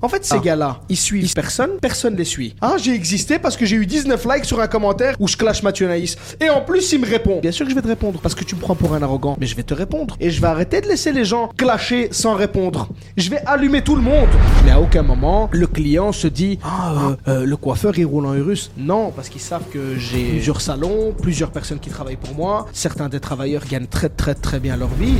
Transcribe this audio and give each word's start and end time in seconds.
En 0.00 0.08
fait, 0.08 0.24
ces 0.24 0.36
Ah. 0.36 0.40
gars-là, 0.40 0.80
ils 0.88 0.96
suivent 0.96 1.32
personne, 1.34 1.70
personne 1.80 2.14
les 2.16 2.24
suit. 2.24 2.54
Ah, 2.60 2.76
j'ai 2.80 2.94
existé 2.94 3.38
parce 3.38 3.56
que 3.56 3.66
j'ai 3.66 3.76
eu 3.76 3.84
19 3.86 4.24
likes 4.32 4.44
sur 4.44 4.60
un 4.60 4.68
commentaire 4.68 5.16
où 5.18 5.26
je 5.26 5.36
clash 5.36 5.62
Mathieu 5.62 5.88
Naïs. 5.88 6.16
Et 6.40 6.48
en 6.50 6.60
plus, 6.60 6.92
il 6.92 7.00
me 7.00 7.06
répond. 7.06 7.40
Bien 7.40 7.50
sûr 7.50 7.64
que 7.66 7.70
je 7.70 7.74
vais 7.74 7.82
te 7.82 7.88
répondre 7.88 8.20
parce 8.20 8.34
que 8.34 8.44
tu 8.44 8.54
me 8.54 8.60
prends 8.60 8.76
pour 8.76 8.94
un 8.94 9.02
arrogant. 9.02 9.36
Mais 9.40 9.46
je 9.46 9.56
vais 9.56 9.62
te 9.64 9.74
répondre. 9.74 10.16
Et 10.20 10.30
je 10.30 10.40
vais 10.40 10.46
arrêter 10.46 10.80
de 10.80 10.86
laisser 10.88 11.10
les 11.12 11.24
gens 11.24 11.50
clasher 11.56 12.08
sans 12.12 12.34
répondre. 12.34 12.88
Je 13.16 13.28
vais 13.30 13.40
allumer 13.46 13.82
tout 13.82 13.96
le 13.96 14.02
monde. 14.02 14.28
Mais 14.64 14.70
à 14.70 14.80
aucun 14.80 15.02
moment, 15.02 15.48
le 15.52 15.66
client 15.66 16.12
se 16.12 16.28
dit 16.28 16.58
Ah, 16.62 16.92
euh, 16.92 17.16
euh, 17.40 17.44
le 17.44 17.56
coiffeur, 17.56 17.98
il 17.98 18.04
roule 18.06 18.26
en 18.26 18.34
Urus. 18.34 18.70
Non, 18.76 19.10
parce 19.10 19.28
qu'ils 19.28 19.40
savent 19.40 19.68
que 19.72 19.96
j'ai 19.96 20.24
plusieurs 20.28 20.60
salons, 20.60 21.12
plusieurs 21.20 21.50
personnes 21.50 21.80
qui 21.80 21.90
travaillent 21.90 22.16
pour 22.16 22.34
moi. 22.36 22.66
Certains 22.72 23.08
des 23.08 23.20
travailleurs 23.20 23.64
gagnent 23.68 23.86
très, 23.86 24.08
très, 24.08 24.34
très 24.34 24.60
bien 24.60 24.76
leur 24.76 24.88
vie. 24.90 25.14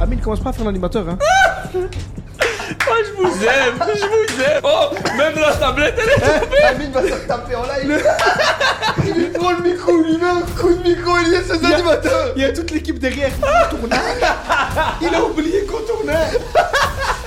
Amine, 0.00 0.20
commence 0.20 0.40
pas 0.40 0.50
à 0.50 0.52
faire 0.52 0.64
l'animateur, 0.64 1.06
hein. 1.08 1.18
Oh, 2.70 2.94
je 3.04 3.22
vous 3.22 3.44
aime, 3.44 3.78
je 3.94 4.06
vous 4.06 4.42
aime. 4.42 4.60
Oh, 4.62 4.90
même 5.16 5.34
la 5.36 5.52
tablette, 5.54 5.94
elle 5.98 6.10
est 6.10 6.40
tombée. 6.40 6.62
Amine 6.68 6.92
va 6.92 7.02
se 7.02 7.26
taper 7.26 7.54
en 7.54 7.62
live. 7.64 8.04
il 9.06 9.32
prend 9.32 9.52
le 9.52 9.62
micro, 9.62 9.92
il 10.04 10.18
met 10.18 10.26
un 10.26 10.40
coup 10.60 10.74
de 10.74 10.88
micro, 10.88 11.12
il 11.26 11.34
est 11.34 11.42
ses 11.42 11.64
animateurs. 11.64 12.32
Il 12.36 12.42
y 12.42 12.44
a 12.44 12.52
toute 12.52 12.70
l'équipe 12.70 12.98
derrière. 12.98 13.30
Contournage. 13.70 14.00
Il 15.00 15.14
a 15.14 15.22
oublié 15.22 15.64
contournage. 15.64 16.34
Il 16.34 17.17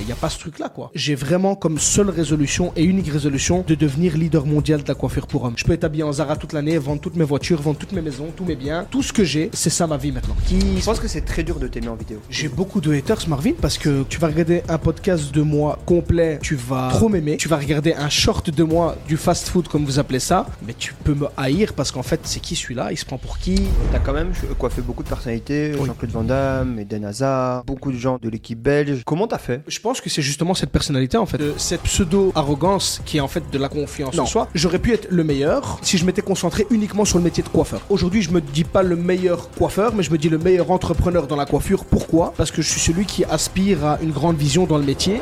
n'y 0.00 0.12
a, 0.12 0.16
pas 0.16 0.28
ce 0.28 0.38
truc-là, 0.38 0.68
quoi. 0.68 0.90
J'ai 0.94 1.14
vraiment 1.14 1.54
comme 1.54 1.78
seule 1.78 2.10
résolution 2.10 2.72
et 2.76 2.84
unique 2.84 3.08
résolution 3.08 3.64
de 3.66 3.74
devenir 3.74 4.16
leader 4.16 4.46
mondial 4.46 4.82
de 4.82 4.88
la 4.88 4.94
coiffure 4.94 5.26
pour 5.26 5.44
hommes. 5.44 5.54
Je 5.56 5.64
peux 5.64 5.72
être 5.72 5.84
habillé 5.84 6.04
en 6.04 6.12
Zara 6.12 6.36
toute 6.36 6.52
l'année, 6.52 6.78
vendre 6.78 7.00
toutes 7.00 7.16
mes 7.16 7.24
voitures, 7.24 7.60
vendre 7.60 7.78
toutes 7.78 7.92
mes 7.92 8.02
maisons, 8.02 8.28
tous 8.34 8.44
mes 8.44 8.56
biens. 8.56 8.86
Tout 8.90 9.02
ce 9.02 9.12
que 9.12 9.24
j'ai, 9.24 9.50
c'est 9.52 9.70
ça 9.70 9.86
ma 9.86 9.96
vie 9.96 10.12
maintenant. 10.12 10.36
Qui... 10.46 10.60
Je 10.78 10.84
pense 10.84 11.00
que 11.00 11.08
c'est 11.08 11.22
très 11.22 11.42
dur 11.42 11.58
de 11.58 11.68
t'aimer 11.68 11.88
en 11.88 11.96
vidéo. 11.96 12.18
J'ai 12.30 12.48
beaucoup 12.48 12.80
de 12.80 12.92
haters, 12.92 13.28
Marvin, 13.28 13.52
parce 13.60 13.78
que 13.78 14.04
tu 14.08 14.18
vas 14.18 14.28
regarder 14.28 14.62
un 14.68 14.78
podcast 14.78 15.32
de 15.32 15.42
moi 15.42 15.78
complet, 15.86 16.38
tu 16.42 16.56
vas 16.56 16.88
trop 16.90 17.08
m'aimer. 17.08 17.36
Tu 17.36 17.48
vas 17.48 17.56
regarder 17.56 17.94
un 17.94 18.08
short 18.08 18.50
de 18.50 18.62
moi, 18.62 18.96
du 19.08 19.16
fast 19.16 19.48
food 19.48 19.68
comme 19.68 19.84
vous 19.84 19.98
appelez 19.98 20.20
ça, 20.20 20.46
mais 20.66 20.74
tu 20.74 20.94
peux 20.94 21.14
me 21.14 21.26
haïr 21.36 21.72
parce 21.74 21.90
qu'en 21.90 22.02
fait, 22.02 22.20
c'est 22.24 22.40
qui 22.40 22.56
celui-là? 22.56 22.92
Il 22.92 22.96
se 22.96 23.04
prend 23.04 23.18
pour 23.18 23.38
qui? 23.38 23.62
T'as 23.92 23.98
quand 23.98 24.12
même 24.12 24.32
coiffé 24.58 24.82
beaucoup 24.82 25.02
de 25.02 25.08
personnalités, 25.08 25.72
Oui. 25.78 25.86
Jean-Claude 25.86 26.10
Van 26.10 26.22
Damme, 26.24 26.78
Eden 26.78 27.04
Hazard, 27.04 27.64
beaucoup 27.64 27.92
de 27.92 27.96
gens 27.98 28.18
de 28.20 28.28
l'équipe 28.28 28.60
belge. 28.60 29.02
Comment 29.04 29.26
t'as 29.26 29.38
fait? 29.38 29.62
Je 29.66 29.80
pense 29.82 30.00
que 30.00 30.08
c'est 30.08 30.22
justement 30.22 30.54
cette 30.54 30.70
personnalité 30.70 31.16
en 31.16 31.26
fait, 31.26 31.38
de 31.38 31.54
cette 31.56 31.82
pseudo-arrogance 31.82 33.02
qui 33.04 33.16
est 33.16 33.20
en 33.20 33.26
fait 33.26 33.42
de 33.50 33.58
la 33.58 33.68
confiance 33.68 34.16
en 34.16 34.26
soi. 34.26 34.48
J'aurais 34.54 34.78
pu 34.78 34.92
être 34.92 35.08
le 35.10 35.24
meilleur 35.24 35.80
si 35.82 35.98
je 35.98 36.04
m'étais 36.04 36.22
concentré 36.22 36.66
uniquement 36.70 37.04
sur 37.04 37.18
le 37.18 37.24
métier 37.24 37.42
de 37.42 37.48
coiffeur. 37.48 37.80
Aujourd'hui, 37.90 38.22
je 38.22 38.30
me 38.30 38.40
dis 38.40 38.62
pas 38.62 38.84
le 38.84 38.94
meilleur 38.94 39.50
coiffeur, 39.50 39.92
mais 39.92 40.04
je 40.04 40.12
me 40.12 40.18
dis 40.18 40.28
le 40.28 40.38
meilleur 40.38 40.70
entrepreneur 40.70 41.26
dans 41.26 41.34
la 41.34 41.46
coiffure. 41.46 41.84
Pourquoi? 41.84 42.32
Parce 42.36 42.52
que 42.52 42.62
je 42.62 42.68
suis 42.68 42.80
celui 42.80 43.06
qui 43.06 43.24
aspire 43.24 43.84
à 43.84 43.98
une 44.00 44.12
grande 44.12 44.36
vision 44.36 44.66
dans 44.66 44.78
le 44.78 44.84
métier. 44.84 45.20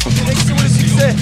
Direction 0.05 0.55
le 0.61 0.69
succès 0.69 1.15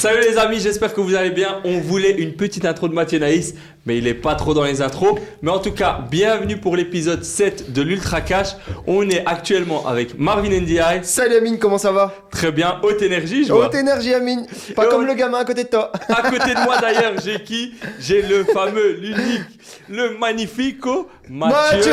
Salut 0.00 0.22
les 0.22 0.38
amis, 0.38 0.60
j'espère 0.60 0.94
que 0.94 1.00
vous 1.02 1.14
allez 1.14 1.28
bien. 1.28 1.60
On 1.62 1.78
voulait 1.78 2.12
une 2.12 2.32
petite 2.32 2.64
intro 2.64 2.88
de 2.88 2.94
Mathieu 2.94 3.18
Naïs, 3.18 3.52
mais 3.84 3.98
il 3.98 4.06
est 4.06 4.14
pas 4.14 4.34
trop 4.34 4.54
dans 4.54 4.64
les 4.64 4.80
intros. 4.80 5.18
Mais 5.42 5.50
en 5.50 5.58
tout 5.58 5.72
cas, 5.72 6.00
bienvenue 6.10 6.56
pour 6.56 6.74
l'épisode 6.74 7.22
7 7.22 7.70
de 7.74 7.82
l'Ultra 7.82 8.22
Cash. 8.22 8.56
On 8.86 9.06
est 9.10 9.22
actuellement 9.26 9.86
avec 9.86 10.18
Marvin 10.18 10.48
NDI. 10.58 10.78
Salut 11.02 11.34
Amine, 11.36 11.58
comment 11.58 11.76
ça 11.76 11.92
va? 11.92 12.14
Très 12.30 12.50
bien, 12.50 12.80
haute 12.82 13.02
énergie, 13.02 13.44
je 13.44 13.52
vois. 13.52 13.66
Haute 13.66 13.74
énergie 13.74 14.14
Amine 14.14 14.46
Pas 14.74 14.86
Et 14.86 14.88
comme 14.88 15.02
on- 15.02 15.06
le 15.06 15.12
gamin 15.12 15.36
à 15.40 15.44
côté 15.44 15.64
de 15.64 15.68
toi 15.68 15.92
À 16.08 16.22
côté 16.30 16.54
de 16.54 16.64
moi 16.64 16.78
d'ailleurs, 16.80 17.12
j'ai 17.22 17.42
qui? 17.42 17.74
J'ai 18.00 18.22
le 18.22 18.44
fameux, 18.44 18.92
l'unique, 18.92 19.42
le 19.90 20.16
magnifico 20.16 21.10
Mathieu, 21.28 21.76
Mathieu 21.78 21.92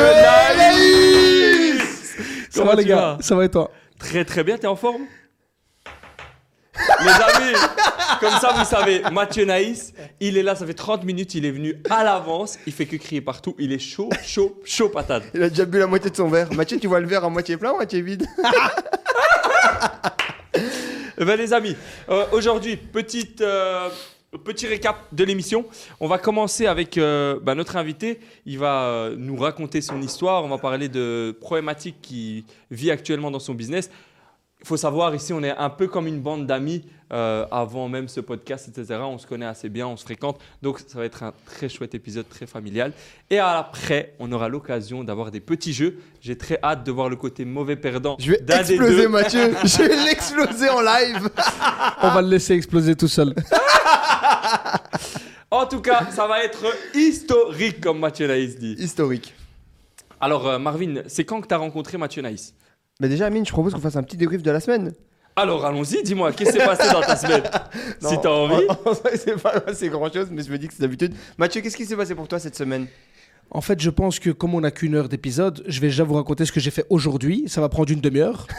Naïs. 0.56 1.82
Ça 2.48 2.60
Comment 2.60 2.70
va 2.70 2.76
les 2.76 2.84
gars? 2.86 2.96
vas? 2.96 3.18
Ça 3.20 3.34
va 3.36 3.44
et 3.44 3.50
toi? 3.50 3.70
Très 3.98 4.24
très 4.24 4.44
bien, 4.44 4.56
t'es 4.56 4.66
en 4.66 4.76
forme? 4.76 5.02
Les 7.00 7.10
amis, 7.10 7.56
comme 8.20 8.32
ça 8.40 8.52
vous 8.56 8.64
savez, 8.64 9.02
Mathieu 9.12 9.44
Naïs, 9.44 9.92
il 10.20 10.36
est 10.36 10.42
là, 10.42 10.54
ça 10.54 10.66
fait 10.66 10.74
30 10.74 11.04
minutes, 11.04 11.34
il 11.34 11.44
est 11.44 11.50
venu 11.50 11.76
à 11.90 12.02
l'avance, 12.04 12.58
il 12.66 12.72
fait 12.72 12.86
que 12.86 12.96
crier 12.96 13.20
partout, 13.20 13.54
il 13.58 13.72
est 13.72 13.78
chaud, 13.78 14.08
chaud, 14.24 14.60
chaud 14.64 14.88
patate. 14.88 15.24
Il 15.34 15.42
a 15.42 15.48
déjà 15.48 15.64
bu 15.64 15.78
la 15.78 15.86
moitié 15.86 16.10
de 16.10 16.16
son 16.16 16.28
verre. 16.28 16.52
Mathieu, 16.52 16.78
tu 16.78 16.86
vois 16.86 17.00
le 17.00 17.06
verre 17.06 17.24
à 17.24 17.30
moitié 17.30 17.56
plein 17.56 17.70
ou 17.70 17.74
à 17.74 17.76
moitié 17.76 18.02
vide? 18.02 18.26
Ben, 21.18 21.36
les 21.36 21.52
amis, 21.52 21.74
euh, 22.10 22.26
aujourd'hui, 22.30 22.76
petite, 22.76 23.40
euh, 23.40 23.88
petit 24.44 24.66
récap 24.66 24.96
de 25.10 25.24
l'émission. 25.24 25.64
On 26.00 26.06
va 26.06 26.18
commencer 26.18 26.66
avec 26.66 26.96
euh, 26.96 27.40
bah, 27.42 27.54
notre 27.54 27.76
invité. 27.76 28.20
Il 28.46 28.58
va 28.58 28.82
euh, 28.82 29.16
nous 29.16 29.36
raconter 29.36 29.80
son 29.80 30.00
histoire. 30.00 30.44
On 30.44 30.48
va 30.48 30.58
parler 30.58 30.88
de 30.88 31.36
problématiques 31.40 32.00
qu'il 32.02 32.44
vit 32.70 32.90
actuellement 32.90 33.30
dans 33.30 33.40
son 33.40 33.54
business. 33.54 33.90
Il 34.60 34.66
faut 34.66 34.76
savoir, 34.76 35.14
ici, 35.14 35.32
on 35.32 35.42
est 35.42 35.56
un 35.56 35.70
peu 35.70 35.86
comme 35.86 36.08
une 36.08 36.20
bande 36.20 36.46
d'amis 36.46 36.84
euh, 37.12 37.46
avant 37.50 37.88
même 37.88 38.08
ce 38.08 38.20
podcast, 38.20 38.68
etc. 38.68 39.00
On 39.04 39.16
se 39.16 39.26
connaît 39.26 39.46
assez 39.46 39.68
bien, 39.68 39.86
on 39.86 39.96
se 39.96 40.02
fréquente. 40.04 40.40
Donc, 40.62 40.80
ça 40.80 40.98
va 40.98 41.04
être 41.04 41.22
un 41.22 41.32
très 41.46 41.68
chouette 41.68 41.94
épisode, 41.94 42.28
très 42.28 42.46
familial. 42.46 42.92
Et 43.30 43.38
après, 43.38 44.14
on 44.18 44.30
aura 44.32 44.48
l'occasion 44.48 45.04
d'avoir 45.04 45.30
des 45.30 45.40
petits 45.40 45.72
jeux. 45.72 45.98
J'ai 46.20 46.36
très 46.36 46.58
hâte 46.62 46.84
de 46.84 46.90
voir 46.90 47.08
le 47.08 47.14
côté 47.16 47.44
mauvais 47.44 47.76
perdant 47.76 48.16
Je 48.18 48.32
vais 48.32 48.40
exploser. 48.40 49.06
Mathieu 49.06 49.54
Je 49.64 49.82
vais 49.82 50.04
l'exploser 50.04 50.68
en 50.68 50.80
live 50.80 51.30
On 52.02 52.08
va 52.10 52.20
le 52.20 52.28
laisser 52.28 52.54
exploser 52.54 52.96
tout 52.96 53.08
seul. 53.08 53.34
En 55.50 55.64
tout 55.64 55.80
cas, 55.80 56.08
ça 56.10 56.26
va 56.26 56.44
être 56.44 56.66
historique, 56.94 57.80
comme 57.80 58.00
Mathieu 58.00 58.26
Naïs 58.26 58.58
dit. 58.58 58.74
Historique. 58.78 59.34
Alors, 60.20 60.46
euh, 60.46 60.58
Marvin, 60.58 60.96
c'est 61.06 61.24
quand 61.24 61.40
que 61.40 61.46
tu 61.46 61.54
as 61.54 61.58
rencontré 61.58 61.96
Mathieu 61.96 62.20
Naïs? 62.20 62.52
Mais 63.00 63.08
déjà 63.08 63.26
Amine, 63.26 63.46
je 63.46 63.52
propose 63.52 63.74
qu'on 63.74 63.80
fasse 63.80 63.94
un 63.96 64.02
petit 64.02 64.16
débrief 64.16 64.42
de 64.42 64.50
la 64.50 64.58
semaine. 64.58 64.92
Alors, 65.36 65.64
allons-y, 65.64 66.02
dis-moi, 66.02 66.32
qu'est-ce 66.32 66.50
qui 66.50 66.58
s'est 66.58 66.66
passé 66.66 66.92
dans 66.92 67.00
ta 67.00 67.14
semaine 67.14 67.44
Si 68.00 68.14
Non, 68.14 68.20
t'as 68.20 68.28
envie. 68.30 68.64
en- 68.68 68.92
c'est 69.14 69.40
pas 69.40 69.62
c'est 69.72 69.88
grand 69.88 70.12
chose, 70.12 70.26
mais 70.32 70.42
je 70.42 70.50
me 70.50 70.58
dis 70.58 70.66
que 70.66 70.74
c'est 70.74 70.82
d'habitude. 70.82 71.14
Mathieu, 71.38 71.60
qu'est-ce 71.60 71.76
qui 71.76 71.86
s'est 71.86 71.94
passé 71.94 72.16
pour 72.16 72.26
toi 72.26 72.40
cette 72.40 72.56
semaine? 72.56 72.88
En 73.52 73.60
fait, 73.60 73.80
je 73.80 73.88
pense 73.90 74.18
que 74.18 74.30
comme 74.30 74.54
on 74.54 74.60
n'a 74.62 74.72
qu'une 74.72 74.96
heure 74.96 75.08
d'épisode, 75.08 75.62
je 75.68 75.80
vais 75.80 75.86
déjà 75.86 76.02
vous 76.02 76.14
raconter 76.14 76.44
ce 76.44 76.50
que 76.50 76.58
j'ai 76.58 76.72
fait 76.72 76.86
aujourd'hui. 76.90 77.44
Ça 77.46 77.60
va 77.60 77.68
prendre 77.68 77.88
une 77.92 78.00
demi-heure. 78.00 78.48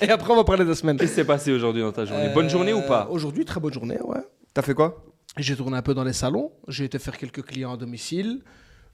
Et 0.00 0.08
après, 0.08 0.32
on 0.32 0.36
va 0.36 0.44
parler 0.44 0.64
de 0.64 0.70
la 0.70 0.74
semaine. 0.74 0.96
Qu'est-ce 0.96 1.10
qui 1.10 1.16
s'est 1.16 1.24
passé 1.26 1.52
aujourd'hui 1.52 1.82
dans 1.82 1.92
ta 1.92 2.06
journée? 2.06 2.28
Euh, 2.28 2.32
Bonne 2.34 2.48
journée 2.48 2.72
ou 2.72 2.80
pas? 2.80 3.08
Aujourd'hui, 3.10 3.44
très 3.44 3.60
bonne 3.60 3.74
journée, 3.74 3.98
ouais. 4.02 4.20
T'as 4.54 4.62
fait 4.62 4.72
quoi? 4.72 5.04
J'ai 5.36 5.54
tourné 5.54 5.76
un 5.76 5.82
peu 5.82 5.92
dans 5.92 6.04
les 6.04 6.14
salons. 6.14 6.50
J'ai 6.66 6.86
été 6.86 6.98
faire 6.98 7.18
quelques 7.18 7.42
clients 7.42 7.74
à 7.74 7.76
domicile. 7.76 8.40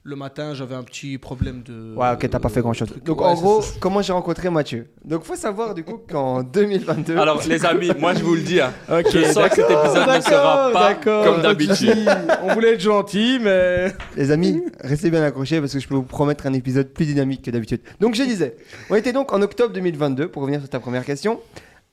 Le 0.09 0.15
matin, 0.15 0.53
j'avais 0.53 0.73
un 0.73 0.83
petit 0.83 1.17
problème 1.17 1.63
de. 1.63 1.93
Ouais, 1.93 2.13
ok, 2.13 2.29
t'as 2.29 2.39
pas 2.39 2.47
fait 2.47 2.61
grand 2.61 2.71
chose. 2.71 2.87
truc. 2.87 3.03
Donc 3.03 3.19
Ouais, 3.19 3.27
en 3.27 3.33
gros, 3.33 3.61
ça. 3.61 3.73
comment 3.81 4.01
j'ai 4.01 4.13
rencontré 4.13 4.49
Mathieu 4.49 4.87
Donc 5.03 5.25
faut 5.25 5.35
savoir 5.35 5.73
du 5.75 5.83
coup 5.83 5.99
qu'en 6.09 6.43
2022. 6.53 7.17
Alors, 7.17 7.41
les 7.45 7.65
amis, 7.65 7.91
moi 7.99 8.13
je 8.13 8.23
vous 8.23 8.35
le 8.35 8.39
dis, 8.41 8.61
hein, 8.61 8.71
Ok, 8.89 9.07
je 9.11 9.23
sens 9.33 9.49
que 9.49 9.55
cet 9.55 9.69
épisode 9.69 10.07
ne 10.07 10.21
sera 10.21 10.71
pas 10.71 10.89
d'accord, 10.93 11.25
comme 11.25 11.41
d'habitude. 11.41 12.09
On 12.41 12.53
voulait 12.53 12.75
être 12.75 12.79
gentil, 12.79 13.37
mais. 13.41 13.91
Les 14.15 14.31
amis, 14.31 14.61
restez 14.79 15.09
bien 15.11 15.21
accrochés 15.23 15.59
parce 15.59 15.73
que 15.73 15.79
je 15.79 15.87
peux 15.89 15.95
vous 15.95 16.03
promettre 16.03 16.45
un 16.47 16.53
épisode 16.53 16.87
plus 16.87 17.05
dynamique 17.05 17.41
que 17.41 17.51
d'habitude. 17.51 17.81
Donc 17.99 18.15
je 18.15 18.23
disais, 18.23 18.55
on 18.89 18.95
était 18.95 19.11
donc 19.11 19.33
en 19.33 19.41
octobre 19.41 19.73
2022 19.73 20.29
pour 20.29 20.41
revenir 20.43 20.61
sur 20.61 20.69
ta 20.69 20.79
première 20.79 21.03
question. 21.03 21.41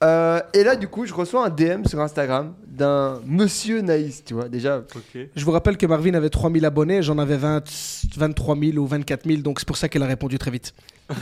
Euh, 0.05 0.41
et 0.53 0.63
là 0.65 0.77
du 0.77 0.87
coup, 0.89 1.07
je 1.07 1.15
reçois 1.15 1.47
un 1.47 1.49
DM 1.51 1.85
sur 1.87 1.99
Instagram 2.01 2.53
d'un 2.67 3.21
monsieur 3.25 3.81
Naïs, 3.81 4.23
tu 4.25 4.35
vois. 4.35 4.49
Déjà, 4.49 4.79
Ok. 4.95 5.29
Je 5.35 5.45
vous 5.45 5.51
rappelle 5.51 5.77
que 5.79 5.87
Marvin 5.87 6.13
avait 6.15 6.29
3000 6.29 6.65
abonnés, 6.67 7.03
j'en 7.03 7.17
avais 7.19 7.37
20, 7.37 7.65
23 8.17 8.57
000 8.59 8.77
ou 8.79 8.87
24 8.87 9.27
000, 9.27 9.41
donc 9.41 9.61
c'est 9.61 9.67
pour 9.67 9.77
ça 9.79 9.89
qu'elle 9.89 10.03
a 10.03 10.07
répondu 10.07 10.39
très 10.39 10.51
vite. 10.51 10.75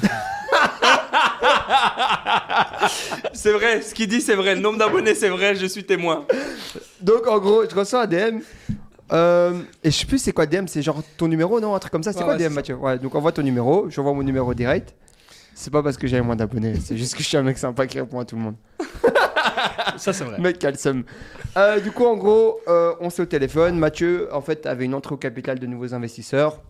C'est 3.32 3.52
vrai, 3.52 3.82
ce 3.82 3.94
qu'il 3.94 4.08
dit 4.08 4.20
c'est 4.20 4.34
vrai, 4.34 4.54
le 4.54 4.60
nombre 4.60 4.78
d'abonnés 4.78 5.14
c'est 5.14 5.28
vrai, 5.28 5.54
je 5.54 5.66
suis 5.66 5.84
témoin. 5.84 6.24
donc 7.00 7.26
en 7.26 7.38
gros, 7.38 7.64
je 7.68 7.74
reçois 7.74 8.02
un 8.02 8.06
DM. 8.06 8.40
euh, 9.12 9.52
et 9.82 9.90
je 9.90 9.96
sais 9.96 10.06
plus 10.06 10.18
c'est 10.18 10.32
quoi 10.32 10.46
DM, 10.46 10.66
c'est 10.66 10.82
genre 10.82 11.02
ton 11.16 11.28
numéro, 11.28 11.60
non 11.60 11.74
Un 11.74 11.78
truc 11.78 11.92
comme 11.92 12.02
ça, 12.02 12.12
c'est 12.12 12.22
quoi 12.22 12.34
ouais, 12.36 12.48
DM 12.48 12.52
Mathieu? 12.54 12.74
Ouais, 12.76 12.98
donc 12.98 13.14
envoie 13.14 13.32
ton 13.32 13.42
numéro, 13.42 13.86
j'envoie 13.90 14.12
mon 14.12 14.22
numéro 14.22 14.54
direct. 14.54 14.94
C'est 15.54 15.72
pas 15.72 15.82
parce 15.82 15.96
que 15.96 16.06
j'avais 16.06 16.22
moins 16.22 16.36
d'abonnés, 16.36 16.74
c'est 16.76 16.96
juste 16.96 17.14
que 17.14 17.22
je 17.22 17.28
suis 17.28 17.36
un 17.36 17.42
mec 17.42 17.58
sympa 17.58 17.86
qui 17.86 18.00
répond 18.00 18.20
à 18.20 18.24
tout 18.24 18.36
le 18.36 18.42
monde. 18.42 18.56
Ça, 19.96 20.12
c'est 20.12 20.24
vrai. 20.24 20.38
Mec, 20.38 20.64
seum. 20.76 21.04
Euh, 21.56 21.80
du 21.80 21.90
coup, 21.92 22.04
en 22.04 22.16
gros, 22.16 22.60
euh, 22.68 22.94
on 23.00 23.10
s'est 23.10 23.22
au 23.22 23.26
téléphone. 23.26 23.78
Mathieu, 23.78 24.28
en 24.32 24.40
fait, 24.40 24.66
avait 24.66 24.84
une 24.84 24.94
entrée 24.94 25.14
au 25.14 25.18
capital 25.18 25.58
de 25.58 25.66
nouveaux 25.66 25.94
investisseurs. 25.94 26.60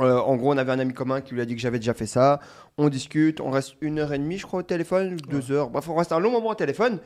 Euh, 0.00 0.18
en 0.18 0.36
gros, 0.36 0.52
on 0.52 0.58
avait 0.58 0.72
un 0.72 0.78
ami 0.78 0.94
commun 0.94 1.20
qui 1.20 1.34
lui 1.34 1.40
a 1.40 1.44
dit 1.44 1.54
que 1.54 1.60
j'avais 1.60 1.78
déjà 1.78 1.94
fait 1.94 2.06
ça. 2.06 2.40
On 2.78 2.88
discute, 2.88 3.40
on 3.40 3.50
reste 3.50 3.74
une 3.80 3.98
heure 3.98 4.12
et 4.12 4.18
demie, 4.18 4.38
je 4.38 4.46
crois, 4.46 4.60
au 4.60 4.62
téléphone, 4.62 5.16
deux 5.28 5.52
heures. 5.52 5.70
Bref, 5.70 5.88
on 5.88 5.94
reste 5.94 6.12
un 6.12 6.20
long 6.20 6.30
moment 6.30 6.50
au 6.50 6.54
téléphone. 6.54 6.98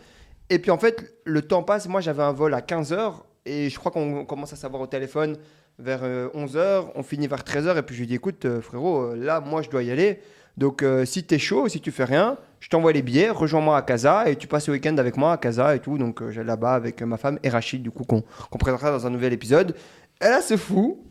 Et 0.51 0.59
puis, 0.59 0.71
en 0.71 0.79
fait, 0.79 1.15
le 1.25 1.43
temps 1.43 1.63
passe. 1.63 1.89
Moi, 1.89 2.01
j'avais 2.01 2.23
un 2.23 2.33
vol 2.33 2.55
à 2.55 2.61
15 2.61 2.93
heures. 2.93 3.27
Et 3.47 3.69
je 3.69 3.79
crois 3.79 3.93
qu'on 3.93 4.25
commence 4.25 4.53
à 4.53 4.57
savoir 4.57 4.83
au 4.83 4.87
téléphone 4.87 5.37
vers 5.79 6.03
11 6.35 6.57
heures. 6.57 6.93
On 6.95 7.03
finit 7.03 7.27
vers 7.27 7.45
13 7.45 7.67
heures. 7.67 7.79
Et 7.79 7.83
puis, 7.83 7.95
je 7.95 8.01
lui 8.01 8.07
dis, 8.07 8.15
écoute, 8.15 8.45
euh, 8.45 8.61
frérot, 8.61 9.03
euh, 9.03 9.17
là, 9.17 9.41
moi, 9.41 9.63
je 9.63 9.71
dois 9.71 9.83
y 9.83 9.91
aller. 9.91 10.21
Donc, 10.57 10.83
euh, 10.83 11.05
si 11.05 11.25
t'es 11.25 11.39
chaud, 11.39 11.69
si 11.69 11.81
tu 11.81 11.91
fais 11.91 12.05
rien, 12.05 12.37
je 12.61 12.69
t'envoie 12.69 12.93
les 12.93 13.03
billets, 13.03 13.31
rejoins-moi 13.31 13.77
à 13.77 13.83
Casa 13.83 14.29
et 14.29 14.37
tu 14.37 14.47
passes 14.47 14.69
le 14.69 14.75
week-end 14.75 14.97
avec 14.99 15.17
moi 15.17 15.33
à 15.33 15.37
Casa 15.37 15.75
et 15.75 15.81
tout. 15.81 15.99
Donc 15.99 16.23
euh, 16.23 16.31
j'allais 16.31 16.47
là-bas 16.47 16.75
avec 16.75 17.03
euh, 17.03 17.07
ma 17.07 17.17
femme 17.17 17.39
et 17.43 17.49
Rachid, 17.49 17.83
du 17.83 17.91
coup, 17.91 18.05
qu'on 18.05 18.23
présentera 18.59 18.91
dans 18.91 19.07
un 19.07 19.11
nouvel 19.11 19.33
épisode. 19.33 19.75
Et 20.21 20.27
là, 20.27 20.41
c'est 20.41 20.57
fou. 20.57 21.05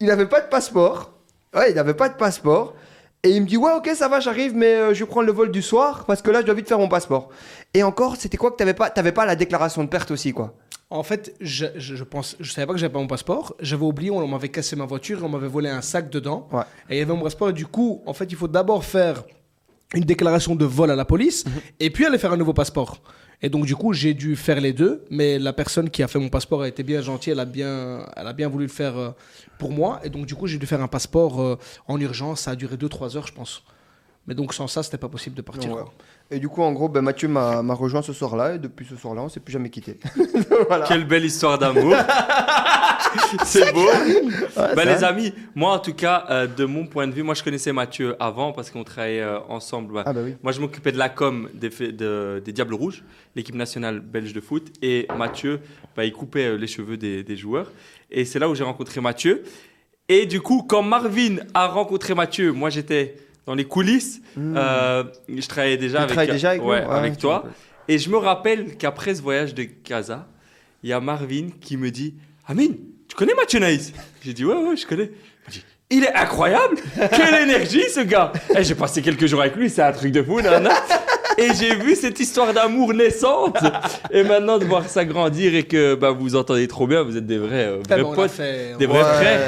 Il 0.00 0.06
n'avait 0.06 0.26
pas 0.26 0.40
de 0.40 0.48
passeport. 0.48 1.12
Ouais, 1.54 1.70
il 1.70 1.76
n'avait 1.76 1.94
pas 1.94 2.08
de 2.08 2.16
passeport. 2.16 2.74
Et 3.22 3.30
il 3.30 3.42
me 3.42 3.46
dit, 3.46 3.56
ouais, 3.56 3.72
ok, 3.72 3.88
ça 3.94 4.08
va, 4.08 4.20
j'arrive, 4.20 4.54
mais 4.54 4.94
je 4.94 5.04
vais 5.04 5.08
prendre 5.08 5.26
le 5.26 5.32
vol 5.32 5.50
du 5.50 5.62
soir 5.62 6.04
parce 6.06 6.22
que 6.22 6.30
là, 6.30 6.40
je 6.40 6.46
dois 6.46 6.54
vite 6.54 6.68
faire 6.68 6.78
mon 6.78 6.88
passeport. 6.88 7.30
Et 7.74 7.82
encore, 7.82 8.16
c'était 8.16 8.36
quoi 8.36 8.50
que 8.50 8.56
t'avais 8.56 8.74
pas 8.74 8.88
T'avais 8.90 9.12
pas 9.12 9.26
la 9.26 9.36
déclaration 9.36 9.82
de 9.82 9.88
perte 9.88 10.10
aussi, 10.10 10.32
quoi. 10.32 10.54
En 10.88 11.02
fait, 11.02 11.34
je, 11.40 11.66
je, 11.74 11.96
je 11.96 12.04
pense, 12.04 12.36
je 12.38 12.52
savais 12.52 12.66
pas 12.66 12.72
que 12.72 12.78
j'avais 12.78 12.92
pas 12.92 13.00
mon 13.00 13.08
passeport. 13.08 13.56
J'avais 13.60 13.84
oublié, 13.84 14.10
on 14.10 14.26
m'avait 14.28 14.50
cassé 14.50 14.76
ma 14.76 14.86
voiture, 14.86 15.18
on 15.24 15.28
m'avait 15.28 15.48
volé 15.48 15.68
un 15.68 15.80
sac 15.82 16.10
dedans. 16.10 16.48
Ouais. 16.52 16.62
Et 16.88 16.96
il 16.96 16.98
y 16.98 17.02
avait 17.02 17.12
mon 17.12 17.22
passeport. 17.22 17.50
Et 17.50 17.52
du 17.52 17.66
coup, 17.66 18.02
en 18.06 18.12
fait, 18.12 18.26
il 18.26 18.36
faut 18.36 18.46
d'abord 18.46 18.84
faire 18.84 19.24
une 19.94 20.04
déclaration 20.04 20.54
de 20.54 20.64
vol 20.64 20.90
à 20.90 20.96
la 20.96 21.04
police 21.04 21.44
et 21.80 21.90
puis 21.90 22.06
aller 22.06 22.18
faire 22.18 22.32
un 22.32 22.36
nouveau 22.36 22.52
passeport. 22.52 23.00
Et 23.42 23.48
donc, 23.48 23.66
du 23.66 23.74
coup, 23.76 23.92
j'ai 23.92 24.14
dû 24.14 24.36
faire 24.36 24.60
les 24.60 24.72
deux. 24.72 25.04
Mais 25.10 25.38
la 25.40 25.52
personne 25.52 25.90
qui 25.90 26.02
a 26.04 26.08
fait 26.08 26.20
mon 26.20 26.28
passeport 26.28 26.62
a 26.62 26.68
été 26.68 26.84
bien 26.84 27.00
gentille. 27.02 27.32
Elle 27.32 27.40
a 27.40 27.44
bien, 27.44 28.06
elle 28.16 28.26
a 28.26 28.32
bien 28.32 28.48
voulu 28.48 28.66
le 28.66 28.72
faire 28.72 28.96
euh, 28.96 29.10
pour 29.58 29.72
moi. 29.72 30.00
Et 30.04 30.08
donc, 30.08 30.26
du 30.26 30.36
coup, 30.36 30.46
j'ai 30.46 30.58
dû 30.58 30.66
faire 30.66 30.80
un 30.82 30.88
passeport 30.88 31.40
euh, 31.42 31.58
en 31.88 32.00
urgence. 32.00 32.42
Ça 32.42 32.52
a 32.52 32.56
duré 32.56 32.76
2-3 32.76 33.16
heures, 33.16 33.26
je 33.26 33.32
pense. 33.34 33.62
Mais 34.26 34.34
donc, 34.34 34.54
sans 34.54 34.66
ça, 34.68 34.82
c'était 34.82 34.98
pas 34.98 35.08
possible 35.08 35.36
de 35.36 35.42
partir. 35.42 35.72
Ouais. 35.72 35.82
Et 36.30 36.38
du 36.40 36.48
coup, 36.48 36.62
en 36.62 36.72
gros, 36.72 36.88
ben, 36.88 37.02
Mathieu 37.02 37.28
m'a 37.28 37.60
rejoint 37.74 38.02
ce 38.02 38.12
soir-là. 38.12 38.54
Et 38.54 38.58
depuis 38.58 38.84
ce 38.84 38.96
soir-là, 38.96 39.22
on 39.22 39.28
s'est 39.28 39.40
plus 39.40 39.52
jamais 39.52 39.70
quitté. 39.70 39.98
voilà. 40.68 40.84
Quelle 40.86 41.04
belle 41.06 41.24
histoire 41.24 41.58
d'amour. 41.58 41.94
c'est 43.44 43.72
beau. 43.72 43.80
Ouais, 43.86 44.50
ça. 44.50 44.84
les 44.84 45.04
amis, 45.04 45.32
moi 45.54 45.72
en 45.72 45.78
tout 45.78 45.94
cas, 45.94 46.26
euh, 46.30 46.46
de 46.46 46.64
mon 46.64 46.86
point 46.86 47.06
de 47.06 47.12
vue, 47.12 47.22
moi 47.22 47.34
je 47.34 47.42
connaissais 47.42 47.72
Mathieu 47.72 48.16
avant 48.20 48.52
parce 48.52 48.70
qu'on 48.70 48.84
travaillait 48.84 49.20
euh, 49.22 49.38
ensemble. 49.48 50.02
Ah, 50.04 50.12
bah 50.12 50.20
oui. 50.24 50.34
Moi 50.42 50.52
je 50.52 50.60
m'occupais 50.60 50.92
de 50.92 50.98
la 50.98 51.08
com 51.08 51.48
des, 51.54 51.68
de- 51.70 52.42
des 52.44 52.52
Diables 52.52 52.74
Rouges, 52.74 53.04
l'équipe 53.34 53.54
nationale 53.54 54.00
belge 54.00 54.32
de 54.32 54.40
foot. 54.40 54.68
Et 54.82 55.06
Mathieu, 55.16 55.60
bah, 55.96 56.04
il 56.04 56.12
coupait 56.12 56.46
euh, 56.46 56.56
les 56.56 56.66
cheveux 56.66 56.96
des, 56.96 57.22
des 57.22 57.36
joueurs. 57.36 57.70
Et 58.10 58.24
c'est 58.24 58.38
là 58.38 58.48
où 58.48 58.54
j'ai 58.54 58.64
rencontré 58.64 59.00
Mathieu. 59.00 59.44
Et 60.08 60.26
du 60.26 60.40
coup, 60.40 60.62
quand 60.68 60.82
Marvin 60.82 61.36
a 61.54 61.66
rencontré 61.68 62.14
Mathieu, 62.14 62.52
moi 62.52 62.70
j'étais 62.70 63.16
dans 63.46 63.54
les 63.54 63.64
coulisses. 63.64 64.20
Euh, 64.36 65.04
je 65.28 65.46
travaillais 65.46 65.76
déjà 65.76 65.98
avec, 65.98 66.10
travailles 66.10 66.32
déjà 66.32 66.50
avec 66.50 66.62
nous? 66.62 66.68
Ouais, 66.68 66.84
Ouais, 66.84 66.94
avec 66.94 67.12
tu 67.14 67.20
toi. 67.20 67.44
Et 67.88 67.98
je 67.98 68.10
me 68.10 68.16
rappelle 68.16 68.76
qu'après 68.76 69.14
ce 69.14 69.22
voyage 69.22 69.54
de 69.54 69.62
Casa, 69.62 70.26
il 70.82 70.90
y 70.90 70.92
a 70.92 71.00
Marvin 71.00 71.48
qui 71.60 71.76
me 71.76 71.90
dit 71.90 72.14
Amine, 72.46 72.76
tu 73.08 73.14
connais 73.16 73.34
Mathieu 73.34 73.60
Naïs? 73.60 73.92
J'ai 74.22 74.32
dit 74.32 74.44
Ouais, 74.44 74.56
ouais, 74.56 74.76
je 74.76 74.86
connais. 74.86 75.04
Il 75.12 75.46
me 75.46 75.52
dit, 75.52 75.64
Il 75.90 76.04
est 76.04 76.14
incroyable 76.14 76.76
Quelle 77.14 77.42
énergie 77.42 77.88
ce 77.88 78.00
gars 78.00 78.32
Et 78.56 78.64
J'ai 78.64 78.74
passé 78.74 79.00
quelques 79.02 79.26
jours 79.26 79.40
avec 79.40 79.54
lui, 79.56 79.70
c'est 79.70 79.82
un 79.82 79.92
truc 79.92 80.10
de 80.12 80.22
fou, 80.22 80.40
nanana. 80.40 80.70
Et 81.38 81.52
j'ai 81.54 81.74
vu 81.74 81.94
cette 81.96 82.18
histoire 82.20 82.52
d'amour 82.54 82.94
naissante. 82.94 83.56
Et 84.10 84.22
maintenant 84.22 84.58
de 84.58 84.64
voir 84.64 84.88
ça 84.88 85.04
grandir 85.04 85.54
et 85.54 85.64
que 85.64 85.94
bah, 85.94 86.10
vous 86.10 86.34
entendez 86.36 86.66
trop 86.68 86.86
bien, 86.86 87.02
vous 87.02 87.16
êtes 87.16 87.26
des 87.26 87.38
vrais, 87.38 87.64
euh, 87.66 87.82
Eh 87.90 88.00
vrais 88.00 88.14
potes. 88.14 88.30
fait- 88.30 88.76
des 88.78 88.86
vrais 88.86 88.98
Ouais, 88.98 89.04
frères. 89.04 89.40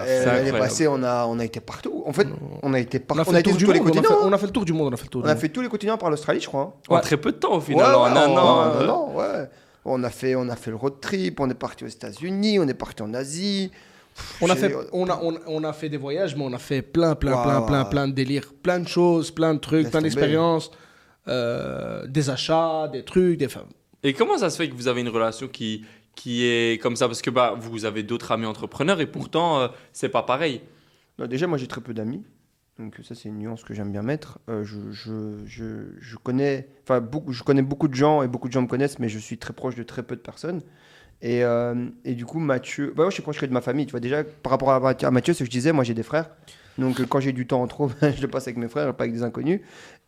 euh, 0.00 0.24
L'année 0.26 0.52
passée, 0.52 0.88
on 0.88 1.02
a, 1.02 1.26
on 1.26 1.38
a 1.38 1.44
été 1.44 1.60
partout. 1.60 2.02
En 2.06 2.12
fait, 2.12 2.26
on 2.62 2.72
a 2.74 2.80
été 2.80 2.98
On 2.98 3.14
partout. 3.14 3.30
On 3.30 3.30
a 3.30 3.34
le 3.34 3.40
été 3.40 3.50
tour 3.50 3.58
sur 3.58 3.58
du 3.58 3.64
tous 3.66 3.72
les 3.72 3.80
monde. 3.80 3.88
On 3.88 3.90
a, 3.90 3.94
fait, 4.02 4.08
continents. 4.08 4.28
on 4.28 4.32
a 4.32 4.38
fait 4.38 4.46
le 4.46 4.52
tour 4.52 4.64
du 4.64 4.72
monde. 4.72 4.88
On 4.90 4.94
a 4.94 4.96
fait 4.96 5.04
le 5.04 5.08
tour 5.10 5.22
On 5.24 5.28
a 5.28 5.36
fait 5.36 5.48
tous 5.48 5.60
les 5.60 5.68
continents 5.68 5.98
par 5.98 6.10
l'Australie, 6.10 6.40
je 6.40 6.46
crois. 6.46 6.76
En 6.88 6.94
Ouais. 6.96 7.00
très 7.00 7.16
peu 7.16 7.32
de 7.32 7.36
temps 7.36 7.52
au 7.54 7.58
Ouais, 7.58 7.64
final, 7.64 7.94
en 7.94 8.04
ouais, 8.04 8.10
un 8.10 8.16
en- 8.16 8.36
an. 8.36 8.38
en 8.38 8.60
hein. 8.60 8.72
un 8.80 8.88
an, 8.88 9.12
ouais. 9.14 9.48
On 9.86 10.02
a, 10.02 10.08
fait, 10.10 10.34
on 10.34 10.48
a 10.48 10.56
fait 10.56 10.70
le 10.70 10.76
road 10.76 10.94
trip, 11.00 11.40
on 11.40 11.50
est 11.50 11.54
parti 11.54 11.84
aux 11.84 11.88
États-Unis, 11.88 12.58
on 12.58 12.66
est 12.66 12.72
parti 12.74 13.02
en 13.02 13.12
Asie. 13.12 13.70
On 14.40 14.48
a, 14.48 14.54
fait, 14.56 14.74
on, 14.92 15.08
a, 15.10 15.18
on, 15.22 15.34
on 15.46 15.64
a 15.64 15.72
fait 15.72 15.88
des 15.88 15.96
voyages, 15.98 16.36
mais 16.36 16.44
on 16.46 16.52
a 16.54 16.58
fait 16.58 16.80
plein, 16.82 17.14
plein, 17.16 17.34
Wow. 17.34 17.42
plein, 17.42 17.60
plein, 17.62 17.84
plein 17.84 18.08
de 18.08 18.12
délires. 18.12 18.52
Plein 18.62 18.78
de 18.78 18.88
choses, 18.88 19.30
plein 19.30 19.52
de 19.54 19.58
trucs, 19.58 19.82
Laisse 19.82 19.90
plein 19.90 20.00
d'expériences, 20.02 20.70
euh, 21.28 22.06
des 22.06 22.30
achats, 22.30 22.88
des 22.88 23.04
trucs, 23.04 23.38
des 23.38 23.48
femmes. 23.48 23.68
Et 24.02 24.12
comment 24.12 24.36
ça 24.38 24.50
se 24.50 24.56
fait 24.56 24.68
que 24.68 24.74
vous 24.74 24.88
avez 24.88 25.00
une 25.00 25.08
relation 25.08 25.48
qui, 25.48 25.84
qui 26.14 26.44
est 26.44 26.80
comme 26.82 26.96
ça? 26.96 27.06
Parce 27.06 27.22
que 27.22 27.30
bah, 27.30 27.54
vous 27.58 27.84
avez 27.84 28.02
d'autres 28.02 28.32
amis 28.32 28.46
entrepreneurs 28.46 29.00
et 29.00 29.06
pourtant, 29.06 29.60
euh, 29.60 29.68
c'est 29.92 30.08
pas 30.10 30.22
pareil. 30.22 30.60
Non, 31.18 31.26
déjà, 31.26 31.46
moi, 31.46 31.58
j'ai 31.58 31.66
très 31.68 31.80
peu 31.80 31.94
d'amis. 31.94 32.22
Donc 32.78 32.98
ça, 33.04 33.14
c'est 33.14 33.28
une 33.28 33.38
nuance 33.38 33.62
que 33.62 33.72
j'aime 33.72 33.92
bien 33.92 34.02
mettre. 34.02 34.40
Euh, 34.48 34.64
je, 34.64 34.90
je, 34.90 35.38
je, 35.46 35.64
je 36.00 36.16
connais, 36.16 36.68
enfin, 36.82 37.00
beaucoup, 37.00 37.32
je 37.32 37.42
connais 37.44 37.62
beaucoup 37.62 37.86
de 37.88 37.94
gens 37.94 38.22
et 38.22 38.28
beaucoup 38.28 38.48
de 38.48 38.52
gens 38.52 38.62
me 38.62 38.66
connaissent, 38.66 38.98
mais 38.98 39.08
je 39.08 39.18
suis 39.18 39.38
très 39.38 39.52
proche 39.52 39.76
de 39.76 39.84
très 39.84 40.02
peu 40.02 40.16
de 40.16 40.20
personnes. 40.20 40.60
Et, 41.22 41.44
euh, 41.44 41.86
et 42.04 42.14
du 42.14 42.26
coup, 42.26 42.40
Mathieu, 42.40 42.88
bah, 42.88 43.04
moi, 43.04 43.10
je 43.10 43.14
suis 43.14 43.22
proche 43.22 43.38
que 43.38 43.46
de 43.46 43.52
ma 43.52 43.60
famille. 43.60 43.86
Tu 43.86 43.92
vois, 43.92 44.00
déjà, 44.00 44.24
par 44.24 44.50
rapport 44.50 44.72
à, 44.72 44.80
Mathieu- 44.80 45.06
à 45.06 45.10
Mathieu, 45.12 45.32
ce 45.34 45.38
que 45.38 45.44
je 45.44 45.50
disais, 45.50 45.72
moi, 45.72 45.84
j'ai 45.84 45.94
des 45.94 46.02
frères. 46.02 46.28
Donc, 46.76 47.00
quand 47.06 47.20
j'ai 47.20 47.32
du 47.32 47.46
temps 47.46 47.62
en 47.62 47.68
trop, 47.68 47.88
je 48.02 48.20
le 48.20 48.26
passe 48.28 48.48
avec 48.48 48.56
mes 48.58 48.68
frères, 48.68 48.92
pas 48.94 49.04
avec 49.04 49.14
des 49.14 49.22
inconnus. 49.22 49.60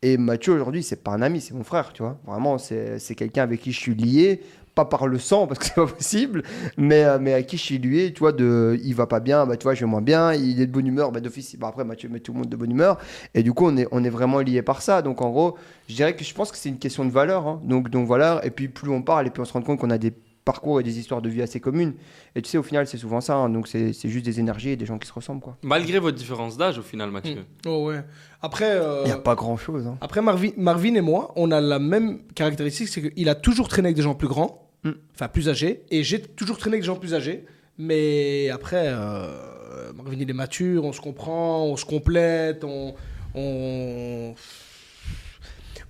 Et 0.03 0.19
Mathieu, 0.19 0.53
aujourd'hui, 0.53 0.83
c'est 0.83 1.03
pas 1.03 1.13
un 1.13 1.23
ami, 1.23 1.41
c'est 1.41 1.55
mon 1.55 1.65
frère, 1.65 1.93
tu 1.93 2.03
vois. 2.03 2.19
Vraiment, 2.27 2.59
c'est 2.59 3.15
quelqu'un 3.17 3.43
avec 3.43 3.61
qui 3.61 3.73
je 3.73 3.81
suis 3.81 3.95
lié. 3.95 4.41
Pas 4.75 4.85
par 4.85 5.07
le 5.07 5.19
sang, 5.19 5.47
parce 5.47 5.59
que 5.59 5.65
c'est 5.65 5.75
pas 5.75 5.87
possible, 5.87 6.43
mais, 6.77 7.03
euh, 7.03 7.19
mais 7.19 7.33
à 7.33 7.43
qui 7.43 7.57
je 7.57 7.63
suis 7.63 7.79
lié, 7.79 8.13
tu 8.13 8.19
vois, 8.19 8.33
de, 8.33 8.79
il 8.85 8.95
va 8.95 9.07
pas 9.07 9.21
bien, 9.21 9.47
bah, 9.47 9.57
tu 9.57 9.63
vois, 9.63 9.73
je 9.73 9.81
vais 9.81 9.91
moins 9.91 10.03
bien, 10.03 10.35
il 10.35 10.61
est 10.61 10.67
de 10.67 10.71
bonne 10.71 10.87
humeur, 10.87 11.13
bah, 11.13 11.21
d'office, 11.21 11.57
bah, 11.57 11.69
après, 11.69 11.83
Mathieu 11.83 12.11
met 12.11 12.21
tout 12.21 12.35
le 12.35 12.41
monde 12.41 12.51
de 12.51 12.57
bonne 12.57 12.71
humeur. 12.73 12.99
Et 13.33 13.43
du 13.43 13.55
coup, 13.55 13.65
on 13.67 13.77
est, 13.79 13.89
on 13.91 14.05
est 14.05 14.11
vraiment 14.11 14.41
lié 14.41 14.61
par 14.61 14.83
ça. 14.83 15.01
Donc, 15.01 15.23
en 15.23 15.31
gros, 15.31 15.57
je 15.89 15.95
dirais 15.95 16.15
que 16.15 16.23
je 16.25 16.35
pense 16.35 16.53
que 16.53 16.59
c'est 16.59 16.69
une 16.69 16.79
question 16.79 17.07
de 17.07 17.11
valeur. 17.11 17.47
hein. 17.47 17.63
Donc, 17.65 17.89
donc, 17.89 18.07
voilà. 18.07 18.43
Et 18.45 18.51
puis, 18.51 18.69
plus 18.69 18.91
on 18.91 19.01
parle, 19.01 19.27
et 19.27 19.31
plus 19.31 19.41
on 19.41 19.47
se 19.47 19.55
rend 19.55 19.63
compte 19.63 19.79
qu'on 19.81 19.89
a 19.89 19.97
des 19.97 20.13
parcours 20.47 20.81
et 20.81 20.83
des 20.83 20.99
histoires 20.99 21.21
de 21.21 21.29
vie 21.29 21.43
assez 21.43 21.61
communes. 21.61 21.93
Et 22.35 22.41
tu 22.41 22.49
sais, 22.49 22.57
au 22.57 22.63
final, 22.63 22.87
c'est 22.87 22.97
souvent 22.97 23.21
ça. 23.21 23.35
hein. 23.35 23.51
Donc, 23.51 23.69
c'est 23.69 23.93
c'est 23.93 24.09
juste 24.09 24.25
des 24.25 24.41
énergies 24.41 24.71
et 24.71 24.77
des 24.77 24.87
gens 24.87 24.97
qui 24.99 25.07
se 25.07 25.13
ressemblent, 25.13 25.43
quoi. 25.43 25.59
Malgré 25.63 25.99
votre 25.99 26.17
différence 26.17 26.57
d'âge, 26.57 26.79
au 26.79 26.83
final, 26.83 27.11
Mathieu. 27.11 27.45
Oh 27.67 27.85
ouais. 27.89 28.03
Après, 28.41 28.71
euh, 28.71 29.03
Il 29.05 29.09
n'y 29.09 29.13
a 29.13 29.19
pas 29.19 29.35
grand 29.35 29.59
chose. 29.59 29.87
Hein. 29.87 29.99
après 30.01 30.23
Marvin, 30.23 30.51
Marvin 30.57 30.95
et 30.95 31.01
moi, 31.03 31.33
on 31.37 31.51
a 31.51 31.61
la 31.61 31.79
même 31.79 32.21
caractéristique, 32.35 32.89
c'est 32.89 33.13
qu'il 33.13 33.29
a 33.29 33.35
toujours 33.35 33.69
traîné 33.69 33.89
avec 33.89 33.97
des 33.97 34.03
gens 34.03 34.15
plus 34.15 34.29
grands, 34.29 34.63
Mm. 34.85 34.91
enfin 35.15 35.29
plus 35.29 35.49
âgés, 35.49 35.83
et 35.91 36.05
j'ai 36.05 36.21
toujours 36.23 36.59
traîné 36.59 36.75
avec 36.75 36.83
des 36.83 36.87
gens 36.87 36.97
plus 36.97 37.13
âgés. 37.15 37.45
Mais 37.79 38.49
après, 38.51 38.85
euh, 38.87 39.93
Marvin 39.95 40.17
il 40.21 40.31
est 40.31 40.33
mature, 40.33 40.85
on 40.85 40.93
se 40.93 41.01
comprend, 41.01 41.65
on 41.65 41.77
se 41.77 41.85
complète, 41.85 42.63
on, 42.63 42.95
on... 43.35 44.35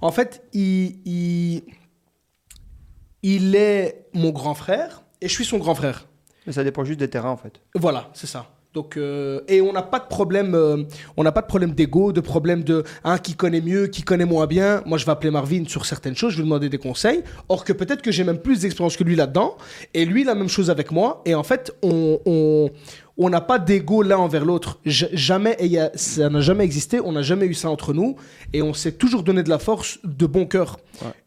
En 0.01 0.13
fait, 0.13 0.43
il, 0.53 0.99
il, 1.05 1.63
il 3.23 3.55
est 3.57 4.07
mon 4.13 4.31
grand 4.31 4.55
frère 4.55 5.03
et 5.21 5.29
je 5.29 5.33
suis 5.33 5.45
son 5.45 5.59
grand 5.59 5.75
frère. 5.75 6.07
Mais 6.47 6.53
ça 6.53 6.65
dépend 6.65 6.85
juste 6.85 7.01
des 7.01 7.11
terrains, 7.11 7.31
en 7.31 7.37
fait. 7.37 7.61
Voilà, 7.75 8.11
c'est 8.15 8.27
ça. 8.29 8.47
Donc, 8.77 8.99
euh, 8.99 9.41
et 9.49 9.63
on 9.63 9.73
n'a 9.73 9.83
pas 9.83 9.99
de 9.99 10.05
problème, 10.05 10.55
euh, 10.55 10.85
on 11.17 11.23
n'a 11.23 11.33
pas 11.33 11.41
de 11.41 11.47
problème 11.47 11.73
d'ego, 11.73 12.13
de 12.13 12.21
problème 12.21 12.63
de 12.63 12.85
un 13.05 13.17
qui 13.17 13.35
connaît 13.35 13.63
mieux, 13.63 13.87
qui 13.87 14.03
connaît 14.03 14.27
moins 14.27 14.47
bien. 14.47 14.83
Moi, 14.85 14.99
je 14.99 15.07
vais 15.07 15.13
appeler 15.13 15.31
Marvin 15.31 15.65
sur 15.67 15.87
certaines 15.87 16.15
choses, 16.15 16.33
je 16.33 16.37
vais 16.37 16.43
lui 16.43 16.51
demander 16.51 16.69
des 16.69 16.77
conseils. 16.77 17.25
Or 17.49 17.65
que 17.65 17.73
peut-être 17.73 18.03
que 18.03 18.13
j'ai 18.13 18.23
même 18.23 18.39
plus 18.39 18.61
d'expérience 18.61 18.99
que 18.99 19.05
lui 19.05 19.17
là-dedans, 19.17 19.57
et 19.95 20.05
lui 20.05 20.25
la 20.25 20.35
même 20.35 20.51
chose 20.51 20.69
avec 20.69 20.91
moi. 20.91 21.23
Et 21.25 21.35
en 21.35 21.43
fait, 21.43 21.75
on 21.83 22.21
on 22.27 22.71
on 23.19 23.31
n'a 23.31 23.41
pas 23.41 23.59
d'ego 23.59 24.03
l'un 24.03 24.19
envers 24.19 24.45
l'autre. 24.45 24.79
Jamais, 24.85 25.57
et 25.59 25.67
il 25.67 25.73
y 25.73 25.79
a- 25.79 25.91
ça 25.95 26.29
n'a 26.29 26.41
jamais 26.41 26.65
existé. 26.65 27.01
On 27.01 27.13
n'a 27.13 27.23
jamais 27.23 27.47
eu 27.47 27.55
ça 27.55 27.71
entre 27.71 27.95
nous, 27.95 28.17
et 28.53 28.61
on 28.63 28.75
s'est 28.75 28.93
toujours 28.93 29.23
donné 29.23 29.43
de 29.43 29.49
la 29.49 29.59
force, 29.59 29.99
de 30.05 30.27
bon 30.27 30.47
cœur. 30.47 30.79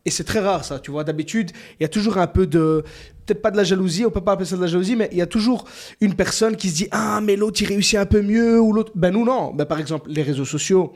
Et 0.05 0.11
c'est 0.11 0.23
très 0.23 0.39
rare 0.39 0.63
ça, 0.65 0.79
tu 0.79 0.91
vois. 0.91 1.03
D'habitude, 1.03 1.51
il 1.79 1.83
y 1.83 1.85
a 1.85 1.89
toujours 1.89 2.17
un 2.17 2.27
peu 2.27 2.45
de, 2.47 2.83
peut-être 3.25 3.41
pas 3.41 3.51
de 3.51 3.57
la 3.57 3.63
jalousie, 3.63 4.05
on 4.05 4.11
peut 4.11 4.21
pas 4.21 4.33
appeler 4.33 4.47
ça 4.47 4.55
de 4.55 4.61
la 4.61 4.67
jalousie, 4.67 4.95
mais 4.95 5.09
il 5.11 5.17
y 5.17 5.21
a 5.21 5.27
toujours 5.27 5.65
une 6.01 6.13
personne 6.15 6.55
qui 6.55 6.69
se 6.69 6.75
dit 6.75 6.87
ah 6.91 7.21
mais 7.21 7.35
l'autre 7.35 7.61
il 7.61 7.65
réussit 7.67 7.97
un 7.97 8.05
peu 8.05 8.21
mieux 8.21 8.59
ou 8.59 8.71
l'autre. 8.73 8.91
Ben 8.95 9.11
nous 9.11 9.25
non. 9.25 9.53
Ben 9.53 9.65
par 9.65 9.79
exemple 9.79 10.09
les 10.11 10.23
réseaux 10.23 10.45
sociaux. 10.45 10.93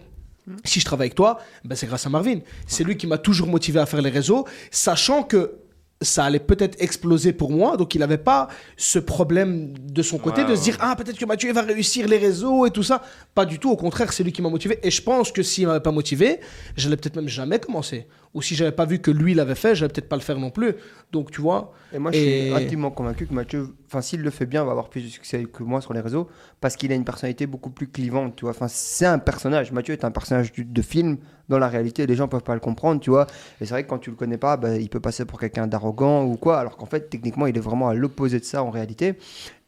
Si 0.65 0.79
je 0.81 0.85
travaille 0.85 1.05
avec 1.05 1.15
toi, 1.15 1.39
ben 1.63 1.73
c'est 1.75 1.87
grâce 1.87 2.05
à 2.05 2.09
Marvin. 2.09 2.39
C'est 2.67 2.83
lui 2.83 2.97
qui 2.97 3.07
m'a 3.07 3.17
toujours 3.17 3.47
motivé 3.47 3.79
à 3.79 3.85
faire 3.85 4.01
les 4.01 4.09
réseaux, 4.09 4.45
sachant 4.71 5.23
que 5.23 5.53
ça 6.03 6.25
allait 6.25 6.39
peut-être 6.39 6.81
exploser 6.81 7.33
pour 7.33 7.51
moi, 7.51 7.77
donc 7.77 7.95
il 7.95 7.99
n'avait 7.99 8.17
pas 8.17 8.47
ce 8.77 8.99
problème 8.99 9.73
de 9.77 10.01
son 10.01 10.17
côté 10.17 10.43
Ouais, 10.43 10.49
de 10.49 10.55
se 10.55 10.63
dire 10.63 10.77
ah 10.79 10.95
peut-être 10.95 11.17
que 11.17 11.25
Mathieu 11.25 11.51
va 11.53 11.61
réussir 11.61 12.07
les 12.07 12.17
réseaux 12.17 12.65
et 12.65 12.71
tout 12.71 12.83
ça. 12.83 13.01
Pas 13.35 13.45
du 13.45 13.59
tout, 13.59 13.71
au 13.71 13.75
contraire 13.75 14.11
c'est 14.13 14.23
lui 14.23 14.31
qui 14.31 14.41
m'a 14.41 14.49
motivé. 14.49 14.79
Et 14.83 14.91
je 14.91 15.01
pense 15.01 15.31
que 15.31 15.43
s'il 15.43 15.67
m'avait 15.67 15.79
pas 15.79 15.91
motivé, 15.91 16.39
je 16.75 16.85
n'allais 16.85 16.97
peut-être 16.97 17.15
même 17.15 17.27
jamais 17.29 17.59
commencé. 17.59 18.07
Ou 18.33 18.41
si 18.41 18.55
j'avais 18.55 18.71
pas 18.71 18.85
vu 18.85 18.99
que 18.99 19.11
lui 19.11 19.33
l'avait 19.33 19.53
fait, 19.55 19.75
j'allais 19.75 19.93
peut-être 19.93 20.09
pas 20.09 20.15
le 20.15 20.21
faire 20.21 20.39
non 20.39 20.49
plus. 20.49 20.73
Donc 21.11 21.29
tu 21.29 21.41
vois. 21.41 21.73
Et 21.93 21.99
moi, 21.99 22.11
je 22.11 22.17
suis 22.17 22.49
intimement 22.49 22.89
convaincu 22.89 23.27
que 23.27 23.33
Mathieu, 23.33 23.75
enfin, 23.85 24.01
s'il 24.01 24.21
le 24.21 24.29
fait 24.31 24.47
bien, 24.47 24.63
va 24.63 24.71
avoir 24.71 24.89
plus 24.89 25.01
de 25.01 25.07
succès 25.07 25.43
que 25.45 25.61
moi 25.61 25.81
sur 25.81 25.93
les 25.93 25.99
réseaux 25.99 26.27
parce 26.59 26.75
qu'il 26.75 26.91
a 26.91 26.95
une 26.95 27.05
personnalité 27.05 27.45
beaucoup 27.45 27.69
plus 27.69 27.87
clivante, 27.87 28.35
tu 28.35 28.45
vois. 28.45 28.51
Enfin, 28.51 28.67
c'est 28.67 29.05
un 29.05 29.19
personnage. 29.19 29.71
Mathieu 29.71 29.93
est 29.93 30.03
un 30.03 30.11
personnage 30.11 30.51
de 30.53 30.81
film. 30.81 31.17
Dans 31.49 31.59
la 31.59 31.67
réalité, 31.67 32.07
les 32.07 32.15
gens 32.15 32.27
peuvent 32.27 32.43
pas 32.43 32.53
le 32.53 32.61
comprendre, 32.61 33.01
tu 33.01 33.09
vois. 33.09 33.27
Et 33.59 33.65
c'est 33.65 33.71
vrai 33.71 33.83
que 33.83 33.89
quand 33.89 33.99
tu 33.99 34.09
le 34.09 34.15
connais 34.15 34.37
pas, 34.37 34.55
bah, 34.57 34.77
il 34.77 34.89
peut 34.89 35.01
passer 35.01 35.25
pour 35.25 35.39
quelqu'un 35.39 35.67
d'arrogant 35.67 36.23
ou 36.23 36.37
quoi, 36.37 36.57
alors 36.57 36.77
qu'en 36.77 36.85
fait, 36.85 37.09
techniquement, 37.09 37.47
il 37.47 37.57
est 37.57 37.61
vraiment 37.61 37.89
à 37.89 37.93
l'opposé 37.93 38.39
de 38.39 38.45
ça 38.45 38.63
en 38.63 38.69
réalité. 38.69 39.15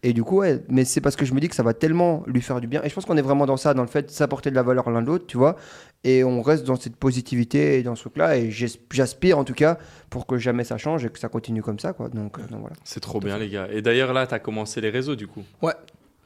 Et 0.08 0.14
du 0.14 0.24
coup, 0.24 0.38
ouais, 0.42 0.60
mais 0.70 0.86
c'est 0.86 1.02
parce 1.02 1.16
que 1.16 1.26
je 1.26 1.34
me 1.34 1.40
dis 1.40 1.50
que 1.50 1.56
ça 1.56 1.64
va 1.64 1.74
tellement 1.74 2.22
lui 2.28 2.40
faire 2.42 2.62
du 2.62 2.68
bien. 2.68 2.80
Et 2.84 2.90
je 2.90 2.94
pense 2.94 3.06
qu'on 3.06 3.18
est 3.18 3.24
vraiment 3.24 3.48
dans 3.48 3.58
ça, 3.58 3.74
dans 3.74 3.82
le 3.82 3.88
fait 3.88 4.04
de 4.04 4.12
s'apporter 4.12 4.52
de 4.52 4.56
la 4.56 4.62
valeur 4.62 4.88
l'un 4.92 5.02
l'autre, 5.02 5.26
tu 5.26 5.36
vois. 5.36 5.56
Et 6.04 6.24
on 6.24 6.44
reste 6.44 6.64
dans 6.64 6.76
cette 6.76 6.96
positivité 6.96 7.80
et 7.80 7.82
dans 7.82 7.96
ce 7.96 8.02
truc-là. 8.02 8.38
Et 8.38 8.52
j'aspire 8.92 9.40
en 9.40 9.44
tout 9.44 9.56
cas 9.56 9.80
pour 10.12 10.28
que 10.28 10.38
jamais 10.38 10.64
ça 10.64 10.78
change 10.78 11.04
et 11.06 11.10
que 11.10 11.18
ça 11.18 11.28
continue 11.28 11.64
comme 11.64 11.80
ça, 11.80 11.94
quoi. 11.94 12.10
Donc, 12.10 12.38
euh, 12.38 12.44
donc 12.52 12.60
voilà. 12.60 12.76
C'est 12.84 13.00
trop 13.00 13.20
bien, 13.20 13.40
les 13.40 13.50
gars. 13.50 13.68
Et 13.72 13.82
d'ailleurs, 13.82 14.14
là, 14.14 14.28
tu 14.28 14.36
as 14.36 14.40
commencé 14.40 14.80
les 14.80 14.92
réseaux, 14.92 15.16
du 15.16 15.26
coup. 15.26 15.42
Ouais. 15.64 15.74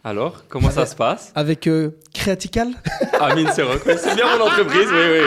Alors, 0.03 0.43
comment 0.49 0.71
ça 0.71 0.85
se 0.85 0.95
passe? 0.97 1.31
Avec 1.33 1.65
euh, 1.67 1.91
Creatical? 2.13 2.67
Amine 3.21 3.47
Serok, 3.47 3.81
oui, 3.85 3.93
c'est 3.97 4.13
bien 4.15 4.25
mon 4.37 4.43
entreprise, 4.43 4.89
oui, 4.91 4.97
oui, 5.13 5.19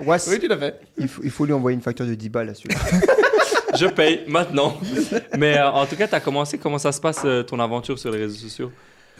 oui. 0.00 0.06
Ouais, 0.08 0.18
c'est- 0.18 0.36
tu 0.40 0.48
l'as 0.48 0.56
fait. 0.58 0.80
il, 0.98 1.06
faut, 1.06 1.22
il 1.22 1.30
faut 1.30 1.44
lui 1.46 1.52
envoyer 1.52 1.76
une 1.76 1.82
facture 1.82 2.06
de 2.06 2.14
10 2.14 2.28
balles 2.28 2.48
là 2.48 2.54
celui-là. 2.54 2.80
Je 3.80 3.86
paye 3.86 4.20
maintenant. 4.28 4.78
Mais 5.38 5.56
euh, 5.56 5.70
en 5.70 5.86
tout 5.86 5.96
cas, 5.96 6.06
tu 6.06 6.14
as 6.14 6.20
commencé. 6.20 6.58
Comment 6.58 6.78
ça 6.78 6.92
se 6.92 7.00
passe 7.00 7.22
euh, 7.24 7.42
ton 7.42 7.58
aventure 7.60 7.98
sur 7.98 8.10
les 8.10 8.18
réseaux 8.18 8.36
sociaux? 8.48 8.70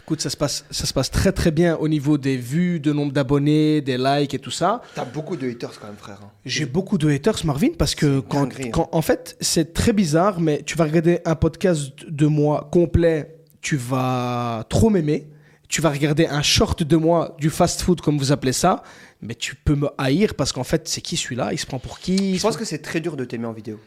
Écoute, 0.03 0.21
ça 0.21 0.29
se, 0.29 0.37
passe, 0.37 0.65
ça 0.71 0.85
se 0.85 0.93
passe 0.93 1.09
très 1.11 1.31
très 1.31 1.51
bien 1.51 1.75
au 1.77 1.87
niveau 1.87 2.17
des 2.17 2.35
vues, 2.35 2.79
de 2.79 2.91
nombre 2.91 3.11
d'abonnés, 3.13 3.81
des 3.81 3.97
likes 3.97 4.33
et 4.33 4.39
tout 4.39 4.51
ça. 4.51 4.81
T'as 4.95 5.05
beaucoup 5.05 5.35
de 5.37 5.49
haters 5.49 5.79
quand 5.79 5.87
même, 5.87 5.95
frère. 5.95 6.19
hein. 6.23 6.29
J'ai 6.45 6.65
beaucoup 6.65 6.97
de 6.97 7.09
haters, 7.09 7.45
Marvin, 7.45 7.69
parce 7.77 7.95
que 7.95 8.19
quand, 8.19 8.41
dinguerie, 8.41 8.63
hein. 8.67 8.71
quand- 8.73 8.89
en 8.91 9.01
fait, 9.01 9.37
c'est 9.41 9.73
très 9.73 9.93
bizarre, 9.93 10.39
mais 10.41 10.63
tu 10.63 10.75
vas 10.77 10.83
regarder 10.85 11.19
un 11.25 11.35
podcast 11.35 11.91
de 12.07 12.25
moi 12.27 12.67
complet, 12.71 13.35
tu 13.61 13.77
vas 13.77 14.65
trop 14.69 14.89
m'aimer. 14.89 15.27
Tu 15.69 15.81
vas 15.81 15.89
regarder 15.91 16.25
un 16.27 16.41
short 16.41 16.83
de 16.83 16.97
moi, 16.97 17.37
du 17.39 17.49
fast-food 17.49 18.01
comme 18.01 18.17
vous 18.17 18.33
appelez 18.33 18.51
ça, 18.51 18.83
mais 19.21 19.35
tu 19.35 19.55
peux 19.55 19.75
me 19.75 19.87
haïr 19.97 20.33
parce 20.35 20.51
qu'en 20.51 20.65
fait, 20.65 20.87
c'est 20.89 20.99
qui 20.99 21.15
celui-là? 21.15 21.53
Il 21.53 21.57
se 21.57 21.65
prend 21.65 21.79
pour 21.79 21.99
qui? 21.99 22.35
Je 22.37 22.41
pense 22.41 22.57
que 22.57 22.65
c'est 22.65 22.79
très 22.79 22.99
dur 22.99 23.15
de 23.15 23.23
t'aimer 23.23 23.45
en 23.45 23.53
vidéo. 23.53 23.79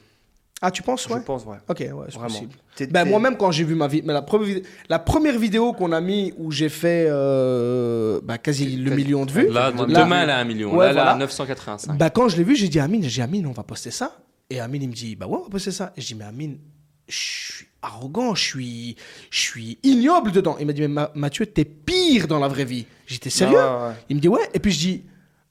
Ah, 0.66 0.71
tu 0.71 0.83
penses 0.83 1.06
ouais 1.09 1.18
Je 1.21 1.25
pense, 1.25 1.44
ouais. 1.44 1.56
Ok, 1.68 1.78
ouais, 1.80 1.88
c'est 2.09 2.14
Vraiment. 2.14 2.28
possible. 2.28 2.52
Ben, 2.90 3.04
moi-même, 3.09 3.37
quand 3.37 3.50
j'ai 3.50 3.64
vu 3.64 3.75
ma 3.75 3.87
vie, 3.87 4.02
mais 4.04 4.12
la 4.14 4.23
première, 4.23 4.49
vid- 4.49 4.62
la 4.88 4.99
première 4.99 5.38
vidéo 5.38 5.73
qu'on 5.75 5.92
a 5.92 6.00
mis 6.00 6.33
où 6.38 6.50
j'ai 6.50 6.68
fait 6.71 7.06
euh, 7.09 8.21
bah, 8.25 8.38
quasi 8.38 8.76
le 8.76 8.90
million 8.97 9.26
de 9.26 9.30
vues, 9.33 9.49
Là, 9.50 9.71
Là, 9.71 9.85
demain, 9.87 10.23
elle 10.23 10.30
a 10.30 10.38
un 10.38 10.44
million. 10.44 10.75
Ouais, 10.75 10.87
là, 10.87 10.90
elle 10.92 10.99
a 10.99 11.02
voilà. 11.02 11.18
985. 11.18 11.99
bah, 11.99 12.11
quand 12.11 12.28
je 12.28 12.37
l'ai 12.37 12.44
vu, 12.44 12.56
j'ai 12.56 12.68
dit 12.68 12.78
à 12.80 12.85
Amine, 12.85 13.02
j'ai 13.02 13.09
dit 13.11 13.21
Amine, 13.23 13.47
on 13.47 13.52
va 13.52 13.62
poster 13.62 13.90
ça. 13.90 14.16
Et 14.50 14.61
Amine, 14.61 14.83
il 14.83 14.88
me 14.88 14.94
dit, 14.94 15.16
bah 15.16 15.26
ouais, 15.26 15.38
on 15.40 15.44
va 15.44 15.50
poster 15.50 15.71
ça. 15.71 15.92
Et 15.97 16.00
je 16.00 16.06
dis, 16.09 16.14
mais 16.14 16.25
Amine, 16.25 16.59
je 17.09 17.16
suis 17.18 17.66
arrogant, 17.83 18.35
je 18.35 18.42
suis, 18.42 18.97
je 19.30 19.38
suis 19.40 19.78
ignoble 19.83 20.33
dedans. 20.33 20.56
Il 20.59 20.66
m'a 20.66 20.73
dit, 20.73 20.80
mais 20.83 20.88
Ma- 20.88 21.11
Mathieu, 21.14 21.44
t'es 21.47 21.64
pire 21.64 22.26
dans 22.26 22.38
la 22.38 22.49
vraie 22.49 22.64
vie. 22.64 22.87
J'étais 23.06 23.30
sérieux 23.30 23.59
Ah 23.59 23.76
ouais, 23.83 23.88
ouais. 23.90 23.94
Il 24.09 24.16
me 24.16 24.21
dit, 24.21 24.28
ouais. 24.28 24.49
Et 24.54 24.59
puis 24.59 24.73
je 24.73 24.78
dis, 24.78 25.02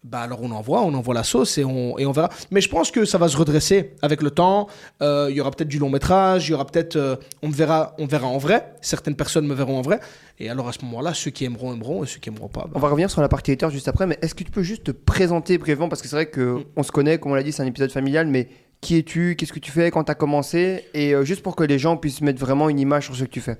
bah 0.03 0.19
alors 0.19 0.39
on 0.41 0.51
envoie, 0.51 0.81
on 0.81 0.93
envoie 0.93 1.13
la 1.13 1.23
sauce 1.23 1.57
et 1.57 1.63
on, 1.63 1.97
et 1.97 2.05
on 2.05 2.11
verra. 2.11 2.29
Mais 2.51 2.59
je 2.61 2.69
pense 2.69 2.91
que 2.91 3.05
ça 3.05 3.17
va 3.17 3.27
se 3.29 3.37
redresser 3.37 3.91
avec 4.01 4.21
le 4.21 4.31
temps. 4.31 4.67
Euh, 5.01 5.27
Il 5.29 5.35
y 5.37 5.41
aura 5.41 5.51
peut-être 5.51 5.69
du 5.69 5.79
long 5.79 5.89
métrage, 5.89 6.47
il 6.47 6.51
y 6.51 6.53
aura 6.53 6.65
peut-être, 6.65 6.95
euh, 6.97 7.15
on 7.41 7.47
me 7.47 7.53
verra, 7.53 7.95
on 7.99 8.05
verra 8.05 8.27
en 8.27 8.37
vrai. 8.37 8.73
Certaines 8.81 9.15
personnes 9.15 9.47
me 9.47 9.53
verront 9.53 9.77
en 9.77 9.81
vrai. 9.81 9.99
Et 10.39 10.49
alors 10.49 10.67
à 10.67 10.73
ce 10.73 10.83
moment-là, 10.83 11.13
ceux 11.13 11.31
qui 11.31 11.45
aimeront 11.45 11.73
aimeront 11.73 12.03
et 12.03 12.07
ceux 12.07 12.19
qui 12.19 12.29
aimeront 12.29 12.47
pas. 12.49 12.61
bah, 12.65 12.71
On 12.75 12.79
va 12.79 12.89
revenir 12.89 13.09
sur 13.09 13.21
la 13.21 13.29
partie 13.29 13.51
haters 13.51 13.69
juste 13.69 13.87
après, 13.87 14.05
mais 14.07 14.17
est-ce 14.21 14.35
que 14.35 14.43
tu 14.43 14.51
peux 14.51 14.63
juste 14.63 14.83
te 14.85 14.91
présenter 14.91 15.57
brièvement? 15.57 15.87
Parce 15.89 16.01
que 16.01 16.07
c'est 16.07 16.15
vrai 16.15 16.25
que 16.25 16.41
Mm. 16.41 16.63
on 16.75 16.83
se 16.83 16.91
connaît, 16.91 17.17
comme 17.17 17.31
on 17.31 17.35
l'a 17.35 17.43
dit, 17.43 17.51
c'est 17.51 17.63
un 17.63 17.67
épisode 17.67 17.91
familial, 17.91 18.27
mais 18.27 18.49
qui 18.81 18.97
es-tu? 18.97 19.35
Qu'est-ce 19.37 19.53
que 19.53 19.59
tu 19.59 19.71
fais? 19.71 19.89
Quand 19.91 20.03
tu 20.03 20.11
as 20.11 20.15
commencé? 20.15 20.83
Et 20.93 21.15
euh, 21.15 21.23
juste 21.23 21.41
pour 21.43 21.55
que 21.55 21.63
les 21.63 21.79
gens 21.79 21.95
puissent 21.95 22.19
mettre 22.21 22.39
vraiment 22.39 22.67
une 22.67 22.79
image 22.79 23.05
sur 23.05 23.15
ce 23.15 23.23
que 23.23 23.29
tu 23.29 23.39
fais. 23.39 23.57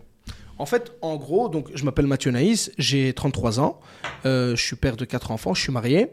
En 0.58 0.66
fait, 0.66 0.94
en 1.02 1.16
gros, 1.18 1.50
donc 1.50 1.70
je 1.74 1.84
m'appelle 1.84 2.08
Mathieu 2.08 2.32
Naïs, 2.32 2.72
j'ai 2.78 3.12
33 3.14 3.60
ans, 3.60 3.80
euh, 4.26 4.56
je 4.56 4.64
suis 4.64 4.76
père 4.76 4.96
de 4.96 5.06
quatre 5.06 5.32
enfants, 5.32 5.54
je 5.54 5.62
suis 5.62 5.72
marié, 5.72 6.10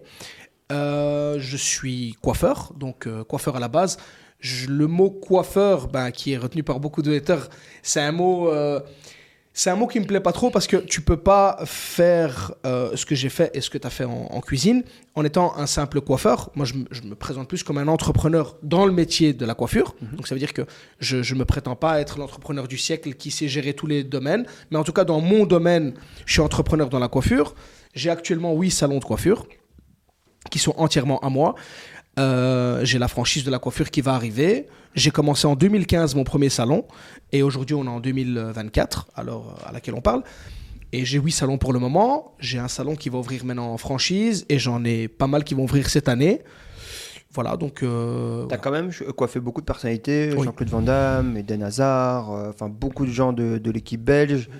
Euh, 0.72 1.38
je 1.40 1.56
suis 1.56 2.14
coiffeur, 2.22 2.72
donc 2.76 3.08
euh, 3.08 3.24
coiffeur 3.24 3.56
à 3.56 3.60
la 3.60 3.66
base. 3.66 3.98
Le 4.68 4.86
mot 4.86 5.10
coiffeur, 5.10 5.88
ben, 5.88 6.12
qui 6.12 6.32
est 6.32 6.36
retenu 6.38 6.62
par 6.62 6.78
beaucoup 6.78 7.02
de 7.02 7.12
haters, 7.12 7.48
c'est 7.82 8.00
un 8.00 8.12
mot, 8.12 8.48
c'est 9.52 9.68
un 9.68 9.74
mot 9.76 9.86
qui 9.88 9.98
me 9.98 10.04
plaît 10.06 10.20
pas 10.20 10.32
trop 10.32 10.50
parce 10.50 10.66
que 10.68 10.76
tu 10.76 11.00
peux 11.00 11.16
pas 11.16 11.58
faire 11.66 12.52
euh, 12.64 12.96
ce 12.96 13.04
que 13.04 13.14
j'ai 13.16 13.28
fait 13.28 13.50
et 13.54 13.60
ce 13.60 13.68
que 13.68 13.78
tu 13.78 13.86
as 13.86 13.90
fait 13.90 14.04
en, 14.04 14.28
en 14.30 14.40
cuisine 14.40 14.84
en 15.16 15.24
étant 15.24 15.56
un 15.56 15.66
simple 15.66 16.00
coiffeur. 16.00 16.50
Moi, 16.54 16.64
je, 16.64 16.74
me- 16.74 16.86
je 16.92 17.02
me 17.02 17.14
présente 17.16 17.48
plus 17.48 17.62
comme 17.64 17.76
un 17.78 17.88
entrepreneur 17.88 18.56
dans 18.62 18.86
le 18.86 18.92
métier 18.92 19.32
de 19.32 19.44
la 19.44 19.54
coiffure. 19.54 19.96
Donc, 20.00 20.28
ça 20.28 20.34
veut 20.36 20.38
dire 20.38 20.52
que 20.54 20.62
je, 21.00 21.22
je 21.22 21.34
me 21.34 21.44
prétends 21.44 21.74
pas 21.76 22.00
être 22.00 22.18
l'entrepreneur 22.18 22.68
du 22.68 22.78
siècle 22.78 23.14
qui 23.14 23.30
sait 23.32 23.48
gérer 23.48 23.74
tous 23.74 23.88
les 23.88 24.04
domaines. 24.04 24.46
Mais 24.70 24.78
en 24.78 24.84
tout 24.84 24.92
cas, 24.92 25.04
dans 25.04 25.20
mon 25.20 25.46
domaine, 25.46 25.94
je 26.26 26.32
suis 26.34 26.42
entrepreneur 26.42 26.88
dans 26.88 27.00
la 27.00 27.08
coiffure. 27.08 27.54
J'ai 27.92 28.08
actuellement 28.10 28.54
huit 28.54 28.70
salons 28.70 29.00
de 29.00 29.04
coiffure 29.04 29.46
qui 30.50 30.58
sont 30.60 30.74
entièrement 30.78 31.18
à 31.20 31.28
moi. 31.28 31.54
Euh, 32.20 32.84
j'ai 32.84 32.98
la 32.98 33.08
franchise 33.08 33.44
de 33.44 33.50
la 33.50 33.58
coiffure 33.58 33.90
qui 33.90 34.00
va 34.02 34.14
arriver. 34.14 34.66
J'ai 34.94 35.10
commencé 35.10 35.46
en 35.46 35.54
2015 35.56 36.14
mon 36.14 36.24
premier 36.24 36.48
salon 36.48 36.84
et 37.32 37.42
aujourd'hui 37.42 37.74
on 37.74 37.84
est 37.84 37.88
en 37.88 38.00
2024, 38.00 39.08
alors 39.16 39.56
à 39.66 39.72
laquelle 39.72 39.94
on 39.94 40.00
parle. 40.00 40.22
Et 40.92 41.04
j'ai 41.04 41.18
huit 41.18 41.30
salons 41.32 41.56
pour 41.58 41.72
le 41.72 41.78
moment. 41.78 42.34
J'ai 42.40 42.58
un 42.58 42.66
salon 42.68 42.96
qui 42.96 43.08
va 43.08 43.18
ouvrir 43.18 43.44
maintenant 43.44 43.72
en 43.72 43.78
franchise 43.78 44.44
et 44.48 44.58
j'en 44.58 44.84
ai 44.84 45.06
pas 45.08 45.28
mal 45.28 45.44
qui 45.44 45.54
vont 45.54 45.62
ouvrir 45.64 45.88
cette 45.88 46.08
année. 46.08 46.42
Voilà, 47.32 47.56
donc. 47.56 47.84
euh, 47.84 48.46
Tu 48.48 48.54
as 48.54 48.58
quand 48.58 48.72
même 48.72 48.90
euh, 49.02 49.12
coiffé 49.12 49.38
beaucoup 49.38 49.60
de 49.60 49.66
personnalités, 49.66 50.32
Oui. 50.36 50.44
Jean-Claude 50.44 50.68
Van 50.70 50.82
Damme, 50.82 51.36
Eden 51.36 51.62
Hazard, 51.62 52.32
euh, 52.32 52.50
enfin 52.50 52.68
beaucoup 52.68 53.06
de 53.06 53.12
gens 53.12 53.32
de, 53.32 53.58
de 53.58 53.70
l'équipe 53.70 54.02
belge. 54.02 54.50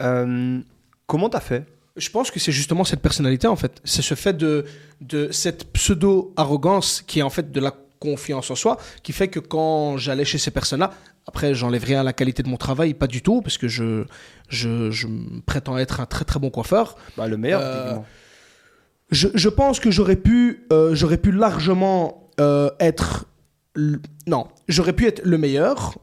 Euh, 0.00 0.60
comment 1.08 1.28
t'as 1.28 1.40
fait? 1.40 1.64
Je 1.96 2.10
pense 2.10 2.30
que 2.30 2.40
c'est 2.40 2.52
justement 2.52 2.84
cette 2.84 3.00
personnalité, 3.00 3.46
en 3.46 3.56
fait. 3.56 3.80
C'est 3.84 4.02
ce 4.02 4.14
fait 4.14 4.32
de, 4.36 4.64
de 5.00 5.30
cette 5.30 5.72
pseudo-arrogance 5.72 7.02
qui 7.06 7.20
est 7.20 7.22
en 7.22 7.30
fait 7.30 7.52
de 7.52 7.60
la 7.60 7.72
confiance 8.00 8.50
en 8.50 8.54
soi, 8.54 8.78
qui 9.02 9.12
fait 9.12 9.28
que 9.28 9.38
quand 9.38 9.96
j'allais 9.96 10.24
chez 10.24 10.38
ces 10.38 10.50
personnes-là, 10.50 10.90
après, 11.26 11.54
j'enlève 11.54 11.84
rien 11.84 12.00
à 12.00 12.02
la 12.02 12.12
qualité 12.12 12.42
de 12.42 12.48
mon 12.48 12.56
travail, 12.58 12.92
pas 12.94 13.06
du 13.06 13.22
tout, 13.22 13.40
parce 13.40 13.56
que 13.56 13.66
je, 13.68 14.04
je, 14.48 14.90
je 14.90 15.06
me 15.06 15.40
prétends 15.40 15.78
être 15.78 16.00
un 16.00 16.06
très 16.06 16.24
très 16.24 16.38
bon 16.38 16.50
coiffeur. 16.50 16.96
bah, 17.16 17.28
Le 17.28 17.36
meilleur, 17.36 17.60
Euh. 17.62 17.96
Je, 19.10 19.28
je 19.34 19.48
pense 19.48 19.80
que 19.80 19.90
j'aurais 19.90 20.16
pu, 20.16 20.66
euh, 20.72 20.94
j'aurais 20.94 21.18
pu 21.18 21.30
largement 21.30 22.28
euh, 22.40 22.70
être. 22.80 23.26
Non, 24.26 24.48
j'aurais 24.68 24.92
pu 24.94 25.06
être 25.06 25.22
le 25.24 25.38
meilleur. 25.38 25.98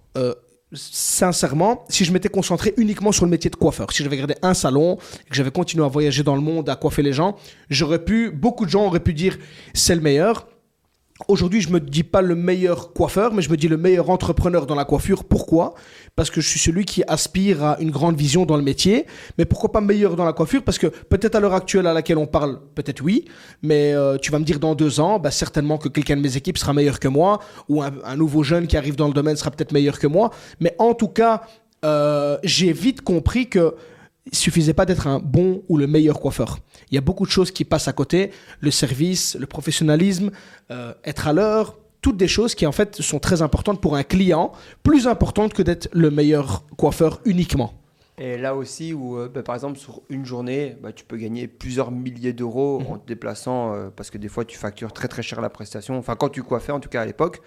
Sincèrement, 0.73 1.85
si 1.89 2.05
je 2.05 2.13
m'étais 2.13 2.29
concentré 2.29 2.73
uniquement 2.77 3.11
sur 3.11 3.25
le 3.25 3.31
métier 3.31 3.49
de 3.49 3.55
coiffeur, 3.55 3.91
si 3.91 4.03
j'avais 4.03 4.17
gardé 4.17 4.35
un 4.41 4.53
salon, 4.53 4.97
et 5.25 5.29
que 5.29 5.35
j'avais 5.35 5.51
continué 5.51 5.83
à 5.83 5.87
voyager 5.87 6.23
dans 6.23 6.35
le 6.35 6.41
monde, 6.41 6.69
à 6.69 6.75
coiffer 6.75 7.01
les 7.01 7.13
gens, 7.13 7.35
j'aurais 7.69 8.03
pu, 8.03 8.31
beaucoup 8.31 8.65
de 8.65 8.71
gens 8.71 8.85
auraient 8.85 9.01
pu 9.01 9.13
dire 9.13 9.37
c'est 9.73 9.95
le 9.95 10.01
meilleur. 10.01 10.47
Aujourd'hui, 11.27 11.61
je 11.61 11.69
me 11.69 11.79
dis 11.79 12.03
pas 12.03 12.21
le 12.21 12.35
meilleur 12.35 12.93
coiffeur, 12.93 13.33
mais 13.33 13.41
je 13.41 13.49
me 13.49 13.57
dis 13.57 13.67
le 13.67 13.77
meilleur 13.77 14.09
entrepreneur 14.09 14.65
dans 14.65 14.75
la 14.75 14.85
coiffure. 14.85 15.23
Pourquoi? 15.23 15.73
Parce 16.15 16.29
que 16.29 16.41
je 16.41 16.47
suis 16.47 16.59
celui 16.59 16.85
qui 16.85 17.03
aspire 17.07 17.63
à 17.63 17.79
une 17.79 17.91
grande 17.91 18.15
vision 18.15 18.45
dans 18.45 18.57
le 18.57 18.63
métier. 18.63 19.05
Mais 19.37 19.45
pourquoi 19.45 19.71
pas 19.71 19.81
meilleur 19.81 20.15
dans 20.15 20.25
la 20.25 20.33
coiffure? 20.33 20.63
Parce 20.63 20.77
que 20.77 20.87
peut-être 20.87 21.35
à 21.35 21.39
l'heure 21.39 21.53
actuelle 21.53 21.87
à 21.87 21.93
laquelle 21.93 22.17
on 22.17 22.27
parle, 22.27 22.59
peut-être 22.75 23.01
oui, 23.01 23.25
mais 23.61 23.93
euh, 23.93 24.17
tu 24.17 24.31
vas 24.31 24.39
me 24.39 24.45
dire 24.45 24.59
dans 24.59 24.75
deux 24.75 24.99
ans, 24.99 25.19
bah, 25.19 25.31
certainement 25.31 25.77
que 25.77 25.89
quelqu'un 25.89 26.17
de 26.17 26.21
mes 26.21 26.37
équipes 26.37 26.57
sera 26.57 26.73
meilleur 26.73 26.99
que 26.99 27.07
moi, 27.07 27.39
ou 27.69 27.81
un, 27.81 28.15
nouveau 28.15 28.43
jeune 28.43 28.67
qui 28.67 28.77
arrive 28.77 28.95
dans 28.95 29.07
le 29.07 29.13
domaine 29.13 29.35
sera 29.35 29.51
peut-être 29.51 29.71
meilleur 29.71 29.99
que 29.99 30.07
moi. 30.07 30.31
Mais 30.59 30.75
en 30.79 30.93
tout 30.93 31.07
cas, 31.07 31.43
euh, 31.85 32.37
j'ai 32.43 32.73
vite 32.73 33.01
compris 33.01 33.47
que 33.47 33.75
il 34.25 34.35
suffisait 34.35 34.73
pas 34.73 34.85
d'être 34.85 35.07
un 35.07 35.19
bon 35.19 35.63
ou 35.67 35.77
le 35.77 35.87
meilleur 35.87 36.19
coiffeur. 36.19 36.59
Il 36.91 36.95
y 36.95 36.97
a 36.97 37.01
beaucoup 37.01 37.25
de 37.25 37.31
choses 37.31 37.51
qui 37.51 37.65
passent 37.65 37.87
à 37.87 37.93
côté, 37.93 38.31
le 38.59 38.71
service, 38.71 39.35
le 39.39 39.47
professionnalisme, 39.47 40.31
euh, 40.69 40.93
être 41.05 41.27
à 41.27 41.33
l'heure, 41.33 41.77
toutes 42.01 42.17
des 42.17 42.27
choses 42.27 42.55
qui 42.55 42.65
en 42.65 42.71
fait 42.71 43.01
sont 43.01 43.19
très 43.19 43.41
importantes 43.41 43.81
pour 43.81 43.95
un 43.95 44.03
client, 44.03 44.51
plus 44.83 45.07
importantes 45.07 45.53
que 45.53 45.61
d'être 45.61 45.87
le 45.93 46.11
meilleur 46.11 46.63
coiffeur 46.77 47.19
uniquement. 47.25 47.73
Et 48.17 48.37
là 48.37 48.55
aussi, 48.55 48.93
où 48.93 49.17
euh, 49.17 49.29
bah, 49.33 49.41
par 49.41 49.55
exemple, 49.55 49.79
sur 49.79 50.01
une 50.09 50.25
journée, 50.25 50.75
bah, 50.83 50.91
tu 50.91 51.03
peux 51.05 51.17
gagner 51.17 51.47
plusieurs 51.47 51.89
milliers 51.91 52.33
d'euros 52.33 52.79
Mhm. 52.79 52.87
en 52.87 52.97
te 52.97 53.07
déplaçant, 53.07 53.73
euh, 53.73 53.89
parce 53.95 54.11
que 54.11 54.19
des 54.19 54.27
fois, 54.27 54.45
tu 54.45 54.57
factures 54.57 54.93
très 54.93 55.07
très 55.07 55.23
cher 55.23 55.41
la 55.41 55.49
prestation. 55.49 55.97
Enfin, 55.97 56.15
quand 56.15 56.29
tu 56.29 56.43
coiffais, 56.43 56.71
en 56.71 56.79
tout 56.79 56.89
cas 56.89 57.01
à 57.01 57.05
l'époque. 57.05 57.41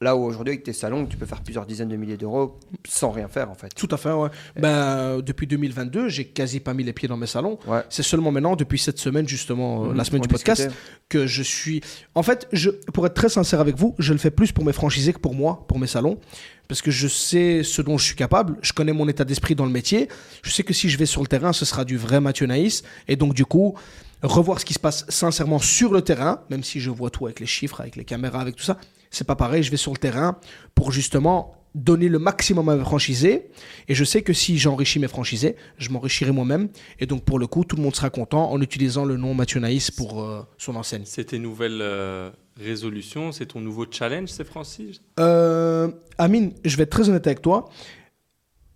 Là 0.00 0.14
où 0.14 0.22
aujourd'hui, 0.22 0.52
avec 0.52 0.62
tes 0.62 0.72
salons, 0.72 1.06
tu 1.06 1.16
peux 1.16 1.26
faire 1.26 1.42
plusieurs 1.42 1.66
dizaines 1.66 1.88
de 1.88 1.96
milliers 1.96 2.16
d'euros 2.16 2.56
sans 2.88 3.10
rien 3.10 3.26
faire, 3.26 3.50
en 3.50 3.56
fait. 3.56 3.70
Tout 3.74 3.88
à 3.90 3.96
fait, 3.96 4.12
ouais. 4.12 4.28
Ben, 4.54 4.68
euh, 4.68 5.22
depuis 5.22 5.48
2022, 5.48 6.08
j'ai 6.08 6.24
quasi 6.24 6.60
pas 6.60 6.72
mis 6.72 6.84
les 6.84 6.92
pieds 6.92 7.08
dans 7.08 7.16
mes 7.16 7.26
salons. 7.26 7.58
Ouais. 7.66 7.80
C'est 7.90 8.04
seulement 8.04 8.30
maintenant, 8.30 8.54
depuis 8.54 8.78
cette 8.78 9.00
semaine, 9.00 9.26
justement, 9.26 9.86
euh, 9.86 9.88
Mhm, 9.88 9.96
la 9.96 10.04
semaine 10.04 10.20
on 10.20 10.26
du 10.26 10.28
podcast, 10.28 10.70
que 11.08 11.26
je 11.26 11.42
suis. 11.42 11.80
En 12.14 12.22
fait, 12.22 12.46
je, 12.52 12.70
pour 12.70 13.06
être 13.06 13.14
très 13.14 13.28
sincère 13.28 13.58
avec 13.58 13.76
vous, 13.76 13.96
je 13.98 14.12
le 14.12 14.20
fais 14.20 14.30
plus 14.30 14.52
pour 14.52 14.64
mes 14.64 14.72
franchisés 14.72 15.12
que 15.12 15.18
pour 15.18 15.34
moi, 15.34 15.64
pour 15.66 15.80
mes 15.80 15.88
salons. 15.88 16.20
Parce 16.68 16.80
que 16.80 16.92
je 16.92 17.08
sais 17.08 17.64
ce 17.64 17.82
dont 17.82 17.98
je 17.98 18.04
suis 18.04 18.14
capable, 18.14 18.56
je 18.62 18.72
connais 18.72 18.92
mon 18.92 19.08
état 19.08 19.24
d'esprit 19.24 19.56
dans 19.56 19.66
le 19.66 19.72
métier. 19.72 20.08
Je 20.44 20.50
sais 20.52 20.62
que 20.62 20.74
si 20.74 20.90
je 20.90 20.96
vais 20.96 21.06
sur 21.06 21.22
le 21.22 21.26
terrain, 21.26 21.52
ce 21.52 21.64
sera 21.64 21.84
du 21.84 21.96
vrai 21.96 22.20
Mathieu 22.20 22.46
Naïs. 22.46 22.84
Et 23.08 23.16
donc, 23.16 23.34
du 23.34 23.44
coup, 23.44 23.74
revoir 24.22 24.60
ce 24.60 24.64
qui 24.64 24.74
se 24.74 24.78
passe 24.78 25.06
sincèrement 25.08 25.58
sur 25.58 25.92
le 25.92 26.02
terrain, 26.02 26.42
même 26.50 26.62
si 26.62 26.78
je 26.78 26.90
vois 26.90 27.10
tout 27.10 27.26
avec 27.26 27.40
les 27.40 27.46
chiffres, 27.46 27.80
avec 27.80 27.96
les 27.96 28.04
caméras, 28.04 28.40
avec 28.40 28.54
tout 28.54 28.62
ça, 28.62 28.78
c'est 29.10 29.26
pas 29.26 29.36
pareil. 29.36 29.62
Je 29.62 29.70
vais 29.70 29.76
sur 29.76 29.92
le 29.92 29.98
terrain 29.98 30.38
pour 30.74 30.92
justement 30.92 31.54
donner 31.74 32.08
le 32.08 32.18
maximum 32.18 32.68
à 32.68 32.76
mes 32.76 32.84
franchisés. 32.84 33.50
Et 33.88 33.94
je 33.94 34.04
sais 34.04 34.22
que 34.22 34.32
si 34.32 34.58
j'enrichis 34.58 34.98
mes 34.98 35.08
franchisés, 35.08 35.56
je 35.78 35.90
m'enrichirai 35.90 36.32
moi-même. 36.32 36.68
Et 36.98 37.06
donc, 37.06 37.24
pour 37.24 37.38
le 37.38 37.46
coup, 37.46 37.64
tout 37.64 37.76
le 37.76 37.82
monde 37.82 37.94
sera 37.94 38.10
content 38.10 38.50
en 38.50 38.60
utilisant 38.60 39.04
le 39.04 39.16
nom 39.16 39.34
Mathieu 39.34 39.60
Naïs 39.60 39.90
pour 39.90 40.22
euh, 40.22 40.42
son 40.56 40.76
enseigne. 40.76 41.02
C'est 41.04 41.24
tes 41.24 41.38
nouvelles 41.38 41.80
euh, 41.80 42.30
résolutions, 42.56 43.32
c'est 43.32 43.46
ton 43.46 43.60
nouveau 43.60 43.86
challenge, 43.90 44.28
c'est 44.30 44.44
Francis? 44.44 45.00
Euh, 45.20 45.90
Amine, 46.16 46.52
je 46.64 46.76
vais 46.76 46.84
être 46.84 46.90
très 46.90 47.08
honnête 47.08 47.26
avec 47.26 47.42
toi. 47.42 47.68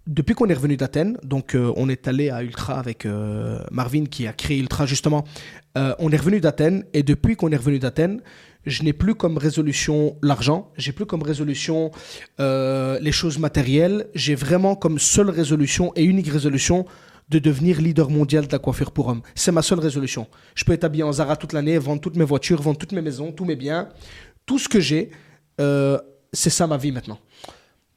Depuis 0.08 0.34
qu'on 0.34 0.48
est 0.48 0.54
revenu 0.54 0.76
d'Athènes, 0.76 1.16
donc 1.22 1.54
euh, 1.54 1.72
on 1.76 1.88
est 1.88 2.08
allé 2.08 2.28
à 2.28 2.42
Ultra 2.42 2.76
avec 2.76 3.06
Marvin 3.70 4.06
qui 4.06 4.26
a 4.26 4.32
créé 4.32 4.58
Ultra 4.58 4.84
justement. 4.84 5.24
On 5.76 6.10
est 6.10 6.16
revenu 6.16 6.40
d'Athènes 6.40 6.84
et 6.92 7.02
depuis 7.02 7.36
qu'on 7.36 7.50
est 7.50 7.56
revenu 7.56 7.78
d'Athènes, 7.78 8.20
je 8.66 8.82
n'ai 8.82 8.92
plus 8.92 9.14
comme 9.14 9.38
résolution 9.38 10.16
l'argent, 10.22 10.70
j'ai 10.76 10.92
plus 10.92 11.06
comme 11.06 11.22
résolution 11.22 11.90
euh, 12.40 12.98
les 13.00 13.12
choses 13.12 13.38
matérielles. 13.38 14.08
J'ai 14.14 14.34
vraiment 14.34 14.74
comme 14.76 14.98
seule 14.98 15.30
résolution 15.30 15.92
et 15.96 16.04
unique 16.04 16.28
résolution 16.28 16.86
de 17.28 17.38
devenir 17.38 17.80
leader 17.80 18.10
mondial 18.10 18.46
de 18.46 18.52
la 18.52 18.58
coiffure 18.58 18.92
pour 18.92 19.08
hommes. 19.08 19.22
C'est 19.34 19.52
ma 19.52 19.62
seule 19.62 19.80
résolution. 19.80 20.26
Je 20.54 20.64
peux 20.64 20.72
être 20.72 20.84
habillé 20.84 21.02
en 21.02 21.12
Zara 21.12 21.36
toute 21.36 21.52
l'année, 21.52 21.78
vendre 21.78 22.00
toutes 22.00 22.16
mes 22.16 22.24
voitures, 22.24 22.60
vendre 22.60 22.78
toutes 22.78 22.92
mes 22.92 23.02
maisons, 23.02 23.32
tous 23.32 23.44
mes 23.44 23.56
biens, 23.56 23.88
tout 24.46 24.58
ce 24.58 24.68
que 24.68 24.80
j'ai. 24.80 25.10
euh, 25.60 25.98
c'est 26.32 26.50
ça 26.50 26.66
ma 26.66 26.78
vie 26.78 26.92
maintenant. 26.92 27.18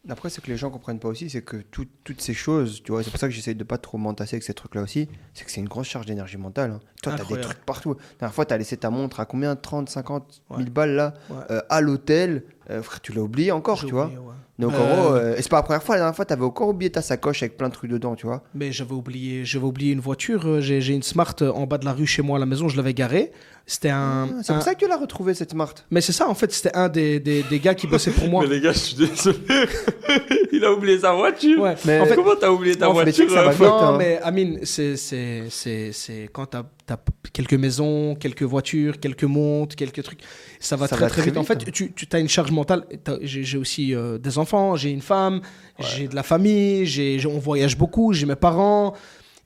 Après, 0.09 0.29
ce 0.29 0.39
que 0.39 0.47
les 0.47 0.57
gens 0.57 0.69
comprennent 0.69 0.99
pas 0.99 1.07
aussi, 1.07 1.29
c'est 1.29 1.41
que 1.41 1.57
tout- 1.57 1.87
toutes 2.03 2.21
ces 2.21 2.33
choses, 2.35 2.81
tu 2.83 2.91
vois, 2.91 3.03
c'est 3.03 3.09
pour 3.09 3.19
ça 3.19 3.27
que 3.27 3.33
j'essaye 3.33 3.55
de 3.55 3.63
pas 3.63 3.77
trop 3.79 3.97
m'entasser 3.97 4.35
avec 4.35 4.43
ces 4.43 4.53
trucs-là 4.53 4.81
aussi, 4.83 5.07
c'est 5.33 5.45
que 5.45 5.51
c'est 5.51 5.61
une 5.61 5.67
grosse 5.67 5.87
charge 5.87 6.05
d'énergie 6.05 6.37
mentale. 6.37 6.71
hein. 6.71 6.79
Toi, 7.01 7.13
tu 7.15 7.21
as 7.21 7.25
des 7.25 7.41
trucs 7.41 7.65
partout. 7.65 7.93
La 7.95 8.19
dernière 8.19 8.33
fois, 8.35 8.45
tu 8.45 8.53
as 8.53 8.57
laissé 8.57 8.77
ta 8.77 8.89
montre 8.89 9.19
à 9.19 9.25
combien? 9.25 9.55
30, 9.55 9.89
50 9.89 10.41
000 10.49 10.59
Ouais. 10.61 10.69
balles 10.69 10.95
là 10.95 11.13
Ouais. 11.29 11.37
euh, 11.51 11.61
à 11.69 11.81
l'hôtel. 11.81 12.43
Euh, 12.69 12.81
frère, 12.83 13.01
tu 13.01 13.13
l'as 13.13 13.21
oublié 13.21 13.51
encore, 13.51 13.79
tu 13.83 13.91
vois? 13.91 14.05
ouais. 14.07 14.13
Donc 14.57 14.71
en 14.73 14.75
Euh, 14.75 14.95
gros, 14.95 15.15
euh, 15.15 15.35
et 15.35 15.41
c'est 15.41 15.49
pas 15.49 15.57
la 15.57 15.63
première 15.63 15.83
fois, 15.83 15.95
la 15.95 15.99
dernière 16.01 16.15
fois, 16.15 16.23
tu 16.25 16.31
avais 16.33 16.45
encore 16.45 16.69
oublié 16.69 16.89
ta 16.89 17.01
sacoche 17.01 17.43
avec 17.43 17.57
plein 17.57 17.67
de 17.67 17.73
trucs 17.73 17.91
dedans, 17.91 18.15
tu 18.15 18.25
vois? 18.25 18.41
Mais 18.53 18.71
j'avais 18.71 18.93
oublié, 18.93 19.43
j'avais 19.43 19.65
oublié 19.65 19.91
une 19.91 19.99
voiture. 19.99 20.61
J'ai 20.61 20.93
une 20.95 21.03
Smart 21.03 21.35
en 21.41 21.67
bas 21.67 21.77
de 21.77 21.83
la 21.85 21.91
rue 21.93 22.07
chez 22.07 22.21
moi 22.21 22.37
à 22.37 22.39
la 22.39 22.45
maison. 22.45 22.69
Je 22.69 22.77
l'avais 22.77 22.93
garée. 22.93 23.31
C'était 23.67 23.89
un. 23.89 24.29
Ah, 24.31 24.41
c'est 24.43 24.51
un- 24.51 24.55
pour 24.55 24.63
ça 24.63 24.75
que 24.75 24.79
tu 24.79 24.87
l'as 24.87 24.97
retrouvé 24.97 25.33
cette 25.33 25.51
Smart. 25.51 25.73
Mais 25.89 25.99
c'est 26.01 26.11
ça, 26.11 26.29
en 26.29 26.35
fait, 26.35 26.51
c'était 26.51 26.75
un 26.75 26.87
des, 26.87 27.19
des, 27.19 27.41
des 27.43 27.59
gars 27.59 27.73
qui 27.73 27.87
bossait 27.87 28.11
pour 28.11 28.27
moi. 28.27 28.43
Mais 28.43 28.55
les 28.55 28.61
gars, 28.61 28.71
je 28.73 28.77
suis 28.77 28.95
désolé. 28.95 29.39
Il 30.51 30.63
a 30.63 30.71
oublié 30.71 30.99
sa 30.99 31.13
voiture. 31.13 31.59
Ouais. 31.61 31.75
Mais- 31.85 31.99
En 31.99 32.05
fait, 32.05 32.15
Comment 32.15 32.35
t'as 32.39 32.51
oublié 32.51 32.75
ta 32.75 32.85
Non, 32.87 32.93
mais 32.93 33.05
tu 33.05 33.11
sais 33.13 33.25
voiture 33.25 33.27
que 33.27 33.33
ça 33.33 33.43
va 33.43 33.51
vite, 33.51 33.59
non, 33.61 33.87
hein. 33.93 33.97
mais 33.97 34.19
Amine, 34.21 34.59
c'est 34.63 34.95
c'est- 34.97 35.45
c'est- 35.49 35.91
c'est 35.91 36.29
quand 36.31 36.45
t'as 36.45 36.63
as 36.89 36.97
quelques 37.33 37.55
maisons, 37.55 38.13
quelques 38.15 38.43
voitures, 38.43 38.99
quelques 38.99 39.23
montres, 39.23 39.75
quelques 39.75 40.03
trucs, 40.03 40.19
ça 40.59 40.75
va 40.75 40.87
Ça 40.87 40.95
très 40.95 41.05
va 41.05 41.09
très 41.09 41.21
très 41.23 41.31
vite. 41.31 41.37
En 41.39 41.43
fait, 41.43 41.71
tu, 41.71 41.91
tu 41.91 42.07
as 42.11 42.19
une 42.19 42.29
charge 42.29 42.51
mentale. 42.51 42.85
J'ai 43.21 43.43
j'ai 43.43 43.57
aussi 43.57 43.95
euh, 43.95 44.19
des 44.19 44.37
enfants, 44.37 44.75
j'ai 44.75 44.91
une 44.91 45.01
femme, 45.01 45.41
j'ai 45.79 46.07
de 46.07 46.15
la 46.15 46.23
famille, 46.23 46.85
j'ai 46.85 47.17
j'ai- 47.17 47.27
on 47.27 47.39
voyage 47.39 47.75
beaucoup, 47.77 48.13
j'ai 48.13 48.27
mes 48.27 48.35
parents. 48.35 48.93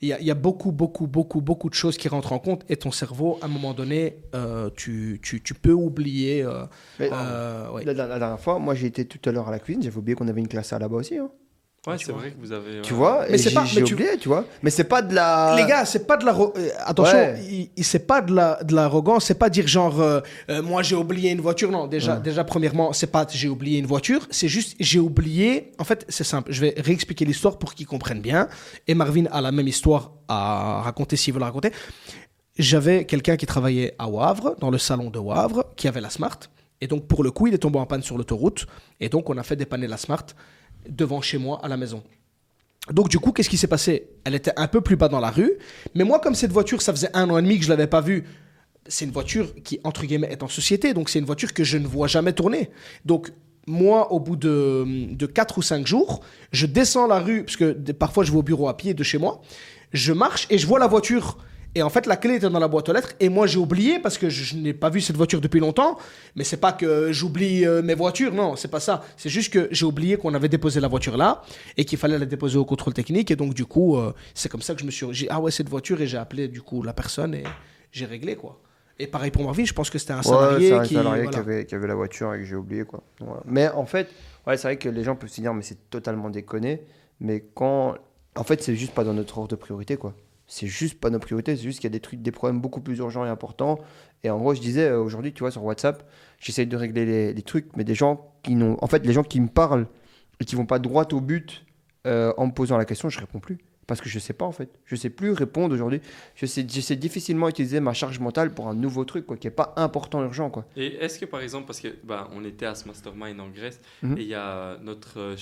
Il 0.02 0.08
y, 0.08 0.14
a, 0.14 0.20
il 0.22 0.26
y 0.26 0.32
a 0.32 0.36
beaucoup, 0.36 0.72
beaucoup, 0.72 1.08
beaucoup, 1.08 1.42
beaucoup 1.42 1.70
de 1.70 1.74
choses 1.74 1.98
qui 1.98 2.08
rentrent 2.08 2.32
en 2.32 2.40
compte 2.40 2.64
et 2.70 2.78
ton 2.78 2.90
cerveau, 2.92 3.38
à 3.42 3.46
un 3.46 3.50
moment 3.50 3.74
donné, 3.74 4.16
euh, 4.34 4.70
tu, 4.78 5.20
tu, 5.22 5.42
tu 5.42 5.54
peux 5.54 5.74
oublier. 5.74 6.42
euh, 6.44 6.64
Mais, 7.00 7.10
euh, 7.12 7.70
ouais. 7.72 7.84
la, 7.84 7.92
la- 7.94 8.08
la 8.08 8.18
dernière 8.20 8.40
fois, 8.40 8.60
moi 8.60 8.76
j'ai 8.76 8.88
été 8.88 9.04
tout 9.06 9.20
à 9.30 9.34
l'heure 9.34 9.50
à 9.50 9.52
la 9.52 9.60
cuisine, 9.60 9.82
j'avais 9.84 9.98
oublié 9.98 10.16
qu'on 10.16 10.28
avait 10.30 10.40
une 10.40 10.48
classe 10.48 10.72
là-bas 10.72 10.96
aussi. 10.96 11.18
hein. 11.18 11.30
Ouais, 11.90 11.98
c'est 12.00 12.12
vrai 12.12 12.32
que 12.32 12.40
vous 12.40 12.52
avez. 12.52 12.82
Tu 12.82 12.94
vois, 12.94 13.26
Mais 13.30 13.38
c'est 13.38 13.54
pas- 13.54 13.66
mais 13.76 13.82
tu- 13.84 13.94
oublié, 13.94 14.18
tu 14.18 14.28
vois. 14.28 14.46
Mais 14.62 14.70
c'est 14.70 14.84
pas 14.84 15.02
de 15.02 15.14
la. 15.14 15.56
Les 15.58 15.66
gars, 15.66 15.86
c'est 15.86 16.06
pas 16.08 16.18
de 16.18 16.26
la. 16.26 16.34
euh, 16.34 16.70
attention, 16.86 17.18
Ouais. 17.18 17.40
il- 17.50 17.70
il- 17.76 17.84
c'est 17.84 18.06
pas 18.08 18.22
de 18.22 18.34
la 18.34 18.64
de 18.64 18.74
l'arrogance. 18.76 19.26
C'est 19.26 19.40
pas 19.40 19.50
dire 19.50 19.68
genre 19.68 20.00
euh, 20.00 20.22
euh, 20.50 20.62
moi 20.62 20.84
j'ai 20.84 20.96
oublié 20.96 21.32
une 21.32 21.42
voiture. 21.42 21.72
Non, 21.72 21.88
déjà, 21.88 22.18
déjà 22.18 22.44
premièrement, 22.44 22.94
c'est 22.94 23.08
pas 23.12 23.26
j'ai 23.30 23.50
oublié 23.50 23.80
une 23.80 23.86
voiture. 23.88 24.28
C'est 24.32 24.48
juste 24.48 24.76
j'ai 24.80 25.00
oublié. 25.00 25.72
En 25.80 25.84
fait, 25.84 26.06
c'est 26.10 26.24
simple. 26.24 26.52
Je 26.52 26.62
vais 26.62 26.74
réexpliquer 26.78 27.26
l'histoire 27.26 27.58
pour 27.58 27.74
qu'ils 27.74 27.88
comprennent 27.88 28.22
bien. 28.22 28.48
Et 28.88 28.94
Marvin 28.94 29.26
a 29.32 29.42
la 29.42 29.52
même 29.52 29.68
histoire 29.68 30.12
à 30.28 30.82
raconter 30.84 31.16
s'il 31.16 31.34
veut 31.34 31.40
la 31.40 31.48
raconter. 31.48 31.72
J'avais 32.58 33.06
quelqu'un 33.06 33.38
qui 33.38 33.46
travaillait 33.46 33.96
à 33.98 34.10
Wavre, 34.10 34.56
dans 34.60 34.70
le 34.70 34.78
salon 34.78 35.10
de 35.10 35.18
Wavre, 35.20 35.64
qui 35.78 35.88
avait 35.88 36.02
la 36.02 36.10
Smart. 36.10 36.38
Et 36.82 36.88
donc, 36.88 37.08
pour 37.08 37.24
le 37.24 37.32
coup, 37.32 37.48
il 37.48 37.54
est 37.54 37.58
tombé 37.60 37.80
en 37.80 37.86
panne 37.86 38.02
sur 38.04 38.18
l'autoroute. 38.18 38.66
Et 39.00 39.08
donc, 39.10 39.30
on 39.30 39.38
a 39.38 39.44
fait 39.44 39.56
dépanner 39.56 39.88
la 39.88 39.98
Smart 39.98 40.26
devant 40.88 41.22
chez 41.22 41.38
moi 41.38 41.60
à 41.64 41.68
la 41.68 41.78
maison. 41.78 42.04
Donc 42.92 43.10
du 43.10 43.20
coup, 43.20 43.32
qu'est-ce 43.32 43.50
qui 43.50 43.58
s'est 43.58 43.68
passé? 43.68 44.10
Elle 44.24 44.36
était 44.36 44.54
un 44.58 44.68
peu 44.68 44.82
plus 44.82 44.96
bas 44.96 45.08
dans 45.08 45.20
la 45.20 45.30
rue, 45.30 45.54
mais 45.96 46.04
moi, 46.04 46.20
comme 46.20 46.36
cette 46.36 46.52
voiture, 46.52 46.82
ça 46.82 46.94
faisait 46.94 47.16
un 47.16 47.30
an 47.30 47.38
et 47.38 47.42
demi 47.42 47.58
que 47.60 47.66
je 47.66 47.70
l'avais 47.70 47.88
pas 47.88 48.02
vue. 48.02 48.24
C'est 48.88 49.06
une 49.06 49.12
voiture 49.12 49.54
qui, 49.64 49.80
entre 49.84 50.06
guillemets, 50.06 50.32
est 50.32 50.42
en 50.42 50.48
société, 50.48 50.94
donc 50.94 51.10
c'est 51.10 51.20
une 51.20 51.26
voiture 51.26 51.54
que 51.54 51.64
je 51.64 51.78
ne 51.78 51.86
vois 51.86 52.08
jamais 52.08 52.34
tourner. 52.34 52.72
Donc 53.06 53.32
moi, 53.68 54.12
au 54.12 54.20
bout 54.20 54.36
de, 54.36 55.14
de 55.14 55.26
4 55.28 55.60
ou 55.60 55.62
5 55.62 55.86
jours, 55.86 56.22
je 56.52 56.66
descends 56.66 57.06
la 57.06 57.20
rue, 57.20 57.44
parce 57.44 57.58
que 57.58 57.74
parfois 57.92 58.24
je 58.24 58.32
vais 58.32 58.38
au 58.38 58.44
bureau 58.44 58.68
à 58.68 58.76
pied 58.76 58.96
de 58.96 59.04
chez 59.04 59.20
moi, 59.20 59.42
je 59.94 60.14
marche 60.14 60.48
et 60.50 60.58
je 60.58 60.66
vois 60.66 60.80
la 60.80 60.88
voiture. 60.88 61.38
Et 61.76 61.84
en 61.84 61.90
fait, 61.90 62.08
la 62.08 62.18
clé 62.18 62.36
était 62.36 62.50
dans 62.50 62.60
la 62.60 62.68
boîte 62.68 62.90
aux 62.90 62.94
lettres. 62.94 63.14
Et 63.20 63.30
moi, 63.30 63.46
j'ai 63.46 63.60
oublié 63.60 64.00
parce 64.00 64.18
que 64.18 64.28
je, 64.30 64.44
je 64.44 64.56
n'ai 64.58 64.74
pas 64.74 64.90
vu 64.90 65.02
cette 65.02 65.16
voiture 65.18 65.40
depuis 65.40 65.60
longtemps. 65.60 65.98
Mais 66.36 66.44
c'est 66.44 66.58
pas 66.58 66.74
que 66.74 67.12
j'oublie 67.12 67.66
euh, 67.66 67.82
mes 67.84 67.94
voitures. 67.94 68.34
Non, 68.34 68.56
c'est 68.56 68.68
pas 68.70 68.80
ça. 68.80 69.04
C'est 69.18 69.30
juste 69.30 69.54
que 69.54 69.68
j'ai 69.72 69.86
oublié 69.86 70.18
qu'on 70.18 70.34
avait 70.34 70.50
déposé 70.50 70.80
la 70.80 70.88
voiture 70.88 71.16
là 71.16 71.44
et 71.78 71.86
qu'il 71.86 72.00
fallait 72.00 72.18
la 72.18 72.26
déposer 72.26 72.58
au 72.58 72.66
contrôle 72.66 72.94
technique. 72.94 73.30
Et 73.30 73.36
donc, 73.36 73.54
du 73.54 73.66
coup, 73.66 73.98
euh, 73.98 74.14
c'est 74.34 74.50
comme 74.50 74.62
ça 74.64 74.74
que 74.74 74.82
je 74.82 74.86
me 74.86 74.92
suis. 74.92 75.06
j'ai- 75.12 75.28
Ah 75.30 75.40
ouais, 75.40 75.52
cette 75.52 75.70
voiture. 75.70 76.02
Et 76.02 76.08
j'ai 76.08 76.18
appelé, 76.18 76.48
du 76.48 76.62
coup, 76.64 76.82
la 76.82 76.94
personne 76.94 77.36
et 77.36 77.44
j'ai 77.92 78.06
réglé, 78.06 78.36
quoi. 78.36 78.60
Et 79.02 79.08
pareil 79.08 79.32
pour 79.32 79.44
Marvin, 79.44 79.64
je 79.64 79.72
pense 79.74 79.90
que 79.90 79.98
c'était 79.98 80.12
un 80.12 80.22
salarié 80.24 80.70
c'est 80.70 80.74
un 80.76 80.84
qui. 80.84 80.96
salarié 80.96 81.24
voilà. 81.24 81.32
qui, 81.32 81.38
avait, 81.40 81.66
qui 81.66 81.74
avait 81.76 81.88
la 81.88 81.96
voiture 81.96 82.34
et 82.34 82.40
que 82.40 82.44
j'ai 82.44 82.56
oublié 82.58 82.84
quoi. 82.84 83.02
Voilà. 83.22 83.42
Mais 83.46 83.70
en 83.70 83.86
fait, 83.86 84.10
ouais, 84.46 84.58
c'est 84.58 84.68
vrai 84.68 84.78
que 84.78 84.90
les 84.90 85.06
gens 85.06 85.16
peuvent 85.16 85.30
se 85.30 85.40
dire 85.40 85.54
mais 85.54 85.62
c'est 85.62 85.90
totalement 85.90 86.30
déconné. 86.30 86.82
Mais 87.22 87.46
quand, 87.54 87.96
en 88.36 88.44
fait, 88.44 88.62
c'est 88.62 88.76
juste 88.76 88.94
pas 88.94 89.06
dans 89.06 89.14
notre 89.14 89.38
ordre 89.38 89.52
de 89.52 89.56
priorité 89.56 89.96
quoi. 89.96 90.14
C'est 90.52 90.66
juste 90.68 91.00
pas 91.00 91.12
nos 91.12 91.20
priorités. 91.20 91.56
C'est 91.56 91.62
juste 91.62 91.80
qu'il 91.80 91.94
y 91.94 91.96
a 91.96 92.00
des 92.00 92.32
problèmes 92.32 92.60
beaucoup 92.60 92.82
plus 92.82 92.98
urgents 92.98 93.24
et 93.24 93.30
importants. 93.30 93.78
Et 94.24 94.32
en 94.32 94.40
gros, 94.40 94.56
je 94.56 94.60
disais 94.60 94.90
euh, 94.90 95.00
aujourd'hui, 95.00 95.32
tu 95.32 95.42
vois, 95.42 95.52
sur 95.52 95.64
WhatsApp, 95.64 96.10
j'essaye 96.40 96.66
de 96.66 96.76
régler 96.76 97.06
les, 97.06 97.34
les 97.34 97.42
trucs, 97.44 97.68
mais 97.78 97.84
des 97.84 97.94
gens 97.94 98.34
qui 98.42 98.56
n'ont, 98.56 98.76
en 98.82 98.88
fait, 98.88 99.06
les 99.06 99.14
gens 99.14 99.24
qui 99.24 99.40
me 99.40 99.48
parlent 99.48 99.88
et 100.40 100.46
qui 100.46 100.56
vont 100.56 100.66
pas 100.66 100.80
droit 100.80 101.06
au 101.12 101.22
but 101.22 101.66
euh, 102.08 102.34
en 102.38 102.48
me 102.48 102.52
posant 102.52 102.78
la 102.78 102.86
question, 102.86 103.10
je 103.10 103.20
réponds 103.20 103.40
plus. 103.40 103.60
Parce 103.90 104.02
que 104.02 104.08
je 104.08 104.20
sais 104.20 104.34
pas 104.34 104.46
en 104.46 104.52
fait. 104.52 104.70
Je 104.86 104.96
sais 104.96 105.10
plus 105.10 105.32
répondre 105.32 105.74
aujourd'hui. 105.74 106.00
Je 106.36 106.46
sais, 106.46 106.66
je 106.72 106.80
sais 106.80 106.96
difficilement 106.96 107.50
utiliser 107.50 107.80
ma 107.80 107.94
charge 107.94 108.20
mentale 108.20 108.54
pour 108.54 108.68
un 108.68 108.76
nouveau 108.76 109.04
truc 109.04 109.26
quoi, 109.26 109.36
qui 109.36 109.48
est 109.48 109.52
pas 109.52 109.74
important, 109.78 110.22
urgent 110.24 110.50
quoi. 110.52 110.64
Et 110.78 110.96
est-ce 111.04 111.18
que 111.20 111.26
par 111.26 111.42
exemple, 111.42 111.66
parce 111.66 111.80
que 111.82 111.88
bah, 112.04 112.30
on 112.36 112.46
était 112.46 112.68
à 112.68 112.76
ce 112.76 112.88
mastermind 112.88 113.40
en 113.42 113.50
Grèce, 113.50 113.82
Mhm. 114.04 114.18
et 114.18 114.22
il 114.22 114.28
y, 114.28 114.36
a 114.36 114.78
notre, 114.84 115.20
euh, 115.20 115.36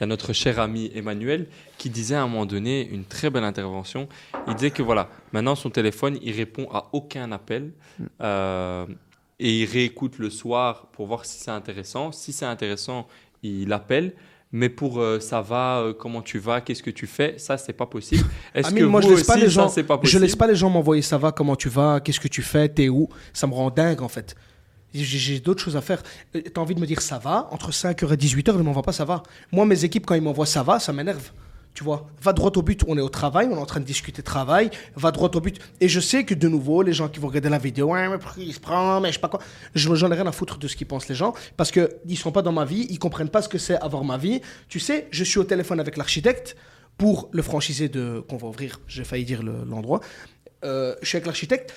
y 0.00 0.04
a 0.04 0.06
notre 0.06 0.32
cher 0.34 0.60
ami 0.60 0.90
Emmanuel 0.94 1.46
qui 1.78 1.88
disait 1.90 2.14
à 2.16 2.22
un 2.22 2.26
moment 2.28 2.44
donné 2.46 2.86
une 2.88 3.04
très 3.04 3.30
belle 3.30 3.44
intervention. 3.44 4.08
Il 4.46 4.54
disait 4.54 4.70
que 4.70 4.82
voilà, 4.82 5.08
maintenant 5.32 5.54
son 5.54 5.70
téléphone, 5.70 6.18
il 6.22 6.32
répond 6.36 6.68
à 6.72 6.90
aucun 6.92 7.32
appel. 7.32 7.72
euh, 8.20 8.86
et 9.38 9.62
il 9.62 9.66
réécoute 9.66 10.18
le 10.18 10.30
soir 10.30 10.86
pour 10.92 11.06
voir 11.06 11.24
si 11.24 11.38
c'est 11.38 11.50
intéressant. 11.50 12.12
Si 12.12 12.32
c'est 12.32 12.46
intéressant, 12.46 13.06
il 13.42 13.72
appelle. 13.72 14.12
Mais 14.52 14.68
pour 14.68 15.00
euh, 15.00 15.18
ça 15.20 15.40
va, 15.42 15.78
euh, 15.80 15.92
comment 15.92 16.22
tu 16.22 16.38
vas, 16.38 16.60
qu'est-ce 16.60 16.82
que 16.82 16.90
tu 16.90 17.06
fais, 17.06 17.34
ça 17.36 17.58
c'est 17.58 17.72
pas 17.72 17.86
possible. 17.86 18.24
Est-ce 18.54 18.68
que 18.70 18.84
moi, 18.84 19.00
vous 19.00 19.08
je 19.10 19.14
laisse 19.16 19.26
pas 19.26 19.34
les 19.36 19.50
gens- 19.50 19.68
pas 19.82 20.00
Je 20.04 20.18
laisse 20.18 20.36
pas 20.36 20.46
les 20.46 20.54
gens 20.54 20.70
m'envoyer 20.70 21.02
ça 21.02 21.18
va, 21.18 21.32
comment 21.32 21.56
tu 21.56 21.68
vas, 21.68 22.00
qu'est-ce 22.00 22.20
que 22.20 22.28
tu 22.28 22.42
fais, 22.42 22.68
t'es 22.68 22.88
où? 22.88 23.08
Ça 23.32 23.46
me 23.46 23.52
rend 23.54 23.70
dingue 23.70 24.02
en 24.02 24.08
fait. 24.08 24.34
J'ai- 24.94 25.18
J'ai 25.18 25.40
d'autres 25.40 25.62
choses 25.62 25.76
à 25.76 25.80
faire. 25.82 26.02
Euh, 26.36 26.40
T'as 26.54 26.60
envie 26.60 26.74
de 26.74 26.80
me 26.80 26.86
dire 26.86 27.02
ça 27.02 27.18
va, 27.18 27.48
entre 27.50 27.70
5h 27.72 28.12
et 28.12 28.16
18h, 28.16 28.56
ne 28.56 28.62
m'envoie 28.62 28.82
pas 28.84 28.92
ça 28.92 29.04
va. 29.04 29.22
Moi, 29.52 29.66
mes 29.66 29.84
équipes, 29.84 30.06
quand 30.06 30.14
ils 30.14 30.22
m'envoient 30.22 30.46
ça 30.46 30.62
va, 30.62 30.78
ça 30.78 30.92
m'énerve. 30.92 31.30
Tu 31.76 31.84
vois, 31.84 32.06
va 32.22 32.32
droit 32.32 32.50
au 32.56 32.62
but, 32.62 32.80
on 32.88 32.96
est 32.96 33.02
au 33.02 33.10
travail, 33.10 33.48
on 33.52 33.56
est 33.56 33.60
en 33.60 33.66
train 33.66 33.80
de 33.80 33.84
discuter 33.84 34.22
travail, 34.22 34.70
va 34.94 35.10
droit 35.10 35.30
au 35.34 35.40
but. 35.40 35.58
Et 35.82 35.88
je 35.90 36.00
sais 36.00 36.24
que 36.24 36.32
de 36.32 36.48
nouveau, 36.48 36.80
les 36.80 36.94
gens 36.94 37.06
qui 37.08 37.20
vont 37.20 37.28
regarder 37.28 37.50
la 37.50 37.58
vidéo, 37.58 37.88
ouais, 37.92 38.08
mais 38.08 38.16
il 38.38 38.54
se 38.54 38.60
prend, 38.60 38.98
mais 38.98 39.08
je 39.10 39.14
sais 39.16 39.20
pas 39.20 39.28
quoi. 39.28 39.40
Je- 39.74 39.94
J'en 39.94 40.10
ai 40.10 40.14
rien 40.14 40.26
à 40.26 40.32
foutre 40.32 40.56
de 40.58 40.68
ce 40.68 40.74
qu'ils 40.74 40.86
pensent 40.86 41.06
les 41.08 41.14
gens, 41.14 41.34
parce 41.58 41.70
qu'ils 41.70 42.16
sont 42.16 42.32
pas 42.32 42.40
dans 42.40 42.50
ma 42.60 42.64
vie, 42.64 42.86
ils 42.88 42.98
comprennent 42.98 43.28
pas 43.28 43.42
ce 43.42 43.48
que 43.50 43.58
c'est 43.58 43.76
avoir 43.76 44.04
ma 44.04 44.16
vie. 44.16 44.40
Tu 44.70 44.80
sais, 44.80 45.06
je 45.10 45.22
suis 45.22 45.38
au 45.38 45.44
téléphone 45.44 45.78
avec 45.78 45.98
l'architecte 45.98 46.56
pour 46.96 47.28
le 47.30 47.42
franchisé 47.42 47.90
qu'on 48.26 48.38
va 48.38 48.48
ouvrir, 48.48 48.80
j'ai 48.88 49.04
failli 49.04 49.26
dire 49.26 49.42
le- 49.42 49.64
l'endroit. 49.68 50.00
Euh, 50.64 50.94
je 51.02 51.08
suis 51.08 51.16
avec 51.16 51.26
l'architecte. 51.26 51.74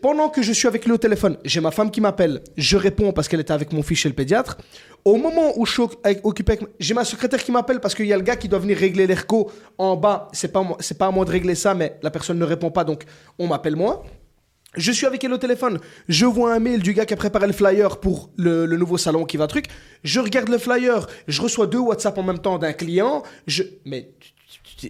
Pendant 0.00 0.28
que 0.28 0.42
je 0.42 0.52
suis 0.52 0.68
avec 0.68 0.84
lui 0.84 0.92
au 0.92 0.96
téléphone, 0.96 1.38
j'ai 1.44 1.60
ma 1.60 1.72
femme 1.72 1.90
qui 1.90 2.00
m'appelle. 2.00 2.40
Je 2.56 2.76
réponds 2.76 3.12
parce 3.12 3.26
qu'elle 3.26 3.40
était 3.40 3.52
avec 3.52 3.72
mon 3.72 3.82
fils 3.82 3.98
chez 3.98 4.08
le 4.08 4.14
pédiatre. 4.14 4.58
Au 5.04 5.16
moment 5.16 5.58
où 5.58 5.66
je 5.66 5.72
suis 5.72 5.82
occupé, 6.22 6.52
avec- 6.52 6.68
j'ai 6.78 6.94
ma 6.94 7.04
secrétaire 7.04 7.42
qui 7.42 7.50
m'appelle 7.50 7.80
parce 7.80 7.94
qu'il 7.94 8.06
y 8.06 8.12
a 8.12 8.16
le 8.16 8.22
gars 8.22 8.36
qui 8.36 8.48
doit 8.48 8.60
venir 8.60 8.78
régler 8.78 9.08
l'ERCO 9.08 9.50
en 9.76 9.96
bas. 9.96 10.28
C'est 10.32 10.52
pas 10.52 10.64
c'est 10.78 10.96
pas 10.96 11.06
à 11.06 11.10
moi 11.10 11.24
de 11.24 11.30
régler 11.32 11.56
ça, 11.56 11.74
mais 11.74 11.98
la 12.02 12.10
personne 12.10 12.38
ne 12.38 12.44
répond 12.44 12.70
pas, 12.70 12.84
donc 12.84 13.04
on 13.40 13.48
m'appelle 13.48 13.74
moi. 13.74 14.04
Je 14.76 14.92
suis 14.92 15.06
avec 15.06 15.24
elle 15.24 15.32
au 15.32 15.38
téléphone. 15.38 15.80
Je 16.08 16.26
vois 16.26 16.54
un 16.54 16.58
mail 16.58 16.82
du 16.82 16.92
gars 16.92 17.06
qui 17.06 17.14
a 17.14 17.16
préparé 17.16 17.46
le 17.46 17.52
flyer 17.52 17.98
pour 17.98 18.30
le, 18.36 18.66
nouveau 18.66 18.98
salon 18.98 19.24
qui 19.24 19.36
va 19.36 19.46
truc. 19.46 19.66
Je 20.04 20.20
regarde 20.20 20.48
le 20.48 20.58
flyer. 20.58 21.06
Je 21.26 21.42
reçois 21.42 21.66
deux 21.66 21.78
WhatsApp 21.78 22.18
en 22.18 22.22
même 22.22 22.38
temps 22.38 22.58
d'un 22.58 22.72
client. 22.74 23.22
Mais 23.86 24.10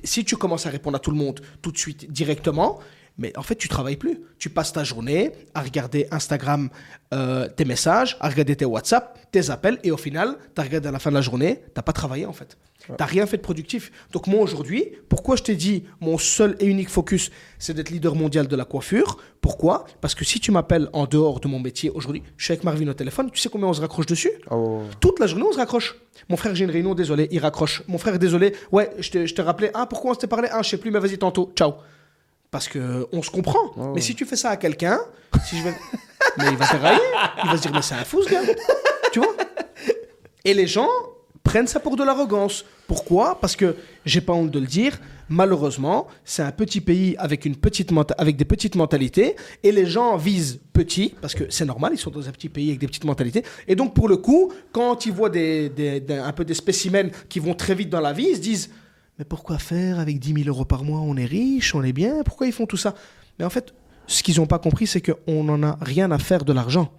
si 0.05 0.25
tu 0.25 0.37
commences 0.37 0.67
à 0.67 0.71
répondre 0.71 0.97
à 0.97 0.99
tout 0.99 1.12
le 1.12 1.17
monde 1.17 1.41
tout 1.62 1.71
de 1.71 1.79
suite 1.79 2.11
directement, 2.11 2.81
mais 3.18 3.33
en 3.37 3.42
fait, 3.42 3.57
tu 3.57 3.68
travailles 3.68 3.96
plus. 3.96 4.20
Tu 4.38 4.50
passes 4.50 4.72
ta 4.72 4.85
journée 4.85 5.33
à 5.55 5.62
regarder 5.62 6.07
Instagram, 6.11 6.68
euh, 7.14 7.48
tes 7.48 7.64
messages, 7.64 8.16
à 8.20 8.29
regarder 8.29 8.57
tes 8.57 8.64
WhatsApp, 8.64 9.18
tes 9.33 9.50
appels, 9.50 9.79
et 9.83 9.90
au 9.90 9.96
final, 9.96 10.37
tu 10.55 10.61
as 10.61 10.64
regardé 10.64 10.88
à 10.88 10.92
la 10.92 10.98
fin 10.98 11.11
de 11.11 11.14
la 11.14 11.22
journée, 11.22 11.62
t'as 11.74 11.83
pas 11.83 11.92
travaillé 11.92 12.26
en 12.26 12.33
fait. 12.33 12.59
T'as 12.96 13.05
rien 13.05 13.26
fait 13.26 13.38
de 13.38 13.42
productif. 13.42 13.90
Donc 14.12 14.29
moi 14.29 14.40
aujourd'hui, 14.40 14.92
pourquoi 15.09 15.35
je 15.35 15.42
t'ai 15.42 15.57
dit 15.57 15.85
mon 16.00 16.18
seul 16.18 16.57
et 16.61 16.66
unique 16.66 16.88
focus, 16.88 17.31
c'est 17.59 17.74
d'être 17.74 17.90
leader 17.90 18.14
mondial 18.14 18.46
de 18.46 18.55
la 18.55 18.64
coiffure? 18.64 19.16
Pourquoi? 19.40 19.87
Parce 20.00 20.14
que 20.14 20.24
si 20.24 20.38
tu 20.38 20.52
m'appelles 20.52 20.88
en 20.92 21.07
dehors 21.07 21.40
de 21.40 21.48
mon 21.48 21.59
métier 21.59 21.90
aujourd'hui, 21.90 22.22
je 22.37 22.44
suis 22.44 22.52
avec 22.52 22.64
Marvin 22.64 22.87
au 22.88 22.94
téléphone, 22.94 23.31
tu 23.33 23.40
sais 23.40 23.48
combien 23.48 23.66
on 23.66 23.72
se 23.72 23.81
raccroche 23.81 24.07
dessus? 24.07 24.31
Oh. 24.50 24.83
toute 25.00 25.18
la 25.18 25.26
journée, 25.26 25.44
on 25.48 25.52
se 25.52 25.59
raccroche. 25.59 25.96
Mon 26.29 26.37
frère, 26.37 26.55
j'ai 26.55 26.64
une 26.64 26.70
réunion, 26.70 26.94
désolé, 26.94 27.29
il 27.31 27.40
raccroche. 27.40 27.83
Mon 27.88 27.98
frère, 27.98 28.18
désolé, 28.18 28.55
ouais, 28.70 28.90
je 28.98 29.11
te, 29.11 29.26
je 29.26 29.35
te 29.35 29.42
rappelais, 29.42 29.70
ah, 29.74 29.87
pourquoi 29.87 30.12
on 30.12 30.14
s'était 30.14 30.26
parlé? 30.26 30.48
Ah, 30.52 30.62
je 30.62 30.70
sais 30.70 30.79
plus, 30.79 30.90
mais 30.90 31.00
vas-y, 31.00 31.18
tantôt, 31.18 31.52
ciao. 31.57 31.74
Parce 32.57 32.69
que 32.69 33.07
on 33.12 33.21
se 33.23 33.29
comprend. 33.31 33.92
Mais 33.95 34.01
si 34.01 34.14
tu 34.14 34.25
fais 34.25 34.35
ça 34.37 34.49
à 34.49 34.57
quelqu'un, 34.57 34.99
si 35.45 35.59
je 35.59 35.64
vais... 35.64 35.75
mais 36.38 36.45
il 36.53 36.57
va 36.57 36.66
te 36.66 36.77
railler. 36.77 36.99
Il 37.45 37.51
va 37.51 37.57
se 37.59 37.61
dire, 37.61 37.71
mais 37.75 37.83
c'est 37.83 37.97
un 37.97 38.05
fou, 38.05 38.23
ce 38.23 38.31
gars. 38.31 38.40
tu 39.12 39.19
vois? 39.19 39.35
Et 40.42 40.55
les 40.55 40.66
gens 40.66 40.88
prennent 41.45 41.66
ça 41.66 41.81
pour 41.81 41.97
de 41.97 42.03
l'arrogance. 42.03 42.64
Pourquoi? 42.87 43.38
Parce 43.42 43.57
que, 43.57 43.77
j'ai 44.07 44.23
pas 44.23 44.33
honte 44.33 44.51
de 44.51 44.59
le 44.59 44.64
dire, 44.66 44.99
malheureusement, 45.29 46.07
c'est 46.25 46.42
un 46.42 46.51
petit 46.51 46.81
pays 46.81 47.14
avec, 47.19 47.45
une 47.45 47.57
petite 47.57 47.90
avec 48.16 48.37
des 48.38 48.47
petites 48.47 48.75
mentalités, 48.75 49.37
et 49.62 49.71
les 49.71 49.85
gens 49.85 50.16
visent 50.16 50.59
petit, 50.73 51.14
parce 51.21 51.35
que 51.35 51.45
c'est 51.51 51.66
normal, 51.66 51.92
ils 51.95 51.99
sont 51.99 52.11
dans 52.11 52.27
un 52.27 52.33
petit 52.33 52.49
pays 52.49 52.69
avec 52.69 52.79
des 52.81 52.87
petites 52.87 53.05
mentalités, 53.05 53.42
et 53.69 53.77
donc 53.77 53.92
pour 53.92 54.09
le 54.09 54.16
coup, 54.16 54.51
quand 54.73 55.05
ils 55.05 55.12
voient 55.12 55.29
des, 55.31 55.69
des- 55.69 56.01
des- 56.01 56.14
un 56.14 56.33
peu 56.33 56.45
des 56.47 56.55
spécimens 56.55 57.11
qui 57.29 57.38
vont 57.38 57.55
très 57.55 57.75
vite 57.75 57.90
dans 57.90 58.01
la 58.01 58.14
vie, 58.14 58.29
ils 58.31 58.37
se 58.37 58.40
disent, 58.40 58.71
mais 59.18 59.24
pourquoi 59.24 59.59
faire 59.59 59.98
avec 59.98 60.18
10 60.18 60.44
000 60.44 60.48
euros 60.48 60.64
par 60.64 60.85
mois? 60.85 61.00
On 61.00 61.16
est 61.16 61.24
riche, 61.24 61.74
on 61.74 61.83
est 61.83 61.92
bien, 61.92 62.22
pourquoi 62.24 62.46
ils 62.46 62.52
font 62.52 62.66
tout 62.66 62.76
ça? 62.76 62.94
Mais 63.38 63.44
en 63.44 63.50
fait, 63.50 63.74
ce 64.07 64.22
qu'ils 64.22 64.37
n'ont 64.37 64.46
pas 64.46 64.59
compris, 64.59 64.87
c'est 64.87 65.00
qu'on 65.00 65.44
n'en 65.44 65.62
a 65.62 65.79
rien 65.81 66.11
à 66.11 66.18
faire 66.18 66.44
de 66.44 66.52
l'argent. 66.52 66.92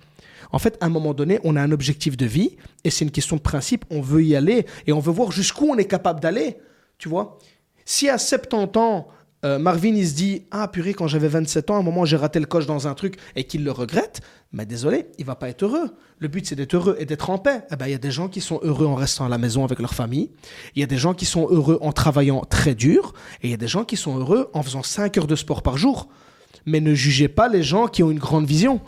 En 0.51 0.59
fait, 0.59 0.77
à 0.81 0.85
un 0.85 0.89
moment 0.89 1.13
donné, 1.13 1.39
on 1.43 1.55
a 1.55 1.61
un 1.61 1.71
objectif 1.71 2.15
de 2.17 2.25
vie 2.25 2.57
et 2.83 2.89
c'est 2.89 3.05
une 3.05 3.11
question 3.11 3.35
de 3.35 3.41
principe. 3.41 3.85
On 3.89 4.01
veut 4.01 4.23
y 4.23 4.35
aller 4.35 4.65
et 4.85 4.93
on 4.93 4.99
veut 4.99 5.11
voir 5.11 5.31
jusqu'où 5.31 5.67
on 5.69 5.77
est 5.77 5.85
capable 5.85 6.19
d'aller. 6.19 6.57
Tu 6.97 7.09
vois? 7.09 7.37
Si 7.85 8.09
à 8.09 8.17
70 8.17 8.77
ans, 8.79 9.07
euh, 9.45 9.59
Marvin 9.59 9.93
il 9.95 10.07
se 10.07 10.15
dit 10.15 10.43
Ah 10.51 10.67
purée, 10.67 10.93
quand 10.93 11.07
j'avais 11.07 11.27
27 11.27 11.69
ans, 11.69 11.75
à 11.75 11.79
un 11.79 11.83
moment 11.83 12.05
j'ai 12.05 12.17
raté 12.17 12.39
le 12.39 12.45
coche 12.45 12.65
dans 12.65 12.87
un 12.87 12.93
truc 12.95 13.17
et 13.35 13.43
qu'il 13.43 13.63
le 13.63 13.71
regrette, 13.71 14.21
mais 14.51 14.65
désolé, 14.65 15.07
il 15.19 15.25
va 15.25 15.35
pas 15.35 15.49
être 15.49 15.63
heureux. 15.63 15.95
Le 16.19 16.27
but 16.27 16.45
c'est 16.47 16.55
d'être 16.55 16.73
heureux 16.73 16.95
et 16.99 17.05
d'être 17.05 17.29
en 17.29 17.37
paix. 17.37 17.61
Eh 17.71 17.75
ben, 17.75 17.85
Il 17.85 17.91
y 17.91 17.95
a 17.95 17.99
des 17.99 18.11
gens 18.11 18.29
qui 18.29 18.41
sont 18.41 18.59
heureux 18.63 18.87
en 18.87 18.95
restant 18.95 19.25
à 19.25 19.29
la 19.29 19.37
maison 19.37 19.63
avec 19.63 19.79
leur 19.79 19.93
famille. 19.93 20.31
Il 20.75 20.79
y 20.79 20.83
a 20.83 20.87
des 20.87 20.97
gens 20.97 21.13
qui 21.13 21.25
sont 21.25 21.47
heureux 21.51 21.77
en 21.81 21.91
travaillant 21.91 22.41
très 22.49 22.73
dur. 22.73 23.13
Et 23.43 23.47
il 23.47 23.51
y 23.51 23.53
a 23.53 23.57
des 23.57 23.67
gens 23.67 23.83
qui 23.83 23.97
sont 23.97 24.17
heureux 24.17 24.49
en 24.53 24.63
faisant 24.63 24.83
5 24.83 25.17
heures 25.17 25.27
de 25.27 25.35
sport 25.35 25.61
par 25.61 25.77
jour. 25.77 26.09
Mais 26.65 26.79
ne 26.79 26.95
jugez 26.95 27.27
pas 27.27 27.47
les 27.47 27.61
gens 27.61 27.87
qui 27.87 28.01
ont 28.01 28.09
une 28.09 28.19
grande 28.19 28.45
vision. 28.45 28.81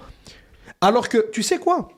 Alors 0.82 1.10
que, 1.10 1.30
tu 1.32 1.44
sais 1.44 1.60
quoi? 1.60 1.90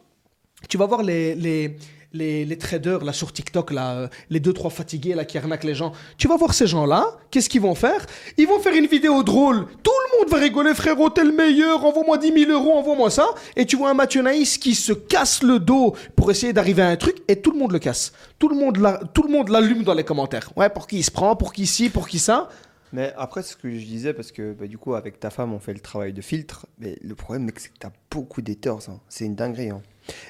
Tu 0.67 0.77
vas 0.77 0.85
voir 0.85 1.03
les, 1.03 1.35
les, 1.35 1.77
les, 2.13 2.43
les 2.45 2.58
traders 2.58 3.04
là 3.06 3.13
sur 3.13 3.32
TikTok, 3.32 3.71
là, 3.71 3.91
euh, 3.93 4.08
les 4.30 4.39
deux 4.39 4.54
trois 4.54 4.69
fatigués 4.69 5.13
là 5.15 5.24
qui 5.26 5.38
arnaquent 5.38 5.63
les 5.63 5.76
gens. 5.76 5.93
Tu 6.17 6.28
vas 6.28 6.36
voir 6.36 6.54
ces 6.54 6.67
gens-là, 6.67 7.06
qu'est-ce 7.32 7.47
qu'ils 7.50 7.62
vont 7.62 7.76
faire? 7.76 8.06
Ils 8.38 8.47
vont 8.47 8.60
faire 8.60 8.74
une 8.74 8.88
vidéo 8.88 9.24
drôle. 9.24 9.65
Tout 9.84 9.91
le 10.13 10.19
monde 10.19 10.30
va 10.30 10.38
rigoler, 10.38 10.74
frérot, 10.74 11.10
t'es 11.10 11.24
le 11.24 11.32
meilleur, 11.32 11.86
envoie-moi 11.86 12.17
10 12.17 12.34
000 12.47 12.52
euros, 12.52 12.74
envoie-moi 12.78 13.10
ça. 13.10 13.28
Et 13.56 13.65
tu 13.65 13.78
vois 13.78 13.89
un 13.89 13.93
Mathieu 13.93 14.21
Naïs 14.21 14.58
qui 14.58 14.76
se 14.76 14.91
casse 14.93 15.41
le 15.41 15.60
dos 15.60 15.95
pour 16.15 16.30
essayer 16.32 16.54
d'arriver 16.54 16.82
à 16.82 16.88
un 16.89 16.97
truc 16.97 17.17
et 17.28 17.38
tout 17.41 17.52
le 17.52 17.58
monde 17.60 17.71
le 17.71 17.80
casse. 17.80 18.12
Tout 18.39 18.50
le 18.50 18.56
monde 18.56 18.78
l'a- 18.78 19.00
tout 19.13 19.24
le 19.24 19.30
monde 19.30 19.50
l'allume 19.50 19.84
dans 19.84 19.93
les 19.93 20.04
commentaires. 20.04 20.52
Ouais, 20.58 20.69
pour 20.69 20.88
qui 20.88 20.97
il 20.97 21.04
se 21.04 21.12
prend, 21.12 21.36
pour 21.36 21.54
qui 21.54 21.65
ci, 21.65 21.89
pour 21.89 22.08
qui 22.10 22.19
ça. 22.19 22.50
Mais 22.93 23.13
après, 23.17 23.41
c'est 23.43 23.54
ce 23.54 23.58
que 23.58 23.69
je 23.71 23.86
disais, 23.86 24.13
parce 24.13 24.32
que 24.32 24.54
bah, 24.54 24.67
du 24.67 24.77
coup, 24.77 24.95
avec 24.95 25.19
ta 25.19 25.30
femme, 25.30 25.54
on 25.54 25.60
fait 25.60 25.73
le 25.73 25.80
travail 25.80 26.13
de 26.13 26.21
filtre. 26.21 26.65
Mais 26.80 26.97
le 27.01 27.15
problème, 27.15 27.49
c'est 27.56 27.69
que 27.69 27.77
t'as 27.80 27.91
beaucoup 28.10 28.41
d'haters. 28.41 28.89
hein. 28.89 28.99
C'est 29.10 29.25
une 29.25 29.36
dinguerie. 29.36 29.69
hein. 29.69 29.82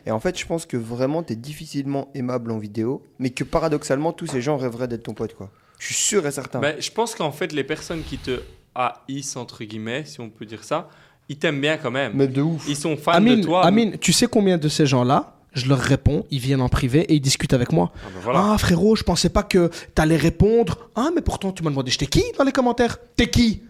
Et 0.06 0.12
en 0.12 0.20
fait, 0.20 0.38
je 0.38 0.46
pense 0.46 0.66
que 0.66 0.78
vraiment, 0.78 1.24
t'es 1.24 1.36
difficilement 1.36 2.10
aimable 2.14 2.52
en 2.52 2.58
vidéo, 2.60 3.04
mais 3.20 3.30
que 3.32 3.44
paradoxalement, 3.44 4.14
tous 4.14 4.28
ces 4.28 4.42
gens 4.42 4.58
rêveraient 4.58 4.88
d'être 4.88 5.04
ton 5.04 5.14
pote, 5.14 5.34
quoi. 5.34 5.50
Je 5.80 5.88
suis 5.88 5.96
sûr 5.96 6.28
et 6.28 6.32
certain. 6.32 6.60
Ben, 6.60 6.76
je 6.80 6.92
pense 6.92 7.16
qu'en 7.16 7.32
fait, 7.32 7.52
les 7.54 7.64
personnes 7.64 8.04
qui 8.04 8.18
te 8.20 8.42
haïssent, 8.76 9.36
entre 9.36 9.64
guillemets, 9.64 10.06
si 10.06 10.20
on 10.20 10.30
peut 10.30 10.46
dire 10.46 10.64
ça, 10.64 10.90
ils 11.30 11.38
t'aiment 11.38 11.62
bien 11.62 11.78
quand 11.78 11.90
même. 11.92 12.12
Mais 12.16 12.28
de 12.28 12.42
ouf. 12.42 12.66
Ils 12.68 12.76
sont 12.76 12.96
fans 12.98 13.14
Amine, 13.14 13.40
de 13.42 13.46
toi. 13.46 13.66
Amine, 13.66 13.98
tu 13.98 14.14
sais 14.14 14.28
combien 14.28 14.58
de 14.58 14.68
ces 14.70 14.86
gens-là 14.86 15.38
je 15.54 15.68
leur 15.68 15.80
réponds, 15.80 16.26
ils 16.32 16.40
viennent 16.40 16.62
en 16.62 16.70
privé 16.70 17.02
et 17.02 17.16
ils 17.16 17.22
discutent 17.22 17.54
avec 17.54 17.72
moi. 17.72 17.92
Ah, 17.96 18.08
ben 18.14 18.20
voilà. 18.22 18.52
Ah 18.54 18.58
frérot, 18.58 18.96
je 18.96 19.04
pensais 19.04 19.30
pas 19.30 19.44
que 19.44 19.70
t'allais 19.96 20.18
répondre. 20.18 20.90
Ah 20.96 21.10
mais 21.14 21.22
pourtant 21.22 21.52
tu 21.52 21.64
m'as 21.64 21.70
demandé 21.70 21.92
j'étais 21.92 22.08
qui 22.08 22.24
dans 22.38 22.44
les 22.44 22.52
commentaires? 22.52 22.98
T'es 23.16 23.30
qui? 23.30 23.64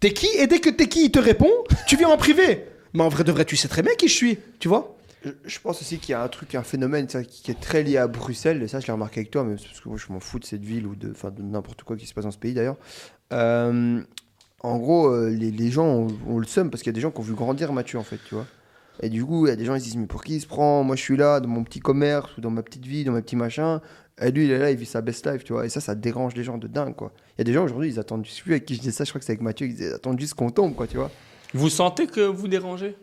T'es 0.00 0.12
qui? 0.12 0.28
Et 0.38 0.46
dès 0.46 0.60
que 0.60 0.70
t'es 0.70 0.88
qui 0.88 1.06
il 1.06 1.10
te 1.10 1.18
répond, 1.18 1.50
tu 1.86 1.96
viens 1.96 2.08
en 2.08 2.16
privé. 2.16 2.64
Mais 2.94 3.02
en 3.02 3.08
vrai 3.08 3.24
de 3.24 3.32
vrai 3.32 3.44
tu 3.44 3.56
sais 3.56 3.68
très 3.68 3.82
bien 3.82 3.94
qui 3.94 4.08
je 4.08 4.14
suis, 4.14 4.38
tu 4.58 4.68
vois? 4.68 4.96
Je, 5.44 5.58
pense 5.58 5.80
aussi 5.82 5.98
qu'il 5.98 6.12
y 6.12 6.14
a 6.14 6.22
un 6.22 6.28
truc, 6.28 6.54
un 6.54 6.62
phénomène 6.62 7.08
ça, 7.08 7.24
qui 7.24 7.50
est 7.50 7.60
très 7.60 7.82
lié 7.82 7.96
à 7.96 8.06
Bruxelles, 8.06 8.62
et 8.62 8.68
ça, 8.68 8.78
je 8.78 8.86
l'ai 8.86 8.92
remarqué 8.92 9.20
avec 9.20 9.32
toi, 9.32 9.42
mais 9.42 9.56
parce 9.56 9.80
que 9.80 9.88
moi, 9.88 9.98
je 9.98 10.12
m'en 10.12 10.20
fous 10.20 10.38
de 10.38 10.44
cette 10.44 10.64
ville 10.64 10.86
ou 10.86 10.94
de, 10.94 11.12
n'importe 11.40 11.82
quoi 11.82 11.96
qui 11.96 12.06
se 12.06 12.14
passe 12.14 12.24
dans 12.24 12.30
ce 12.30 12.38
pays 12.38 12.54
d'ailleurs. 12.54 12.76
Euh, 13.32 14.00
en 14.60 14.78
gros, 14.78 15.08
euh, 15.08 15.28
les, 15.30 15.50
les 15.50 15.70
gens 15.70 15.86
ont, 15.86 16.06
ont 16.28 16.38
le 16.38 16.46
seum 16.46 16.70
parce 16.70 16.82
qu'il 16.82 16.90
y 16.90 16.94
a 16.94 16.94
des 16.94 17.00
gens 17.00 17.10
qui 17.10 17.18
ont 17.18 17.24
vu 17.24 17.34
grandir 17.34 17.72
Mathieu, 17.72 17.98
en 17.98 18.04
fait, 18.04 18.18
tu 18.28 18.36
vois. 18.36 18.46
Et 19.00 19.08
du 19.08 19.24
coup, 19.24 19.46
il 19.46 19.50
y 19.50 19.52
a 19.52 19.56
des 19.56 19.64
gens 19.64 19.74
qui 19.74 19.80
se 19.80 19.84
disent, 19.86 19.96
mais 19.96 20.06
pour 20.06 20.24
qui 20.24 20.36
il 20.36 20.40
se 20.40 20.46
prend? 20.46 20.82
Moi, 20.82 20.96
je 20.96 21.02
suis 21.02 21.16
là, 21.16 21.40
dans 21.40 21.48
mon 21.48 21.62
petit 21.64 21.80
commerce, 21.80 22.36
ou 22.36 22.40
dans 22.40 22.50
ma 22.50 22.62
petite 22.62 22.84
vie, 22.86 23.04
dans 23.04 23.12
mes 23.12 23.22
petits 23.22 23.36
machins. 23.36 23.80
Et 24.20 24.30
lui, 24.30 24.44
il 24.46 24.50
est 24.50 24.58
là, 24.58 24.70
il 24.70 24.76
vit 24.76 24.86
sa 24.86 25.00
best 25.00 25.26
life, 25.30 25.44
tu 25.44 25.52
vois. 25.52 25.64
Et 25.64 25.68
ça, 25.68 25.80
ça 25.80 25.94
dérange 25.94 26.34
les 26.34 26.42
gens 26.42 26.58
de 26.58 26.66
dingue, 26.66 26.96
quoi. 26.96 27.12
Il 27.36 27.38
y 27.38 27.42
a 27.42 27.44
des 27.44 27.52
gens 27.52 27.64
aujourd'hui, 27.64 27.88
ils 27.90 27.98
attendent, 28.00 28.24
je 28.26 28.30
sais 28.32 28.42
plus 28.42 28.52
avec 28.52 28.64
qui 28.64 28.74
je 28.74 28.80
disais 28.80 28.92
ça, 28.92 29.04
je 29.04 29.10
crois 29.10 29.20
que 29.20 29.24
c'est 29.24 29.32
avec 29.32 29.42
Mathieu, 29.42 29.68
ils 29.68 29.92
attendent 29.92 30.18
juste 30.18 30.34
qu'on 30.34 30.50
tombe, 30.50 30.74
quoi, 30.74 30.86
tu 30.88 30.96
vois. 30.96 31.10
Vous 31.54 31.68
sentez 31.68 32.06
que 32.08 32.20
vous 32.20 32.48
dérangez? 32.48 32.96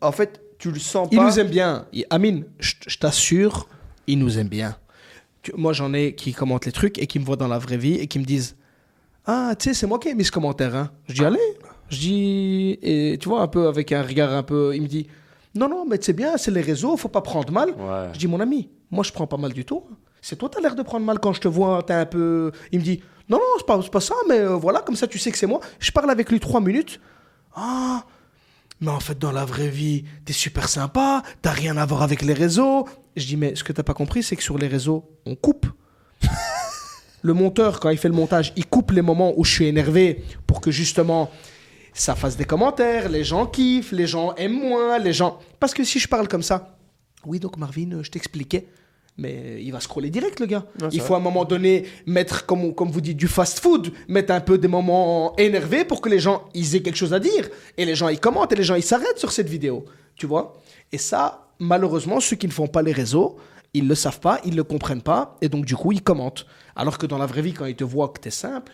En 0.00 0.12
fait, 0.12 0.40
tu 0.58 0.70
le 0.70 0.78
sens 0.78 1.08
Il 1.10 1.18
pas. 1.18 1.24
nous 1.24 1.38
aime 1.40 1.48
bien. 1.48 1.86
Amine, 2.10 2.44
je 2.58 2.74
je 2.86 2.98
t'assure, 2.98 3.68
il 4.06 4.18
nous 4.18 4.38
aime 4.38 4.48
bien. 4.48 4.76
Moi 5.56 5.72
j'en 5.72 5.94
ai 5.94 6.14
qui 6.14 6.32
commentent 6.32 6.66
les 6.66 6.72
trucs 6.72 6.98
et 6.98 7.06
qui 7.06 7.18
me 7.18 7.24
voient 7.24 7.36
dans 7.36 7.46
la 7.48 7.58
vraie 7.58 7.76
vie 7.76 7.94
et 7.94 8.06
qui 8.08 8.18
me 8.18 8.24
disent 8.24 8.56
Ah, 9.24 9.54
tu 9.58 9.68
sais, 9.68 9.74
c'est 9.74 9.86
moi 9.86 9.98
qui 9.98 10.08
ai 10.08 10.14
mis 10.14 10.24
ce 10.24 10.32
commentaire. 10.32 10.74
Hein. 10.74 10.90
Je 11.08 11.14
dis 11.14 11.24
Allez. 11.24 11.38
Je 11.90 11.98
dis, 11.98 12.78
et 12.82 13.18
tu 13.18 13.28
vois, 13.28 13.42
un 13.42 13.48
peu 13.48 13.68
avec 13.68 13.92
un 13.92 14.02
regard 14.02 14.32
un 14.32 14.42
peu. 14.42 14.72
Il 14.74 14.82
me 14.82 14.86
dit 14.88 15.06
Non, 15.54 15.68
non, 15.68 15.84
mais 15.88 15.98
c'est 16.00 16.12
bien, 16.12 16.36
c'est 16.36 16.50
les 16.50 16.60
réseaux, 16.60 16.96
faut 16.96 17.08
pas 17.08 17.22
prendre 17.22 17.52
mal. 17.52 17.70
Ouais. 17.70 18.08
Je 18.12 18.18
dis, 18.18 18.26
mon 18.26 18.40
ami, 18.40 18.68
moi 18.90 19.04
je 19.04 19.12
prends 19.12 19.26
pas 19.26 19.36
mal 19.36 19.52
du 19.52 19.64
tout. 19.64 19.84
C'est 20.20 20.36
toi, 20.36 20.48
t'as 20.48 20.60
l'air 20.60 20.74
de 20.74 20.82
prendre 20.82 21.06
mal 21.06 21.18
quand 21.20 21.32
je 21.32 21.40
te 21.40 21.48
vois, 21.48 21.82
t'es 21.82 21.94
un 21.94 22.06
peu. 22.06 22.52
Il 22.72 22.80
me 22.80 22.84
dit, 22.84 23.00
non, 23.28 23.38
non, 23.38 23.44
c'est 23.58 23.66
pas, 23.66 23.78
pas 23.82 24.00
ça, 24.00 24.14
mais 24.28 24.38
euh, 24.38 24.56
voilà, 24.56 24.80
comme 24.80 24.96
ça 24.96 25.06
tu 25.06 25.18
sais 25.18 25.30
que 25.30 25.38
c'est 25.38 25.46
moi. 25.46 25.60
Je 25.78 25.90
parle 25.92 26.10
avec 26.10 26.30
lui 26.30 26.40
trois 26.40 26.60
minutes. 26.60 27.00
Ah, 27.54 28.04
mais 28.80 28.90
en 28.90 29.00
fait, 29.00 29.18
dans 29.18 29.32
la 29.32 29.44
vraie 29.44 29.68
vie, 29.68 30.04
t'es 30.24 30.32
super 30.32 30.68
sympa, 30.68 31.22
t'as 31.42 31.50
rien 31.50 31.76
à 31.76 31.86
voir 31.86 32.02
avec 32.02 32.22
les 32.22 32.34
réseaux. 32.34 32.86
Je 33.16 33.26
dis, 33.26 33.36
mais 33.36 33.54
ce 33.54 33.64
que 33.64 33.72
t'as 33.72 33.82
pas 33.82 33.94
compris, 33.94 34.22
c'est 34.22 34.36
que 34.36 34.42
sur 34.42 34.58
les 34.58 34.68
réseaux, 34.68 35.10
on 35.26 35.34
coupe. 35.34 35.66
le 37.22 37.32
monteur, 37.32 37.80
quand 37.80 37.90
il 37.90 37.98
fait 37.98 38.08
le 38.08 38.14
montage, 38.14 38.52
il 38.56 38.66
coupe 38.66 38.92
les 38.92 39.02
moments 39.02 39.32
où 39.36 39.44
je 39.44 39.52
suis 39.52 39.66
énervé 39.66 40.24
pour 40.46 40.60
que 40.60 40.70
justement 40.70 41.30
ça 42.00 42.14
fasse 42.14 42.36
des 42.36 42.44
commentaires, 42.44 43.08
les 43.08 43.24
gens 43.24 43.46
kiffent, 43.46 43.92
les 43.92 44.06
gens 44.06 44.34
aiment 44.36 44.60
moins, 44.60 44.98
les 44.98 45.12
gens. 45.12 45.38
Parce 45.58 45.74
que 45.74 45.84
si 45.84 45.98
je 45.98 46.08
parle 46.08 46.28
comme 46.28 46.42
ça, 46.42 46.76
oui, 47.26 47.40
donc 47.40 47.56
Marvin, 47.56 47.92
euh, 47.92 48.02
je 48.02 48.10
t'expliquais. 48.10 48.66
Mais 49.16 49.60
il 49.64 49.72
va 49.72 49.80
scroller 49.80 50.10
direct, 50.10 50.38
le 50.38 50.46
gars. 50.46 50.64
Il 50.92 51.00
faut 51.00 51.14
à 51.14 51.16
un 51.16 51.20
moment 51.20 51.44
donné 51.44 51.86
mettre, 52.06 52.46
comme, 52.46 52.72
comme 52.72 52.88
vous 52.88 53.00
dites, 53.00 53.16
du 53.16 53.26
fast-food, 53.26 53.92
mettre 54.06 54.32
un 54.32 54.40
peu 54.40 54.58
des 54.58 54.68
moments 54.68 55.34
énervés 55.36 55.84
pour 55.84 56.00
que 56.00 56.08
les 56.08 56.20
gens 56.20 56.48
ils 56.54 56.76
aient 56.76 56.82
quelque 56.82 56.96
chose 56.96 57.12
à 57.12 57.18
dire. 57.18 57.48
Et 57.76 57.84
les 57.84 57.96
gens 57.96 58.08
ils 58.08 58.20
commentent 58.20 58.52
et 58.52 58.56
les 58.56 58.62
gens 58.62 58.76
ils 58.76 58.82
s'arrêtent 58.82 59.18
sur 59.18 59.32
cette 59.32 59.48
vidéo. 59.48 59.84
Tu 60.14 60.26
vois 60.26 60.52
Et 60.92 60.98
ça, 60.98 61.48
malheureusement, 61.58 62.20
ceux 62.20 62.36
qui 62.36 62.46
ne 62.46 62.52
font 62.52 62.68
pas 62.68 62.80
les 62.80 62.92
réseaux, 62.92 63.38
ils 63.74 63.88
le 63.88 63.96
savent 63.96 64.20
pas, 64.20 64.40
ils 64.44 64.54
le 64.54 64.62
comprennent 64.62 65.02
pas. 65.02 65.36
Et 65.42 65.48
donc, 65.48 65.64
du 65.64 65.74
coup, 65.74 65.90
ils 65.90 66.02
commentent. 66.02 66.46
Alors 66.76 66.96
que 66.96 67.06
dans 67.06 67.18
la 67.18 67.26
vraie 67.26 67.42
vie, 67.42 67.54
quand 67.54 67.66
ils 67.66 67.74
te 67.74 67.82
voient 67.82 68.10
que 68.10 68.20
tu 68.20 68.28
es 68.28 68.30
simple, 68.30 68.72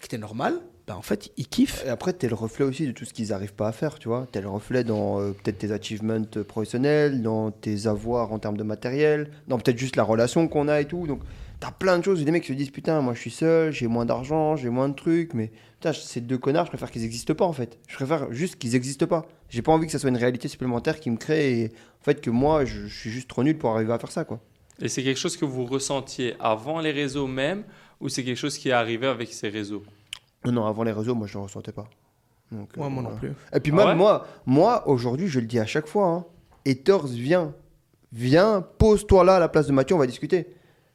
que 0.00 0.06
tu 0.08 0.16
es 0.16 0.18
normal, 0.18 0.60
ben, 0.90 0.96
en 0.96 1.02
fait, 1.02 1.30
ils 1.36 1.46
kiffent. 1.46 1.84
Et 1.86 1.88
après, 1.88 2.12
t'es 2.12 2.28
le 2.28 2.34
reflet 2.34 2.64
aussi 2.64 2.84
de 2.84 2.90
tout 2.90 3.04
ce 3.04 3.14
qu'ils 3.14 3.28
n'arrivent 3.28 3.54
pas 3.54 3.68
à 3.68 3.72
faire, 3.72 4.00
tu 4.00 4.08
vois. 4.08 4.26
T'es 4.32 4.40
le 4.40 4.48
reflet 4.48 4.82
dans 4.82 5.20
euh, 5.20 5.30
peut-être 5.30 5.58
tes 5.58 5.70
achievements 5.70 6.26
euh, 6.36 6.42
professionnels, 6.42 7.22
dans 7.22 7.52
tes 7.52 7.86
avoirs 7.86 8.32
en 8.32 8.40
termes 8.40 8.56
de 8.56 8.64
matériel, 8.64 9.30
dans 9.46 9.56
peut-être 9.56 9.78
juste 9.78 9.94
la 9.94 10.02
relation 10.02 10.48
qu'on 10.48 10.66
a 10.66 10.80
et 10.80 10.86
tout. 10.86 11.06
Donc, 11.06 11.20
t'as 11.60 11.70
plein 11.70 11.96
de 11.96 12.02
choses. 12.02 12.20
Et 12.20 12.24
des 12.24 12.32
mecs 12.32 12.44
se 12.44 12.52
disent, 12.54 12.70
putain, 12.70 13.02
moi 13.02 13.14
je 13.14 13.20
suis 13.20 13.30
seul, 13.30 13.70
j'ai 13.70 13.86
moins 13.86 14.04
d'argent, 14.04 14.56
j'ai 14.56 14.68
moins 14.68 14.88
de 14.88 14.94
trucs, 14.96 15.32
mais 15.32 15.52
putain, 15.74 15.92
ces 15.92 16.20
deux 16.20 16.38
connards, 16.38 16.64
je 16.64 16.70
préfère 16.70 16.90
qu'ils 16.90 17.02
n'existent 17.02 17.34
pas 17.34 17.44
en 17.44 17.52
fait. 17.52 17.78
Je 17.86 17.94
préfère 17.94 18.32
juste 18.32 18.56
qu'ils 18.56 18.72
n'existent 18.72 19.06
pas. 19.06 19.28
J'ai 19.48 19.62
pas 19.62 19.70
envie 19.70 19.86
que 19.86 19.92
ça 19.92 20.00
soit 20.00 20.10
une 20.10 20.16
réalité 20.16 20.48
supplémentaire 20.48 20.98
qui 20.98 21.10
me 21.10 21.18
crée 21.18 21.60
et 21.60 21.66
en 21.66 22.04
fait 22.04 22.20
que 22.20 22.30
moi, 22.30 22.64
je, 22.64 22.88
je 22.88 22.98
suis 22.98 23.10
juste 23.10 23.28
trop 23.28 23.44
nul 23.44 23.56
pour 23.56 23.70
arriver 23.70 23.92
à 23.92 23.98
faire 24.00 24.10
ça, 24.10 24.24
quoi. 24.24 24.40
Et 24.82 24.88
c'est 24.88 25.04
quelque 25.04 25.20
chose 25.20 25.36
que 25.36 25.44
vous 25.44 25.66
ressentiez 25.66 26.34
avant 26.40 26.80
les 26.80 26.90
réseaux 26.90 27.28
même 27.28 27.62
ou 28.00 28.08
c'est 28.08 28.24
quelque 28.24 28.38
chose 28.38 28.58
qui 28.58 28.70
est 28.70 28.72
arrivé 28.72 29.06
avec 29.06 29.32
ces 29.32 29.50
réseaux? 29.50 29.84
Non, 30.44 30.52
non, 30.52 30.66
avant 30.66 30.82
les 30.84 30.92
réseaux, 30.92 31.14
moi 31.14 31.26
je 31.26 31.34
le 31.38 31.44
ressentais 31.44 31.72
pas. 31.72 31.86
Donc, 32.50 32.68
euh, 32.76 32.88
moi 32.88 33.02
non 33.02 33.16
plus. 33.16 33.32
Et 33.54 33.60
puis 33.60 33.72
Ah 33.74 33.76
même 33.76 33.88
ouais 33.88 33.94
moi, 33.94 34.26
moi 34.46 34.88
aujourd'hui, 34.88 35.28
je 35.28 35.38
le 35.40 35.46
dis 35.46 35.58
à 35.58 35.66
chaque 35.66 35.86
fois, 35.86 36.06
hein, 36.06 36.24
Haters, 36.66 37.06
viens, 37.06 37.52
viens, 38.12 38.64
pose-toi 38.78 39.24
là 39.24 39.36
à 39.36 39.38
la 39.40 39.48
place 39.48 39.66
de 39.66 39.72
Mathieu, 39.72 39.94
on 39.94 39.98
va 39.98 40.06
discuter. 40.06 40.46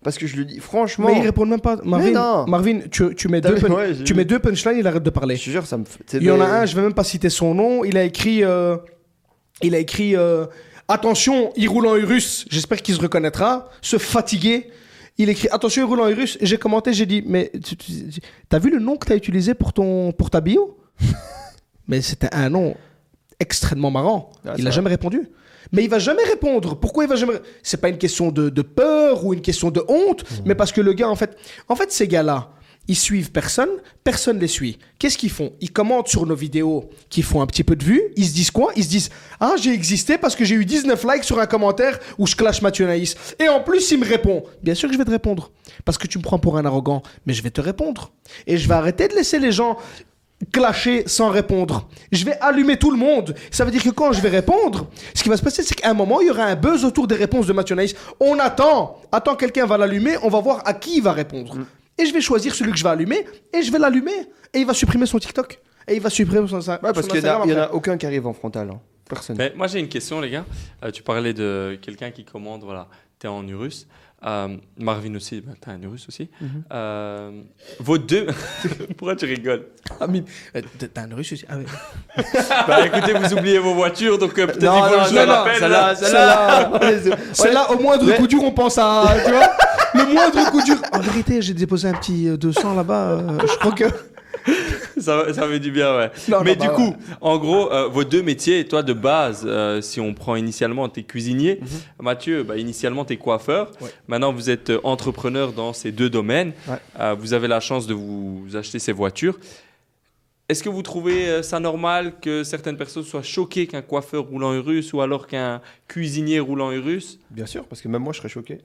Parce 0.04 0.18
que 0.20 0.28
je 0.28 0.36
le 0.38 0.46
dis, 0.46 0.60
franchement, 0.60 1.08
Mais 1.08 1.18
ils 1.20 1.24
répondent 1.26 1.50
même 1.50 1.62
pas. 1.62 1.78
Marvin, 1.84 2.12
non. 2.12 2.46
Marvin 2.48 2.80
tu, 2.92 3.16
tu 3.16 3.28
mets 3.28 3.42
deux, 3.42 3.56
pun- 3.56 3.72
ouais, 3.72 3.94
tu 4.04 4.14
mets 4.14 4.26
deux 4.26 4.38
punchlines, 4.38 4.78
il 4.78 4.86
arrête 4.86 5.02
de 5.02 5.10
parler. 5.10 5.36
je 5.36 5.46
te 5.46 5.50
jure, 5.50 5.66
ça 5.66 5.78
me 5.78 5.86
fait. 5.86 6.04
c'est 6.06 6.18
Il 6.18 6.24
y 6.26 6.30
en 6.32 6.40
a 6.42 6.46
un, 6.46 6.66
je 6.68 6.76
vais 6.76 6.84
même 6.84 6.94
pas 6.94 7.04
citer 7.04 7.30
son 7.32 7.56
nom. 7.56 7.84
Il 7.84 7.98
a 7.98 8.04
écrit, 8.04 8.44
euh, 8.44 8.78
il 9.64 9.74
a 9.74 9.80
écrit, 9.80 10.16
euh, 10.16 10.46
attention, 10.88 11.52
il 11.56 11.68
roule 11.70 11.88
en 11.88 11.96
Urus. 11.96 12.46
J'espère 12.52 12.84
qu'il 12.84 12.94
se 12.94 13.02
reconnaîtra. 13.02 13.70
Se 13.82 13.98
fatiguer. 13.98 14.70
Il 15.17 15.30
écrit, 15.30 15.47
attention, 15.49 15.84
Urus. 16.10 16.38
Et 16.41 16.45
j'ai 16.45 16.58
commenté, 16.58 16.91
j'ai 16.93 17.06
dit, 17.06 17.23
mais 17.25 17.51
tu- 17.63 17.75
vu 18.60 18.69
le 18.69 18.80
nom 18.80 18.97
que 18.97 19.08
t'as 19.08 19.15
utilisé 19.15 19.54
pour 19.54 19.71
ton, 19.73 20.12
pour 20.12 20.30
ta 20.30 20.41
bio? 20.41 20.78
Mais 21.88 22.01
c'était 22.01 22.34
un 22.34 22.49
nom 22.49 22.75
extrêmement 23.39 23.91
marrant. 23.91 24.32
Ah, 24.45 24.54
il 24.54 24.56
c'est 24.56 24.62
a 24.62 24.63
vrai. 24.65 24.71
jamais 24.71 24.89
répondu. 24.89 25.30
Mais 25.71 25.84
il 25.84 25.89
va 25.89 25.99
jamais 25.99 26.23
répondre. 26.23 26.75
Pourquoi 26.75 27.04
il 27.04 27.08
va 27.10 27.15
jamais 27.15 27.34
C'est 27.63 27.80
pas 27.80 27.89
une 27.89 27.97
question 27.97 28.32
de, 28.32 28.49
de 28.49 28.62
peur 28.62 29.25
ou 29.25 29.34
une 29.34 29.41
question 29.41 29.71
de 29.71 29.84
honte, 29.88 30.23
Mmh. 30.23 30.36
mais 30.45 30.56
parce 30.56 30.71
que 30.71 30.82
le 30.82 30.93
gars, 30.93 31.10
en 31.10 31.15
fait, 31.15 31.36
en 31.69 31.75
fait, 31.75 31.91
ces 31.91 32.08
gars-là, 32.08 32.49
ils 32.88 32.95
suivent 32.95 33.32
personne, 33.32 33.69
personne 34.04 34.39
les 34.39 34.48
suit. 34.48 34.78
Qu'est-ce 35.00 35.17
qu'ils 35.17 35.32
font? 35.32 35.54
Ils 35.62 35.71
commentent 35.71 36.08
sur 36.08 36.26
nos 36.26 36.36
vidéos 36.36 36.89
qui 37.10 37.21
font 37.21 37.41
un 37.41 37.48
petit 37.48 37.63
peu 37.63 37.76
de 37.76 37.84
vues. 37.84 38.02
Ils 38.15 38.28
se 38.28 38.34
disent 38.34 38.52
quoi? 38.52 38.71
Ils 38.76 38.84
se 38.84 38.89
disent 38.89 39.10
Ah, 39.39 39.54
j'ai 39.60 39.74
existé 39.74 40.17
parce 40.17 40.36
que 40.36 40.45
j'ai 40.45 40.56
eu 40.56 40.65
19 40.65 41.04
likes 41.12 41.24
sur 41.24 41.39
un 41.39 41.48
commentaire 41.48 42.00
où 42.17 42.28
je 42.28 42.36
clash 42.36 42.62
Mathieu 42.62 42.86
Naïs. 42.86 43.15
Et 43.39 43.50
en 43.50 43.62
plus, 43.62 43.91
il 43.91 44.00
me 44.00 44.06
répond. 44.06 44.43
Bien 44.62 44.76
sûr 44.76 44.88
que 44.88 44.93
je 44.93 45.00
vais 45.00 45.06
te 45.06 45.12
répondre. 45.12 45.52
Parce 45.84 45.98
que 45.98 46.08
tu 46.08 46.17
me 46.17 46.24
prends 46.24 46.39
pour 46.39 46.58
un 46.58 46.65
arrogant. 46.65 47.02
Mais 47.26 47.34
je 47.34 47.41
vais 47.41 47.52
te 47.52 47.62
répondre. 47.62 48.12
Et 48.48 48.58
je 48.58 48.67
vais 48.67 48.76
arrêter 48.76 49.08
de 49.08 49.15
laisser 49.15 49.39
les 49.39 49.52
gens 49.52 49.78
clasher 50.52 51.04
sans 51.08 51.30
répondre. 51.30 51.88
Je 52.12 52.26
vais 52.26 52.38
allumer 52.39 52.78
tout 52.78 52.91
le 52.91 52.98
monde. 52.98 53.36
Ça 53.52 53.65
veut 53.65 53.71
dire 53.71 53.84
que 53.84 53.89
quand 53.89 54.12
je 54.12 54.21
vais 54.21 54.30
répondre, 54.30 54.88
ce 55.13 55.24
qui 55.24 55.30
va 55.30 55.38
se 55.38 55.41
passer, 55.41 55.63
c'est 55.63 55.76
qu'à 55.76 55.89
un 55.89 55.93
moment, 55.93 56.21
il 56.21 56.28
y 56.28 56.30
aura 56.30 56.43
un 56.43 56.56
buzz 56.56 56.86
autour 56.86 57.08
des 57.08 57.15
réponses 57.15 57.48
de 57.48 57.54
Mathieu 57.54 57.76
Naïs. 57.76 57.95
On 58.19 58.38
attend. 58.39 59.02
Attends, 59.12 59.36
quelqu'un 59.36 59.65
va 59.65 59.78
l'allumer. 59.78 60.17
On 60.24 60.30
va 60.30 60.39
voir 60.39 60.62
à 60.65 60.74
qui 60.74 60.98
il 60.98 61.02
va 61.04 61.13
répondre. 61.13 61.58
Et 61.98 62.06
je 62.06 62.14
vais 62.14 62.22
choisir 62.22 62.54
celui 62.54 62.72
que 62.72 62.78
je 62.78 62.84
vais 62.84 62.90
allumer. 62.90 63.26
Et 63.54 63.62
je 63.62 63.72
vais 63.72 63.80
l'allumer. 63.80 64.28
Et 64.54 64.60
il 64.60 64.66
va 64.66 64.74
supprimer 64.74 65.06
son 65.06 65.20
TikTok. 65.20 65.60
Et 65.88 65.96
il 65.96 66.02
va 66.02 66.10
supprimer 66.10 66.48
son, 66.48 66.60
Ouais, 66.60 66.78
parce 66.82 67.08
qu'il 67.08 67.22
n'y 67.22 67.30
en, 67.30 67.50
a 67.50 67.70
aucun 67.72 67.98
qui 67.98 68.06
arrive 68.06 68.28
en 68.28 68.34
frontal. 68.34 68.70
hein. 68.70 68.80
Personne. 69.08 69.38
Mais 69.38 69.54
moi 69.56 69.68
j'ai 69.68 69.80
une 69.80 69.88
question 69.88 70.20
les 70.20 70.32
gars. 70.32 70.46
Euh, 70.84 70.90
tu 70.90 71.04
parlais 71.04 71.34
de 71.34 71.78
quelqu'un 71.80 72.10
qui 72.10 72.26
commande, 72.26 72.64
voilà, 72.64 72.88
t'es 73.20 73.28
en 73.28 73.48
Urus. 73.48 73.88
Euh, 74.26 74.58
Marvin 74.80 75.14
aussi, 75.16 75.40
bah, 75.42 75.54
t'es 75.62 75.70
un 75.70 75.82
Urus 75.84 76.08
aussi. 76.08 76.30
Euh, 76.72 77.42
vos 77.80 77.98
deux... 78.00 78.26
Pourquoi 78.98 79.16
tu 79.16 79.26
rigoles? 79.26 79.68
Ah, 80.00 80.08
mais- 80.08 80.24
euh, 80.56 80.62
T'as 80.94 81.04
un 81.04 81.16
russe 81.16 81.34
aussi 81.34 81.46
Ah. 81.48 81.58
Bah 82.68 82.88
écoutez, 82.88 83.14
vous 83.14 83.34
oubliez 83.34 83.60
vos 83.60 83.76
voitures, 83.76 84.18
donc 84.18 84.38
euh, 84.40 84.48
peut-être 84.48 84.62
il 84.62 84.66
Non, 84.66 84.84
faut 84.84 85.04
que 85.04 85.10
je 85.10 85.16
la 85.16 85.26
non, 85.28 85.32
rappelle. 85.34 85.60
celle-là, 85.60 85.96
celle-là. 85.96 86.72
Celle-là, 87.34 87.72
au 87.72 87.80
moindre 87.80 88.06
Mais- 88.06 88.16
coup 88.18 88.26
dur, 88.28 88.44
on 88.44 88.52
pense 88.52 88.78
à. 88.80 89.04
Tu 89.26 89.32
vois 89.32 89.50
Le 89.94 90.12
moindre 90.14 90.50
coup 90.50 90.62
dur. 90.64 90.78
En 90.92 91.00
vérité, 91.00 91.42
j'ai 91.44 91.54
déposé 91.54 91.88
un 91.88 91.94
petit 91.94 92.28
euh, 92.28 92.36
200 92.38 92.74
là-bas. 92.76 92.94
euh, 93.12 93.38
je 93.42 93.58
crois 93.60 93.74
que. 93.74 93.86
Ça, 95.02 95.34
ça 95.34 95.48
fait 95.48 95.60
du 95.60 95.72
bien, 95.72 95.96
ouais. 95.98 96.12
Non, 96.30 96.42
Mais 96.44 96.56
non, 96.56 96.62
du 96.62 96.68
bah, 96.68 96.74
coup, 96.74 96.96
en 97.20 97.38
gros, 97.38 97.72
euh, 97.72 97.88
vos 97.88 98.04
deux 98.04 98.22
métiers, 98.22 98.66
toi 98.66 98.82
de 98.82 98.94
base, 98.94 99.44
euh, 99.46 99.82
si 99.82 100.00
on 100.00 100.14
prend 100.14 100.36
initialement, 100.36 100.88
t'es 100.88 101.04
cuisinier. 101.04 101.60
Mathieu, 102.02 102.44
bah, 102.44 102.58
initialement, 102.58 103.04
t'es 103.04 103.18
coiffeur. 103.18 103.72
Ouais. 103.82 103.90
Maintenant, 104.08 104.32
vous 104.32 104.50
êtes 104.50 104.70
euh, 104.70 104.80
entrepreneur 104.84 105.52
dans 105.52 105.74
ces 105.74 105.92
deux 105.92 106.10
domaines. 106.10 106.54
Ouais. 106.68 106.78
Euh, 107.00 107.16
vous 107.18 107.34
avez 107.34 107.48
la 107.48 107.60
chance 107.60 107.88
de 107.88 107.94
vous 107.94 108.48
acheter 108.54 108.80
ces 108.80 108.94
voitures. 108.94 109.38
Est-ce 110.48 110.64
que 110.64 110.70
vous 110.70 110.84
trouvez 110.84 111.42
ça 111.42 111.60
normal 111.60 112.14
que 112.22 112.44
certaines 112.44 112.78
personnes 112.78 113.04
soient 113.04 113.24
choquées 113.24 113.66
qu'un 113.66 113.82
coiffeur 113.82 114.26
roule 114.26 114.44
en 114.44 114.54
Urus 114.54 114.94
ou 114.94 115.02
alors 115.02 115.26
qu'un 115.26 115.60
cuisinier 115.88 116.40
roule 116.40 116.62
en 116.62 116.72
Urus 116.72 117.20
Bien 117.32 117.48
sûr, 117.48 117.66
parce 117.66 117.82
que 117.82 117.88
même 117.88 118.04
moi, 118.04 118.14
je 118.14 118.20
serais 118.20 118.30
choqué. 118.30 118.60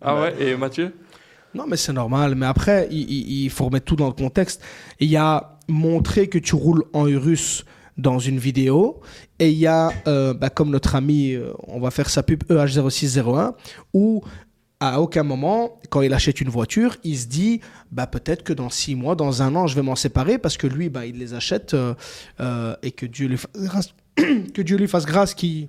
Ah 0.00 0.14
ouais, 0.20 0.34
et 0.40 0.56
Mathieu? 0.56 0.92
Non, 1.58 1.66
mais 1.66 1.76
c'est 1.76 1.92
normal. 1.92 2.36
Mais 2.36 2.46
après, 2.46 2.86
il, 2.92 3.50
faut 3.50 3.64
remettre 3.64 3.86
tout 3.86 3.96
dans 3.96 4.06
le 4.06 4.12
contexte. 4.12 4.62
Il 5.00 5.08
y 5.08 5.16
a 5.16 5.58
montrer 5.66 6.28
que 6.28 6.38
tu 6.38 6.54
roules 6.54 6.84
en 6.92 7.08
Urus 7.08 7.64
dans 7.96 8.20
une 8.20 8.38
vidéo. 8.38 9.00
Et 9.40 9.50
il 9.50 9.58
y 9.58 9.66
a, 9.66 9.90
euh, 10.06 10.34
bah, 10.34 10.50
comme 10.50 10.70
notre 10.70 10.94
ami, 10.94 11.32
euh, 11.32 11.52
on 11.66 11.80
va 11.80 11.90
faire 11.90 12.10
sa 12.10 12.22
pub 12.22 12.44
E 12.48 12.64
EH0601, 12.64 13.54
où 13.92 14.22
à 14.78 15.00
aucun 15.00 15.24
moment, 15.24 15.80
quand 15.90 16.02
il 16.02 16.14
achète 16.14 16.40
une 16.40 16.48
voiture, 16.48 16.96
il 17.02 17.18
se 17.18 17.26
dit 17.26 17.60
bah, 17.90 18.06
peut-être 18.06 18.44
que 18.44 18.52
dans 18.52 18.70
six 18.70 18.94
mois, 18.94 19.16
dans 19.16 19.42
un 19.42 19.56
an, 19.56 19.66
je 19.66 19.74
vais 19.74 19.82
m'en 19.82 19.96
séparer 19.96 20.38
parce 20.38 20.56
que 20.56 20.68
lui, 20.68 20.88
bah, 20.88 21.06
il 21.06 21.18
les 21.18 21.34
achète 21.34 21.74
euh, 21.74 22.76
et 22.84 22.92
que 22.92 23.04
Dieu 23.04 23.26
lui 23.26 23.36
fasse 23.36 23.50
grâce, 23.56 23.94
que 24.54 24.62
Dieu 24.62 24.76
lui 24.76 24.86
fasse 24.86 25.06
grâce 25.06 25.34
qu'il 25.34 25.66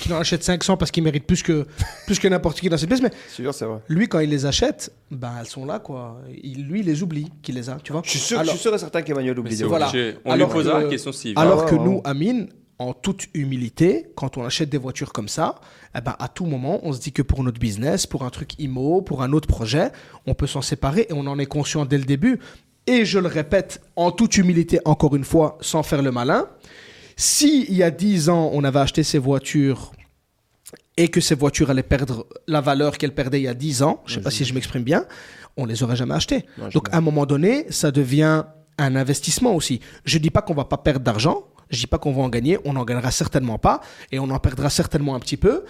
qu'il 0.00 0.12
en 0.12 0.18
achète 0.18 0.42
500 0.42 0.76
parce 0.76 0.90
qu'il 0.90 1.02
mérite 1.02 1.26
plus 1.26 1.42
que, 1.42 1.66
plus 2.06 2.18
que 2.18 2.28
n'importe 2.28 2.60
qui 2.60 2.68
dans 2.68 2.76
cette 2.76 2.88
pièce. 2.88 3.02
Mais 3.02 3.10
C'est 3.28 3.42
sûr, 3.42 3.54
c'est 3.54 3.64
vrai. 3.64 3.78
lui, 3.88 4.08
quand 4.08 4.20
il 4.20 4.30
les 4.30 4.46
achète, 4.46 4.92
ben, 5.10 5.32
elles 5.40 5.46
sont 5.46 5.64
là, 5.64 5.78
quoi. 5.78 6.20
Il, 6.42 6.64
lui, 6.66 6.80
il 6.80 6.86
les 6.86 7.02
oublie 7.02 7.28
qu'il 7.42 7.54
les 7.54 7.70
a, 7.70 7.76
tu 7.82 7.92
vois. 7.92 8.02
Je 8.04 8.10
suis 8.10 8.18
sûr, 8.18 8.38
Alors- 8.38 8.52
je 8.54 8.58
suis 8.58 8.62
sûr 8.68 8.74
et 8.74 8.78
certain 8.78 9.02
qu'Emmanuel 9.02 9.38
oublie 9.38 9.54
voilà. 9.62 9.90
On 10.24 10.32
Alors 10.32 10.48
lui 10.48 10.54
posera 10.54 10.78
que- 10.80 10.84
la 10.84 10.90
question 10.90 11.12
si. 11.12 11.32
Alors 11.36 11.66
que 11.66 11.74
nous. 11.74 12.00
Amine, 12.04 12.48
en 12.78 12.92
toute 12.92 13.26
humilité, 13.34 14.06
quand 14.16 14.36
on 14.36 14.44
achète 14.44 14.68
des 14.68 14.78
voitures 14.78 15.12
comme 15.12 15.28
ça, 15.28 15.54
eh 15.96 16.00
ben, 16.00 16.16
à 16.18 16.26
tout 16.28 16.44
moment, 16.44 16.80
on 16.82 16.92
se 16.92 17.00
dit 17.00 17.12
que 17.12 17.22
pour 17.22 17.44
notre 17.44 17.60
business, 17.60 18.06
pour 18.06 18.24
un 18.24 18.30
truc 18.30 18.58
IMO, 18.58 19.00
pour 19.00 19.22
un 19.22 19.32
autre 19.32 19.46
projet, 19.46 19.92
on 20.26 20.34
peut 20.34 20.48
s'en 20.48 20.60
séparer 20.60 21.06
et 21.08 21.12
on 21.12 21.26
en 21.28 21.38
est 21.38 21.46
conscient 21.46 21.84
dès 21.84 21.98
le 21.98 22.04
début. 22.04 22.40
Et 22.86 23.04
je 23.04 23.18
le 23.18 23.28
répète, 23.28 23.80
en 23.96 24.10
toute 24.10 24.36
humilité, 24.36 24.80
encore 24.84 25.14
une 25.16 25.24
fois, 25.24 25.56
sans 25.60 25.82
faire 25.82 26.02
le 26.02 26.10
malin, 26.10 26.48
si 27.16 27.66
il 27.68 27.76
y 27.76 27.82
a 27.82 27.90
10 27.90 28.28
ans, 28.28 28.50
on 28.52 28.64
avait 28.64 28.80
acheté 28.80 29.02
ces 29.02 29.18
voitures 29.18 29.92
et 30.96 31.08
que 31.08 31.20
ces 31.20 31.34
voitures 31.34 31.70
allaient 31.70 31.82
perdre 31.82 32.26
la 32.46 32.60
valeur 32.60 32.98
qu'elles 32.98 33.14
perdaient 33.14 33.40
il 33.40 33.44
y 33.44 33.48
a 33.48 33.54
10 33.54 33.82
ans, 33.82 34.02
je 34.06 34.12
ne 34.12 34.18
sais 34.18 34.22
pas 34.22 34.30
si 34.30 34.44
je 34.44 34.54
m'exprime 34.54 34.82
bien, 34.82 35.06
on 35.56 35.66
les 35.66 35.82
aurait 35.82 35.96
jamais 35.96 36.14
achetées. 36.14 36.44
Non, 36.58 36.68
Donc 36.68 36.88
à 36.92 36.98
un 36.98 37.00
moment 37.00 37.26
donné, 37.26 37.66
ça 37.70 37.90
devient 37.90 38.44
un 38.78 38.96
investissement 38.96 39.54
aussi. 39.54 39.80
Je 40.04 40.18
dis 40.18 40.30
pas 40.30 40.42
qu'on 40.42 40.54
va 40.54 40.64
pas 40.64 40.78
perdre 40.78 41.00
d'argent, 41.00 41.44
je 41.70 41.78
dis 41.78 41.86
pas 41.86 41.98
qu'on 41.98 42.12
va 42.12 42.22
en 42.22 42.28
gagner, 42.28 42.58
on 42.64 42.76
en 42.76 42.84
gagnera 42.84 43.10
certainement 43.10 43.58
pas 43.58 43.80
et 44.12 44.18
on 44.18 44.30
en 44.30 44.38
perdra 44.38 44.70
certainement 44.70 45.14
un 45.14 45.20
petit 45.20 45.36
peu. 45.36 45.64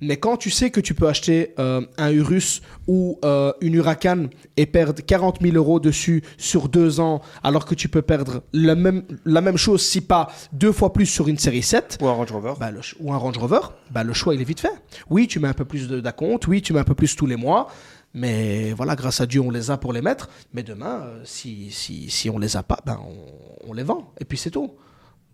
Mais 0.00 0.16
quand 0.16 0.36
tu 0.36 0.50
sais 0.50 0.70
que 0.70 0.80
tu 0.80 0.94
peux 0.94 1.08
acheter 1.08 1.54
euh, 1.58 1.80
un 1.96 2.10
Urus 2.12 2.62
ou 2.86 3.18
euh, 3.24 3.52
une 3.60 3.74
Huracan 3.74 4.26
et 4.56 4.66
perdre 4.66 5.02
40 5.02 5.38
000 5.42 5.56
euros 5.56 5.80
dessus 5.80 6.22
sur 6.36 6.68
deux 6.68 7.00
ans, 7.00 7.20
alors 7.42 7.64
que 7.64 7.74
tu 7.74 7.88
peux 7.88 8.02
perdre 8.02 8.42
la 8.52 8.76
même, 8.76 9.02
la 9.24 9.40
même 9.40 9.56
chose, 9.56 9.82
si 9.82 10.00
pas 10.00 10.28
deux 10.52 10.70
fois 10.72 10.92
plus 10.92 11.06
sur 11.06 11.26
une 11.26 11.38
série 11.38 11.62
7, 11.62 11.98
Ou 12.00 12.06
un 12.06 12.12
Range 12.12 12.30
Rover. 12.30 12.54
bah, 12.60 12.70
le 12.70 12.80
ou 13.00 13.12
un 13.12 13.16
Range 13.16 13.36
Rover, 13.38 13.60
bah, 13.90 14.04
le 14.04 14.12
choix 14.12 14.34
il 14.34 14.40
est 14.40 14.44
vite 14.44 14.60
fait. 14.60 14.72
Oui, 15.10 15.26
tu 15.26 15.40
mets 15.40 15.48
un 15.48 15.52
peu 15.54 15.64
plus 15.64 15.88
de- 15.88 16.00
d'acompte, 16.00 16.46
oui, 16.46 16.62
tu 16.62 16.72
mets 16.72 16.80
un 16.80 16.84
peu 16.84 16.94
plus 16.94 17.16
tous 17.16 17.26
les 17.26 17.36
mois, 17.36 17.68
mais 18.14 18.72
voilà, 18.74 18.94
grâce 18.94 19.20
à 19.20 19.26
Dieu, 19.26 19.40
on 19.40 19.50
les 19.50 19.70
a 19.72 19.78
pour 19.78 19.92
les 19.92 20.00
mettre. 20.02 20.28
Mais 20.52 20.62
demain, 20.62 21.02
euh, 21.06 21.20
si, 21.24 21.70
si, 21.72 22.08
si 22.08 22.30
on 22.30 22.38
les 22.38 22.56
a 22.56 22.62
pas, 22.62 22.78
ben, 22.86 22.98
on, 23.04 23.70
on 23.70 23.72
les 23.72 23.82
vend, 23.82 24.12
et 24.20 24.24
puis 24.24 24.38
c'est 24.38 24.50
tout. 24.50 24.72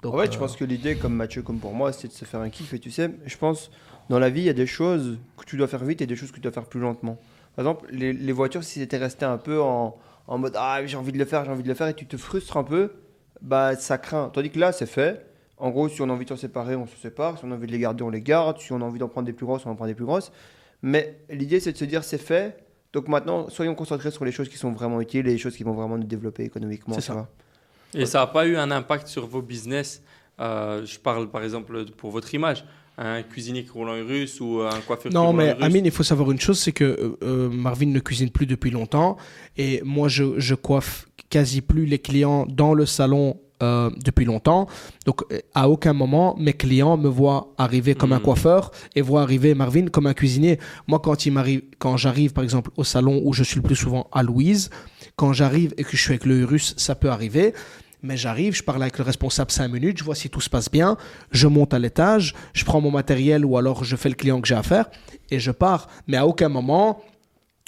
Donc, 0.03 0.15
ouais, 0.17 0.31
je 0.31 0.37
pense 0.39 0.55
que 0.57 0.65
l'idée, 0.65 0.97
comme 0.97 1.15
Mathieu, 1.15 1.43
comme 1.43 1.59
pour 1.59 1.73
moi, 1.73 1.91
c'est 1.93 2.09
de 2.09 2.13
se 2.13 2.27
faire 2.27 2.41
un 2.41 2.51
kiff. 2.51 2.75
Et 2.75 2.79
tu 2.79 2.91
sais, 2.91 3.11
je 3.25 3.37
pense, 3.39 3.71
dans 4.11 4.19
la 4.19 4.31
vie, 4.31 4.43
il 4.43 4.47
y 4.47 4.51
a 4.51 4.55
des 4.55 4.67
choses 4.67 5.19
que 5.37 5.45
tu 5.45 5.57
dois 5.57 5.67
faire 5.69 5.85
vite 5.85 6.01
et 6.03 6.07
des 6.07 6.17
choses 6.17 6.31
que 6.31 6.37
tu 6.37 6.41
dois 6.43 6.53
faire 6.53 6.67
plus 6.67 6.81
lentement. 6.81 7.19
Par 7.57 7.65
exemple, 7.65 7.87
les, 7.91 8.13
les 8.13 8.33
voitures, 8.33 8.65
si 8.65 8.81
c'était 8.81 8.97
resté 8.99 9.25
un 9.25 9.39
peu 9.39 9.61
en, 9.61 9.97
en 10.27 10.39
mode 10.39 10.55
Ah, 10.57 10.85
j'ai 10.85 10.97
envie 10.97 11.13
de 11.13 11.19
le 11.19 11.25
faire, 11.25 11.45
j'ai 11.45 11.51
envie 11.51 11.63
de 11.63 11.69
le 11.69 11.75
faire, 11.75 11.89
et 11.89 11.95
tu 11.95 12.07
te 12.07 12.17
frustres 12.17 12.57
un 12.57 12.65
peu, 12.65 12.93
bah 13.41 13.77
ça 13.77 13.99
craint. 13.99 14.31
Tandis 14.33 14.51
que 14.51 14.59
là, 14.59 14.73
c'est 14.73 14.87
fait. 14.87 15.25
En 15.57 15.71
gros, 15.71 15.89
si 15.89 16.03
on 16.03 16.11
a 16.11 16.13
envie 16.13 16.25
de 16.25 16.31
s'en 16.31 16.37
séparer, 16.37 16.75
on 16.75 16.87
se 16.87 16.97
sépare. 16.97 17.39
Si 17.39 17.45
on 17.45 17.51
a 17.53 17.55
envie 17.55 17.67
de 17.67 17.73
les 17.73 17.79
garder, 17.79 18.03
on 18.03 18.11
les 18.11 18.21
garde. 18.21 18.59
Si 18.59 18.73
on 18.73 18.81
a 18.81 18.85
envie 18.85 18.99
d'en 18.99 19.09
prendre 19.09 19.27
des 19.27 19.33
plus 19.33 19.47
grosses, 19.47 19.65
on 19.67 19.71
en 19.71 19.77
prend 19.77 19.87
des 19.87 19.95
plus 19.95 20.05
grosses. 20.05 20.33
Mais 20.83 21.17
l'idée, 21.31 21.61
c'est 21.61 21.73
de 21.73 21.79
se 21.79 21.85
dire 21.85 22.03
c'est 22.05 22.19
fait. 22.19 22.59
Donc 22.93 23.09
maintenant, 23.09 23.49
soyons 23.49 23.75
concentrés 23.75 24.11
sur 24.11 24.25
les 24.25 24.33
choses 24.33 24.49
qui 24.49 24.59
sont 24.59 24.73
vraiment 24.73 25.01
utiles 25.01 25.27
et 25.29 25.31
les 25.33 25.39
choses 25.39 25.57
qui 25.57 25.63
vont 25.63 25.73
vraiment 25.73 25.97
nous 25.97 26.05
développer 26.05 26.45
économiquement. 26.45 26.95
C'est 26.95 27.01
ça. 27.01 27.29
Et 27.95 28.07
ça 28.07 28.19
n'a 28.21 28.27
pas 28.27 28.47
eu 28.47 28.57
un 28.57 28.71
impact 28.71 29.07
sur 29.07 29.27
vos 29.27 29.43
business 29.43 30.03
Euh, 30.41 30.85
Je 30.85 30.99
parle 30.99 31.31
par 31.31 31.45
exemple 31.45 31.85
pour 31.93 32.11
votre 32.11 32.35
image, 32.35 32.65
un 32.99 33.23
cuisinier 33.23 33.65
qui 33.65 33.71
roule 33.71 33.89
en 33.89 33.97
Urus 33.97 34.41
ou 34.41 34.61
un 34.61 34.81
coiffeur 34.81 35.11
qui 35.11 35.15
Non, 35.15 35.27
roule 35.27 35.31
en 35.31 35.33
mais 35.35 35.51
Urus. 35.51 35.63
Amine, 35.65 35.87
il 35.87 35.91
faut 35.91 36.03
savoir 36.03 36.31
une 36.31 36.41
chose, 36.41 36.59
c'est 36.61 36.73
que 36.73 36.85
euh, 36.85 37.17
euh, 37.23 37.49
Marvin 37.51 37.87
ne 37.87 38.01
cuisine 38.01 38.31
plus 38.31 38.47
depuis 38.47 38.71
longtemps 38.71 39.17
et 39.57 39.81
moi, 39.85 40.09
je, 40.09 40.39
je 40.39 40.55
coiffe 40.55 41.07
quasi 41.31 41.61
plus 41.61 41.87
les 41.87 41.99
clients 41.99 42.47
dans 42.49 42.73
le 42.75 42.87
salon 42.87 43.41
euh, 43.63 43.89
depuis 44.05 44.25
longtemps. 44.25 44.67
Donc, 45.07 45.23
à 45.55 45.69
aucun 45.69 45.93
moment, 45.93 46.37
mes 46.39 46.53
clients 46.53 46.97
me 46.97 47.09
voient 47.09 47.53
arriver 47.57 47.95
comme 47.95 48.13
un 48.13 48.17
Mhm. 48.19 48.23
coiffeur 48.25 48.71
et 48.95 49.01
voient 49.01 49.23
arriver 49.23 49.55
Marvin 49.55 49.87
comme 49.87 50.07
un 50.07 50.15
cuisinier. 50.15 50.59
Moi, 50.89 50.99
quand 50.99 51.25
il 51.25 51.33
m'arrive, 51.33 51.63
quand 51.79 51.97
j'arrive, 51.97 52.33
par 52.33 52.43
exemple, 52.45 52.71
au 52.77 52.85
salon 52.85 53.21
où 53.25 53.33
je 53.33 53.43
suis 53.45 53.57
le 53.57 53.63
plus 53.63 53.77
souvent 53.77 54.09
à 54.13 54.23
Louise, 54.23 54.71
quand 55.17 55.33
j'arrive 55.33 55.73
et 55.79 55.85
que 55.85 55.97
je 55.97 56.03
suis 56.03 56.11
avec 56.11 56.27
le 56.27 56.41
Urus, 56.41 56.75
ça 56.77 56.95
peut 56.97 57.11
arriver. 57.11 57.55
Mais 58.05 58.19
j'arrive, 58.19 58.55
je 58.55 58.63
parle 58.63 58.83
avec 58.83 58.99
le 58.99 59.05
responsable 59.05 59.51
5 59.51 59.67
minutes, 59.69 59.97
je 59.97 60.05
vois 60.05 60.15
si 60.15 60.29
tout 60.29 60.43
se 60.43 60.51
passe 60.51 60.71
bien, 60.71 60.99
je 61.31 61.47
monte 61.47 61.73
à 61.73 61.79
l'étage, 61.79 62.35
je 62.53 62.63
prends 62.63 62.83
mon 62.83 62.91
matériel 62.91 63.47
ou 63.47 63.57
alors 63.57 63.83
je 63.83 63.97
fais 63.97 64.11
le 64.11 64.15
client 64.15 64.43
que 64.43 64.47
j'ai 64.47 64.55
à 64.55 64.63
faire 64.63 64.91
et 65.31 65.41
je 65.41 65.51
pars. 65.51 65.89
Mais 66.07 66.19
à 66.19 66.27
aucun 66.27 66.51
moment, 66.51 67.01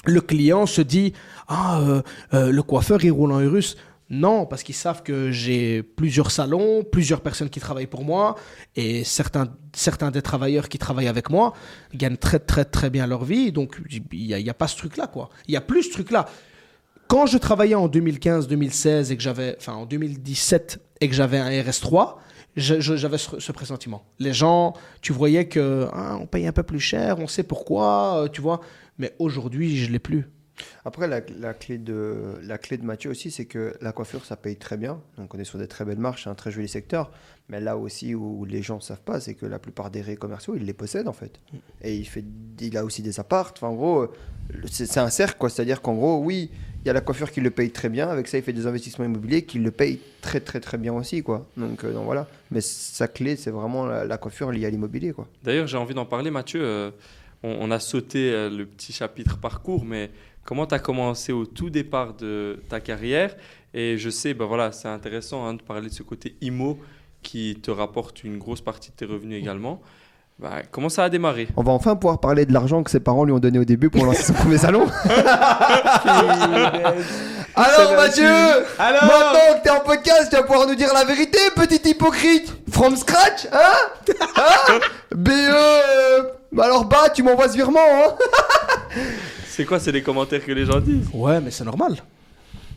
le 0.05 0.21
client 0.21 0.67
se 0.67 0.83
dit 0.83 1.15
Ah, 1.49 1.81
euh, 1.81 2.03
euh, 2.35 2.53
le 2.53 2.63
coiffeur, 2.63 3.03
il 3.03 3.13
roule 3.13 3.33
en 3.33 3.41
Urus. 3.41 3.79
Non, 4.11 4.45
parce 4.45 4.63
qu'ils 4.63 4.75
savent 4.75 5.03
que 5.03 5.31
j'ai 5.31 5.83
plusieurs 5.83 6.31
salons, 6.31 6.85
plusieurs 6.85 7.23
personnes 7.23 7.49
qui 7.49 7.59
travaillent 7.59 7.87
pour 7.87 8.05
moi, 8.05 8.37
et 8.77 9.05
certains, 9.05 9.49
certains 9.73 10.11
des 10.11 10.23
travailleurs 10.23 10.69
qui 10.69 10.79
travaillent 10.79 11.09
avec 11.09 11.31
moi 11.31 11.55
gagnent 11.95 12.19
très 12.19 12.41
très 12.41 12.67
très 12.67 12.91
bien 12.91 13.07
leur 13.07 13.25
vie. 13.25 13.53
Donc 13.53 13.81
il 14.13 14.27
n'y 14.27 14.35
a, 14.35 14.51
a 14.51 14.55
pas 14.55 14.69
ce 14.69 14.77
truc-là, 14.77 15.07
quoi. 15.07 15.31
Il 15.49 15.55
y 15.55 15.57
a 15.57 15.63
plus 15.63 15.85
ce 15.85 15.93
truc-là. 15.93 16.27
Quand 17.09 17.27
je 17.27 17.39
travaillais 17.39 17.75
en 17.75 17.89
2015-2016 17.89 19.13
et 19.13 19.17
que 19.17 19.23
j'avais, 19.23 19.57
enfin 19.59 19.75
en 19.75 19.87
2017 19.87 20.81
et 21.01 21.09
que 21.09 21.15
j'avais 21.15 21.39
un 21.39 21.49
RS3, 21.51 22.17
je- 22.57 22.81
je- 22.81 22.97
j'avais 22.97 23.19
ce, 23.19 23.39
ce 23.39 23.53
pressentiment. 23.53 24.05
Les 24.19 24.33
gens, 24.33 24.75
tu 25.03 25.13
voyais 25.13 25.47
que 25.47 25.87
ah, 25.93 26.17
on 26.21 26.27
paye 26.27 26.47
un 26.47 26.53
peu 26.53 26.63
plus 26.63 26.81
cher, 26.81 27.19
on 27.19 27.27
sait 27.29 27.43
pourquoi, 27.43 28.23
euh, 28.25 28.29
tu 28.29 28.41
vois. 28.41 28.61
Mais 28.99 29.15
aujourd'hui, 29.19 29.77
je 29.77 29.91
l'ai 29.93 29.99
plus. 29.99 30.29
Après, 30.87 31.07
la, 31.07 31.21
la 31.39 31.53
clé 31.53 31.77
de, 31.77 32.39
la 32.43 32.57
clé 32.57 32.79
de 32.79 32.85
Mathieu 32.85 33.11
aussi, 33.11 33.31
c'est 33.31 33.45
que 33.45 33.75
la 33.83 33.93
coiffure, 33.93 34.25
ça 34.25 34.37
paye 34.37 34.57
très 34.57 34.79
bien. 34.79 35.01
Donc, 35.19 35.35
on 35.35 35.39
est 35.39 35.45
sur 35.45 35.59
des 35.59 35.69
très 35.69 35.85
belles 35.85 35.99
marches, 35.99 36.27
un 36.27 36.35
très 36.35 36.51
joli 36.51 36.67
secteur. 36.67 37.11
Mais 37.51 37.61
là 37.61 37.77
aussi 37.77 38.15
où 38.15 38.47
les 38.47 38.63
gens 38.63 38.77
ne 38.77 38.81
savent 38.81 39.03
pas, 39.03 39.21
c'est 39.21 39.35
que 39.35 39.45
la 39.45 39.59
plupart 39.59 39.91
des 39.91 40.01
raies 40.01 40.17
commerciaux, 40.17 40.55
ils 40.57 40.65
les 40.65 40.73
possèdent 40.73 41.09
en 41.09 41.13
fait. 41.13 41.39
Et 41.83 41.95
il, 41.97 42.07
fait, 42.07 42.25
il 42.61 42.77
a 42.79 42.85
aussi 42.87 43.03
des 43.03 43.21
apparts. 43.21 43.53
Enfin, 43.55 43.69
en 43.69 43.75
gros, 43.75 44.07
c'est 44.71 44.87
c'est 44.87 44.99
un 45.01 45.11
cercle, 45.11 45.37
quoi. 45.39 45.51
C'est-à-dire 45.51 45.83
qu'en 45.83 45.95
gros, 45.95 46.17
oui, 46.25 46.51
il 46.87 46.91
y 46.91 46.91
a 46.91 46.93
la 46.93 47.01
coiffure 47.01 47.33
qui 47.33 47.41
le 47.41 47.51
paye 47.51 47.73
très 47.73 47.89
bien. 47.89 48.09
Avec 48.09 48.29
ça, 48.29 48.39
il 48.39 48.45
fait 48.45 48.53
des 48.53 48.69
investissements 48.69 49.05
immobiliers 49.05 49.43
qui 49.43 49.59
le 49.59 49.73
payent 49.73 49.99
très 50.21 50.39
très 50.39 50.61
très 50.61 50.79
bien 50.79 50.93
aussi, 50.93 51.21
quoi. 51.21 51.45
Donc, 51.57 51.83
euh, 51.83 51.91
voilà. 51.91 52.29
Mais 52.53 52.61
sa 52.61 53.09
clé, 53.09 53.35
c'est 53.35 53.51
vraiment 53.51 53.87
la, 53.87 54.19
coiffure 54.19 54.53
liée 54.53 54.67
à 54.67 54.71
l'immobilier, 54.71 55.13
quoi. 55.13 55.27
D'ailleurs, 55.43 55.67
j'ai 55.67 55.79
envie 55.79 55.95
d'en 55.95 56.05
parler, 56.07 56.31
Mathieu. 56.31 56.61
Euh, 56.63 56.93
on, 57.43 57.57
on 57.59 57.71
a 57.73 57.81
sauté 57.81 58.31
euh, 58.31 58.49
le 58.49 58.67
petit 58.67 58.93
chapitre 58.93 59.37
parcours, 59.37 59.85
mais 59.85 60.13
comment 60.45 60.65
tu 60.65 60.77
as 60.77 60.79
commencé 60.79 61.33
au 61.33 61.45
tout 61.45 61.71
départ 61.71 62.15
de 62.15 62.61
ta 62.69 62.79
carrière? 62.79 63.35
Et 63.75 63.99
je 63.99 64.09
sais, 64.09 64.33
ben 64.33 64.45
voilà, 64.45 64.71
c'est 64.71 64.87
intéressant 64.87 65.45
hein, 65.45 65.55
de 65.55 65.63
parler 65.63 65.89
de 65.89 65.93
ce 65.93 66.05
côté 66.05 66.37
IMO 66.41 66.79
qui 67.21 67.59
te 67.61 67.73
rapporte 67.73 68.23
une 68.23 68.39
grosse 68.39 68.61
partie 68.61 68.91
de 68.91 68.95
tes 68.95 69.07
revenus 69.07 69.43
également. 69.43 69.83
Bah, 70.39 70.61
comment 70.71 70.91
ça 70.91 71.05
a 71.05 71.09
démarré? 71.09 71.49
On 71.57 71.63
va 71.63 71.73
enfin 71.73 71.97
pouvoir 71.97 72.21
parler 72.21 72.45
de 72.45 72.53
l'argent 72.53 72.83
que 72.83 72.91
ses 72.91 73.01
parents 73.01 73.25
lui 73.25 73.33
ont 73.33 73.39
donné 73.39 73.59
au 73.59 73.65
début 73.65 73.89
pour 73.89 74.05
lancer 74.05 74.23
son 74.23 74.33
premier 74.35 74.59
salon. 74.59 74.87
Alors 77.55 77.95
Mathieu, 77.97 78.29
Alors 78.79 79.05
maintenant 79.05 79.59
que 79.59 79.63
t'es 79.63 79.71
en 79.71 79.81
podcast, 79.81 80.29
tu 80.29 80.37
vas 80.37 80.43
pouvoir 80.43 80.67
nous 80.69 80.75
dire 80.75 80.93
la 80.93 81.05
vérité, 81.05 81.39
petit 81.55 81.89
hypocrite. 81.89 82.53
From 82.71 82.95
scratch, 82.97 83.47
hein? 83.51 84.13
Hein? 84.37 84.79
BE, 85.15 85.31
euh, 85.31 86.23
alors 86.61 86.85
bah, 86.85 87.09
tu 87.15 87.23
m'envoies 87.23 87.49
ce 87.49 87.55
virement, 87.55 87.81
hein? 87.81 88.15
C'est 89.49 89.65
quoi 89.65 89.81
C'est 89.81 89.93
les 89.93 90.03
commentaires 90.03 90.45
que 90.45 90.53
les 90.53 90.67
gens 90.67 90.81
disent? 90.81 91.09
Ouais, 91.15 91.41
mais 91.41 91.51
c'est 91.51 91.65
normal. 91.65 91.97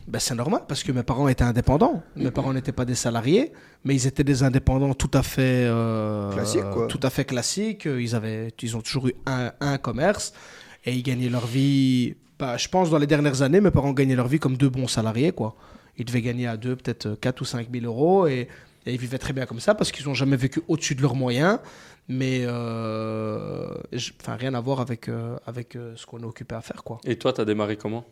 Ben, 0.08 0.18
c'est 0.18 0.34
normal 0.34 0.62
parce 0.66 0.82
que 0.82 0.90
mes 0.92 1.02
parents 1.02 1.28
étaient 1.28 1.44
indépendants. 1.44 2.02
Mes 2.16 2.30
parents 2.30 2.52
n'étaient 2.52 2.72
pas 2.72 2.84
des 2.84 2.94
salariés, 2.96 3.52
mais 3.84 3.94
ils 3.94 4.06
étaient 4.06 4.24
des 4.24 4.42
indépendants 4.42 4.92
tout 4.94 5.10
à 5.14 5.22
fait 5.22 5.66
euh, 5.66 6.32
Classique, 6.32 6.64
quoi. 6.72 6.86
Tout 6.88 7.00
à 7.02 7.10
fait 7.10 7.24
classiques. 7.24 7.84
Ils 7.86 8.14
avaient, 8.14 8.52
ils 8.62 8.76
ont 8.76 8.80
toujours 8.80 9.06
eu 9.08 9.14
un, 9.26 9.52
un 9.60 9.78
commerce 9.78 10.32
et 10.84 10.94
ils 10.94 11.02
gagnaient 11.02 11.28
leur 11.28 11.46
vie. 11.46 12.14
bah, 12.38 12.56
je 12.56 12.68
pense 12.68 12.90
dans 12.90 12.98
les 12.98 13.06
dernières 13.06 13.42
années, 13.42 13.60
mes 13.60 13.70
parents 13.70 13.92
gagnaient 13.92 14.16
leur 14.16 14.26
vie 14.28 14.38
comme 14.40 14.56
deux 14.56 14.70
bons 14.70 14.88
salariés, 14.88 15.32
quoi. 15.32 15.54
Ils 15.96 16.04
devaient 16.04 16.22
gagner 16.22 16.46
à 16.46 16.56
deux 16.56 16.74
peut-être 16.76 17.14
4 17.20 17.40
ou 17.42 17.44
5 17.44 17.68
000 17.72 17.84
euros 17.84 18.26
et, 18.26 18.48
et 18.86 18.94
ils 18.94 18.98
vivaient 18.98 19.18
très 19.18 19.32
bien 19.34 19.44
comme 19.46 19.60
ça 19.60 19.74
parce 19.74 19.92
qu'ils 19.92 20.06
n'ont 20.06 20.14
jamais 20.14 20.36
vécu 20.36 20.60
au-dessus 20.66 20.94
de 20.94 21.02
leurs 21.02 21.14
moyens. 21.14 21.58
Mais 22.08 22.40
euh, 22.44 23.68
je- 23.92 24.10
rien 24.26 24.54
à 24.54 24.60
voir 24.60 24.80
avec, 24.80 25.08
euh, 25.08 25.36
avec 25.46 25.76
euh, 25.76 25.92
ce 25.96 26.06
qu'on 26.06 26.18
est 26.20 26.24
occupé 26.24 26.54
à 26.54 26.60
faire, 26.60 26.82
quoi. 26.82 26.98
Et 27.04 27.16
toi, 27.16 27.32
tu 27.32 27.40
as 27.40 27.44
démarré 27.44 27.76
comment? 27.76 28.04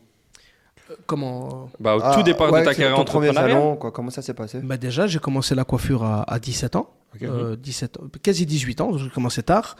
Comment 1.05 1.69
bah, 1.79 1.95
Au 1.97 1.99
Ah, 2.03 2.15
tout 2.15 2.23
départ 2.23 2.51
ouais, 2.51 2.61
de 2.61 2.65
ta 2.65 2.73
carrière 2.73 2.95
ton 2.95 3.05
premier 3.05 3.33
salon, 3.33 3.75
quoi. 3.75 3.91
Comment 3.91 4.09
ça 4.09 4.21
s'est 4.21 4.33
passé? 4.33 4.59
Bah 4.61 4.77
déjà, 4.77 5.07
j'ai 5.07 5.19
commencé 5.19 5.55
la 5.55 5.63
coiffure 5.63 6.03
à, 6.03 6.23
à 6.31 6.39
17 6.39 6.75
ans. 6.75 6.89
Euh, 7.23 7.55
17 7.55 7.97
ans, 7.97 8.03
quasi 8.21 8.45
18 8.45 8.81
ans, 8.81 8.91
donc 8.91 8.99
j'ai 8.99 9.09
commencé 9.09 9.43
tard. 9.43 9.75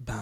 Ben, 0.00 0.14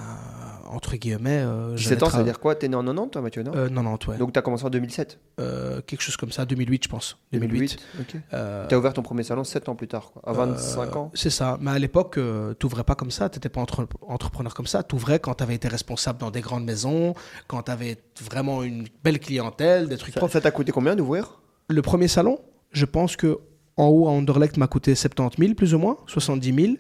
entre 0.67 0.97
guillemets. 0.97 1.41
Euh, 1.45 1.75
17 1.77 2.03
ans, 2.03 2.11
ça 2.11 2.19
veut 2.19 2.25
dire 2.25 2.41
quoi? 2.41 2.55
T'es 2.57 2.69
né 2.69 2.75
en 2.75 2.83
90, 2.83 3.11
toi, 3.13 3.23
Mathieu, 3.23 3.43
non? 3.45 3.53
Euh, 3.55 3.69
Non, 3.69 3.83
non, 3.85 3.97
ouais. 4.09 4.17
Donc 4.19 4.33
t'as 4.33 4.43
commencé 4.43 4.65
en 4.65 4.71
2007 4.71 5.21
Euh, 5.39 5.81
quelque 5.87 6.01
chose 6.01 6.17
comme 6.17 6.33
ça, 6.33 6.45
2008, 6.45 6.85
je 6.85 6.89
pense. 6.89 7.17
2008. 7.33 7.79
Ok. 8.01 8.17
Euh, 8.35 8.67
T'as 8.69 8.77
ouvert 8.77 8.93
ton 8.93 9.03
premier 9.03 9.23
salon 9.23 9.45
7 9.45 9.69
ans 9.69 9.77
plus 9.77 9.87
tard, 9.87 10.11
quoi. 10.13 10.23
À 10.27 10.33
25 10.33 10.97
ans? 10.97 11.11
C'est 11.15 11.31
ça. 11.31 11.59
Mais 11.61 11.71
à 11.71 11.79
l'époque, 11.79 12.19
euh, 12.19 12.55
t'ouvrais 12.55 12.83
pas 12.83 12.97
comme 12.97 13.13
ça. 13.13 13.29
T'étais 13.29 13.49
pas 13.49 13.61
entre- 13.61 13.87
entrepreneur 14.07 14.53
comme 14.53 14.67
ça. 14.67 14.83
T'ouvrais 14.83 15.21
quand 15.21 15.35
t'avais 15.35 15.55
été 15.55 15.69
responsable 15.69 16.19
dans 16.19 16.33
des 16.33 16.41
grandes 16.41 16.65
maisons, 16.65 17.15
quand 17.47 17.63
t'avais 17.63 17.99
vraiment 18.29 18.65
une 18.65 18.87
belle 19.05 19.21
clientèle, 19.21 19.89
des 19.89 19.97
trucs 19.97 20.15
Ça 20.15 20.29
ça 20.29 20.41
t'a 20.41 20.51
coûté 20.51 20.73
combien 20.73 20.97
d'ouvrir? 20.97 21.41
Le 21.69 21.83
premier 21.83 22.09
salon, 22.09 22.41
je 22.73 22.85
pense 22.85 23.15
que 23.17 23.39
en 23.77 23.87
haut 23.87 24.09
à 24.09 24.11
Anderlecht 24.11 24.57
m'a 24.57 24.67
coûté 24.67 24.97
70 24.97 25.37
000 25.41 25.55
plus 25.55 25.73
ou 25.73 25.79
moins, 25.79 25.99
70 26.09 26.53
000. 26.53 26.77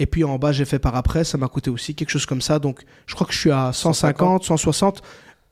Et 0.00 0.06
puis 0.06 0.24
en 0.24 0.38
bas, 0.38 0.50
j'ai 0.50 0.64
fait 0.64 0.78
par 0.78 0.96
après, 0.96 1.24
ça 1.24 1.36
m'a 1.36 1.46
coûté 1.46 1.68
aussi 1.70 1.94
quelque 1.94 2.08
chose 2.08 2.24
comme 2.26 2.40
ça. 2.40 2.58
Donc 2.58 2.80
je 3.06 3.14
crois 3.14 3.26
que 3.26 3.34
je 3.34 3.38
suis 3.38 3.52
à 3.52 3.70
150, 3.72 4.44
160 4.44 5.02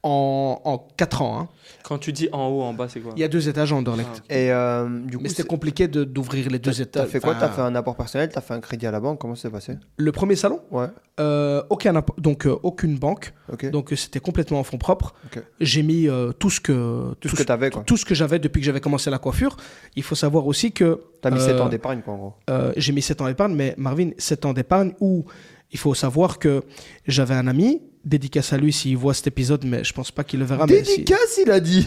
en, 0.02 0.60
en 0.64 0.78
4 0.96 1.22
ans. 1.22 1.40
hein. 1.40 1.48
Quand 1.82 1.98
tu 1.98 2.12
dis 2.12 2.28
en 2.32 2.48
haut, 2.48 2.62
en 2.62 2.72
bas, 2.74 2.88
c'est 2.88 3.00
quoi? 3.00 3.12
Il 3.16 3.20
y 3.20 3.24
a 3.24 3.28
deux 3.28 3.48
étages 3.48 3.72
à 3.72 3.76
Anderlecht. 3.76 4.22
Et 4.30 4.52
euh, 4.52 4.88
du 5.00 5.16
coup, 5.16 5.22
Mais 5.22 5.28
c'était 5.28 5.42
compliqué 5.48 5.88
de- 5.88 6.04
d'ouvrir 6.04 6.48
les 6.50 6.58
deux 6.58 6.80
étages. 6.82 7.04
t'as 7.06 7.10
fait 7.10 7.18
quoi? 7.20 7.30
Enfin, 7.32 7.40
T'as 7.40 7.52
fait 7.52 7.60
un 7.62 7.74
apport 7.74 7.96
personnel 7.96 8.28
T'as 8.32 8.40
fait 8.40 8.54
un 8.54 8.60
crédit 8.60 8.86
à 8.86 8.90
la 8.90 9.00
banque 9.00 9.18
Comment 9.20 9.34
ça 9.34 9.42
s'est 9.42 9.50
passé? 9.50 9.76
Le 9.96 10.12
premier 10.12 10.36
salon, 10.36 10.60
Ouais, 10.70 10.86
euh, 11.18 11.62
aucun 11.70 11.96
app- 11.96 12.20
donc 12.20 12.46
euh, 12.46 12.56
aucune 12.62 12.96
banque. 12.98 13.32
ok. 13.52 13.70
Donc 13.70 13.92
c'était 13.96 14.20
complètement 14.20 14.60
en 14.60 14.64
fonds 14.64 14.78
propres. 14.78 15.14
Ok. 15.26 15.42
J'ai 15.60 15.82
mis 15.82 16.08
euh, 16.08 16.32
tout 16.32 16.50
ce 16.50 16.60
que 16.60 17.14
Tout 17.20 17.28
ce 17.28 17.36
que 17.36 17.42
t'avais, 17.42 17.70
quoi. 17.70 17.82
tout 17.84 17.96
ce 17.96 18.04
que 18.04 18.14
j'avais 18.14 18.38
depuis 18.38 18.60
que 18.60 18.66
j'avais 18.66 18.80
commencé 18.80 19.10
la 19.10 19.18
coiffure. 19.18 19.56
Il 19.96 20.02
faut 20.02 20.14
savoir 20.14 20.46
aussi 20.46 20.72
que 20.72 21.00
T'as 21.22 21.30
mis 21.30 21.38
euh, 21.40 21.46
7 21.46 21.60
ans 21.60 21.68
d'épargne, 21.68 22.02
quoi, 22.02 22.14
en 22.14 22.18
gros. 22.18 22.34
Euh, 22.50 22.72
j'ai 22.76 22.92
mis 22.92 23.02
7 23.02 23.20
ans 23.22 23.26
d'épargne, 23.26 23.54
mais 23.54 23.74
Marvin, 23.78 24.10
7 24.18 24.44
ans 24.44 24.52
d'épargne 24.52 24.92
où 25.00 25.24
il 25.72 25.78
faut 25.78 25.94
savoir 25.94 26.38
que 26.38 26.62
j'avais 27.06 27.34
un 27.34 27.46
ami, 27.46 27.82
dédicace 28.08 28.52
à 28.52 28.56
lui 28.56 28.72
s'il 28.72 28.96
voit 28.96 29.14
cet 29.14 29.26
épisode, 29.28 29.64
mais 29.64 29.84
je 29.84 29.92
pense 29.92 30.10
pas 30.10 30.24
qu'il 30.24 30.40
le 30.40 30.44
verra. 30.46 30.66
mais 30.66 30.82
Dédicace, 30.82 31.38
il 31.44 31.50
a 31.50 31.60
dit. 31.60 31.86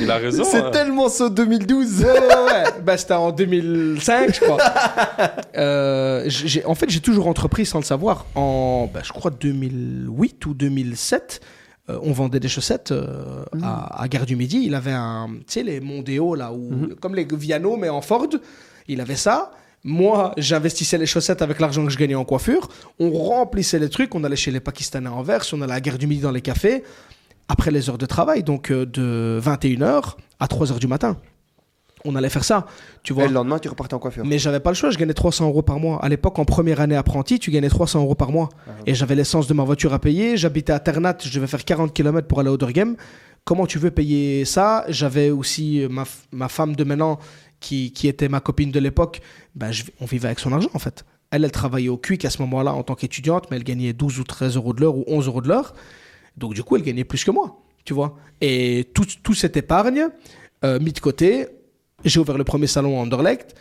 Il 0.00 0.10
a 0.10 0.16
raison. 0.18 0.44
C'est 0.44 0.58
hein. 0.58 0.70
tellement 0.70 1.08
saut 1.08 1.30
2012 1.30 2.02
Ouais, 2.04 2.10
ouais, 2.10 2.18
ouais. 2.18 2.64
Bah, 2.84 2.96
c'était 2.96 3.14
en 3.14 3.32
2005, 3.32 4.34
je 4.34 4.40
crois. 4.40 4.58
Euh, 5.56 6.24
j'ai- 6.28 6.64
en 6.64 6.74
fait, 6.74 6.88
j'ai 6.88 7.00
toujours 7.00 7.26
entrepris 7.26 7.66
sans 7.66 7.78
le 7.78 7.84
savoir. 7.84 8.24
En, 8.34 8.88
bah, 8.92 9.00
je 9.04 9.12
crois, 9.12 9.30
2008 9.30 10.46
ou 10.46 10.54
2007, 10.54 11.40
euh, 11.90 11.98
on 12.02 12.12
vendait 12.12 12.40
des 12.40 12.48
chaussettes 12.48 12.90
euh, 12.92 13.44
à, 13.62 14.02
à 14.02 14.08
Gare 14.08 14.24
du 14.24 14.34
Midi. 14.34 14.62
Il 14.64 14.74
avait 14.74 14.92
un, 14.92 15.28
tu 15.40 15.42
sais, 15.48 15.62
les 15.62 15.80
Mondeo, 15.80 16.34
là, 16.34 16.52
où, 16.52 16.88
comme 17.00 17.14
les 17.14 17.24
Viano, 17.30 17.76
mais 17.76 17.88
en 17.90 18.00
Ford. 18.00 18.28
Il 18.88 19.00
avait 19.00 19.16
ça. 19.16 19.52
Moi, 19.84 20.32
j'investissais 20.36 20.96
les 20.96 21.06
chaussettes 21.06 21.42
avec 21.42 21.60
l'argent 21.60 21.84
que 21.84 21.90
je 21.90 21.98
gagnais 21.98 22.14
en 22.14 22.24
coiffure. 22.24 22.68
On 23.00 23.10
remplissait 23.10 23.78
les 23.78 23.88
trucs. 23.88 24.14
On 24.14 24.22
allait 24.22 24.36
chez 24.36 24.50
les 24.50 24.60
Pakistanais 24.60 25.08
en 25.08 25.22
verse. 25.22 25.52
On 25.52 25.60
allait 25.60 25.72
à 25.74 25.80
Gare 25.80 25.98
du 25.98 26.06
Midi 26.06 26.22
dans 26.22 26.30
les 26.30 26.40
cafés. 26.40 26.84
Après 27.48 27.70
les 27.70 27.90
heures 27.90 27.98
de 27.98 28.06
travail, 28.06 28.44
donc 28.44 28.70
euh, 28.70 28.86
de 28.86 29.40
21h 29.42 30.14
à 30.38 30.46
3h 30.46 30.78
du 30.78 30.86
matin. 30.86 31.16
On 32.04 32.16
allait 32.16 32.28
faire 32.30 32.44
ça, 32.44 32.66
tu 33.02 33.12
vois. 33.12 33.24
Et 33.24 33.28
le 33.28 33.34
lendemain, 33.34 33.58
tu 33.58 33.68
repartais 33.68 33.94
en 33.94 33.98
coiffure. 33.98 34.24
Mais 34.24 34.38
j'avais 34.38 34.58
pas 34.60 34.70
le 34.70 34.74
choix, 34.74 34.90
je 34.90 34.98
gagnais 34.98 35.14
300 35.14 35.46
euros 35.46 35.62
par 35.62 35.78
mois. 35.78 36.04
À 36.04 36.08
l'époque, 36.08 36.38
en 36.38 36.44
première 36.44 36.80
année 36.80 36.96
apprenti, 36.96 37.38
tu 37.38 37.50
gagnais 37.50 37.68
300 37.68 38.00
euros 38.00 38.14
par 38.14 38.32
mois. 38.32 38.48
Et 38.86 38.94
j'avais 38.94 39.14
l'essence 39.14 39.46
de 39.46 39.54
ma 39.54 39.62
voiture 39.64 39.92
à 39.92 39.98
payer. 39.98 40.36
J'habitais 40.36 40.72
à 40.72 40.80
Ternat, 40.80 41.16
je 41.22 41.32
devais 41.32 41.46
faire 41.46 41.64
40 41.64 41.92
km 41.92 42.26
pour 42.26 42.40
aller 42.40 42.50
au 42.50 42.56
Durgem. 42.56 42.96
Comment 43.44 43.66
tu 43.66 43.78
veux 43.78 43.90
payer 43.90 44.44
ça? 44.44 44.84
J'avais 44.88 45.30
aussi 45.30 45.82
euh, 45.82 45.88
ma, 45.88 46.04
ma 46.30 46.48
femme 46.48 46.76
de 46.76 46.84
maintenant, 46.84 47.18
qui, 47.62 47.92
était 48.08 48.28
ma 48.28 48.40
copine 48.40 48.70
de 48.70 48.78
l'époque. 48.80 49.20
Ben, 49.54 49.72
je- 49.72 49.84
on 50.00 50.04
vivait 50.04 50.26
avec 50.26 50.38
son 50.40 50.52
argent, 50.52 50.70
en 50.74 50.78
fait. 50.78 51.04
Elle, 51.30 51.44
elle 51.44 51.50
travaillait 51.52 51.88
au 51.88 51.96
CUIC 51.96 52.24
à 52.26 52.30
ce 52.30 52.42
moment-là 52.42 52.74
en 52.74 52.82
tant 52.82 52.94
qu'étudiante, 52.94 53.50
mais 53.50 53.56
elle 53.56 53.64
gagnait 53.64 53.92
12 53.94 54.18
ou 54.20 54.24
13 54.24 54.56
euros 54.56 54.74
de 54.74 54.80
l'heure 54.82 54.96
ou 54.96 55.04
11 55.06 55.26
euros 55.28 55.40
de 55.40 55.48
l'heure. 55.48 55.72
Donc, 56.36 56.52
du 56.54 56.62
coup, 56.62 56.76
elle 56.76 56.82
gagnait 56.82 57.04
plus 57.04 57.24
que 57.24 57.30
moi, 57.30 57.62
tu 57.84 57.94
vois. 57.94 58.16
Et 58.42 58.90
tout, 58.94 59.06
tout 59.22 59.34
cette 59.34 59.56
épargne, 59.56 60.08
euh, 60.64 60.78
mis 60.78 60.92
de 60.92 61.00
côté, 61.00 61.46
j'ai 62.04 62.20
ouvert 62.20 62.36
le 62.36 62.44
premier 62.44 62.66
salon 62.66 62.98
à 62.98 63.02
Anderlecht. 63.02 63.54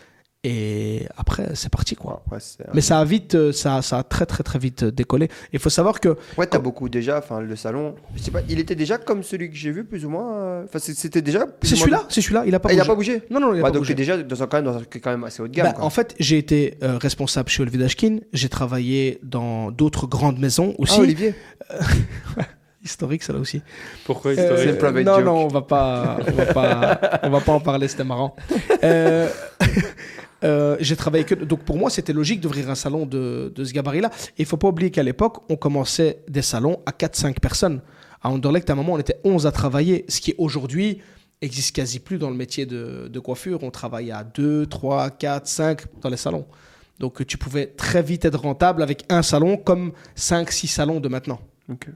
Et 0.44 1.06
après, 1.18 1.52
c'est 1.54 1.70
parti, 1.70 1.96
quoi. 1.96 2.24
Ouais, 2.32 2.40
Mais 2.74 2.82
ça 2.82 3.00
a 3.00 3.06
vite, 3.06 3.36
euh, 3.36 3.52
ça, 3.52 3.84
ça 3.84 4.00
a 4.00 4.04
très 4.04 4.26
très 4.26 4.42
très 4.42 4.58
vite 4.58 4.82
euh, 4.82 4.92
décollé. 4.92 5.30
Il 5.54 5.60
faut 5.60 5.70
savoir 5.70 6.00
que 6.00 6.18
Ouais, 6.36 6.48
t'as 6.48 6.58
beaucoup 6.58 6.90
déjà, 6.90 7.20
enfin 7.20 7.42
le 7.42 7.56
salon. 7.56 7.94
Je 8.16 8.24
sais 8.24 8.32
pas, 8.32 8.40
il 8.50 8.60
était 8.60 8.74
déjà 8.74 8.98
comme 8.98 9.22
celui 9.22 9.52
que 9.52 9.56
j'ai 9.56 9.70
vu, 9.70 9.84
plus 9.84 10.04
ou 10.04 10.10
moins. 10.10 10.34
euh, 10.34 10.64
Enfin, 10.64 10.80
c'est- 10.80 10.96
c'était 10.96 11.22
déjà. 11.22 11.46
c'est 11.62 11.72
moins- 11.76 11.80
celui-là, 11.82 12.04
c'est 12.10 12.22
celui-là, 12.22 12.44
il 12.48 12.56
a 12.56 12.60
pas 12.60 12.70
Ah, 12.70 12.74
il 12.74 12.78
bougé. 12.78 12.82
a 12.82 12.88
pas 12.92 12.96
bougé 12.96 13.22
Non, 13.30 13.40
non, 13.40 13.48
il 13.50 13.52
a 13.52 13.56
Ouais, 13.58 13.62
pas 13.62 13.70
donc 13.72 13.82
bougé. 13.82 13.94
t'es 13.94 13.98
déjà 14.02 14.18
dans 14.18 14.42
un, 14.42 14.48
quand 14.48 14.58
même 14.58 14.66
dans 14.66 14.78
un 14.78 14.82
quand 14.84 15.12
même 15.12 15.24
assez 15.26 15.44
haut 15.44 15.48
de 15.48 15.54
gamme. 15.54 15.68
Bah, 15.68 15.74
quoi. 15.74 15.86
en 15.86 15.90
fait, 15.92 16.16
j'ai 16.20 16.40
été 16.40 16.76
euh, 16.82 16.98
responsable 16.98 17.48
chez 17.50 17.62
Olivier 17.62 17.80
Dashkin. 17.80 18.18
J'ai 18.34 18.50
travaillé 18.50 19.20
dans 19.22 19.70
d'autres 19.70 20.08
grandes 20.08 20.40
maisons 20.40 20.74
aussi. 20.80 20.96
Ah, 20.98 21.02
Olivier 21.02 21.36
Historique, 22.84 23.22
ça 23.22 23.32
là 23.32 23.38
aussi. 23.38 23.62
Pourquoi 24.06 24.32
Euh, 24.32 24.34
historique 24.34 24.58
C'est 24.58 24.72
le 24.72 24.78
private 24.80 25.06
non, 25.06 25.16
joke. 25.18 25.26
non, 25.26 25.46
on 25.46 25.48
va 25.50 25.62
pas, 25.62 26.18
on 26.28 26.32
va 26.32 26.46
pas, 26.48 27.00
on 27.22 27.30
va 27.30 27.40
pas 27.42 27.52
en 27.52 27.60
parler. 27.60 27.88
C'était 27.88 28.04
marrant. 28.04 28.36
Euh, 28.84 29.30
euh, 30.44 30.76
j'ai 30.80 30.96
travaillé 30.96 31.24
que 31.24 31.36
donc 31.36 31.64
pour 31.64 31.78
moi 31.78 31.90
c'était 31.90 32.14
logique 32.14 32.42
d'ouvrir 32.42 32.70
un 32.70 32.76
salon 32.76 33.06
de, 33.06 33.52
de 33.56 33.64
ce 33.64 33.74
gabarit-là. 33.74 34.10
Et 34.38 34.44
il 34.44 34.46
faut 34.46 34.58
pas 34.58 34.68
oublier 34.68 34.92
qu'à 34.92 35.04
l'époque 35.04 35.44
on 35.50 35.56
commençait 35.56 36.24
des 36.28 36.42
salons 36.42 36.80
à 36.86 36.92
4-5 36.92 37.40
personnes. 37.40 37.82
À 38.22 38.30
Anderlecht 38.30 38.70
à 38.70 38.74
un 38.74 38.76
moment 38.76 38.94
on 38.94 39.00
était 39.00 39.20
11 39.24 39.46
à 39.48 39.52
travailler, 39.52 40.06
ce 40.08 40.22
qui 40.22 40.34
aujourd'hui 40.38 41.02
existe 41.42 41.76
quasi 41.76 42.00
plus 42.00 42.18
dans 42.18 42.30
le 42.30 42.36
métier 42.36 42.66
de, 42.66 43.08
de 43.08 43.20
coiffure. 43.20 43.64
On 43.64 43.72
travaille 43.72 44.12
à 44.12 44.24
2, 44.24 44.66
3, 44.68 45.10
4, 45.12 45.48
5 45.48 45.82
dans 46.02 46.10
les 46.10 46.18
salons. 46.18 46.46
Donc 47.00 47.26
tu 47.26 47.38
pouvais 47.38 47.68
très 47.68 48.04
vite 48.04 48.26
être 48.26 48.40
rentable 48.40 48.84
avec 48.84 49.06
un 49.10 49.24
salon 49.24 49.58
comme 49.58 49.92
5-6 50.16 50.68
salons 50.68 51.00
de 51.00 51.10
maintenant. 51.10 51.40
Ok. 51.70 51.88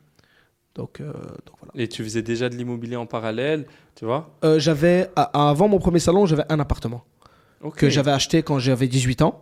Donc, 0.74 1.00
euh, 1.00 1.14
donc 1.14 1.56
voilà. 1.62 1.72
Et 1.76 1.88
tu 1.88 2.04
faisais 2.04 2.22
déjà 2.22 2.50
de 2.50 2.56
l'immobilier 2.56 2.98
en 2.98 3.06
parallèle, 3.06 3.66
tu 3.96 4.04
vois? 4.04 4.36
Euh, 4.44 4.60
j'avais 4.60 5.10
avant 5.16 5.70
mon 5.70 5.80
premier 5.80 6.00
salon, 6.00 6.26
j'avais 6.26 6.44
un 6.50 6.60
appartement 6.60 7.06
Que 7.72 7.90
j'avais 7.90 8.12
acheté 8.12 8.44
quand 8.44 8.60
j'avais 8.60 8.88
18 8.88 9.22
ans. 9.22 9.42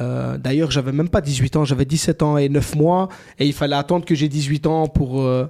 Euh, 0.00 0.36
D'ailleurs, 0.38 0.70
j'avais 0.70 0.92
même 0.92 1.08
pas 1.08 1.20
18 1.20 1.56
ans, 1.56 1.64
j'avais 1.64 1.84
17 1.84 2.22
ans 2.22 2.36
et 2.36 2.48
9 2.48 2.74
mois 2.76 3.08
et 3.38 3.46
il 3.46 3.52
fallait 3.52 3.76
attendre 3.76 4.04
que 4.04 4.14
j'ai 4.14 4.28
18 4.28 4.66
ans 4.66 4.88
pour 4.88 5.22
euh, 5.22 5.46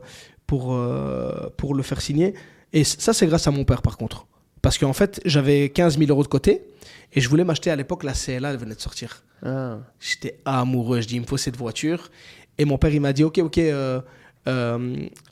pour 0.46 0.74
euh, 0.74 1.50
pour 1.56 1.74
le 1.74 1.82
faire 1.82 2.00
signer. 2.00 2.34
Et 2.72 2.84
ça, 2.84 3.12
c'est 3.12 3.26
grâce 3.26 3.46
à 3.46 3.50
mon 3.50 3.64
père, 3.64 3.82
par 3.82 3.96
contre, 3.96 4.26
parce 4.62 4.78
qu'en 4.78 4.92
fait, 4.92 5.20
j'avais 5.24 5.70
15 5.70 5.98
000 5.98 6.10
euros 6.10 6.22
de 6.22 6.28
côté 6.28 6.62
et 7.12 7.20
je 7.20 7.28
voulais 7.28 7.44
m'acheter 7.44 7.70
à 7.70 7.76
l'époque 7.76 8.04
la 8.04 8.12
CLA, 8.12 8.50
elle 8.50 8.56
venait 8.56 8.74
de 8.74 8.80
sortir. 8.80 9.22
Ah. 9.44 9.78
J'étais 10.00 10.38
amoureux, 10.44 11.00
je 11.00 11.08
dis, 11.08 11.16
il 11.16 11.22
me 11.22 11.26
faut 11.26 11.36
cette 11.36 11.56
voiture. 11.56 12.10
Et 12.58 12.64
mon 12.64 12.78
père, 12.78 12.92
il 12.92 13.00
m'a 13.00 13.12
dit, 13.12 13.24
ok, 13.24 13.38
ok, 13.38 13.58
euh, 13.58 14.00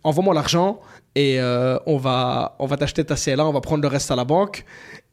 envoie-moi 0.02 0.34
l'argent 0.34 0.80
et 1.14 1.38
on 1.86 1.96
va, 1.96 2.56
on 2.58 2.66
va 2.66 2.76
t'acheter 2.76 3.04
ta 3.04 3.16
CLA, 3.16 3.46
on 3.46 3.52
va 3.52 3.60
prendre 3.60 3.82
le 3.82 3.88
reste 3.88 4.10
à 4.10 4.16
la 4.16 4.24
banque. 4.24 4.64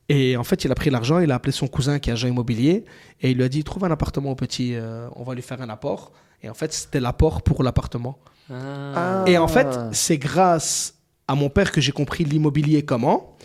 Et 0.09 0.35
en 0.35 0.43
fait, 0.43 0.65
il 0.65 0.71
a 0.71 0.75
pris 0.75 0.89
l'argent, 0.89 1.19
il 1.19 1.31
a 1.31 1.35
appelé 1.35 1.51
son 1.51 1.67
cousin 1.67 1.99
qui 1.99 2.09
est 2.09 2.13
agent 2.13 2.27
immobilier 2.27 2.85
et 3.21 3.31
il 3.31 3.37
lui 3.37 3.43
a 3.43 3.49
dit 3.49 3.63
trouve 3.63 3.85
un 3.85 3.91
appartement 3.91 4.31
au 4.31 4.35
petit, 4.35 4.75
euh, 4.75 5.07
on 5.15 5.23
va 5.23 5.33
lui 5.35 5.41
faire 5.41 5.61
un 5.61 5.69
apport. 5.69 6.11
Et 6.43 6.49
en 6.49 6.53
fait, 6.53 6.73
c'était 6.73 6.99
l'apport 6.99 7.43
pour 7.43 7.63
l'appartement. 7.63 8.17
Ah. 8.49 9.23
Et 9.27 9.37
en 9.37 9.47
fait, 9.47 9.67
c'est 9.93 10.17
grâce 10.17 10.95
à 11.27 11.35
mon 11.35 11.49
père 11.49 11.71
que 11.71 11.79
j'ai 11.79 11.91
compris 11.91 12.23
l'immobilier 12.23 12.83
comment. 12.83 13.37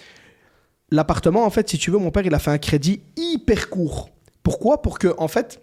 L'appartement, 0.90 1.44
en 1.44 1.50
fait, 1.50 1.68
si 1.68 1.78
tu 1.78 1.90
veux, 1.90 1.98
mon 1.98 2.10
père, 2.10 2.24
il 2.26 2.34
a 2.34 2.38
fait 2.38 2.50
un 2.50 2.58
crédit 2.58 3.02
hyper 3.16 3.68
court. 3.68 4.10
Pourquoi? 4.42 4.82
Pour 4.82 4.98
que, 4.98 5.14
en 5.18 5.28
fait, 5.28 5.60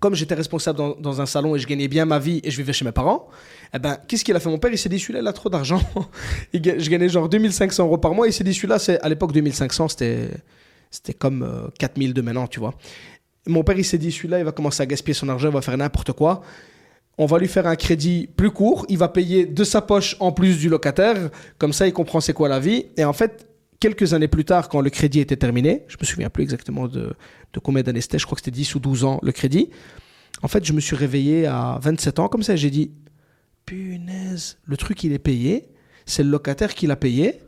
comme 0.00 0.14
j'étais 0.14 0.34
responsable 0.34 0.78
dans, 0.78 0.96
dans 0.96 1.20
un 1.20 1.26
salon 1.26 1.56
et 1.56 1.58
je 1.58 1.66
gagnais 1.66 1.88
bien 1.88 2.04
ma 2.04 2.18
vie 2.18 2.40
et 2.42 2.50
je 2.50 2.56
vivais 2.56 2.72
chez 2.72 2.84
mes 2.84 2.92
parents, 2.92 3.28
eh 3.74 3.78
ben, 3.78 3.96
qu'est-ce 4.06 4.24
qu'il 4.24 4.34
a 4.36 4.40
fait? 4.40 4.48
Mon 4.48 4.58
père, 4.58 4.70
il 4.72 4.78
s'est 4.78 4.88
dit, 4.88 4.98
celui-là, 4.98 5.20
il 5.20 5.26
a 5.26 5.32
trop 5.32 5.48
d'argent. 5.48 5.80
Je 6.54 6.88
gagnais 6.88 7.08
genre 7.08 7.28
2500 7.28 7.84
euros 7.84 7.98
par 7.98 8.14
mois. 8.14 8.26
Il 8.26 8.32
s'est 8.32 8.44
dit, 8.44 8.54
celui-là, 8.54 8.78
c'est, 8.78 9.00
à 9.00 9.08
l'époque, 9.08 9.32
2500, 9.32 9.88
c'était, 9.88 10.30
c'était 10.90 11.14
comme 11.14 11.42
euh, 11.42 11.68
4000 11.78 12.14
de 12.14 12.22
maintenant, 12.22 12.46
tu 12.46 12.60
vois. 12.60 12.74
Mon 13.46 13.62
père, 13.64 13.78
il 13.78 13.84
s'est 13.84 13.98
dit, 13.98 14.12
celui-là, 14.12 14.38
il 14.38 14.44
va 14.44 14.52
commencer 14.52 14.82
à 14.82 14.86
gaspiller 14.86 15.14
son 15.14 15.28
argent, 15.28 15.48
il 15.48 15.54
va 15.54 15.62
faire 15.62 15.76
n'importe 15.76 16.12
quoi. 16.12 16.42
On 17.18 17.26
va 17.26 17.38
lui 17.38 17.48
faire 17.48 17.66
un 17.66 17.76
crédit 17.76 18.28
plus 18.36 18.50
court. 18.50 18.84
Il 18.88 18.98
va 18.98 19.08
payer 19.08 19.46
de 19.46 19.64
sa 19.64 19.80
poche 19.80 20.16
en 20.20 20.32
plus 20.32 20.58
du 20.58 20.68
locataire. 20.68 21.30
Comme 21.58 21.72
ça, 21.72 21.86
il 21.86 21.92
comprend 21.92 22.20
c'est 22.20 22.34
quoi 22.34 22.48
la 22.48 22.60
vie. 22.60 22.86
Et 22.98 23.04
en 23.04 23.14
fait, 23.14 23.48
quelques 23.80 24.12
années 24.12 24.28
plus 24.28 24.44
tard, 24.44 24.68
quand 24.68 24.80
le 24.80 24.90
crédit 24.90 25.20
était 25.20 25.36
terminé, 25.36 25.84
je 25.88 25.96
me 25.98 26.04
souviens 26.04 26.28
plus 26.28 26.42
exactement 26.42 26.88
de, 26.88 27.14
de 27.52 27.60
combien 27.60 27.82
d'années 27.82 28.02
c'était, 28.02 28.18
je 28.18 28.26
crois 28.26 28.36
que 28.36 28.42
c'était 28.42 28.54
10 28.54 28.74
ou 28.74 28.80
12 28.80 29.04
ans 29.04 29.18
le 29.22 29.32
crédit. 29.32 29.70
En 30.42 30.48
fait, 30.48 30.64
je 30.64 30.72
me 30.72 30.80
suis 30.80 30.96
réveillé 30.96 31.46
à 31.46 31.78
27 31.82 32.18
ans 32.18 32.28
comme 32.28 32.42
ça 32.42 32.56
j'ai 32.56 32.70
dit 32.70 32.90
punaise, 33.66 34.58
le 34.64 34.76
truc 34.76 35.04
il 35.04 35.12
est 35.12 35.18
payé, 35.18 35.68
c'est 36.06 36.22
le 36.22 36.30
locataire 36.30 36.74
qui 36.74 36.86
l'a 36.86 36.96
payé. 36.96 37.40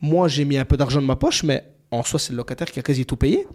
Moi, 0.00 0.28
j'ai 0.28 0.44
mis 0.44 0.58
un 0.58 0.64
peu 0.64 0.76
d'argent 0.76 1.00
de 1.00 1.06
ma 1.06 1.16
poche, 1.16 1.44
mais 1.44 1.64
en 1.90 2.02
soi, 2.02 2.18
c'est 2.18 2.32
le 2.32 2.36
locataire 2.36 2.70
qui 2.70 2.80
a 2.80 2.82
quasi 2.82 3.06
tout 3.06 3.16
payé. 3.16 3.46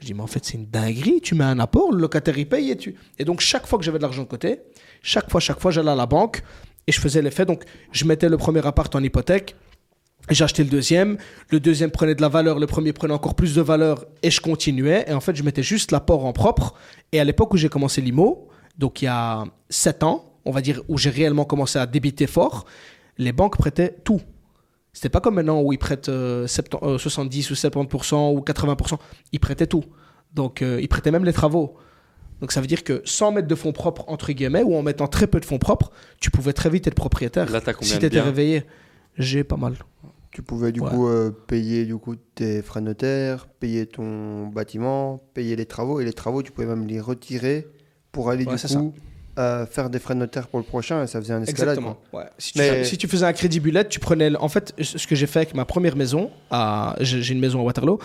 Je 0.00 0.06
dis, 0.06 0.14
mais 0.14 0.22
en 0.22 0.26
fait, 0.26 0.44
c'est 0.44 0.54
une 0.54 0.66
dinguerie. 0.66 1.20
Tu 1.20 1.36
mets 1.36 1.44
un 1.44 1.60
apport, 1.60 1.92
le 1.92 2.00
locataire 2.00 2.36
il 2.36 2.48
paye 2.48 2.70
et 2.72 2.76
tu. 2.76 2.96
Et 3.18 3.24
donc, 3.24 3.40
chaque 3.40 3.66
fois 3.66 3.78
que 3.78 3.84
j'avais 3.84 3.98
de 3.98 4.02
l'argent 4.02 4.22
de 4.22 4.28
côté, 4.28 4.60
chaque 5.02 5.30
fois, 5.30 5.38
chaque 5.38 5.60
fois, 5.60 5.70
j'allais 5.70 5.92
à 5.92 5.94
la 5.94 6.06
banque 6.06 6.42
et 6.88 6.92
je 6.92 7.00
faisais 7.00 7.22
l'effet. 7.22 7.44
Donc, 7.44 7.62
je 7.92 8.04
mettais 8.04 8.28
le 8.28 8.36
premier 8.36 8.66
appart 8.66 8.92
en 8.96 9.02
hypothèque. 9.02 9.54
Acheté 10.28 10.64
le 10.64 10.70
deuxième. 10.70 11.18
Le 11.50 11.60
deuxième 11.60 11.92
prenait 11.92 12.16
de 12.16 12.22
la 12.22 12.28
valeur. 12.28 12.58
Le 12.58 12.66
premier 12.66 12.92
prenait 12.92 13.14
encore 13.14 13.34
plus 13.36 13.54
de 13.54 13.60
valeur. 13.60 14.04
Et 14.22 14.30
je 14.30 14.40
continuais. 14.40 15.04
Et 15.06 15.12
en 15.12 15.20
fait, 15.20 15.36
je 15.36 15.44
mettais 15.44 15.62
juste 15.62 15.92
l'apport 15.92 16.24
en 16.24 16.32
propre. 16.32 16.74
Et 17.12 17.20
à 17.20 17.24
l'époque 17.24 17.54
où 17.54 17.56
j'ai 17.56 17.68
commencé 17.68 18.00
l'IMO, 18.00 18.48
donc 18.78 19.02
il 19.02 19.04
y 19.04 19.08
a 19.08 19.44
7 19.68 20.02
ans, 20.02 20.31
on 20.44 20.50
va 20.50 20.60
dire, 20.60 20.82
où 20.88 20.98
j'ai 20.98 21.10
réellement 21.10 21.44
commencé 21.44 21.78
à 21.78 21.86
débiter 21.86 22.26
fort, 22.26 22.64
les 23.18 23.32
banques 23.32 23.56
prêtaient 23.58 23.96
tout. 24.04 24.20
C'était 24.92 25.08
pas 25.08 25.20
comme 25.20 25.36
maintenant 25.36 25.62
où 25.62 25.72
ils 25.72 25.78
prêtent 25.78 26.08
euh, 26.10 26.46
70, 26.46 26.86
euh, 26.86 26.98
70 26.98 27.50
ou 27.50 27.54
70% 27.54 28.34
ou 28.36 28.40
80%. 28.40 28.98
Ils 29.32 29.40
prêtaient 29.40 29.66
tout. 29.66 29.84
Donc, 30.34 30.60
euh, 30.62 30.78
ils 30.82 30.88
prêtaient 30.88 31.10
même 31.10 31.24
les 31.24 31.32
travaux. 31.32 31.76
Donc, 32.40 32.52
ça 32.52 32.60
veut 32.60 32.66
dire 32.66 32.84
que 32.84 33.00
sans 33.04 33.32
mettre 33.32 33.48
de 33.48 33.54
fonds 33.54 33.72
propres, 33.72 34.04
entre 34.08 34.32
guillemets, 34.32 34.62
ou 34.62 34.74
en 34.74 34.82
mettant 34.82 35.06
très 35.06 35.26
peu 35.26 35.40
de 35.40 35.44
fonds 35.44 35.58
propres, 35.58 35.92
tu 36.20 36.30
pouvais 36.30 36.52
très 36.52 36.68
vite 36.70 36.86
être 36.86 36.94
propriétaire. 36.94 37.50
Là, 37.50 37.60
t'as 37.60 37.72
combien 37.72 37.92
si 37.92 37.98
t'étais 38.00 38.20
réveillé, 38.20 38.64
j'ai 39.16 39.44
pas 39.44 39.56
mal. 39.56 39.76
Tu 40.32 40.42
pouvais 40.42 40.72
du 40.72 40.80
Ouais. 40.80 40.88
coup 40.90 41.06
euh, 41.08 41.30
payer 41.30 41.84
du 41.84 41.96
coup 41.98 42.16
tes 42.16 42.62
frais 42.62 42.80
de 42.80 42.86
notaire, 42.86 43.46
payer 43.60 43.84
ton 43.86 44.46
bâtiment, 44.46 45.22
payer 45.34 45.56
les 45.56 45.66
travaux 45.66 46.00
et 46.00 46.06
les 46.06 46.14
travaux 46.14 46.42
tu 46.42 46.52
pouvais 46.52 46.66
même 46.66 46.86
les 46.86 47.00
retirer 47.00 47.68
pour 48.12 48.30
aller 48.30 48.46
Ouais, 48.46 48.56
du 48.56 48.62
coup 48.76 48.94
euh, 49.38 49.64
faire 49.66 49.88
des 49.88 49.98
frais 49.98 50.14
de 50.14 50.18
notaire 50.20 50.48
pour 50.48 50.58
le 50.58 50.64
prochain 50.64 51.02
et 51.02 51.06
ça 51.06 51.20
faisait 51.20 51.32
un 51.32 51.42
escalade. 51.42 51.78
Exactement. 51.78 51.98
Ouais. 52.12 52.24
Si, 52.38 52.52
tu, 52.52 52.58
Mais- 52.58 52.84
si 52.84 52.98
tu 52.98 53.08
faisais 53.08 53.24
un 53.24 53.32
crédit 53.32 53.60
bullet, 53.60 53.88
tu 53.88 53.98
prenais. 53.98 54.34
En 54.36 54.48
fait, 54.48 54.74
ce 54.80 55.06
que 55.06 55.14
j'ai 55.14 55.26
fait 55.26 55.40
avec 55.40 55.54
ma 55.54 55.64
première 55.64 55.96
maison, 55.96 56.30
à... 56.50 56.96
j'ai 57.00 57.22
j'ai 57.22 57.32
une 57.34 57.40
maison 57.40 57.60
à 57.60 57.62
Waterloo, 57.62 57.98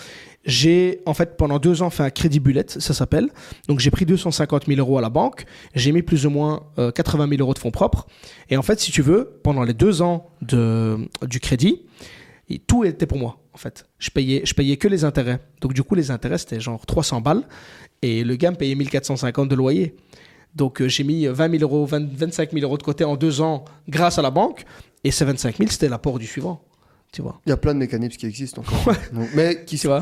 j'ai 0.45 1.01
en 1.05 1.13
fait 1.13 1.35
pendant 1.35 1.59
deux 1.59 1.81
ans 1.81 1.89
fait 1.89 2.03
un 2.03 2.09
crédit 2.09 2.39
bullet, 2.39 2.65
ça 2.67 2.93
s'appelle. 2.93 3.29
Donc 3.67 3.79
j'ai 3.79 3.91
pris 3.91 4.05
250 4.05 4.67
000 4.67 4.79
euros 4.79 4.97
à 4.97 5.01
la 5.01 5.09
banque, 5.09 5.45
j'ai 5.75 5.91
mis 5.91 6.01
plus 6.01 6.25
ou 6.25 6.29
moins 6.29 6.63
euh, 6.79 6.91
80 6.91 7.27
000 7.29 7.41
euros 7.41 7.53
de 7.53 7.59
fonds 7.59 7.71
propres. 7.71 8.07
Et 8.49 8.55
en 8.55 8.61
fait, 8.61 8.79
si 8.79 8.91
tu 8.91 9.01
veux, 9.01 9.39
pendant 9.43 9.63
les 9.63 9.73
deux 9.73 10.01
ans 10.01 10.29
de, 10.41 10.97
du 11.25 11.39
crédit, 11.39 11.81
et 12.49 12.59
tout 12.59 12.85
était 12.85 13.05
pour 13.05 13.17
moi. 13.17 13.39
En 13.53 13.57
fait, 13.57 13.85
je 13.99 14.09
payais, 14.11 14.41
je 14.45 14.53
payais 14.53 14.77
que 14.77 14.87
les 14.87 15.03
intérêts. 15.03 15.39
Donc 15.61 15.73
du 15.73 15.83
coup, 15.83 15.95
les 15.95 16.11
intérêts 16.11 16.37
c'était 16.37 16.59
genre 16.61 16.85
300 16.85 17.19
balles 17.21 17.43
et 18.01 18.23
le 18.23 18.35
gars 18.35 18.51
me 18.51 18.55
payait 18.55 18.75
1450 18.75 19.49
de 19.49 19.55
loyer. 19.55 19.95
Donc 20.57 20.81
euh, 20.81 20.87
j'ai 20.87 21.03
mis 21.03 21.27
20 21.27 21.51
000 21.59 21.61
euros, 21.63 21.85
20 21.85 22.11
25 22.13 22.51
000 22.51 22.63
euros 22.63 22.77
de 22.77 22.83
côté 22.83 23.03
en 23.03 23.15
deux 23.15 23.41
ans 23.41 23.63
grâce 23.87 24.17
à 24.17 24.21
la 24.21 24.31
banque. 24.31 24.65
Et 25.03 25.11
ces 25.11 25.23
25 25.23 25.57
000, 25.57 25.69
c'était 25.69 25.87
l'apport 25.89 26.17
du 26.19 26.25
suivant. 26.25 26.61
Tu 27.13 27.21
vois. 27.21 27.39
Il 27.45 27.49
y 27.49 27.53
a 27.53 27.57
plein 27.57 27.73
de 27.73 27.79
mécanismes 27.79 28.17
qui 28.17 28.25
existent 28.25 28.61
encore. 28.61 28.93
Donc, 29.13 29.29
mais 29.35 29.63
qui 29.65 29.75
Tu 29.77 29.83
sont, 29.83 29.87
vois. 29.89 30.01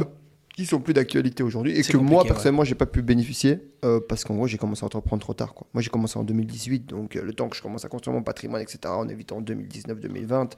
qui 0.55 0.65
sont 0.65 0.79
plus 0.79 0.93
d'actualité 0.93 1.43
aujourd'hui 1.43 1.77
et 1.77 1.83
que 1.83 1.97
moi 1.97 2.23
personnellement 2.23 2.63
j'ai 2.63 2.73
pas 2.75 2.85
pu 2.87 3.01
bénéficier 3.01 3.59
euh, 3.83 3.99
parce 4.07 4.23
qu'en 4.23 4.35
gros 4.35 4.47
j'ai 4.47 4.57
commencé 4.57 4.83
à 4.83 4.87
entreprendre 4.87 5.21
trop 5.21 5.33
tard. 5.33 5.53
Quoi. 5.53 5.67
Moi 5.73 5.81
j'ai 5.83 5.89
commencé 5.89 6.17
en 6.17 6.23
2018 6.23 6.87
donc 6.87 7.15
euh, 7.17 7.21
le 7.21 7.33
temps 7.33 7.49
que 7.49 7.57
je 7.57 7.61
commence 7.61 7.83
à 7.85 7.89
construire 7.89 8.15
mon 8.15 8.23
patrimoine 8.23 8.61
etc. 8.61 8.79
On 8.97 9.07
évite 9.09 9.31
en 9.33 9.41
2019-2020 9.41 10.51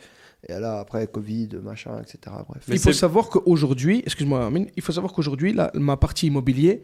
et 0.48 0.54
là 0.54 0.80
après 0.80 1.08
Covid 1.08 1.50
machin 1.64 2.00
etc. 2.02 2.36
Bref. 2.48 2.64
Mais 2.68 2.76
il 2.76 2.80
faut 2.82 2.93
savoir 2.93 3.30
qu'aujourd'hui, 3.30 4.04
excuse-moi, 4.06 4.50
il 4.76 4.82
faut 4.84 4.91
savoir 4.93 5.12
qu'aujourd'hui, 5.14 5.52
la- 5.54 5.72
ma 5.74 5.98
partie 5.98 6.28
immobilier, 6.28 6.84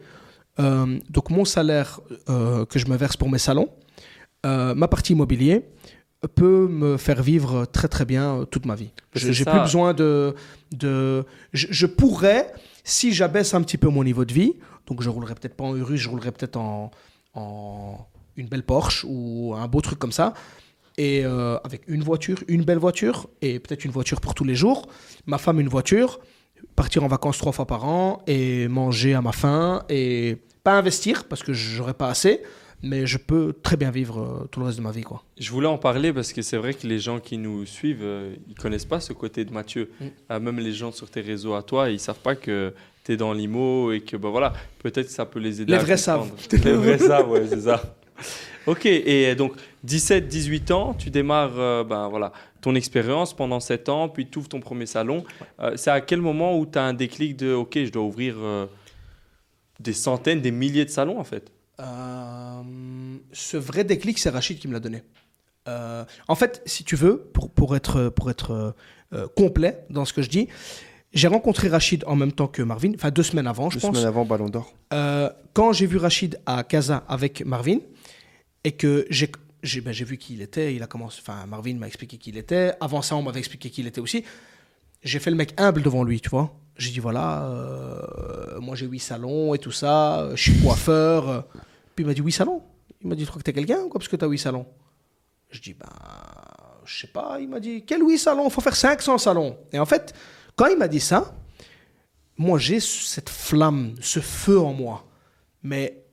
euh, 0.58 0.98
donc 1.10 1.30
mon 1.30 1.44
salaire 1.44 2.00
euh, 2.28 2.64
que 2.64 2.78
je 2.78 2.86
me 2.86 2.96
verse 2.96 3.16
pour 3.16 3.28
mes 3.28 3.38
salons, 3.38 3.68
euh, 4.46 4.74
ma 4.74 4.88
partie 4.88 5.12
immobilier 5.12 5.62
peut 6.34 6.68
me 6.68 6.96
faire 6.96 7.22
vivre 7.22 7.66
très 7.66 7.88
très 7.88 8.04
bien 8.04 8.46
toute 8.50 8.66
ma 8.66 8.74
vie. 8.74 8.90
J'ai 9.14 9.44
plus 9.44 9.60
besoin 9.60 9.92
de, 9.92 10.34
de 10.72 11.24
je, 11.52 11.66
je 11.70 11.86
pourrais, 11.86 12.52
si 12.82 13.12
j'abaisse 13.12 13.52
un 13.54 13.62
petit 13.62 13.78
peu 13.78 13.88
mon 13.88 14.04
niveau 14.04 14.24
de 14.24 14.32
vie, 14.32 14.54
donc 14.86 15.02
je 15.02 15.10
roulerai 15.10 15.34
peut-être 15.34 15.54
pas 15.54 15.64
en 15.64 15.76
Urus, 15.76 16.00
je 16.00 16.08
roulerai 16.08 16.32
peut-être 16.32 16.56
en, 16.56 16.90
en 17.34 18.06
une 18.36 18.48
belle 18.48 18.62
Porsche 18.62 19.04
ou 19.06 19.54
un 19.54 19.68
beau 19.68 19.80
truc 19.82 19.98
comme 19.98 20.12
ça, 20.12 20.32
et 20.96 21.24
avec 21.24 21.82
une 21.88 22.02
voiture, 22.02 22.42
une 22.48 22.64
belle 22.64 22.78
voiture, 22.78 23.28
et 23.42 23.58
peut-être 23.58 23.84
une 23.84 23.90
voiture 23.90 24.20
pour 24.20 24.34
tous 24.34 24.44
les 24.44 24.54
jours, 24.54 24.86
ma 25.26 25.38
femme 25.38 25.60
une 25.60 25.68
voiture, 25.68 26.20
partir 26.76 27.04
en 27.04 27.08
vacances 27.08 27.38
trois 27.38 27.52
fois 27.52 27.66
par 27.66 27.84
an 27.84 28.22
et 28.26 28.68
manger 28.68 29.14
à 29.14 29.22
ma 29.22 29.32
faim 29.32 29.82
et 29.88 30.38
pas 30.62 30.72
investir 30.78 31.24
parce 31.24 31.42
que 31.42 31.52
j'aurais 31.52 31.94
pas 31.94 32.08
assez, 32.08 32.40
mais 32.82 33.06
je 33.06 33.18
peux 33.18 33.54
très 33.62 33.76
bien 33.76 33.90
vivre 33.90 34.20
euh, 34.20 34.48
tout 34.50 34.60
le 34.60 34.66
reste 34.66 34.78
de 34.78 34.82
ma 34.82 34.90
vie 34.90 35.02
quoi. 35.02 35.22
Je 35.38 35.50
voulais 35.50 35.68
en 35.68 35.78
parler 35.78 36.12
parce 36.12 36.32
que 36.32 36.42
c'est 36.42 36.56
vrai 36.56 36.74
que 36.74 36.86
les 36.86 36.98
gens 36.98 37.20
qui 37.20 37.38
nous 37.38 37.64
suivent, 37.66 38.02
euh, 38.02 38.34
ils 38.48 38.54
connaissent 38.54 38.84
pas 38.84 39.00
ce 39.00 39.12
côté 39.12 39.44
de 39.44 39.52
Mathieu. 39.52 39.90
Mm. 40.00 40.04
Euh, 40.30 40.40
même 40.40 40.58
les 40.58 40.72
gens 40.72 40.92
sur 40.92 41.10
tes 41.10 41.20
réseaux 41.20 41.54
à 41.54 41.62
toi, 41.62 41.90
ils 41.90 42.00
savent 42.00 42.18
pas 42.18 42.34
que 42.34 42.74
tu 43.04 43.12
es 43.12 43.16
dans 43.16 43.32
l'IMO 43.32 43.92
et 43.92 44.00
que 44.00 44.16
bah 44.16 44.30
voilà, 44.30 44.52
peut-être 44.78 45.10
ça 45.10 45.26
peut 45.26 45.40
les 45.40 45.62
aider 45.62 45.72
Les 45.72 45.78
à 45.78 45.82
vrais 45.82 45.96
comprendre. 45.96 46.34
Les 46.52 46.72
vrais 46.72 46.98
savent, 47.06 47.30
ouais, 47.30 47.46
c'est 47.48 47.62
ça. 47.62 47.96
Ok, 48.66 48.86
et 48.86 49.34
donc 49.34 49.52
17-18 49.86 50.72
ans, 50.72 50.94
tu 50.94 51.10
démarres 51.10 51.58
euh, 51.58 51.84
ben, 51.84 52.08
voilà, 52.08 52.32
ton 52.64 52.74
expérience 52.74 53.34
pendant 53.36 53.60
7 53.60 53.88
ans, 53.88 54.08
puis 54.08 54.28
tu 54.28 54.38
ouvres 54.38 54.48
ton 54.48 54.60
premier 54.60 54.86
salon. 54.86 55.24
Euh, 55.60 55.76
c'est 55.76 55.90
à 55.90 56.00
quel 56.00 56.20
moment 56.20 56.58
où 56.58 56.66
tu 56.66 56.78
as 56.78 56.82
un 56.82 56.94
déclic 56.94 57.36
de 57.36 57.52
OK, 57.52 57.72
je 57.76 57.90
dois 57.92 58.02
ouvrir 58.02 58.36
euh, 58.38 58.66
des 59.80 59.92
centaines, 59.92 60.40
des 60.40 60.50
milliers 60.50 60.84
de 60.84 60.90
salons 60.90 61.18
en 61.20 61.24
fait? 61.24 61.52
Euh, 61.80 62.62
ce 63.32 63.56
vrai 63.56 63.84
déclic, 63.84 64.18
c'est 64.18 64.30
Rachid 64.30 64.58
qui 64.58 64.66
me 64.68 64.72
l'a 64.72 64.80
donné. 64.80 65.02
Euh, 65.68 66.04
en 66.28 66.34
fait, 66.34 66.62
si 66.66 66.84
tu 66.84 66.96
veux, 66.96 67.18
pour, 67.18 67.50
pour 67.50 67.76
être, 67.76 68.08
pour 68.08 68.30
être 68.30 68.74
complet 69.36 69.84
dans 69.90 70.04
ce 70.04 70.12
que 70.12 70.22
je 70.22 70.28
dis, 70.28 70.48
j'ai 71.12 71.28
rencontré 71.28 71.68
Rachid 71.68 72.02
en 72.06 72.16
même 72.16 72.32
temps 72.32 72.48
que 72.48 72.62
Marvin, 72.62 72.92
enfin 72.94 73.10
deux 73.10 73.22
semaines 73.22 73.46
avant, 73.46 73.70
je 73.70 73.76
Deux 73.76 73.82
pense. 73.82 73.94
semaines 73.94 74.08
avant 74.08 74.24
Ballon 74.24 74.48
d'Or. 74.48 74.74
Euh, 74.92 75.30
quand 75.52 75.72
j'ai 75.72 75.86
vu 75.86 75.96
Rachid 75.96 76.40
à 76.46 76.64
Casa 76.64 77.04
avec 77.08 77.44
Marvin 77.44 77.78
et 78.64 78.72
que 78.72 79.06
j'ai 79.10 79.30
j'ai 79.64 79.80
ben, 79.80 79.92
vu 79.92 80.18
qui 80.18 80.34
il 80.34 80.42
était, 80.42 80.74
il 80.74 80.82
a 80.82 80.86
commencé, 80.86 81.20
enfin 81.20 81.46
Marvin 81.46 81.74
m'a 81.74 81.86
expliqué 81.86 82.18
qui 82.18 82.30
il 82.30 82.36
était. 82.36 82.74
Avant 82.80 83.02
ça, 83.02 83.16
on 83.16 83.22
m'avait 83.22 83.40
expliqué 83.40 83.70
qui 83.70 83.80
il 83.80 83.86
était 83.86 84.00
aussi. 84.00 84.24
J'ai 85.02 85.18
fait 85.18 85.30
le 85.30 85.36
mec 85.36 85.54
humble 85.56 85.82
devant 85.82 86.04
lui, 86.04 86.20
tu 86.20 86.28
vois. 86.28 86.54
J'ai 86.76 86.90
dit 86.90 87.00
voilà, 87.00 87.46
euh, 87.46 88.60
moi 88.60 88.76
j'ai 88.76 88.86
huit 88.86 89.00
salons 89.00 89.54
et 89.54 89.58
tout 89.58 89.72
ça, 89.72 90.30
je 90.34 90.50
suis 90.50 90.60
coiffeur. 90.60 91.46
Puis 91.96 92.04
il 92.04 92.06
m'a 92.06 92.14
dit 92.14 92.20
huit 92.20 92.32
salons. 92.32 92.62
Il 93.02 93.08
m'a 93.08 93.14
dit 93.14 93.24
tu 93.24 93.28
crois 93.28 93.40
que 93.40 93.44
t'es 93.44 93.52
quelqu'un 93.52 93.88
quoi? 93.88 93.98
Parce 93.98 94.08
que 94.08 94.16
t'as 94.16 94.26
huit 94.26 94.38
salons. 94.38 94.66
Je 95.50 95.60
dis 95.60 95.74
ben 95.74 95.88
je 96.84 97.00
sais 97.00 97.06
pas. 97.06 97.38
Il 97.40 97.48
m'a 97.48 97.60
dit 97.60 97.84
quel 97.86 98.02
huit 98.02 98.18
salons, 98.18 98.48
faut 98.50 98.60
faire 98.60 98.76
500 98.76 99.18
salons. 99.18 99.56
Et 99.72 99.78
en 99.78 99.86
fait, 99.86 100.14
quand 100.56 100.66
il 100.66 100.76
m'a 100.76 100.88
dit 100.88 101.00
ça, 101.00 101.34
moi 102.36 102.58
j'ai 102.58 102.80
cette 102.80 103.30
flamme, 103.30 103.94
ce 104.00 104.20
feu 104.20 104.60
en 104.60 104.72
moi. 104.72 105.06
Mais 105.62 106.04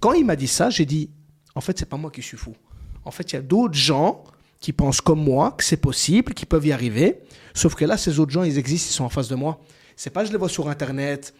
quand 0.00 0.12
il 0.14 0.24
m'a 0.24 0.36
dit 0.36 0.48
ça, 0.48 0.70
j'ai 0.70 0.86
dit, 0.86 1.10
en 1.54 1.60
fait, 1.60 1.78
c'est 1.78 1.88
pas 1.88 1.96
moi 1.96 2.10
qui 2.10 2.22
suis 2.22 2.36
fou. 2.36 2.56
En 3.04 3.10
fait, 3.10 3.32
il 3.32 3.36
y 3.36 3.38
a 3.38 3.42
d'autres 3.42 3.74
gens 3.74 4.24
qui 4.60 4.72
pensent 4.72 5.00
comme 5.00 5.22
moi 5.22 5.52
que 5.52 5.64
c'est 5.64 5.78
possible, 5.78 6.34
qui 6.34 6.44
peuvent 6.46 6.66
y 6.66 6.72
arriver. 6.72 7.20
Sauf 7.54 7.74
que 7.74 7.84
là, 7.84 7.96
ces 7.96 8.18
autres 8.20 8.32
gens, 8.32 8.42
ils 8.42 8.58
existent, 8.58 8.88
ils 8.90 8.94
sont 8.94 9.04
en 9.04 9.08
face 9.08 9.28
de 9.28 9.34
moi. 9.34 9.60
C'est 9.96 10.10
pas 10.10 10.24
je 10.24 10.32
les 10.32 10.38
vois 10.38 10.48
sur 10.48 10.68
Internet, 10.68 11.34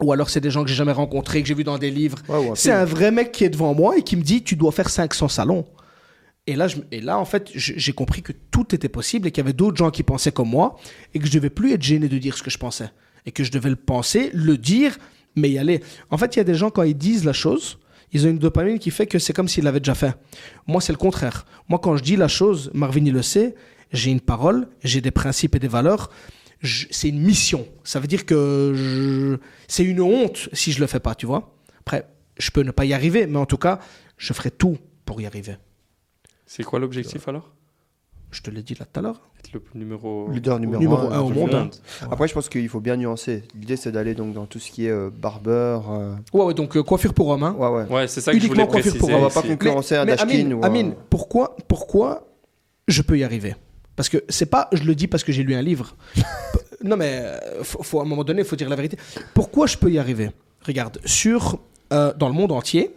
ou 0.00 0.12
alors 0.12 0.30
c'est 0.30 0.40
des 0.40 0.50
gens 0.50 0.62
que 0.62 0.68
j'ai 0.70 0.76
jamais 0.76 0.92
rencontrés, 0.92 1.42
que 1.42 1.48
j'ai 1.48 1.54
vus 1.54 1.64
dans 1.64 1.78
des 1.78 1.90
livres. 1.90 2.18
Ouais, 2.28 2.50
c'est 2.54 2.70
un 2.72 2.84
vrai 2.84 3.10
mec 3.10 3.32
qui 3.32 3.44
est 3.44 3.50
devant 3.50 3.74
moi 3.74 3.96
et 3.98 4.02
qui 4.02 4.16
me 4.16 4.22
dit, 4.22 4.42
tu 4.42 4.56
dois 4.56 4.72
faire 4.72 4.88
500 4.88 5.28
salons. 5.28 5.66
Et 6.46 6.56
là, 6.56 6.66
je- 6.66 6.78
et 6.90 7.00
là, 7.00 7.18
en 7.18 7.24
fait, 7.24 7.50
j'ai 7.54 7.92
compris 7.92 8.22
que 8.22 8.32
tout 8.50 8.74
était 8.74 8.88
possible 8.88 9.28
et 9.28 9.30
qu'il 9.30 9.42
y 9.42 9.44
avait 9.46 9.52
d'autres 9.52 9.76
gens 9.76 9.90
qui 9.90 10.02
pensaient 10.02 10.32
comme 10.32 10.48
moi 10.50 10.76
et 11.14 11.18
que 11.20 11.26
je 11.26 11.32
devais 11.32 11.50
plus 11.50 11.72
être 11.72 11.82
gêné 11.82 12.08
de 12.08 12.18
dire 12.18 12.36
ce 12.36 12.42
que 12.42 12.50
je 12.50 12.58
pensais. 12.58 12.90
Et 13.26 13.30
que 13.32 13.44
je 13.44 13.52
devais 13.52 13.70
le 13.70 13.76
penser, 13.76 14.30
le 14.34 14.56
dire, 14.58 14.98
mais 15.36 15.50
y 15.50 15.58
aller. 15.58 15.80
En 16.10 16.18
fait, 16.18 16.34
il 16.34 16.38
y 16.38 16.40
a 16.40 16.44
des 16.44 16.56
gens, 16.56 16.70
quand 16.70 16.82
ils 16.82 16.96
disent 16.98 17.24
la 17.24 17.32
chose, 17.32 17.78
ils 18.12 18.26
ont 18.26 18.30
une 18.30 18.38
dopamine 18.38 18.78
qui 18.78 18.90
fait 18.90 19.06
que 19.06 19.18
c'est 19.18 19.32
comme 19.32 19.48
s'ils 19.48 19.64
l'avaient 19.64 19.80
déjà 19.80 19.94
fait. 19.94 20.14
Moi, 20.66 20.80
c'est 20.80 20.92
le 20.92 20.98
contraire. 20.98 21.46
Moi, 21.68 21.78
quand 21.78 21.96
je 21.96 22.02
dis 22.02 22.16
la 22.16 22.28
chose, 22.28 22.70
Marvin, 22.74 23.04
il 23.04 23.12
le 23.12 23.22
sait, 23.22 23.54
j'ai 23.90 24.10
une 24.10 24.20
parole, 24.20 24.68
j'ai 24.84 25.00
des 25.00 25.10
principes 25.10 25.54
et 25.54 25.58
des 25.58 25.68
valeurs. 25.68 26.10
C'est 26.62 27.08
une 27.08 27.20
mission. 27.20 27.66
Ça 27.84 27.98
veut 27.98 28.06
dire 28.06 28.24
que 28.24 29.38
c'est 29.66 29.84
une 29.84 30.00
honte 30.00 30.48
si 30.52 30.72
je 30.72 30.80
le 30.80 30.86
fais 30.86 31.00
pas, 31.00 31.14
tu 31.14 31.26
vois. 31.26 31.56
Après, 31.80 32.06
je 32.38 32.50
peux 32.50 32.62
ne 32.62 32.70
pas 32.70 32.84
y 32.84 32.92
arriver, 32.92 33.26
mais 33.26 33.38
en 33.38 33.46
tout 33.46 33.56
cas, 33.56 33.80
je 34.16 34.32
ferai 34.32 34.50
tout 34.50 34.78
pour 35.04 35.20
y 35.20 35.26
arriver. 35.26 35.56
C'est 36.46 36.62
quoi 36.62 36.78
l'objectif 36.78 37.26
alors? 37.28 37.52
Je 38.32 38.40
te 38.42 38.50
l'ai 38.50 38.62
dit 38.62 38.74
là 38.74 38.86
tout 38.90 38.98
à 38.98 39.02
l'heure. 39.02 39.20
Être 39.38 39.52
le 39.52 39.62
numéro. 39.74 40.28
Leader 40.30 40.58
numéro, 40.58 40.82
Numéro 40.82 41.02
un, 41.08 41.12
un 41.12 41.20
au 41.20 41.28
monde, 41.28 41.54
hein. 41.54 41.70
Après, 42.10 42.26
je 42.26 42.32
pense 42.34 42.48
qu'il 42.48 42.68
faut 42.68 42.80
bien 42.80 42.96
nuancer. 42.96 43.44
L'idée, 43.54 43.76
c'est 43.76 43.92
d'aller 43.92 44.14
donc 44.14 44.32
dans 44.34 44.46
tout 44.46 44.58
ce 44.58 44.70
qui 44.70 44.86
est 44.86 44.90
euh, 44.90 45.10
barbeur. 45.14 45.90
euh, 45.92 46.14
Ouais, 46.32 46.44
ouais, 46.46 46.54
donc 46.54 46.76
euh, 46.76 46.82
coiffure 46.82 47.12
pour 47.14 47.28
homme. 47.28 47.42
Hein. 47.44 47.54
Ouais, 47.58 47.68
ouais. 47.68 47.84
Ouais, 47.94 48.08
c'est 48.08 48.20
ça 48.22 48.32
que 48.32 48.40
je 48.40 48.46
voulais 48.48 48.66
coiffure 48.66 48.92
préciser. 48.92 48.98
pour- 48.98 49.10
On 49.10 49.28
va 49.28 49.28
pas 49.30 49.42
concurrencer 49.42 49.96
un 49.96 50.06
Dashkin 50.06 50.28
Amine, 50.28 50.54
ou 50.54 50.58
un- 50.64 50.66
Amine, 50.66 50.94
pourquoi, 51.10 51.56
pourquoi 51.68 52.26
je 52.88 53.02
peux 53.02 53.18
y 53.18 53.22
arriver? 53.24 53.54
Parce 53.96 54.08
que 54.08 54.24
c'est 54.30 54.46
pas, 54.46 54.68
je 54.72 54.82
le 54.84 54.94
dis 54.94 55.06
parce 55.06 55.22
que 55.22 55.30
j'ai 55.32 55.42
lu 55.42 55.54
un 55.54 55.62
livre. 55.62 55.94
Non, 56.84 56.96
mais 56.96 57.20
euh, 57.22 57.62
faut, 57.62 57.80
faut- 57.84 58.00
à 58.00 58.02
un 58.02 58.06
moment 58.06 58.24
donné, 58.24 58.40
il 58.40 58.44
faut 58.44 58.56
dire 58.56 58.68
la 58.68 58.74
vérité. 58.74 58.96
Pourquoi 59.34 59.68
je 59.68 59.76
peux 59.76 59.88
y 59.92 59.98
arriver? 59.98 60.32
Regarde, 60.66 60.98
sur, 61.04 61.60
euh, 61.92 62.12
dans 62.18 62.26
le 62.28 62.34
monde 62.34 62.50
entier, 62.50 62.90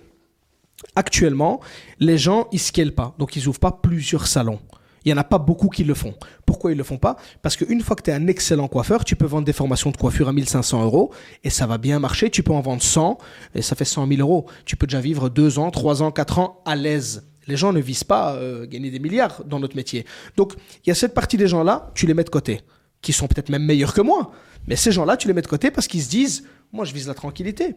actuellement, 0.95 1.59
les 1.99 2.17
gens, 2.17 2.47
ils 2.51 2.59
scalent 2.59 2.93
pas. 2.95 3.13
Donc, 3.19 3.35
ils 3.35 3.47
ouvrent 3.47 3.59
pas 3.59 3.71
plusieurs 3.71 4.25
salons. 4.27 4.59
Il 5.05 5.11
y 5.11 5.13
en 5.13 5.17
a 5.17 5.23
pas 5.23 5.37
beaucoup 5.37 5.69
qui 5.69 5.83
le 5.83 5.93
font. 5.93 6.15
Pourquoi 6.45 6.71
ils 6.71 6.77
le 6.77 6.83
font 6.83 6.97
pas? 6.97 7.15
Parce 7.43 7.55
qu'une 7.55 7.81
fois 7.81 7.95
que 7.95 8.01
tu 8.01 8.09
es 8.09 8.13
un 8.13 8.25
excellent 8.25 8.67
coiffeur, 8.67 9.05
tu 9.05 9.15
peux 9.15 9.27
vendre 9.27 9.45
des 9.45 9.53
formations 9.53 9.91
de 9.91 9.97
coiffure 9.97 10.27
à 10.27 10.33
1500 10.33 10.83
euros 10.83 11.13
et 11.43 11.51
ça 11.51 11.67
va 11.67 11.77
bien 11.77 11.99
marcher. 11.99 12.31
Tu 12.31 12.41
peux 12.41 12.53
en 12.53 12.61
vendre 12.61 12.81
100 12.81 13.19
et 13.53 13.61
ça 13.61 13.75
fait 13.75 13.85
100 13.85 14.07
000 14.07 14.19
euros. 14.19 14.47
Tu 14.65 14.75
peux 14.75 14.87
déjà 14.87 14.99
vivre 14.99 15.29
2 15.29 15.59
ans, 15.59 15.69
3 15.69 16.01
ans, 16.01 16.11
4 16.11 16.39
ans 16.39 16.61
à 16.65 16.75
l'aise. 16.75 17.23
Les 17.47 17.55
gens 17.55 17.71
ne 17.71 17.79
visent 17.79 18.03
pas 18.03 18.33
euh, 18.33 18.65
gagner 18.65 18.89
des 18.89 18.97
milliards 18.97 19.43
dans 19.45 19.59
notre 19.59 19.75
métier. 19.75 20.05
Donc, 20.35 20.53
il 20.83 20.89
y 20.89 20.91
a 20.91 20.95
cette 20.95 21.13
partie 21.13 21.37
des 21.37 21.47
gens-là, 21.47 21.91
tu 21.93 22.07
les 22.07 22.15
mets 22.15 22.23
de 22.23 22.29
côté, 22.29 22.61
qui 23.01 23.13
sont 23.13 23.27
peut-être 23.27 23.49
même 23.49 23.63
meilleurs 23.63 23.93
que 23.93 24.01
moi. 24.01 24.31
Mais 24.67 24.75
ces 24.75 24.91
gens-là, 24.91 25.17
tu 25.17 25.27
les 25.27 25.35
mets 25.35 25.43
de 25.43 25.47
côté 25.47 25.69
parce 25.69 25.87
qu'ils 25.87 26.01
se 26.01 26.09
disent, 26.09 26.45
moi, 26.73 26.85
je 26.85 26.93
vise 26.93 27.07
la 27.07 27.13
tranquillité. 27.13 27.75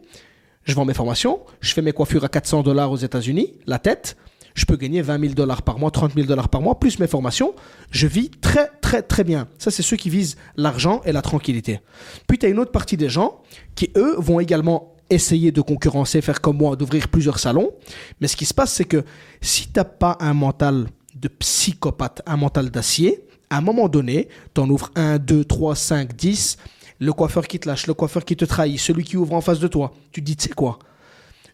Je 0.63 0.73
vends 0.73 0.85
mes 0.85 0.95
formations, 0.95 1.41
je 1.61 1.73
fais 1.73 1.81
mes 1.83 1.93
coiffures 1.93 2.23
à 2.23 2.29
400 2.29 2.63
dollars 2.63 2.91
aux 2.91 2.97
États-Unis, 2.97 3.53
la 3.65 3.79
tête. 3.79 4.17
Je 4.59 4.65
peux 4.65 4.75
gagner 4.75 5.01
20 5.01 5.21
000 5.21 5.33
dollars 5.35 5.61
par 5.61 5.79
mois, 5.79 5.89
30 5.89 6.15
000 6.15 6.27
dollars 6.27 6.49
par 6.49 6.59
mois, 6.59 6.77
plus 6.77 6.99
mes 6.99 7.07
formations. 7.07 7.55
Je 7.91 8.07
vis 8.07 8.29
très, 8.29 8.67
très, 8.81 9.01
très 9.01 9.23
bien. 9.23 9.47
Ça, 9.57 9.71
c'est 9.71 9.83
ceux 9.83 9.95
qui 9.95 10.09
visent 10.09 10.35
l'argent 10.57 11.01
et 11.05 11.13
la 11.13 11.21
tranquillité. 11.21 11.79
Puis, 12.27 12.37
tu 12.37 12.45
as 12.45 12.49
une 12.49 12.59
autre 12.59 12.73
partie 12.73 12.97
des 12.97 13.07
gens 13.07 13.39
qui, 13.75 13.89
eux, 13.95 14.15
vont 14.17 14.41
également 14.41 14.95
essayer 15.09 15.53
de 15.53 15.61
concurrencer, 15.61 16.19
faire 16.19 16.41
comme 16.41 16.57
moi, 16.57 16.75
d'ouvrir 16.75 17.07
plusieurs 17.07 17.39
salons. 17.39 17.71
Mais 18.19 18.27
ce 18.27 18.35
qui 18.35 18.43
se 18.43 18.53
passe, 18.53 18.73
c'est 18.73 18.83
que 18.83 19.05
si 19.39 19.67
tu 19.67 19.71
n'as 19.77 19.85
pas 19.85 20.17
un 20.19 20.33
mental 20.33 20.87
de 21.15 21.29
psychopathe, 21.29 22.21
un 22.25 22.35
mental 22.35 22.69
d'acier, 22.69 23.23
à 23.49 23.59
un 23.59 23.61
moment 23.61 23.87
donné, 23.87 24.27
tu 24.53 24.59
en 24.59 24.69
ouvres 24.69 24.91
1, 24.95 25.19
2, 25.19 25.45
3, 25.45 25.73
5, 25.73 26.13
10, 26.17 26.57
le 26.99 27.13
coiffeur 27.13 27.47
qui 27.47 27.61
te 27.61 27.69
lâche, 27.69 27.87
le 27.87 27.93
coiffeur 27.93 28.25
qui 28.25 28.35
te 28.35 28.43
trahit, 28.43 28.77
celui 28.77 29.05
qui 29.05 29.15
ouvre 29.15 29.35
en 29.35 29.41
face 29.41 29.59
de 29.59 29.69
toi. 29.69 29.93
Tu 30.11 30.19
te 30.19 30.25
dis, 30.25 30.35
tu 30.35 30.49
sais 30.49 30.53
quoi? 30.53 30.79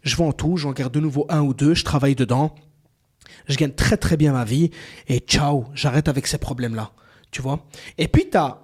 Je 0.01 0.15
vends 0.15 0.31
tout, 0.31 0.57
j'en 0.57 0.71
garde 0.71 0.91
de 0.91 0.99
nouveau 0.99 1.27
un 1.29 1.41
ou 1.41 1.53
deux, 1.53 1.75
je 1.75 1.83
travaille 1.83 2.15
dedans, 2.15 2.55
je 3.47 3.57
gagne 3.57 3.71
très 3.71 3.97
très 3.97 4.17
bien 4.17 4.33
ma 4.33 4.43
vie, 4.43 4.71
et 5.07 5.19
ciao, 5.19 5.65
j'arrête 5.73 6.07
avec 6.07 6.27
ces 6.27 6.37
problèmes-là. 6.37 6.91
Tu 7.31 7.41
vois? 7.41 7.65
Et 7.97 8.07
puis, 8.07 8.29
tu 8.29 8.37
as 8.37 8.61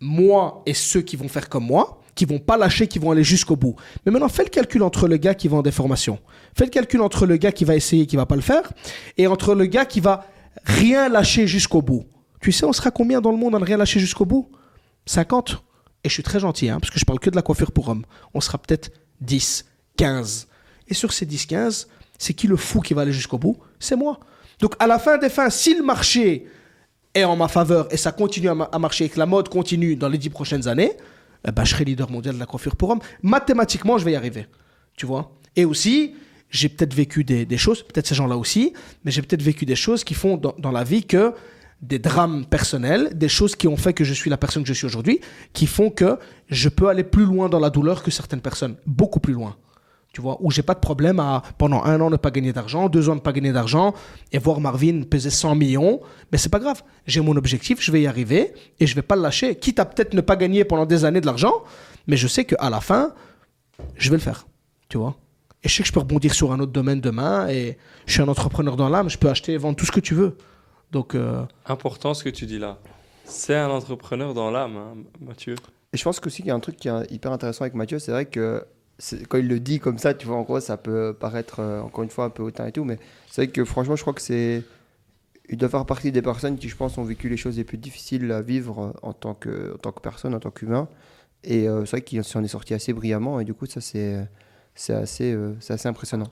moi 0.00 0.62
et 0.66 0.74
ceux 0.74 1.00
qui 1.00 1.16
vont 1.16 1.28
faire 1.28 1.48
comme 1.48 1.64
moi, 1.64 2.02
qui 2.14 2.24
vont 2.24 2.38
pas 2.38 2.56
lâcher, 2.56 2.86
qui 2.86 2.98
vont 2.98 3.10
aller 3.10 3.24
jusqu'au 3.24 3.56
bout. 3.56 3.76
Mais 4.04 4.12
maintenant, 4.12 4.28
fais 4.28 4.44
le 4.44 4.50
calcul 4.50 4.82
entre 4.82 5.08
le 5.08 5.16
gars 5.16 5.34
qui 5.34 5.48
vend 5.48 5.62
des 5.62 5.70
formations. 5.70 6.18
Fais 6.56 6.64
le 6.64 6.70
calcul 6.70 7.00
entre 7.00 7.26
le 7.26 7.36
gars 7.36 7.52
qui 7.52 7.64
va 7.64 7.74
essayer, 7.74 8.06
qui 8.06 8.16
va 8.16 8.26
pas 8.26 8.36
le 8.36 8.42
faire, 8.42 8.72
et 9.16 9.26
entre 9.26 9.54
le 9.54 9.66
gars 9.66 9.86
qui 9.86 10.00
va 10.00 10.26
rien 10.64 11.08
lâcher 11.08 11.46
jusqu'au 11.46 11.80
bout. 11.80 12.04
Tu 12.40 12.52
sais, 12.52 12.66
on 12.66 12.72
sera 12.72 12.90
combien 12.90 13.20
dans 13.20 13.30
le 13.30 13.38
monde 13.38 13.54
à 13.54 13.58
ne 13.58 13.64
rien 13.64 13.76
lâcher 13.76 14.00
jusqu'au 14.00 14.26
bout? 14.26 14.50
50 15.06 15.62
Et 16.04 16.08
je 16.08 16.14
suis 16.14 16.22
très 16.22 16.40
gentil, 16.40 16.68
hein, 16.68 16.78
parce 16.80 16.90
que 16.90 16.98
je 16.98 17.04
parle 17.04 17.20
que 17.20 17.30
de 17.30 17.36
la 17.36 17.42
coiffure 17.42 17.72
pour 17.72 17.88
hommes. 17.88 18.04
On 18.34 18.40
sera 18.40 18.58
peut-être 18.58 18.90
10, 19.20 19.64
15. 19.96 20.48
Et 20.88 20.94
sur 20.94 21.12
ces 21.12 21.24
10, 21.24 21.46
15, 21.46 21.88
c'est 22.18 22.34
qui 22.34 22.46
le 22.46 22.56
fou 22.56 22.80
qui 22.80 22.94
va 22.94 23.02
aller 23.02 23.12
jusqu'au 23.12 23.38
bout? 23.38 23.56
C'est 23.82 23.96
moi. 23.96 24.18
Donc 24.60 24.74
à 24.78 24.86
la 24.86 24.98
fin 24.98 25.18
des 25.18 25.28
fins, 25.28 25.50
si 25.50 25.74
le 25.74 25.82
marché 25.82 26.46
est 27.14 27.24
en 27.24 27.36
ma 27.36 27.48
faveur 27.48 27.92
et 27.92 27.96
ça 27.96 28.12
continue 28.12 28.48
à, 28.48 28.54
ma- 28.54 28.68
à 28.72 28.78
marcher 28.78 29.04
et 29.06 29.08
que 29.08 29.18
la 29.18 29.26
mode 29.26 29.48
continue 29.48 29.96
dans 29.96 30.08
les 30.08 30.18
10 30.18 30.30
prochaines 30.30 30.68
années, 30.68 30.92
eh 31.46 31.50
ben, 31.50 31.64
je 31.64 31.70
serai 31.72 31.84
leader 31.84 32.10
mondial 32.10 32.34
de 32.36 32.40
la 32.40 32.46
coiffure 32.46 32.76
pour 32.76 32.90
hommes. 32.90 33.00
Mathématiquement, 33.22 33.98
je 33.98 34.04
vais 34.04 34.12
y 34.12 34.16
arriver. 34.16 34.46
Tu 34.96 35.04
vois? 35.06 35.32
Et 35.56 35.64
aussi, 35.64 36.14
j'ai 36.48 36.68
peut-être 36.68 36.94
vécu 36.94 37.24
des, 37.24 37.56
choses, 37.58 37.82
peut-être 37.82 38.06
ces 38.06 38.14
gens-là 38.14 38.36
aussi, 38.36 38.72
mais 39.04 39.10
j'ai 39.10 39.22
peut-être 39.22 39.42
vécu 39.42 39.66
des 39.66 39.74
choses 39.76 40.04
qui 40.04 40.14
font 40.14 40.36
dans 40.36 40.70
la 40.70 40.84
vie 40.84 41.04
que 41.04 41.32
des 41.80 41.98
drames 41.98 42.44
personnels, 42.46 43.10
des 43.18 43.28
choses 43.28 43.56
qui 43.56 43.66
ont 43.66 43.76
fait 43.76 43.92
que 43.92 44.04
je 44.04 44.14
suis 44.14 44.30
la 44.30 44.36
personne 44.36 44.62
que 44.62 44.68
je 44.68 44.74
suis 44.74 44.86
aujourd'hui, 44.86 45.20
qui 45.52 45.66
font 45.66 45.90
que 45.90 46.18
je 46.48 46.68
peux 46.68 46.88
aller 46.88 47.02
plus 47.02 47.24
loin 47.24 47.48
dans 47.48 47.58
la 47.58 47.70
douleur 47.70 48.02
que 48.04 48.10
certaines 48.12 48.40
personnes, 48.40 48.76
beaucoup 48.86 49.18
plus 49.18 49.32
loin. 49.34 49.56
Tu 50.12 50.20
vois, 50.20 50.36
où 50.40 50.50
j'ai 50.50 50.62
pas 50.62 50.74
de 50.74 50.80
problème 50.80 51.20
à 51.20 51.42
pendant 51.56 51.82
un 51.84 51.98
an 52.02 52.10
ne 52.10 52.16
pas 52.16 52.30
gagner 52.30 52.52
d'argent, 52.52 52.90
deux 52.90 53.08
ans 53.08 53.14
ne 53.14 53.20
pas 53.20 53.32
gagner 53.32 53.50
d'argent 53.52 53.94
et 54.30 54.38
voir 54.38 54.60
Marvin 54.60 55.04
peser 55.04 55.30
100 55.30 55.54
millions, 55.54 56.00
mais 56.30 56.36
c'est 56.36 56.50
pas 56.50 56.58
grave. 56.58 56.82
J'ai 57.06 57.22
mon 57.22 57.34
objectif, 57.36 57.80
je 57.80 57.90
vais 57.90 58.02
y 58.02 58.06
arriver 58.06 58.52
et 58.78 58.86
je 58.86 58.94
vais 58.94 59.00
pas 59.02 59.16
le 59.16 59.22
lâcher. 59.22 59.56
Quitte 59.56 59.78
à 59.78 59.86
peut-être 59.86 60.12
ne 60.12 60.20
pas 60.20 60.36
gagner 60.36 60.64
pendant 60.64 60.84
des 60.84 61.06
années 61.06 61.22
de 61.22 61.26
l'argent, 61.26 61.64
mais 62.06 62.18
je 62.18 62.28
sais 62.28 62.44
qu'à 62.44 62.68
la 62.68 62.82
fin, 62.82 63.14
je 63.96 64.10
vais 64.10 64.16
le 64.16 64.22
faire. 64.22 64.46
Tu 64.90 64.98
vois? 64.98 65.16
Et 65.62 65.68
je 65.68 65.76
sais 65.76 65.82
que 65.82 65.88
je 65.88 65.92
peux 65.94 66.00
rebondir 66.00 66.34
sur 66.34 66.52
un 66.52 66.60
autre 66.60 66.72
domaine 66.72 67.00
demain 67.00 67.48
et 67.48 67.78
je 68.04 68.12
suis 68.12 68.22
un 68.22 68.28
entrepreneur 68.28 68.76
dans 68.76 68.90
l'âme, 68.90 69.08
je 69.08 69.16
peux 69.16 69.30
acheter 69.30 69.52
et 69.52 69.56
vendre 69.56 69.76
tout 69.76 69.86
ce 69.86 69.92
que 69.92 70.00
tu 70.00 70.14
veux. 70.14 70.36
Donc 70.90 71.14
euh, 71.14 71.42
Important 71.64 72.12
ce 72.12 72.22
que 72.22 72.28
tu 72.28 72.44
dis 72.44 72.58
là. 72.58 72.78
C'est 73.24 73.56
un 73.56 73.70
entrepreneur 73.70 74.34
dans 74.34 74.50
l'âme, 74.50 74.76
hein, 74.76 74.94
Mathieu. 75.20 75.54
Et 75.94 75.96
je 75.96 76.04
pense 76.04 76.20
qu'aussi 76.20 76.38
qu'il 76.38 76.48
y 76.48 76.50
a 76.50 76.54
un 76.54 76.60
truc 76.60 76.76
qui 76.76 76.88
est 76.88 77.10
hyper 77.10 77.32
intéressant 77.32 77.62
avec 77.62 77.74
Mathieu, 77.74 77.98
c'est 77.98 78.12
vrai 78.12 78.26
que 78.26 78.64
quand 79.28 79.38
il 79.38 79.48
le 79.48 79.60
dit 79.60 79.80
comme 79.80 79.98
ça, 79.98 80.14
tu 80.14 80.26
vois, 80.26 80.36
en 80.36 80.42
gros, 80.42 80.60
ça 80.60 80.76
peut 80.76 81.14
paraître 81.18 81.60
euh, 81.60 81.80
encore 81.80 82.04
une 82.04 82.10
fois 82.10 82.26
un 82.26 82.30
peu 82.30 82.42
hautain 82.42 82.66
et 82.66 82.72
tout, 82.72 82.84
mais 82.84 82.98
c'est 83.30 83.44
vrai 83.44 83.52
que 83.52 83.64
franchement, 83.64 83.96
je 83.96 84.02
crois 84.02 84.14
que 84.14 84.22
c'est. 84.22 84.62
Il 85.48 85.58
doit 85.58 85.68
faire 85.68 85.84
partie 85.84 86.12
des 86.12 86.22
personnes 86.22 86.56
qui, 86.56 86.68
je 86.68 86.76
pense, 86.76 86.96
ont 86.98 87.02
vécu 87.02 87.28
les 87.28 87.36
choses 87.36 87.56
les 87.56 87.64
plus 87.64 87.78
difficiles 87.78 88.30
à 88.30 88.40
vivre 88.42 88.78
euh, 88.80 88.92
en 89.02 89.12
tant 89.12 89.34
que, 89.34 89.74
en 89.74 89.78
tant 89.78 89.92
que 89.92 90.00
personne, 90.00 90.34
en 90.34 90.40
tant 90.40 90.50
qu'humain. 90.50 90.88
Et 91.44 91.68
euh, 91.68 91.84
c'est 91.84 91.96
vrai 91.96 92.02
qu'il 92.02 92.22
s'en 92.22 92.44
est 92.44 92.48
sorti 92.48 92.74
assez 92.74 92.92
brillamment, 92.92 93.40
et 93.40 93.44
du 93.44 93.54
coup, 93.54 93.66
ça, 93.66 93.80
c'est 93.80 94.28
c'est 94.74 94.94
assez, 94.94 95.36
c'est 95.60 95.74
assez 95.74 95.88
impressionnant. 95.88 96.30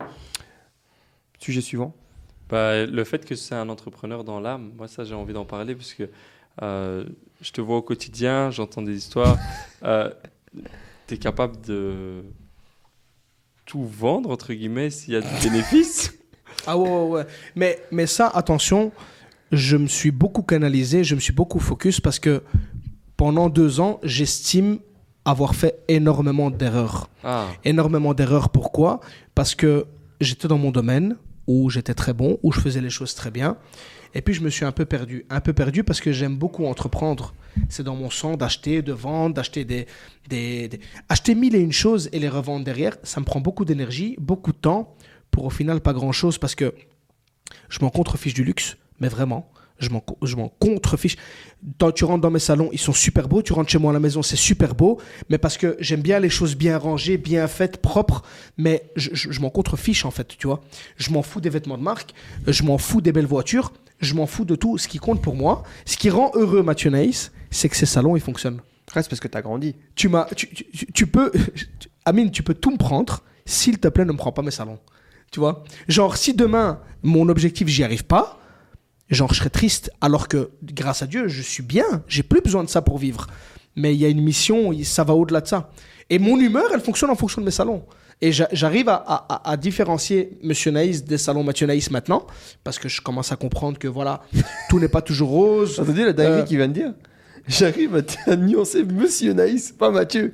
Sujet 1.38 1.60
suivant. 1.60 1.94
Bah, 2.48 2.86
le 2.86 3.04
fait 3.04 3.26
que 3.26 3.34
c'est 3.34 3.54
un 3.54 3.68
entrepreneur 3.68 4.24
dans 4.24 4.40
l'âme, 4.40 4.72
moi 4.78 4.88
ça 4.88 5.04
j'ai 5.04 5.14
envie 5.14 5.34
d'en 5.34 5.44
parler 5.44 5.74
parce 5.74 5.92
que 5.92 6.08
je 6.62 7.52
te 7.52 7.60
vois 7.60 7.76
au 7.76 7.82
quotidien, 7.82 8.50
j'entends 8.50 8.80
des 8.80 8.96
histoires. 8.96 9.36
tu 11.06 11.14
es 11.14 11.18
capable 11.18 11.60
de 11.60 12.24
tout 13.70 13.84
vendre, 13.86 14.30
entre 14.30 14.52
guillemets, 14.52 14.90
s'il 14.90 15.14
y 15.14 15.16
a 15.16 15.20
du 15.20 15.48
bénéfice. 15.48 16.12
Ah 16.66 16.76
ouais, 16.76 16.90
ouais, 16.90 17.08
ouais. 17.08 17.26
Mais, 17.56 17.78
mais 17.90 18.06
ça, 18.06 18.28
attention, 18.28 18.92
je 19.50 19.78
me 19.78 19.86
suis 19.86 20.10
beaucoup 20.10 20.42
canalisé, 20.42 21.04
je 21.04 21.14
me 21.14 21.20
suis 21.20 21.32
beaucoup 21.32 21.58
focus 21.58 22.00
parce 22.00 22.18
que 22.18 22.42
pendant 23.16 23.48
deux 23.48 23.80
ans, 23.80 23.98
j'estime 24.02 24.78
avoir 25.24 25.54
fait 25.54 25.82
énormément 25.88 26.50
d'erreurs. 26.50 27.08
Ah, 27.24 27.46
Énormément 27.64 28.12
d'erreurs, 28.12 28.50
pourquoi? 28.50 29.00
Parce 29.34 29.54
que 29.54 29.86
j'étais 30.20 30.48
dans 30.48 30.58
mon 30.58 30.70
domaine 30.70 31.16
où 31.46 31.70
j'étais 31.70 31.94
très 31.94 32.12
bon, 32.12 32.38
où 32.42 32.52
je 32.52 32.60
faisais 32.60 32.82
les 32.82 32.90
choses 32.90 33.14
très 33.14 33.30
bien. 33.30 33.56
Et 34.14 34.22
puis 34.22 34.34
je 34.34 34.40
me 34.42 34.50
suis 34.50 34.64
un 34.64 34.72
peu 34.72 34.84
perdu. 34.84 35.24
Un 35.30 35.40
peu 35.40 35.52
perdu 35.52 35.84
parce 35.84 36.00
que 36.00 36.12
j'aime 36.12 36.36
beaucoup 36.36 36.66
entreprendre. 36.66 37.34
C'est 37.68 37.82
dans 37.82 37.96
mon 37.96 38.10
sang 38.10 38.36
d'acheter, 38.36 38.82
de 38.82 38.92
vendre, 38.92 39.34
d'acheter 39.34 39.64
des, 39.64 39.86
des, 40.28 40.68
Acheter 41.08 41.34
mille 41.34 41.54
et 41.56 41.60
une 41.60 41.72
choses 41.72 42.08
et 42.12 42.18
les 42.18 42.28
revendre 42.28 42.64
derrière, 42.64 42.96
ça 43.02 43.20
me 43.20 43.24
prend 43.24 43.40
beaucoup 43.40 43.64
d'énergie, 43.64 44.16
beaucoup 44.20 44.52
de 44.52 44.56
temps, 44.58 44.94
pour 45.30 45.44
au 45.44 45.50
final 45.50 45.80
pas 45.80 45.92
grand-chose 45.92 46.38
parce 46.38 46.54
que 46.54 46.74
je 47.68 47.78
m'en 47.80 47.90
contrefiche 47.90 48.34
du 48.34 48.44
luxe, 48.44 48.76
mais 49.00 49.08
vraiment. 49.08 49.50
Je 49.78 49.88
m'en, 49.88 50.04
je 50.22 50.36
m'en 50.36 50.48
contrefiche. 50.48 51.16
Quand 51.78 51.90
tu 51.90 52.04
rentres 52.04 52.20
dans 52.20 52.30
mes 52.30 52.38
salons, 52.38 52.68
ils 52.70 52.78
sont 52.78 52.92
super 52.92 53.28
beaux. 53.28 53.40
Tu 53.40 53.54
rentres 53.54 53.70
chez 53.70 53.78
moi 53.78 53.92
à 53.92 53.94
la 53.94 53.98
maison, 54.00 54.20
c'est 54.22 54.36
super 54.36 54.74
beau. 54.74 55.00
Mais 55.30 55.38
parce 55.38 55.56
que 55.56 55.74
j'aime 55.80 56.02
bien 56.02 56.20
les 56.20 56.28
choses 56.28 56.54
bien 56.54 56.76
rangées, 56.76 57.16
bien 57.16 57.48
faites, 57.48 57.78
propres. 57.78 58.22
Mais 58.58 58.82
je- 58.94 59.10
je 59.14 59.40
m'en 59.40 59.48
contrefiche, 59.48 60.04
en 60.04 60.10
fait, 60.10 60.36
tu 60.36 60.46
vois. 60.48 60.60
Je 60.98 61.10
m'en 61.10 61.22
fous 61.22 61.40
des 61.40 61.48
vêtements 61.48 61.78
de 61.78 61.82
marque. 61.82 62.12
Je 62.46 62.62
m'en 62.62 62.76
fous 62.76 63.00
des 63.00 63.10
belles 63.10 63.24
voitures. 63.24 63.72
Je 64.00 64.14
m'en 64.14 64.26
fous 64.26 64.44
de 64.44 64.54
tout. 64.56 64.78
Ce 64.78 64.88
qui 64.88 64.98
compte 64.98 65.20
pour 65.22 65.36
moi, 65.36 65.62
ce 65.84 65.96
qui 65.96 66.10
rend 66.10 66.30
heureux 66.34 66.62
Mathieu 66.62 66.90
Naïs, 66.90 67.32
c'est 67.50 67.68
que 67.68 67.76
ces 67.76 67.86
salons, 67.86 68.16
ils 68.16 68.22
fonctionnent. 68.22 68.60
Reste 68.92 69.08
parce 69.08 69.20
que 69.20 69.28
tu 69.28 69.36
as 69.38 69.42
grandi. 69.42 69.76
Tu 69.94 70.08
m'as, 70.08 70.24
tu, 70.34 70.48
tu- 70.48 70.64
tu- 70.70 70.86
tu 70.92 71.06
peux, 71.06 71.30
Amine, 72.04 72.30
tu 72.30 72.42
peux 72.42 72.54
tout 72.54 72.70
me 72.70 72.76
prendre. 72.78 73.22
S'il 73.46 73.78
te 73.78 73.88
plaît, 73.88 74.04
ne 74.04 74.12
me 74.12 74.16
prends 74.16 74.32
pas 74.32 74.42
mes 74.42 74.50
salons. 74.50 74.78
Tu 75.30 75.38
vois? 75.40 75.62
Genre, 75.88 76.16
si 76.16 76.34
demain, 76.34 76.80
mon 77.02 77.28
objectif, 77.28 77.68
j'y 77.68 77.84
arrive 77.84 78.04
pas, 78.04 78.38
genre 79.10 79.32
je 79.32 79.38
serais 79.38 79.50
triste. 79.50 79.92
Alors 80.00 80.26
que 80.28 80.50
grâce 80.64 81.02
à 81.02 81.06
Dieu, 81.06 81.28
je 81.28 81.42
suis 81.42 81.62
bien, 81.62 81.84
j'ai 82.08 82.22
plus 82.24 82.40
besoin 82.40 82.64
de 82.64 82.68
ça 82.68 82.82
pour 82.82 82.98
vivre. 82.98 83.26
Mais 83.76 83.94
il 83.94 84.00
y 84.00 84.04
a 84.04 84.08
une 84.08 84.22
mission, 84.22 84.72
ça 84.82 85.04
va 85.04 85.14
au-delà 85.14 85.40
de 85.40 85.46
ça. 85.46 85.70
Et 86.10 86.18
mon 86.18 86.38
humeur, 86.40 86.64
elle 86.74 86.80
fonctionne 86.80 87.10
en 87.10 87.14
fonction 87.14 87.40
de 87.40 87.46
mes 87.46 87.52
salons. 87.52 87.84
Et 88.22 88.32
j'a- 88.32 88.48
j'arrive 88.52 88.88
à, 88.88 88.96
à- 88.96 89.26
à- 89.34 89.50
à 89.52 89.56
différencier 89.56 90.38
Monsieur 90.42 90.70
Naïs 90.70 91.04
des 91.04 91.16
salons 91.18 91.42
Mathieu 91.42 91.66
Naïs 91.66 91.90
maintenant, 91.90 92.26
parce 92.64 92.78
que 92.78 92.88
je 92.88 93.00
commence 93.00 93.32
à 93.32 93.36
comprendre 93.36 93.78
que 93.78 93.88
voilà, 93.88 94.22
tout 94.68 94.78
n'est 94.78 94.88
pas 94.88 95.00
toujours 95.02 95.30
rose. 95.30 95.74
T'as 95.76 95.82
entendu 95.82 96.04
la 96.04 96.12
dinguerie 96.12 96.40
Euh, 96.40 96.44
qu'il 96.44 96.56
vient 96.58 96.68
de 96.68 96.72
dire 96.74 96.92
J'arrive 97.48 97.96
à, 97.96 98.30
à 98.30 98.36
nuancer 98.36 98.84
Monsieur 98.84 99.32
Naïs, 99.32 99.72
pas 99.72 99.90
Mathieu. 99.90 100.32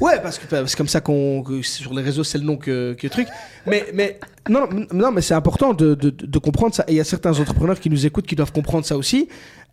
Ouais, 0.00 0.20
parce 0.22 0.38
que 0.38 0.44
c'est 0.66 0.76
comme 0.76 0.86
ça 0.86 1.00
qu'on 1.00 1.42
que 1.42 1.62
sur 1.62 1.94
les 1.94 2.02
réseaux 2.02 2.22
c'est 2.22 2.36
le 2.38 2.44
nom 2.44 2.56
que, 2.56 2.94
que 2.94 3.06
truc. 3.08 3.26
Mais 3.66 3.86
mais 3.94 4.20
non 4.48 4.68
non, 4.92 5.10
mais 5.10 5.22
c'est 5.22 5.34
important 5.34 5.72
de, 5.74 5.94
de, 5.94 6.10
de 6.10 6.38
comprendre 6.38 6.74
ça. 6.74 6.84
Et 6.88 6.92
il 6.92 6.96
y 6.96 7.00
a 7.00 7.04
certains 7.04 7.38
entrepreneurs 7.40 7.80
qui 7.80 7.88
nous 7.90 8.04
écoutent 8.06 8.26
qui 8.26 8.36
doivent 8.36 8.52
comprendre 8.52 8.84
ça 8.84 8.96
aussi. 8.96 9.28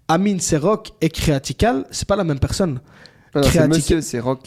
Amine 0.07 0.39
Serok 0.39 0.91
et 1.01 1.09
Créatical, 1.09 1.85
c'est 1.91 2.07
pas 2.07 2.15
la 2.15 2.23
même 2.23 2.39
personne. 2.39 2.79
Non, 3.35 3.41
Monsieur. 3.77 3.97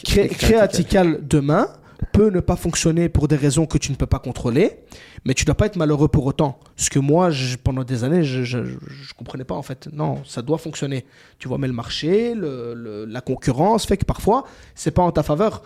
Cré- 0.03 0.25
et 0.25 0.29
Créatical 0.29 1.19
demain 1.21 1.67
peut 2.11 2.29
ne 2.29 2.39
pas 2.39 2.55
fonctionner 2.55 3.09
pour 3.09 3.27
des 3.27 3.35
raisons 3.35 3.65
que 3.65 3.77
tu 3.77 3.91
ne 3.91 3.97
peux 3.97 4.05
pas 4.05 4.19
contrôler, 4.19 4.79
mais 5.25 5.33
tu 5.33 5.45
dois 5.45 5.55
pas 5.55 5.65
être 5.65 5.75
malheureux 5.75 6.07
pour 6.07 6.25
autant. 6.25 6.59
Ce 6.75 6.89
que 6.89 6.99
moi, 6.99 7.29
pendant 7.63 7.83
des 7.83 8.03
années, 8.03 8.23
je, 8.23 8.43
je, 8.43 9.13
comprenais 9.17 9.43
pas 9.43 9.55
en 9.55 9.61
fait. 9.61 9.89
Non, 9.91 10.23
ça 10.25 10.41
doit 10.41 10.57
fonctionner. 10.57 11.05
Tu 11.39 11.47
vois, 11.47 11.57
mais 11.57 11.67
le 11.67 11.73
marché, 11.73 12.33
la 12.35 13.21
concurrence 13.21 13.85
fait 13.85 13.97
que 13.97 14.05
parfois, 14.05 14.45
c'est 14.75 14.91
pas 14.91 15.03
en 15.03 15.11
ta 15.11 15.23
faveur. 15.23 15.63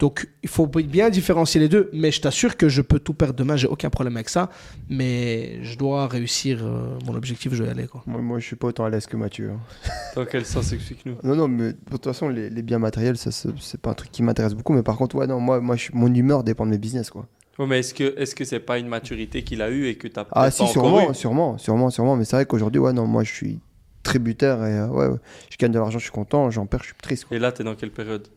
Donc, 0.00 0.26
il 0.42 0.48
faut 0.48 0.66
bien 0.66 1.10
différencier 1.10 1.60
les 1.60 1.68
deux. 1.68 1.88
Mais 1.92 2.10
je 2.10 2.20
t'assure 2.20 2.56
que 2.56 2.68
je 2.68 2.82
peux 2.82 2.98
tout 2.98 3.14
perdre 3.14 3.34
demain, 3.34 3.54
j'ai 3.56 3.68
aucun 3.68 3.90
problème 3.90 4.16
avec 4.16 4.28
ça. 4.30 4.50
Mais 4.88 5.62
je 5.62 5.76
dois 5.78 6.08
réussir 6.08 6.60
euh, 6.64 6.98
mon 7.06 7.14
objectif, 7.14 7.54
je 7.54 7.62
vais 7.62 7.68
y 7.68 7.72
aller. 7.72 7.86
Quoi. 7.86 8.02
Moi, 8.06 8.20
moi, 8.20 8.38
je 8.40 8.46
suis 8.46 8.56
pas 8.56 8.66
autant 8.68 8.84
à 8.86 8.90
l'aise 8.90 9.06
que 9.06 9.16
Mathieu. 9.16 9.50
hein. 9.50 9.60
Dans 10.16 10.24
quel 10.26 10.44
sens 10.44 10.72
explique-nous 10.72 11.16
Non, 11.22 11.36
non, 11.36 11.46
mais 11.48 11.72
de 11.74 11.78
toute 11.90 12.04
façon, 12.04 12.28
les, 12.28 12.50
les 12.50 12.62
biens 12.62 12.78
matériels, 12.80 13.16
ça, 13.16 13.30
c'est 13.30 13.80
pas 13.80 13.90
un 13.90 13.94
truc 13.94 14.10
qui 14.10 14.22
m'intéresse 14.22 14.54
beaucoup. 14.54 14.72
Mais 14.72 14.82
par 14.82 14.96
contre, 14.96 15.14
ouais, 15.16 15.26
non, 15.28 15.38
moi, 15.38 15.60
moi 15.60 15.76
je 15.76 15.82
suis- 15.82 15.94
mon 15.94 16.12
humeur 16.12 16.42
dépend 16.42 16.64
de 16.66 16.70
mes 16.70 16.78
business, 16.78 17.10
quoi. 17.10 17.26
Ouais, 17.58 17.66
mais 17.66 17.80
est-ce 17.80 17.92
que 17.92 18.18
est-ce 18.18 18.34
que 18.34 18.44
c'est 18.46 18.58
pas 18.60 18.78
une 18.78 18.88
maturité 18.88 19.42
qu'il 19.44 19.60
a 19.60 19.70
eue 19.70 19.86
et 19.86 19.96
que 19.96 20.08
t'as 20.08 20.22
Ah, 20.32 20.44
pas 20.44 20.50
si, 20.50 20.62
encore 20.62 20.72
sûrement, 20.72 21.10
eu 21.10 21.14
sûrement, 21.14 21.58
sûrement, 21.58 21.90
sûrement. 21.90 22.16
Mais 22.16 22.24
c'est 22.24 22.36
vrai 22.36 22.46
qu'aujourd'hui, 22.46 22.80
ouais, 22.80 22.94
non, 22.94 23.06
moi, 23.06 23.22
je 23.22 23.30
suis 23.32 23.58
tributaire 24.02 24.64
et 24.64 24.78
euh, 24.78 24.86
ouais, 24.88 25.06
ouais, 25.08 25.18
je 25.50 25.56
gagne 25.58 25.70
de 25.72 25.78
l'argent, 25.78 25.98
je 25.98 26.04
suis 26.04 26.12
content, 26.12 26.50
j'en 26.50 26.64
perds, 26.66 26.80
je 26.80 26.86
suis 26.86 26.94
triste, 27.02 27.26
quoi. 27.26 27.36
Et 27.36 27.40
là, 27.40 27.52
t'es 27.52 27.62
dans 27.62 27.74
quelle 27.74 27.90
période? 27.90 28.28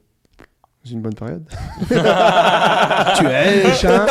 Une 0.91 1.01
bonne 1.01 1.13
période. 1.15 1.43
tu 1.87 1.95
es, 3.25 3.73
chien. 3.75 4.05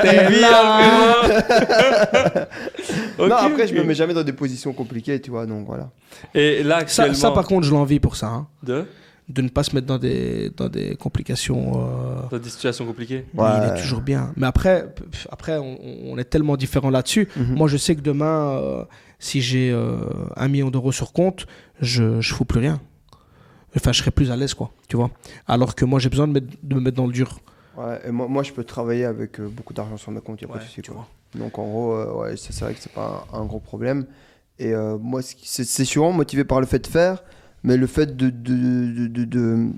T'es 0.00 0.30
là. 0.40 0.80
Ok, 3.18 3.28
non, 3.28 3.36
après, 3.36 3.66
je 3.68 3.72
ok. 3.74 3.78
me 3.80 3.84
mets 3.84 3.94
jamais 3.94 4.14
dans 4.14 4.22
des 4.24 4.32
positions 4.32 4.72
compliquées, 4.72 5.20
tu 5.20 5.30
vois, 5.30 5.46
donc 5.46 5.66
voilà. 5.66 5.90
Et 6.34 6.62
là, 6.62 6.76
Ça, 6.86 7.02
actuellement, 7.04 7.14
ça, 7.14 7.30
par 7.30 7.46
contre, 7.46 7.66
je 7.66 7.72
l'envie 7.72 8.00
pour 8.00 8.16
ça. 8.16 8.26
hein. 8.28 8.46
de? 8.62 8.84
De 9.28 9.40
ne 9.40 9.48
pas 9.48 9.62
se 9.62 9.74
mettre 9.74 9.86
dans 9.86 9.98
des, 9.98 10.50
dans 10.56 10.68
des 10.68 10.96
complications. 10.96 11.72
euh, 11.80 12.28
dans 12.30 12.38
des 12.38 12.50
situations 12.50 12.84
compliquées? 12.84 13.24
Il 13.34 13.40
est 13.76 13.80
toujours 13.80 14.00
bien. 14.00 14.32
Mais 14.36 14.46
après, 14.48 14.92
après 15.30 15.56
on, 15.58 15.78
on 16.10 16.18
est 16.18 16.24
tellement 16.24 16.56
différents 16.56 16.90
là-dessus. 16.90 17.28
Mhm. 17.36 17.54
Moi, 17.54 17.68
je 17.68 17.76
sais 17.76 17.94
que 17.94 18.00
demain, 18.00 18.50
euh, 18.58 18.84
si 19.20 19.40
j'ai 19.40 19.70
euh, 19.70 19.98
un 20.36 20.48
million 20.48 20.70
d'euros 20.70 20.90
sur 20.92 21.12
compte, 21.12 21.46
je 21.80 22.20
je 22.20 22.34
fous 22.34 22.44
plus 22.44 22.58
rien. 22.60 22.80
Enfin, 23.76 23.92
je 23.92 23.98
serai 24.00 24.10
plus 24.10 24.30
à 24.30 24.36
l'aise, 24.36 24.54
quoi. 24.54 24.70
Tu 24.88 24.96
vois. 24.96 25.10
Alors 25.46 25.74
que 25.74 25.84
moi, 25.84 25.98
j'ai 25.98 26.08
besoin 26.10 26.28
de, 26.28 26.32
mettre- 26.34 26.48
de 26.62 26.74
me 26.74 26.80
mettre 26.80 26.96
dans 26.96 27.06
le 27.06 27.12
dur. 27.12 27.38
Ouais, 27.76 28.00
et 28.06 28.10
moi, 28.10 28.28
moi, 28.28 28.42
je 28.42 28.52
peux 28.52 28.64
travailler 28.64 29.04
avec 29.06 29.40
euh, 29.40 29.48
beaucoup 29.48 29.72
d'argent 29.72 29.96
sur 29.96 30.12
mes 30.12 30.20
comptes, 30.20 30.42
y 30.42 30.44
a 30.44 30.48
pas 30.48 30.58
de 30.58 30.62
souci, 30.62 30.82
tu 30.82 30.90
quoi. 30.90 31.06
vois. 31.34 31.40
Donc 31.40 31.58
en 31.58 31.64
gros, 31.66 31.94
euh, 31.94 32.12
ouais, 32.20 32.36
c'est 32.36 32.54
vrai 32.60 32.74
que 32.74 32.80
c'est 32.80 32.92
pas 32.92 33.26
un, 33.32 33.38
un 33.40 33.44
gros 33.46 33.60
problème. 33.60 34.04
Et 34.58 34.74
euh, 34.74 34.98
moi, 34.98 35.22
c'est 35.22 35.64
sûrement 35.84 36.12
motivé 36.12 36.44
par 36.44 36.60
le 36.60 36.66
fait 36.66 36.80
de 36.80 36.86
faire, 36.86 37.24
mais 37.62 37.78
le 37.78 37.86
fait 37.86 38.14
de, 38.14 38.28
de, 38.28 38.54
de, 38.54 39.06
de, 39.06 39.24
de- 39.24 39.68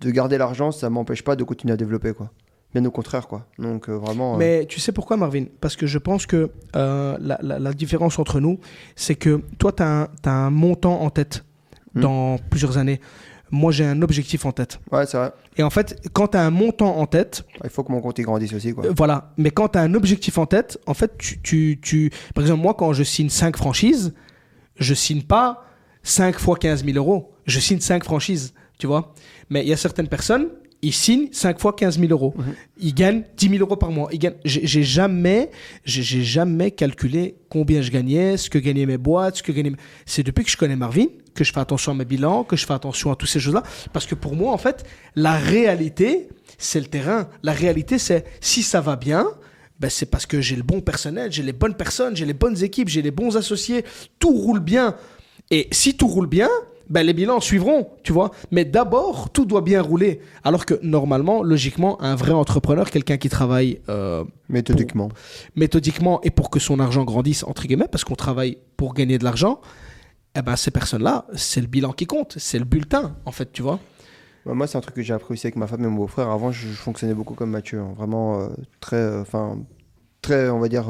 de 0.00 0.10
garder 0.10 0.38
l'argent, 0.38 0.72
ça 0.72 0.88
m'empêche 0.88 1.22
pas 1.22 1.36
de 1.36 1.44
continuer 1.44 1.74
à 1.74 1.76
développer, 1.76 2.14
quoi. 2.14 2.30
Bien 2.72 2.84
au 2.86 2.90
contraire, 2.90 3.26
quoi. 3.28 3.46
Donc 3.58 3.88
euh, 3.90 3.92
vraiment. 3.98 4.36
Mais 4.38 4.64
tu 4.66 4.80
sais 4.80 4.92
pourquoi, 4.92 5.16
Marvin? 5.18 5.44
Parce 5.60 5.76
que 5.76 5.86
je 5.86 5.98
pense 5.98 6.24
que 6.24 6.50
la, 6.72 7.18
la- 7.42 7.58
la 7.58 7.72
différence 7.74 8.18
entre 8.18 8.40
nous, 8.40 8.58
c'est 8.96 9.16
que 9.16 9.42
toi, 9.58 9.72
tu 9.72 9.82
as, 9.82 10.08
un 10.24 10.50
montant 10.50 11.02
en 11.02 11.10
tête 11.10 11.44
Hmm. 11.94 12.00
dans 12.00 12.36
plusieurs 12.50 12.78
années. 12.78 13.00
Moi, 13.52 13.72
j'ai 13.72 13.84
un 13.84 14.00
objectif 14.02 14.46
en 14.46 14.52
tête. 14.52 14.78
Ouais, 14.92 15.06
c'est 15.06 15.16
vrai. 15.16 15.32
Et 15.56 15.64
en 15.64 15.70
fait, 15.70 16.00
quand 16.12 16.28
tu 16.28 16.36
as 16.36 16.42
un 16.42 16.50
montant 16.50 16.98
en 16.98 17.06
tête, 17.06 17.42
Il 17.64 17.70
faut 17.70 17.82
que 17.82 17.90
mon 17.90 18.00
compte 18.00 18.16
il 18.18 18.22
grandisse 18.22 18.52
aussi, 18.52 18.72
quoi. 18.72 18.86
Euh, 18.86 18.92
Voilà, 18.96 19.32
mais 19.36 19.50
quand 19.50 19.70
tu 19.70 19.78
as 19.78 19.82
un 19.82 19.94
objectif 19.94 20.38
en 20.38 20.46
tête, 20.46 20.78
en 20.86 20.94
fait, 20.94 21.18
tu, 21.18 21.40
tu, 21.42 21.80
tu- 21.82 22.10
Par 22.34 22.44
exemple, 22.44 22.62
moi, 22.62 22.74
quand 22.74 22.92
je 22.92 23.02
signe 23.02 23.28
5 23.28 23.56
franchises, 23.56 24.14
je 24.76 24.94
signe 24.94 25.22
pas 25.22 25.64
5 26.04 26.38
fois 26.38 26.56
15 26.56 26.84
000 26.84 26.96
euros. 26.96 27.32
Je 27.44 27.58
signe 27.58 27.80
5 27.80 28.04
franchises, 28.04 28.54
tu 28.78 28.86
vois. 28.86 29.12
Mais 29.48 29.62
il 29.62 29.68
y 29.68 29.72
a 29.72 29.76
certaines 29.76 30.06
personnes, 30.08 30.46
ils 30.82 30.92
signent 30.92 31.28
5 31.32 31.60
fois 31.60 31.74
15 31.74 31.98
000 31.98 32.10
euros. 32.10 32.34
Ils 32.78 32.94
gagnent 32.94 33.24
10 33.36 33.48
000 33.48 33.60
euros 33.60 33.76
par 33.76 33.90
mois. 33.90 34.08
Ils 34.12 34.18
gagnent... 34.18 34.36
J'ai 34.44 34.82
jamais, 34.82 35.50
j'ai 35.84 36.22
jamais 36.22 36.70
calculé 36.70 37.36
combien 37.48 37.82
je 37.82 37.90
gagnais, 37.90 38.36
ce 38.36 38.48
que 38.48 38.58
gagnaient 38.58 38.86
mes 38.86 38.98
boîtes, 38.98 39.36
ce 39.36 39.42
que 39.42 39.52
gagnaient... 39.52 39.72
C'est 40.06 40.22
depuis 40.22 40.44
que 40.44 40.50
je 40.50 40.56
connais 40.56 40.76
Marvin 40.76 41.06
que 41.34 41.44
je 41.44 41.52
fais 41.52 41.60
attention 41.60 41.92
à 41.92 41.94
mes 41.94 42.04
bilans, 42.04 42.44
que 42.44 42.56
je 42.56 42.66
fais 42.66 42.74
attention 42.74 43.12
à 43.12 43.16
toutes 43.16 43.28
ces 43.28 43.40
choses-là. 43.40 43.62
Parce 43.92 44.06
que 44.06 44.14
pour 44.14 44.34
moi, 44.34 44.52
en 44.52 44.58
fait, 44.58 44.84
la 45.14 45.36
réalité, 45.36 46.28
c'est 46.58 46.80
le 46.80 46.86
terrain. 46.86 47.28
La 47.42 47.52
réalité, 47.52 47.98
c'est 47.98 48.24
si 48.40 48.62
ça 48.62 48.80
va 48.80 48.96
bien, 48.96 49.26
ben 49.78 49.88
c'est 49.88 50.06
parce 50.06 50.26
que 50.26 50.40
j'ai 50.40 50.56
le 50.56 50.62
bon 50.62 50.80
personnel, 50.80 51.32
j'ai 51.32 51.42
les 51.42 51.52
bonnes 51.52 51.74
personnes, 51.74 52.16
j'ai 52.16 52.26
les 52.26 52.34
bonnes 52.34 52.62
équipes, 52.62 52.88
j'ai 52.88 53.02
les 53.02 53.10
bons 53.10 53.36
associés, 53.36 53.84
tout 54.18 54.32
roule 54.32 54.60
bien. 54.60 54.96
Et 55.50 55.68
si 55.72 55.96
tout 55.96 56.06
roule 56.06 56.26
bien, 56.26 56.50
ben 56.90 57.06
les 57.06 57.12
bilans 57.14 57.40
suivront, 57.40 57.88
tu 58.02 58.12
vois. 58.12 58.32
Mais 58.50 58.64
d'abord, 58.64 59.30
tout 59.30 59.46
doit 59.46 59.62
bien 59.62 59.80
rouler. 59.80 60.20
Alors 60.44 60.66
que 60.66 60.74
normalement, 60.82 61.42
logiquement, 61.42 62.02
un 62.02 62.16
vrai 62.16 62.32
entrepreneur, 62.32 62.90
quelqu'un 62.90 63.16
qui 63.16 63.28
travaille 63.28 63.80
euh, 63.88 64.24
Méthodiquement. 64.48 65.08
méthodiquement 65.56 66.20
et 66.22 66.30
pour 66.30 66.50
que 66.50 66.58
son 66.60 66.80
argent 66.80 67.04
grandisse, 67.04 67.44
entre 67.44 67.62
guillemets, 67.66 67.88
parce 67.90 68.04
qu'on 68.04 68.16
travaille 68.16 68.58
pour 68.76 68.92
gagner 68.94 69.18
de 69.18 69.24
l'argent, 69.24 69.60
eh 70.34 70.42
ben 70.42 70.56
ces 70.56 70.70
personnes-là, 70.70 71.26
c'est 71.34 71.60
le 71.60 71.66
bilan 71.68 71.92
qui 71.92 72.06
compte, 72.06 72.34
c'est 72.38 72.58
le 72.58 72.64
bulletin, 72.64 73.16
en 73.24 73.32
fait, 73.32 73.52
tu 73.52 73.62
vois. 73.62 73.78
Bah, 74.46 74.54
moi, 74.54 74.66
c'est 74.66 74.78
un 74.78 74.80
truc 74.80 74.94
que 74.96 75.02
j'ai 75.02 75.12
appris 75.14 75.34
aussi 75.34 75.46
avec 75.46 75.56
ma 75.56 75.66
femme 75.66 75.84
et 75.84 75.86
mon 75.88 75.96
beau-frère. 75.96 76.30
Avant, 76.30 76.50
je, 76.50 76.66
je 76.68 76.72
fonctionnais 76.72 77.14
beaucoup 77.14 77.34
comme 77.34 77.50
Mathieu. 77.50 77.78
hein. 77.80 77.92
Vraiment 77.96 78.40
euh, 78.40 78.48
très, 78.80 78.96
euh, 78.96 79.20
enfin, 79.22 79.58
très, 80.22 80.48
on 80.48 80.58
va 80.58 80.68
dire, 80.68 80.86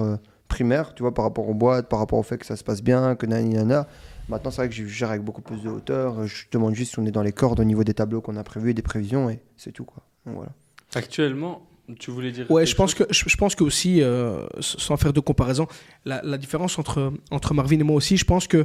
primaire, 0.48 0.94
tu 0.94 1.02
vois, 1.02 1.12
par 1.14 1.24
rapport 1.24 1.48
aux 1.48 1.54
boîtes, 1.54 1.88
par 1.88 1.98
rapport 1.98 2.18
au 2.18 2.22
fait 2.22 2.38
que 2.38 2.46
ça 2.46 2.56
se 2.56 2.64
passe 2.64 2.82
bien, 2.82 3.14
que 3.16 3.26
nani 3.26 3.54
nana. 3.54 3.86
Maintenant, 4.30 4.50
c'est 4.50 4.62
vrai 4.62 4.68
que 4.68 4.74
je 4.74 4.86
gère 4.86 5.10
avec 5.10 5.22
beaucoup 5.22 5.42
plus 5.42 5.62
de 5.62 5.68
hauteur. 5.68 6.26
Je 6.26 6.44
demande 6.52 6.74
juste 6.74 6.92
si 6.92 6.98
on 6.98 7.04
est 7.06 7.10
dans 7.10 7.22
les 7.22 7.32
cordes 7.32 7.60
au 7.60 7.64
niveau 7.64 7.84
des 7.84 7.94
tableaux 7.94 8.20
qu'on 8.20 8.36
a 8.36 8.44
prévus 8.44 8.70
et 8.70 8.74
des 8.74 8.82
prévisions, 8.82 9.28
et 9.28 9.40
c'est 9.56 9.72
tout, 9.72 9.84
quoi. 9.84 10.02
Donc, 10.26 10.36
voilà. 10.36 10.50
Actuellement, 10.94 11.62
tu 11.98 12.10
voulais 12.10 12.30
dire. 12.32 12.50
Ouais, 12.50 12.66
je 12.66 12.74
pense 12.76 12.94
que 12.94 13.04
je, 13.10 13.24
je 13.26 13.36
pense 13.36 13.54
que 13.54 13.64
aussi, 13.64 14.02
euh, 14.02 14.46
sans 14.60 14.96
faire 14.96 15.12
de 15.12 15.20
comparaison, 15.20 15.66
la, 16.04 16.20
la 16.22 16.38
différence 16.38 16.78
entre 16.78 17.12
entre 17.30 17.54
Marvin 17.54 17.78
et 17.80 17.82
moi 17.82 17.96
aussi, 17.96 18.16
je 18.16 18.24
pense 18.24 18.46
que 18.46 18.64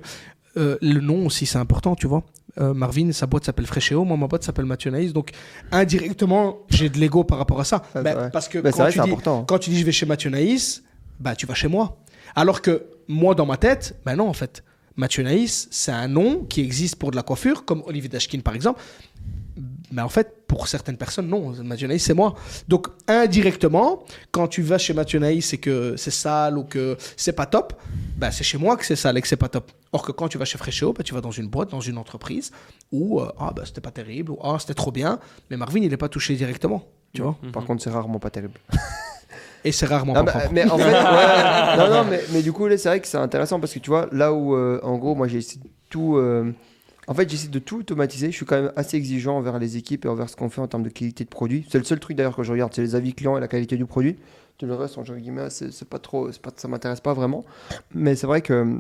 euh, 0.58 0.78
le 0.82 1.02
nom 1.02 1.26
aussi 1.26 1.46
c'est 1.46 1.58
important, 1.58 1.96
tu 1.96 2.08
vois. 2.08 2.24
Euh, 2.60 2.74
Marvin, 2.74 3.12
sa 3.12 3.26
boîte 3.26 3.44
s'appelle 3.46 3.66
Fréchéo, 3.66 4.06
moi 4.06 4.16
ma 4.16 4.28
boîte 4.28 4.44
s'appelle 4.44 4.66
Mathieu 4.66 4.90
Naïs, 4.92 5.12
donc 5.12 5.32
indirectement 5.72 6.60
j'ai 6.70 6.90
de 6.90 6.98
l'ego 6.98 7.24
par 7.24 7.38
rapport 7.38 7.60
à 7.60 7.64
ça. 7.66 7.82
Ah, 7.94 8.02
Ben, 8.02 8.14
vrai. 8.16 8.30
parce 8.32 8.48
que 8.48 8.60
Bah, 8.60 8.72
c'est 8.72 8.78
quand, 8.78 8.84
vrai, 8.84 8.92
tu 8.94 9.00
dis, 9.02 9.10
important. 9.12 9.44
quand 9.44 9.60
tu 9.60 9.70
dis 9.70 9.80
je 9.80 9.86
vais 9.86 9.92
chez 9.92 10.06
Mathieu 10.06 10.30
Naïs, 10.30 10.84
bah 11.20 11.36
tu 11.36 11.46
vas 11.46 11.54
chez 11.54 11.68
moi. 11.68 11.98
Alors 12.36 12.62
que 12.62 12.86
moi 13.08 13.36
dans 13.36 13.46
ma 13.46 13.58
tête, 13.58 14.00
ben 14.06 14.16
non 14.16 14.28
en 14.30 14.34
fait. 14.34 14.64
Mathieu 14.96 15.24
Naïs, 15.24 15.68
c'est 15.72 15.92
un 15.92 16.08
nom 16.08 16.46
qui 16.46 16.62
existe 16.62 16.96
pour 16.96 17.12
de 17.12 17.16
la 17.16 17.24
coiffure, 17.24 17.66
comme 17.66 17.84
Olivier 17.86 18.10
Dashkin 18.10 18.40
par 18.40 18.56
exemple. 18.56 18.82
Mais 19.92 20.02
en 20.02 20.10
fait, 20.10 20.46
pour 20.48 20.68
certaines 20.68 20.98
personnes, 20.98 21.28
non. 21.28 21.54
Mathieu 21.64 21.88
Naïs, 21.88 22.04
c'est 22.04 22.14
moi. 22.14 22.36
Donc, 22.68 22.88
indirectement, 23.08 24.04
quand 24.32 24.48
tu 24.48 24.62
vas 24.62 24.78
chez 24.78 24.94
Mathieu 24.94 25.20
Naïs 25.20 25.54
et 25.54 25.58
que 25.60 25.96
c'est 25.96 26.12
sale 26.12 26.58
ou 26.58 26.64
que 26.64 26.98
c'est 27.16 27.34
pas 27.34 27.46
top, 27.46 27.74
bah, 28.18 28.32
c'est 28.32 28.44
chez 28.44 28.58
moi 28.58 28.76
que 28.78 28.86
c'est 28.86 28.96
sale 28.96 29.18
et 29.18 29.22
que 29.22 29.28
c'est 29.28 29.38
pas 29.38 29.48
top. 29.48 29.72
Or 29.94 30.04
que 30.04 30.12
quand 30.12 30.28
tu 30.28 30.38
vas 30.38 30.46
chez 30.46 30.58
Fréchéo, 30.58 30.92
bah, 30.92 31.04
tu 31.04 31.14
vas 31.14 31.22
dans 31.22 31.32
une 31.32 31.48
boîte, 31.48 31.70
dans 31.72 31.80
une 31.82 31.98
entreprise 31.98 32.52
où 32.92 33.22
euh, 33.22 33.32
ah, 33.40 33.54
bah, 33.56 33.64
c'était 33.66 33.82
pas 33.82 33.92
terrible 33.92 34.32
ou 34.32 34.40
ah, 34.44 34.58
c'était 34.60 34.74
trop 34.74 34.92
bien. 34.92 35.20
Mais 35.50 35.56
Marvin, 35.58 35.82
il 35.82 35.90
n'est 35.90 35.98
pas 35.98 36.10
touché 36.10 36.36
directement. 36.36 36.84
Tu 37.14 37.22
vois 37.22 37.38
Mhm. 37.44 37.52
Par 37.52 37.64
contre, 37.66 37.82
c'est 37.84 37.92
rarement 37.92 38.20
pas 38.20 38.30
terrible. 38.32 38.60
Et 39.64 39.72
c'est 39.72 39.86
rarement 39.86 40.14
Non, 40.14 40.26
pas 40.26 40.34
mais, 40.34 40.40
propre. 40.40 40.54
mais 40.54 40.70
en 40.70 40.78
fait, 40.80 40.84
ouais, 40.92 41.78
non, 41.78 41.90
non, 41.90 42.04
mais, 42.10 42.22
mais 42.32 42.42
du 42.42 42.52
coup, 42.54 42.68
là, 42.68 42.78
c'est 42.78 42.90
vrai 42.90 43.00
que 43.00 43.08
c'est 43.08 43.18
intéressant 43.18 43.60
parce 43.60 43.74
que 43.74 43.80
tu 43.80 43.90
vois, 43.90 44.08
là 44.12 44.34
où, 44.34 44.56
euh, 44.56 44.80
en 44.84 44.98
gros, 44.98 45.16
moi, 45.16 45.28
j'ai 45.28 45.38
essayé 45.40 45.62
de 45.62 45.70
tout. 45.90 46.18
euh, 46.18 46.52
en 47.08 47.14
fait, 47.14 47.30
j'essaie 47.30 47.48
de 47.50 47.60
tout 47.60 47.80
automatiser. 47.80 48.32
Je 48.32 48.36
suis 48.36 48.46
quand 48.46 48.56
même 48.62 48.72
assez 48.76 48.98
exigeant 48.98 49.38
envers 49.38 49.60
les 49.60 49.78
équipes 49.78 50.06
et 50.06 50.08
envers 50.08 50.30
ce 50.30 50.36
qu'on 50.36 50.50
fait 50.50 50.62
en 50.62 50.68
termes 50.68 50.84
de 50.84 50.90
qualité 50.90 51.24
de 51.24 51.30
produit. 51.30 51.66
C'est 51.70 51.78
le 51.78 51.84
seul 51.84 52.00
truc 52.00 52.18
d'ailleurs 52.18 52.36
que 52.36 52.44
je 52.44 52.52
regarde, 52.52 52.74
c'est 52.74 52.82
les 52.82 52.96
avis 52.96 53.14
clients 53.14 53.38
et 53.38 53.42
la 53.42 53.48
qualité 53.48 53.78
du 53.78 53.86
produit. 53.86 54.18
Tout 54.58 54.66
le 54.66 54.74
reste, 54.74 54.98
entre 54.98 55.14
guillemets, 55.16 55.50
c'est 55.50 55.72
c'est 55.74 55.88
pas 55.88 56.00
trop, 56.00 56.32
c'est 56.32 56.42
pas, 56.42 56.52
ça 56.56 56.68
m'intéresse 56.68 57.02
pas 57.02 57.14
vraiment. 57.14 57.44
Mais 57.94 58.16
c'est 58.16 58.26
vrai 58.28 58.42
que, 58.42 58.80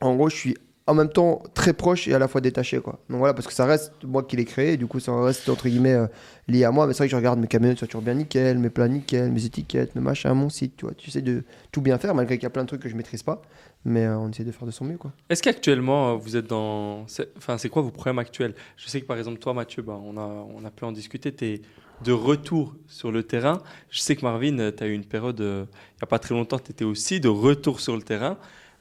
en 0.00 0.14
gros, 0.16 0.28
je 0.28 0.36
suis 0.36 0.56
en 0.86 0.94
même 0.94 1.08
temps 1.08 1.42
très 1.54 1.72
proche 1.72 2.08
et 2.08 2.14
à 2.14 2.18
la 2.18 2.28
fois 2.28 2.40
détaché, 2.40 2.78
quoi. 2.80 2.98
Donc 3.08 3.18
voilà, 3.18 3.32
parce 3.32 3.46
que 3.46 3.54
ça 3.54 3.64
reste 3.64 3.92
moi 4.04 4.22
qui 4.22 4.36
l'ai 4.36 4.44
créé, 4.44 4.74
et 4.74 4.76
du 4.76 4.86
coup, 4.86 5.00
ça 5.00 5.18
reste 5.18 5.48
entre 5.48 5.68
guillemets 5.68 5.94
euh, 5.94 6.06
lié 6.46 6.64
à 6.64 6.70
moi. 6.70 6.86
Mais 6.86 6.92
c'est 6.92 6.98
vrai 6.98 7.06
que 7.06 7.12
je 7.12 7.16
regarde 7.16 7.38
mes 7.38 7.46
camionnettes 7.46 7.78
sont 7.78 7.86
toujours 7.86 8.02
bien 8.02 8.14
nickel, 8.14 8.58
mes 8.58 8.68
plats 8.68 8.88
nickel, 8.88 9.32
mes 9.32 9.44
étiquettes, 9.46 9.94
mes 9.94 10.02
machins, 10.02 10.32
mon 10.34 10.50
site, 10.50 10.76
tu 10.76 10.84
vois. 10.84 10.94
Tu 10.94 11.10
sais 11.10 11.22
de 11.22 11.44
tout 11.72 11.80
bien 11.80 11.96
faire, 11.98 12.14
malgré 12.14 12.36
qu'il 12.36 12.42
y 12.42 12.46
a 12.46 12.50
plein 12.50 12.64
de 12.64 12.68
trucs 12.68 12.82
que 12.82 12.88
je 12.88 12.96
maîtrise 12.96 13.22
pas. 13.22 13.40
Mais 13.86 14.04
euh, 14.04 14.18
on 14.18 14.30
essaie 14.30 14.44
de 14.44 14.52
faire 14.52 14.66
de 14.66 14.72
son 14.72 14.84
mieux, 14.84 14.98
quoi. 14.98 15.12
Est-ce 15.30 15.42
qu'actuellement, 15.42 16.10
euh, 16.10 16.14
vous 16.16 16.36
êtes 16.36 16.46
dans. 16.46 17.06
Enfin, 17.36 17.56
c'est 17.56 17.68
quoi 17.70 17.82
vos 17.82 17.90
problèmes 17.90 18.18
actuels? 18.18 18.54
Je 18.76 18.88
sais 18.88 19.00
que 19.00 19.06
par 19.06 19.16
exemple, 19.16 19.38
toi, 19.38 19.54
Mathieu, 19.54 19.82
bah, 19.82 19.98
on, 20.02 20.16
a, 20.18 20.46
on 20.54 20.64
a 20.64 20.70
pu 20.70 20.84
en 20.84 20.92
discuter. 20.92 21.34
Tu 21.34 21.44
es 21.46 21.62
de 22.02 22.12
retour 22.12 22.76
sur 22.86 23.10
le 23.10 23.22
terrain. 23.22 23.62
Je 23.90 24.00
sais 24.00 24.16
que 24.16 24.22
Marvin, 24.22 24.70
tu 24.70 24.84
as 24.84 24.86
eu 24.86 24.92
une 24.92 25.04
période, 25.04 25.40
euh, 25.40 25.64
il 25.70 26.00
n'y 26.00 26.02
a 26.02 26.06
pas 26.06 26.18
très 26.18 26.34
longtemps, 26.34 26.58
tu 26.58 26.72
étais 26.72 26.84
aussi 26.84 27.20
de 27.20 27.28
retour 27.28 27.80
sur 27.80 27.96
le 27.96 28.02
terrain. 28.02 28.36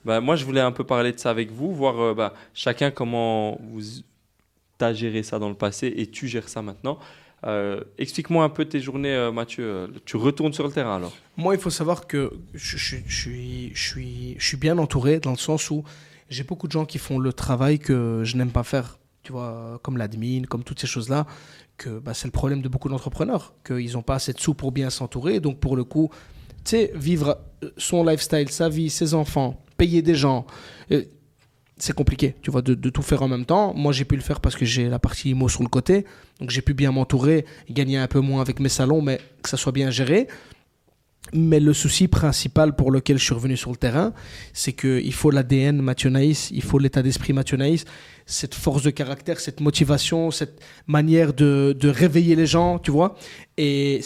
Bah, 0.06 0.20
moi, 0.20 0.36
je 0.36 0.45
voulais 0.45 0.62
un 0.62 0.72
peu 0.72 0.84
parler 0.84 1.12
de 1.12 1.20
ça 1.20 1.30
avec 1.30 1.51
vous, 1.51 1.74
voir 1.74 1.99
euh, 1.99 2.14
bah, 2.14 2.34
chacun 2.54 2.91
comment 2.91 3.58
vous 3.62 3.84
as 4.80 4.93
géré 4.93 5.24
ça 5.24 5.39
dans 5.39 5.49
le 5.49 5.56
passé 5.56 5.93
et 5.95 6.08
tu 6.08 6.28
gères 6.28 6.49
ça 6.49 6.62
maintenant. 6.62 6.99
Euh, 7.45 7.82
Explique-moi 7.97 8.43
un 8.43 8.49
peu 8.49 8.66
tes 8.66 8.80
journées, 8.80 9.14
euh, 9.14 9.32
Mathieu. 9.32 9.89
Tu 10.06 10.18
retournes 10.18 10.54
sur 10.54 10.66
le 10.66 10.72
terrain 10.72 10.97
alors 10.97 11.14
Moi, 11.38 11.56
il 11.56 11.60
faut 11.60 11.70
savoir 11.70 12.08
que 12.08 12.32
je, 12.54 12.78
suis, 12.78 13.04
je, 13.08 13.74
suis, 13.74 14.36
je 14.38 14.45
suis 14.45 14.58
bien 14.58 14.78
entouré 14.78 15.20
dans 15.20 15.32
le 15.32 15.38
sens 15.38 15.70
où 15.70 15.84
j'ai 16.30 16.43
beaucoup 16.43 16.68
de 16.68 16.72
gens 16.72 16.86
qui 16.86 16.97
font 16.97 17.20
le 17.20 17.34
travail 17.34 17.80
que 17.80 18.22
je 18.24 18.38
n'aime 18.38 18.51
pas 18.51 18.64
faire. 18.64 18.97
Tu 19.24 19.32
vois, 19.32 19.80
comme 19.84 19.97
l'admin, 19.97 20.43
comme 20.43 20.66
toutes 20.66 20.82
ces 20.82 20.88
choses-là, 20.88 21.26
que 21.78 21.99
bah, 21.99 22.14
c'est 22.14 22.28
le 22.28 22.32
problème 22.32 22.62
de 22.62 22.68
beaucoup 22.68 22.89
d'entrepreneurs, 22.89 23.54
qu'ils 23.66 23.93
n'ont 23.93 24.01
pas 24.01 24.16
assez 24.16 24.34
de 24.34 24.39
sous 24.39 24.54
pour 24.54 24.74
bien 24.74 24.89
s'entourer. 24.89 25.39
Donc, 25.39 25.60
pour 25.60 25.78
le 25.78 25.86
coup, 25.86 26.10
tu 26.66 26.72
sais, 26.72 26.91
vivre 26.93 27.38
son 27.78 28.04
lifestyle, 28.04 28.49
sa 28.49 28.68
vie, 28.68 28.89
ses 28.89 29.14
enfants, 29.14 29.64
payer 29.78 30.01
des 30.01 30.15
gens, 30.15 30.45
euh, 30.91 31.03
c'est 31.78 31.93
compliqué, 31.93 32.36
tu 32.41 32.51
vois, 32.51 32.61
de, 32.61 32.76
de 32.76 32.89
tout 32.89 33.01
faire 33.01 33.24
en 33.24 33.28
même 33.28 33.45
temps. 33.45 33.74
Moi, 33.74 33.91
j'ai 33.91 34.05
pu 34.05 34.15
le 34.15 34.21
faire 34.21 34.39
parce 34.39 34.55
que 34.55 34.65
j'ai 34.65 34.89
la 34.89 34.99
partie 34.99 35.32
IMO 35.32 35.49
sur 35.49 35.63
le 35.63 35.69
côté. 35.69 36.05
Donc, 36.39 36.49
j'ai 36.49 36.61
pu 36.61 36.74
bien 36.74 36.91
m'entourer, 36.91 37.45
gagner 37.69 37.97
un 37.97 38.07
peu 38.07 38.19
moins 38.19 38.41
avec 38.41 38.59
mes 38.59 38.69
salons, 38.69 39.01
mais 39.01 39.19
que 39.41 39.49
ça 39.49 39.57
soit 39.57 39.71
bien 39.71 39.89
géré. 39.89 40.28
Mais 41.32 41.59
le 41.59 41.74
souci 41.74 42.07
principal 42.07 42.76
pour 42.76 42.91
lequel 42.91 43.17
je 43.17 43.24
suis 43.24 43.34
revenu 43.34 43.55
sur 43.55 43.71
le 43.71 43.78
terrain, 43.78 44.13
c'est 44.51 44.74
qu'il 44.74 45.13
faut 45.13 45.32
l'ADN 45.32 45.82
Mathieu 45.82 46.09
Naïs, 46.09 46.51
il 46.51 46.61
faut 46.61 46.78
l'état 46.78 47.01
d'esprit 47.01 47.32
Mathieu 47.32 47.57
Naïs, 47.57 47.86
cette 48.26 48.53
force 48.53 48.84
de 48.84 48.89
caractère, 48.89 49.39
cette 49.39 49.59
motivation, 49.59 50.32
cette 50.32 50.61
manière 50.86 51.34
de, 51.34 51.76
réveiller 51.84 52.36
les 52.36 52.45
gens, 52.45 52.78
tu 52.78 52.91
vois. 52.91 53.15
Et 53.57 54.01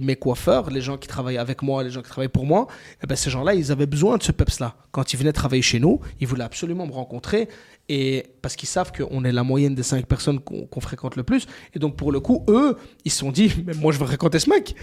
mes 0.00 0.16
coiffeurs, 0.16 0.70
les 0.70 0.80
gens 0.80 0.98
qui 0.98 1.08
travaillent 1.08 1.38
avec 1.38 1.62
moi, 1.62 1.82
les 1.82 1.90
gens 1.90 2.02
qui 2.02 2.10
travaillent 2.10 2.28
pour 2.28 2.46
moi, 2.46 2.66
eh 3.02 3.06
ben 3.06 3.16
ces 3.16 3.30
gens-là, 3.30 3.54
ils 3.54 3.72
avaient 3.72 3.86
besoin 3.86 4.18
de 4.18 4.22
ce 4.22 4.32
peps-là. 4.32 4.76
Quand 4.92 5.12
ils 5.12 5.16
venaient 5.16 5.32
travailler 5.32 5.62
chez 5.62 5.80
nous, 5.80 6.00
ils 6.20 6.26
voulaient 6.26 6.44
absolument 6.44 6.86
me 6.86 6.92
rencontrer. 6.92 7.48
Et 7.88 8.24
parce 8.42 8.56
qu'ils 8.56 8.68
savent 8.68 8.90
qu'on 8.90 9.24
est 9.24 9.30
la 9.30 9.44
moyenne 9.44 9.76
des 9.76 9.84
cinq 9.84 10.06
personnes 10.06 10.40
qu'on 10.40 10.80
fréquente 10.80 11.14
le 11.14 11.22
plus. 11.22 11.46
Et 11.72 11.78
donc, 11.78 11.94
pour 11.96 12.10
le 12.10 12.18
coup, 12.18 12.44
eux, 12.48 12.76
ils 13.04 13.12
se 13.12 13.18
sont 13.18 13.30
dit, 13.30 13.52
mais 13.66 13.74
moi, 13.74 13.92
je 13.92 13.98
veux 13.98 14.06
fréquenter 14.06 14.40
ce 14.40 14.50
mec. 14.50 14.74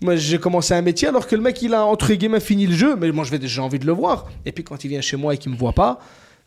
Moi, 0.00 0.16
j'ai 0.16 0.38
commencé 0.38 0.72
un 0.72 0.80
métier 0.80 1.08
alors 1.08 1.26
que 1.26 1.36
le 1.36 1.42
mec, 1.42 1.60
il 1.60 1.74
a 1.74 1.84
entre 1.84 2.12
guillemets 2.14 2.40
fini 2.40 2.66
le 2.66 2.74
jeu, 2.74 2.96
mais 2.96 3.12
moi, 3.12 3.24
vais- 3.24 3.46
j'ai 3.46 3.60
envie 3.60 3.78
de 3.78 3.84
le 3.86 3.92
voir. 3.92 4.30
Et 4.46 4.52
puis, 4.52 4.64
quand 4.64 4.82
il 4.84 4.88
vient 4.88 5.02
chez 5.02 5.16
moi 5.18 5.34
et 5.34 5.38
qu'il 5.38 5.52
me 5.52 5.56
voit 5.56 5.74
pas, 5.74 5.98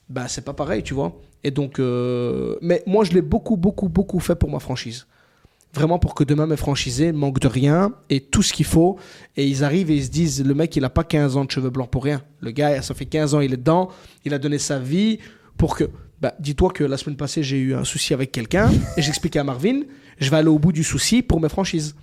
bah, 0.10 0.28
c'est 0.28 0.44
pas 0.44 0.54
pareil, 0.54 0.82
tu 0.82 0.96
vois. 0.96 1.14
Et 1.44 1.52
donc, 1.52 1.78
euh, 1.78 2.56
mais 2.62 2.82
moi, 2.88 3.04
je 3.06 3.12
l'ai 3.12 3.22
beaucoup, 3.22 3.56
beaucoup, 3.56 3.88
beaucoup 3.88 4.20
fait 4.20 4.36
pour 4.36 4.50
ma 4.50 4.60
franchise. 4.60 5.06
Vraiment 5.76 6.00
pour 6.00 6.16
que 6.16 6.24
demain 6.24 6.48
mes 6.48 6.58
franchisés 6.58 7.12
manquent 7.12 7.40
de 7.40 7.48
rien 7.48 7.94
et 8.10 8.20
tout 8.22 8.42
ce 8.42 8.52
qu'il 8.54 8.66
faut. 8.66 8.98
Et 9.38 9.46
ils 9.48 9.64
arrivent 9.64 9.92
et 9.92 9.96
ils 9.96 10.06
se 10.06 10.10
disent, 10.10 10.44
le 10.44 10.56
mec, 10.56 10.76
il 10.76 10.84
a 10.84 10.90
pas 10.90 11.04
15 11.04 11.38
ans 11.38 11.46
de 11.46 11.52
cheveux 11.52 11.70
blancs 11.70 11.92
pour 11.92 12.04
rien. 12.04 12.24
Le 12.42 12.50
gars, 12.50 12.82
ça 12.82 12.96
fait 12.96 13.06
15 13.06 13.36
ans, 13.36 13.40
il 13.42 13.54
est 13.54 13.58
dedans. 13.58 13.90
Il 14.26 14.34
a 14.34 14.40
donné 14.40 14.58
sa 14.58 14.80
vie 14.80 15.20
pour 15.60 15.76
que... 15.76 15.84
Bah, 16.20 16.34
dis-toi 16.40 16.72
que 16.72 16.84
la 16.84 16.98
semaine 16.98 17.16
passée, 17.16 17.44
j'ai 17.44 17.58
eu 17.60 17.76
un 17.76 17.84
souci 17.84 18.14
avec 18.16 18.32
quelqu'un 18.32 18.72
et 18.98 19.02
j'expliquais 19.04 19.40
à 19.40 19.44
Marvin, 19.44 19.82
je 20.18 20.30
vais 20.32 20.38
aller 20.38 20.48
au 20.50 20.58
bout 20.58 20.72
du 20.72 20.84
souci 20.84 21.22
pour 21.22 21.40
mes 21.40 21.50
franchises. 21.50 21.96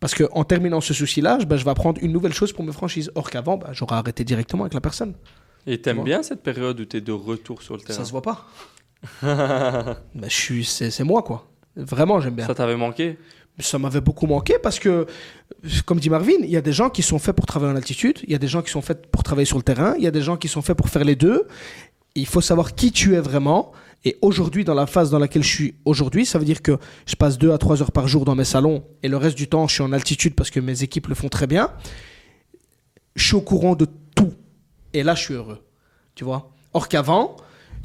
Parce 0.00 0.14
qu'en 0.14 0.44
terminant 0.44 0.80
ce 0.80 0.94
souci-là, 0.94 1.38
je- 1.40 1.44
bah, 1.44 1.56
je 1.58 1.64
vais 1.64 1.70
apprendre 1.70 2.00
une 2.02 2.10
nouvelle 2.12 2.32
chose 2.32 2.52
pour 2.54 2.64
mes 2.64 2.72
franchises. 2.72 3.10
Or 3.14 3.30
qu'avant, 3.30 3.58
bah, 3.58 3.68
j'aurais 3.72 3.96
arrêté 3.96 4.24
directement 4.24 4.62
avec 4.64 4.72
la 4.74 4.80
personne. 4.80 5.12
Et 5.66 5.78
t'aimes 5.82 6.02
bien 6.04 6.22
cette 6.22 6.42
période 6.42 6.80
où 6.80 6.84
tu 6.86 6.96
es 6.96 7.00
de 7.02 7.12
retour 7.12 7.60
sur 7.62 7.74
le 7.76 7.82
terrain? 7.82 7.98
Ça 7.98 8.04
se 8.06 8.10
voit 8.12 8.22
pas. 8.22 8.46
Bah, 9.22 9.96
je 10.26 10.34
suis, 10.34 10.64
c'est, 10.64 10.90
c'est 10.90 11.04
moi, 11.04 11.22
quoi. 11.22 11.46
Vraiment, 11.76 12.20
j'aime 12.20 12.34
bien. 12.34 12.46
Ça 12.46 12.54
t'avait 12.54 12.76
manqué? 12.76 13.18
Ça 13.58 13.78
m'avait 13.78 14.00
beaucoup 14.00 14.26
manqué 14.26 14.54
parce 14.62 14.78
que, 14.78 15.06
comme 15.84 16.00
dit 16.00 16.08
Marvin, 16.08 16.32
il 16.40 16.48
y 16.50 16.56
a 16.56 16.62
des 16.62 16.72
gens 16.72 16.88
qui 16.88 17.02
sont 17.02 17.18
faits 17.18 17.36
pour 17.36 17.44
travailler 17.44 17.72
en 17.72 17.76
altitude, 17.76 18.18
il 18.24 18.30
y 18.30 18.34
a 18.34 18.38
des 18.38 18.46
gens 18.48 18.62
qui 18.62 18.70
sont 18.70 18.80
faits 18.80 19.06
pour 19.10 19.22
travailler 19.22 19.44
sur 19.44 19.58
le 19.58 19.62
terrain, 19.62 19.94
il 19.98 20.04
y 20.04 20.06
a 20.06 20.10
des 20.10 20.22
gens 20.22 20.38
qui 20.38 20.48
sont 20.48 20.62
faits 20.62 20.76
pour 20.78 20.88
faire 20.88 21.04
les 21.04 21.16
deux. 21.16 21.46
Il 22.14 22.26
faut 22.26 22.40
savoir 22.40 22.74
qui 22.74 22.92
tu 22.92 23.14
es 23.14 23.20
vraiment. 23.20 23.72
Et 24.04 24.16
aujourd'hui, 24.22 24.64
dans 24.64 24.74
la 24.74 24.86
phase 24.86 25.10
dans 25.10 25.18
laquelle 25.18 25.42
je 25.42 25.54
suis 25.54 25.74
aujourd'hui, 25.84 26.24
ça 26.24 26.38
veut 26.38 26.44
dire 26.44 26.62
que 26.62 26.78
je 27.06 27.16
passe 27.16 27.36
deux 27.36 27.52
à 27.52 27.58
trois 27.58 27.82
heures 27.82 27.92
par 27.92 28.08
jour 28.08 28.24
dans 28.24 28.34
mes 28.34 28.44
salons 28.44 28.82
et 29.02 29.08
le 29.08 29.16
reste 29.16 29.36
du 29.36 29.46
temps, 29.46 29.68
je 29.68 29.74
suis 29.74 29.82
en 29.82 29.92
altitude 29.92 30.34
parce 30.34 30.50
que 30.50 30.58
mes 30.58 30.82
équipes 30.82 31.08
le 31.08 31.14
font 31.14 31.28
très 31.28 31.46
bien. 31.46 31.70
Je 33.14 33.26
suis 33.26 33.34
au 33.34 33.42
courant 33.42 33.74
de 33.74 33.86
tout. 34.14 34.32
Et 34.94 35.02
là, 35.02 35.14
je 35.14 35.22
suis 35.22 35.34
heureux. 35.34 35.62
Tu 36.14 36.24
vois? 36.24 36.50
Or 36.72 36.88
qu'avant, 36.88 37.36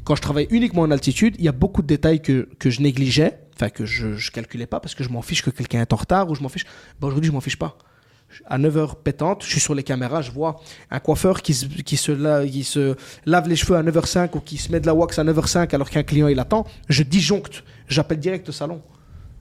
quand 0.04 0.14
je 0.14 0.22
travaillais 0.22 0.48
uniquement 0.50 0.82
en 0.82 0.90
altitude, 0.90 1.36
il 1.38 1.44
y 1.44 1.48
a 1.48 1.52
beaucoup 1.52 1.82
de 1.82 1.86
détails 1.86 2.22
que, 2.22 2.48
que 2.58 2.70
je 2.70 2.80
négligeais, 2.80 3.38
enfin 3.54 3.68
que 3.68 3.84
je 3.84 4.06
ne 4.06 4.30
calculais 4.32 4.66
pas 4.66 4.80
parce 4.80 4.94
que 4.94 5.04
je 5.04 5.10
m'en 5.10 5.22
fiche 5.22 5.42
que 5.42 5.50
quelqu'un 5.50 5.82
est 5.82 5.92
en 5.92 5.96
retard 5.96 6.30
ou 6.30 6.34
je 6.34 6.42
m'en 6.42 6.48
fiche. 6.48 6.64
Ben, 7.00 7.08
Aujourd'hui, 7.08 7.28
je 7.28 7.32
m'en 7.32 7.40
fiche 7.40 7.58
pas. 7.58 7.76
À 8.46 8.58
9h 8.58 8.96
pétante, 9.02 9.44
je 9.44 9.50
suis 9.50 9.60
sur 9.60 9.74
les 9.74 9.82
caméras, 9.82 10.20
je 10.20 10.30
vois 10.30 10.60
un 10.90 11.00
coiffeur 11.00 11.42
qui 11.42 11.54
se, 11.54 11.66
qui 11.66 11.96
se 11.96 12.12
lave 13.24 13.48
les 13.48 13.56
cheveux 13.56 13.76
à 13.76 13.82
9h05 13.82 14.30
ou 14.34 14.40
qui 14.40 14.58
se 14.58 14.70
met 14.70 14.80
de 14.80 14.86
la 14.86 14.94
wax 14.94 15.18
à 15.18 15.24
9h05 15.24 15.74
alors 15.74 15.88
qu'un 15.88 16.02
client 16.02 16.28
il 16.28 16.38
attend. 16.38 16.66
Je 16.88 17.02
disjoncte, 17.02 17.64
j'appelle 17.88 18.18
direct 18.18 18.48
au 18.48 18.52
salon. 18.52 18.82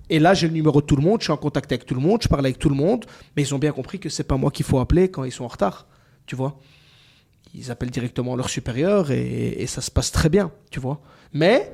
Et 0.09 0.19
là, 0.19 0.33
j'ai 0.33 0.47
le 0.47 0.53
numéro 0.53 0.81
de 0.81 0.85
tout 0.85 0.95
le 0.95 1.01
monde, 1.01 1.19
je 1.19 1.25
suis 1.25 1.33
en 1.33 1.37
contact 1.37 1.71
avec 1.71 1.85
tout 1.85 1.95
le 1.95 1.99
monde, 1.99 2.21
je 2.21 2.27
parle 2.27 2.45
avec 2.45 2.59
tout 2.59 2.69
le 2.69 2.75
monde, 2.75 3.05
mais 3.35 3.41
ils 3.41 3.55
ont 3.55 3.59
bien 3.59 3.71
compris 3.71 3.99
que 3.99 4.07
c'est 4.09 4.23
pas 4.23 4.37
moi 4.37 4.51
qu'il 4.51 4.65
faut 4.65 4.79
appeler 4.79 5.09
quand 5.09 5.23
ils 5.23 5.31
sont 5.31 5.45
en 5.45 5.49
retard, 5.49 5.87
tu 6.27 6.35
vois. 6.35 6.59
Ils 7.53 7.71
appellent 7.71 7.89
directement 7.89 8.35
leur 8.35 8.49
supérieur 8.49 9.11
et, 9.11 9.55
et 9.57 9.67
ça 9.67 9.81
se 9.81 9.89
passe 9.89 10.11
très 10.11 10.29
bien, 10.29 10.51
tu 10.69 10.79
vois. 10.79 11.01
Mais 11.33 11.71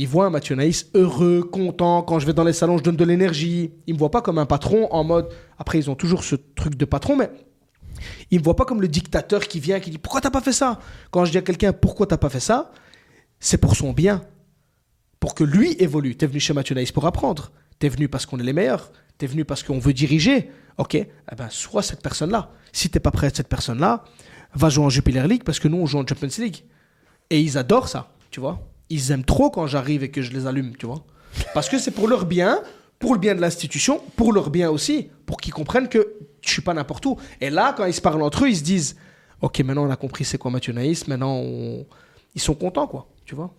ils 0.00 0.08
voient 0.08 0.30
Mathieu 0.30 0.56
Naïs 0.56 0.86
heureux, 0.94 1.42
content. 1.42 2.00
Quand 2.00 2.18
je 2.18 2.24
vais 2.24 2.32
dans 2.32 2.42
les 2.42 2.54
salons, 2.54 2.78
je 2.78 2.82
donne 2.82 2.96
de 2.96 3.04
l'énergie. 3.04 3.74
Ils 3.86 3.92
me 3.92 3.98
voient 3.98 4.10
pas 4.10 4.22
comme 4.22 4.38
un 4.38 4.46
patron 4.46 4.88
en 4.90 5.04
mode. 5.04 5.28
Après, 5.58 5.76
ils 5.76 5.90
ont 5.90 5.94
toujours 5.94 6.24
ce 6.24 6.36
truc 6.36 6.74
de 6.74 6.86
patron, 6.86 7.16
mais 7.16 7.30
ils 8.30 8.38
me 8.38 8.42
voient 8.42 8.56
pas 8.56 8.64
comme 8.64 8.80
le 8.80 8.88
dictateur 8.88 9.46
qui 9.46 9.60
vient, 9.60 9.78
qui 9.78 9.90
dit 9.90 9.98
pourquoi 9.98 10.22
t'as 10.22 10.30
pas 10.30 10.40
fait 10.40 10.54
ça? 10.54 10.78
Quand 11.10 11.26
je 11.26 11.32
dis 11.32 11.36
à 11.36 11.42
quelqu'un 11.42 11.74
pourquoi 11.74 12.06
t'as 12.06 12.16
pas 12.16 12.30
fait 12.30 12.40
ça, 12.40 12.72
c'est 13.40 13.58
pour 13.58 13.76
son 13.76 13.92
bien, 13.92 14.22
pour 15.18 15.34
que 15.34 15.44
lui 15.44 15.76
évolue. 15.78 16.16
T'es 16.16 16.26
venu 16.26 16.40
chez 16.40 16.54
Mathieu 16.54 16.74
Naïs 16.74 16.92
pour 16.92 17.06
apprendre. 17.06 17.52
T'es 17.78 17.90
venu 17.90 18.08
parce 18.08 18.24
qu'on 18.24 18.40
est 18.40 18.42
les 18.42 18.54
meilleurs. 18.54 18.92
T'es 19.18 19.26
venu 19.26 19.44
parce 19.44 19.62
qu'on 19.62 19.78
veut 19.78 19.92
diriger. 19.92 20.50
Ok, 20.78 20.94
eh 20.94 21.08
ben 21.36 21.50
sois 21.50 21.82
cette 21.82 22.02
personne-là. 22.02 22.52
Si 22.72 22.88
t'es 22.88 23.00
pas 23.00 23.10
prêt 23.10 23.26
à 23.26 23.28
être 23.28 23.36
cette 23.36 23.48
personne-là, 23.48 24.04
va 24.54 24.70
jouer 24.70 24.86
en 24.86 24.88
Jupiler 24.88 25.28
League 25.28 25.44
parce 25.44 25.58
que 25.58 25.68
nous 25.68 25.76
on 25.76 25.84
joue 25.84 25.98
en 25.98 26.06
Champions 26.06 26.30
League. 26.38 26.64
Et 27.28 27.38
ils 27.38 27.58
adorent 27.58 27.88
ça, 27.88 28.14
tu 28.30 28.40
vois. 28.40 28.66
Ils 28.90 29.12
aiment 29.12 29.24
trop 29.24 29.50
quand 29.50 29.66
j'arrive 29.66 30.02
et 30.02 30.10
que 30.10 30.20
je 30.22 30.32
les 30.32 30.46
allume, 30.46 30.76
tu 30.76 30.86
vois. 30.86 31.04
Parce 31.54 31.68
que 31.68 31.78
c'est 31.78 31.92
pour 31.92 32.08
leur 32.08 32.26
bien, 32.26 32.60
pour 32.98 33.14
le 33.14 33.20
bien 33.20 33.34
de 33.34 33.40
l'institution, 33.40 34.00
pour 34.16 34.32
leur 34.32 34.50
bien 34.50 34.68
aussi, 34.70 35.08
pour 35.26 35.36
qu'ils 35.38 35.52
comprennent 35.54 35.88
que 35.88 36.14
je 36.42 36.50
suis 36.50 36.62
pas 36.62 36.74
n'importe 36.74 37.06
où. 37.06 37.16
Et 37.40 37.50
là, 37.50 37.72
quand 37.76 37.84
ils 37.86 37.94
se 37.94 38.00
parlent 38.00 38.22
entre 38.22 38.44
eux, 38.44 38.48
ils 38.48 38.56
se 38.56 38.62
disent 38.64 38.96
Ok, 39.40 39.60
maintenant 39.60 39.86
on 39.86 39.90
a 39.90 39.96
compris 39.96 40.24
c'est 40.24 40.36
quoi 40.36 40.50
Mathieu 40.50 40.72
Naïs, 40.74 41.06
maintenant 41.08 41.36
on- 41.36 41.86
ils 42.34 42.40
sont 42.40 42.54
contents, 42.54 42.86
quoi, 42.86 43.06
tu 43.24 43.34
vois. 43.34 43.54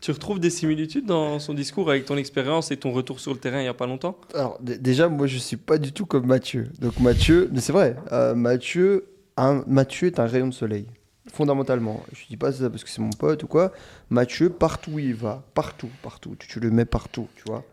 Tu 0.00 0.12
retrouves 0.12 0.38
des 0.38 0.50
similitudes 0.50 1.06
dans 1.06 1.38
son 1.40 1.52
discours 1.54 1.90
avec 1.90 2.04
ton 2.04 2.16
expérience 2.16 2.70
et 2.70 2.76
ton 2.76 2.92
retour 2.92 3.18
sur 3.20 3.32
le 3.34 3.38
terrain 3.38 3.58
il 3.58 3.62
n'y 3.64 3.68
a 3.68 3.74
pas 3.74 3.86
longtemps? 3.86 4.16
Alors, 4.32 4.56
d- 4.60 4.78
déjà, 4.78 5.08
moi, 5.08 5.26
je 5.26 5.38
suis 5.38 5.56
pas 5.56 5.76
du 5.76 5.92
tout 5.92 6.06
comme 6.06 6.24
Mathieu. 6.26 6.70
Donc, 6.80 7.00
Mathieu, 7.00 7.50
mais 7.52 7.60
c'est 7.60 7.72
vrai, 7.72 7.96
euh, 8.12 8.34
Mathieu, 8.36 9.06
un- 9.36 9.64
Mathieu 9.66 10.06
est 10.06 10.20
un 10.20 10.26
rayon 10.26 10.46
de 10.46 10.54
soleil. 10.54 10.86
Fondamentalement. 11.32 12.02
Je 12.12 12.26
dis 12.26 12.36
pas 12.36 12.52
ça 12.52 12.70
parce 12.70 12.84
que 12.84 12.90
c'est 12.90 13.00
mon 13.00 13.10
pote 13.10 13.42
ou 13.42 13.46
quoi. 13.46 13.72
Mathieu, 14.10 14.50
partout 14.50 14.92
où 14.92 14.98
il 14.98 15.14
va, 15.14 15.42
partout, 15.54 15.90
partout, 16.02 16.36
tu, 16.38 16.60
le 16.60 16.70
mets 16.70 16.84
partout, 16.84 17.28
tu 17.36 17.44
vois. 17.46 17.64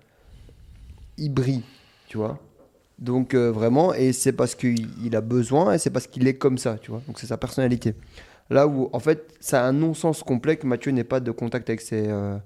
Il 1.17 1.33
brille, 1.33 1.63
tu 2.07 2.17
vois. 2.17 2.39
Donc, 2.99 3.33
euh, 3.33 3.51
vraiment, 3.51 3.93
et 3.93 4.13
c'est 4.13 4.33
parce 4.33 4.55
qu'il 4.55 4.87
il 5.03 5.15
a 5.15 5.21
besoin 5.21 5.73
et 5.73 5.77
c'est 5.77 5.89
parce 5.89 6.07
qu'il 6.07 6.27
est 6.27 6.35
comme 6.35 6.57
ça, 6.57 6.77
tu 6.77 6.91
vois. 6.91 7.01
Donc, 7.07 7.19
c'est 7.19 7.27
sa 7.27 7.37
personnalité. 7.37 7.93
Là 8.49 8.67
où, 8.67 8.89
en 8.93 8.99
fait, 8.99 9.35
ça 9.39 9.63
a 9.63 9.67
un 9.67 9.73
non-sens 9.73 10.23
complet 10.23 10.57
que 10.57 10.67
Mathieu 10.67 10.91
n'ait 10.91 11.03
pas 11.03 11.19
de 11.19 11.31
contact 11.31 11.69
avec 11.69 11.81
ses. 11.81 12.07
euh, 12.07 12.37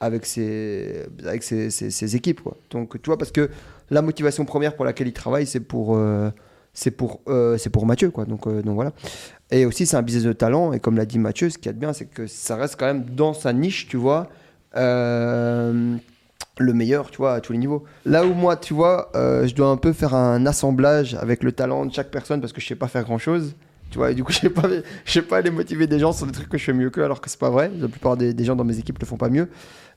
avec 0.00 0.26
ses, 0.26 1.06
avec 1.24 1.42
ses, 1.42 2.16
équipes. 2.16 2.42
Quoi. 2.42 2.56
Donc, 2.70 3.00
tu 3.00 3.06
vois, 3.06 3.16
parce 3.16 3.30
que 3.32 3.48
la 3.90 4.02
motivation 4.02 4.44
première 4.44 4.76
pour 4.76 4.84
laquelle 4.84 5.08
il 5.08 5.12
travaille, 5.12 5.46
c'est 5.46 5.60
pour, 5.60 5.96
euh, 5.96 6.30
pour, 6.96 7.22
pour 7.72 7.86
Mathieu. 7.86 8.10
Quoi. 8.10 8.24
Donc, 8.26 8.46
donc 8.48 8.74
voilà. 8.74 8.92
Et 9.54 9.66
aussi, 9.66 9.86
c'est 9.86 9.96
un 9.96 10.02
business 10.02 10.24
de 10.24 10.32
talent. 10.32 10.72
Et 10.72 10.80
comme 10.80 10.96
l'a 10.96 11.06
dit 11.06 11.20
Mathieu, 11.20 11.48
ce 11.48 11.58
qu'il 11.58 11.66
y 11.66 11.68
a 11.68 11.72
de 11.74 11.78
bien, 11.78 11.92
c'est 11.92 12.06
que 12.06 12.26
ça 12.26 12.56
reste 12.56 12.74
quand 12.76 12.86
même 12.86 13.04
dans 13.04 13.34
sa 13.34 13.52
niche, 13.52 13.86
tu 13.86 13.96
vois. 13.96 14.28
euh, 14.76 15.96
le 16.58 16.72
meilleur, 16.72 17.10
tu 17.10 17.18
vois, 17.18 17.34
à 17.34 17.40
tous 17.40 17.52
les 17.52 17.58
niveaux. 17.58 17.84
Là 18.04 18.24
où 18.26 18.32
moi, 18.34 18.56
tu 18.56 18.74
vois, 18.74 19.10
euh, 19.14 19.46
je 19.46 19.54
dois 19.54 19.68
un 19.68 19.76
peu 19.76 19.92
faire 19.92 20.14
un 20.14 20.44
assemblage 20.46 21.14
avec 21.14 21.42
le 21.44 21.52
talent 21.52 21.86
de 21.86 21.92
chaque 21.92 22.10
personne 22.10 22.40
parce 22.40 22.52
que 22.52 22.60
je 22.60 22.66
sais 22.66 22.74
pas 22.74 22.88
faire 22.88 23.04
grand 23.04 23.18
chose, 23.18 23.54
Tu 23.90 23.98
vois, 23.98 24.10
et 24.10 24.14
du 24.14 24.24
coup, 24.24 24.32
je 24.32 24.40
sais 24.40 24.50
pas, 24.50 24.68
je 25.04 25.12
sais 25.12 25.22
pas 25.22 25.36
aller 25.36 25.50
motiver 25.50 25.86
des 25.86 26.00
gens 26.00 26.12
sur 26.12 26.26
des 26.26 26.32
trucs 26.32 26.48
que 26.48 26.58
je 26.58 26.64
fais 26.64 26.72
mieux 26.72 26.90
qu'eux, 26.90 27.04
alors 27.04 27.20
que 27.20 27.30
c'est 27.30 27.38
pas 27.38 27.50
vrai. 27.50 27.70
La 27.78 27.88
plupart 27.88 28.16
des, 28.16 28.44
gens 28.44 28.56
dans 28.56 28.64
mes 28.64 28.78
équipes 28.78 28.98
le 28.98 29.06
font 29.06 29.16
pas 29.16 29.30
mieux. 29.30 29.48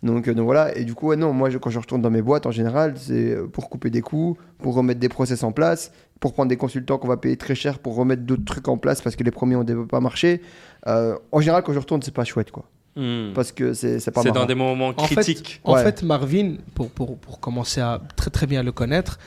Donc, 0.04 0.28
euh, 0.28 0.36
donc 0.36 0.46
voilà. 0.46 0.76
Et 0.78 0.84
du 0.84 0.94
coup, 0.94 1.08
ouais, 1.08 1.16
non, 1.16 1.34
moi, 1.34 1.50
quand 1.60 1.72
je 1.72 1.80
retourne 1.80 2.02
dans 2.02 2.12
mes 2.12 2.22
boîtes, 2.22 2.46
en 2.46 2.52
général, 2.52 2.94
c'est 2.98 3.36
pour 3.52 3.70
couper 3.70 3.90
des 3.90 4.02
coûts, 4.02 4.38
pour 4.60 4.76
remettre 4.76 5.00
des 5.00 5.10
process 5.10 5.44
en 5.44 5.52
place, 5.52 5.92
pour 6.20 6.34
prendre 6.34 6.50
des 6.50 6.58
consultants 6.58 6.98
qu'on 6.98 7.08
va 7.08 7.18
payer 7.18 7.38
très 7.38 7.56
cher 7.56 7.80
pour 7.80 7.96
remettre 7.96 8.24
d'autres 8.24 8.46
trucs 8.46 8.68
en 8.68 8.78
place 8.78 9.02
parce 9.02 9.16
que 9.16 9.24
les 9.24 9.32
premiers 9.32 9.56
ont 9.56 9.66
pas 9.86 10.00
marché. 10.00 10.42
Euh, 10.88 11.18
en 11.32 11.40
général, 11.40 11.64
quand 11.64 11.74
je 11.74 11.80
retourne, 11.80 12.02
c'est 12.02 12.14
pas 12.14 12.24
chouette, 12.24 12.52
quoi. 12.52 12.66
Hmm. 12.96 13.34
Parce 13.36 13.52
que 13.52 13.74
c'est 13.74 14.12
pas 14.12 14.24
C'est 14.24 14.32
dans 14.32 14.46
des 14.46 14.56
moments 14.56 14.94
En 14.98 15.04
fait, 15.04 15.16
critiques. 15.16 15.62
En 15.64 15.76
fait, 15.76 16.02
Marvin, 16.02 16.56
pour, 16.74 16.90
pour, 16.90 17.18
pour 17.18 17.40
commencer 17.40 17.80
à 17.80 18.02
très 18.16 18.32
très 18.32 18.48
bien 18.48 18.64
le 18.64 18.72
connaître, 18.72 19.20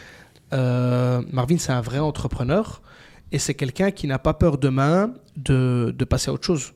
euh, 0.53 1.23
Marvin, 1.33 1.59
c'est 1.59 1.73
un 1.73 1.81
vrai 1.81 2.01
entrepreneur 2.01 2.83
et 3.31 3.39
c'est 3.39 3.55
quelqu'un 3.55 3.93
qui 3.93 4.09
n'a 4.09 4.19
pas 4.19 4.35
peur 4.35 4.59
demain 4.59 5.13
de, 5.37 5.95
de 5.97 6.05
passer 6.05 6.31
à 6.31 6.35
autre 6.35 6.45
chose. 6.45 6.73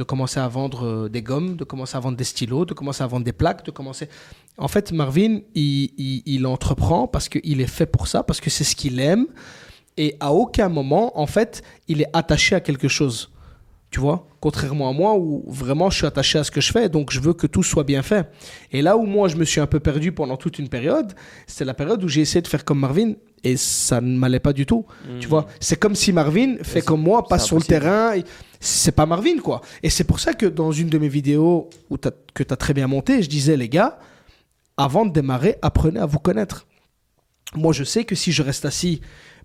De 0.00 0.04
commencer 0.04 0.40
à 0.40 0.48
vendre 0.48 0.86
euh, 0.86 1.08
des 1.10 1.20
gommes, 1.20 1.56
de 1.56 1.64
commencer 1.64 1.94
à 1.94 2.00
vendre 2.00 2.16
des 2.16 2.24
stylos, 2.24 2.64
de 2.64 2.72
commencer 2.72 3.04
à 3.04 3.06
vendre 3.06 3.22
des 3.22 3.34
plaques, 3.34 3.66
de 3.66 3.70
commencer. 3.70 4.08
En 4.56 4.66
fait, 4.66 4.92
Marvin, 4.92 5.40
il, 5.54 6.46
entreprend 6.46 7.06
parce 7.06 7.28
qu'il 7.28 7.60
est 7.60 7.66
fait 7.66 7.84
pour 7.84 8.08
ça, 8.08 8.22
parce 8.22 8.40
que 8.40 8.48
c'est 8.48 8.64
ce 8.64 8.74
qu'il 8.74 8.98
aime. 8.98 9.26
Et 9.98 10.16
à 10.18 10.32
aucun 10.32 10.70
moment, 10.70 11.20
en 11.20 11.26
fait, 11.26 11.62
il 11.86 12.00
est 12.00 12.08
attaché 12.14 12.54
à 12.54 12.60
quelque 12.60 12.88
chose. 12.88 13.30
Tu 13.90 14.00
vois 14.00 14.26
Contrairement 14.40 14.88
à 14.88 14.94
moi, 14.94 15.18
où 15.18 15.44
vraiment 15.46 15.90
je 15.90 15.98
suis 15.98 16.06
attaché 16.06 16.38
à 16.38 16.44
ce 16.44 16.50
que 16.50 16.62
je 16.62 16.72
fais, 16.72 16.88
donc 16.88 17.12
je 17.12 17.20
veux 17.20 17.34
que 17.34 17.46
tout 17.46 17.62
soit 17.62 17.84
bien 17.84 18.00
fait. 18.00 18.26
Et 18.72 18.80
là 18.80 18.96
où 18.96 19.04
moi 19.04 19.28
je 19.28 19.36
me 19.36 19.44
suis 19.44 19.60
un 19.60 19.66
peu 19.66 19.80
perdu 19.80 20.12
pendant 20.12 20.38
toute 20.38 20.58
une 20.58 20.70
période, 20.70 21.12
c'était 21.46 21.66
la 21.66 21.74
période 21.74 22.02
où 22.02 22.08
j'ai 22.08 22.22
essayé 22.22 22.40
de 22.40 22.48
faire 22.48 22.64
comme 22.64 22.78
Marvin 22.78 23.12
et 23.44 23.56
ça 23.56 24.00
ne 24.00 24.16
m'allait 24.18 24.40
pas 24.40 24.52
du 24.52 24.66
tout. 24.66 24.84
Tu 25.20 25.26
vois 25.28 25.46
C'est 25.60 25.76
comme 25.76 25.94
si 25.94 26.12
Marvin 26.12 26.56
fait 26.62 26.82
comme 26.82 27.02
moi, 27.02 27.26
passe 27.26 27.46
sur 27.46 27.56
le 27.56 27.62
terrain. 27.62 28.12
C'est 28.60 28.92
pas 28.92 29.06
Marvin, 29.06 29.38
quoi. 29.38 29.62
Et 29.82 29.88
c'est 29.90 30.04
pour 30.04 30.20
ça 30.20 30.34
que 30.34 30.46
dans 30.46 30.70
une 30.72 30.88
de 30.88 30.98
mes 30.98 31.08
vidéos 31.08 31.70
où 31.88 31.96
t'as- 31.96 32.12
que 32.34 32.42
tu 32.42 32.52
as 32.52 32.56
très 32.56 32.74
bien 32.74 32.86
monté, 32.86 33.22
je 33.22 33.28
disais, 33.28 33.56
les 33.56 33.68
gars, 33.70 33.98
avant 34.76 35.06
de 35.06 35.12
démarrer, 35.12 35.56
apprenez 35.62 36.00
à 36.00 36.06
vous 36.06 36.18
connaître. 36.18 36.66
Moi, 37.54 37.72
je 37.72 37.84
sais 37.84 38.04
que 38.04 38.14
si 38.14 38.32
je 38.32 38.42
reste 38.42 38.64
assis 38.64 39.00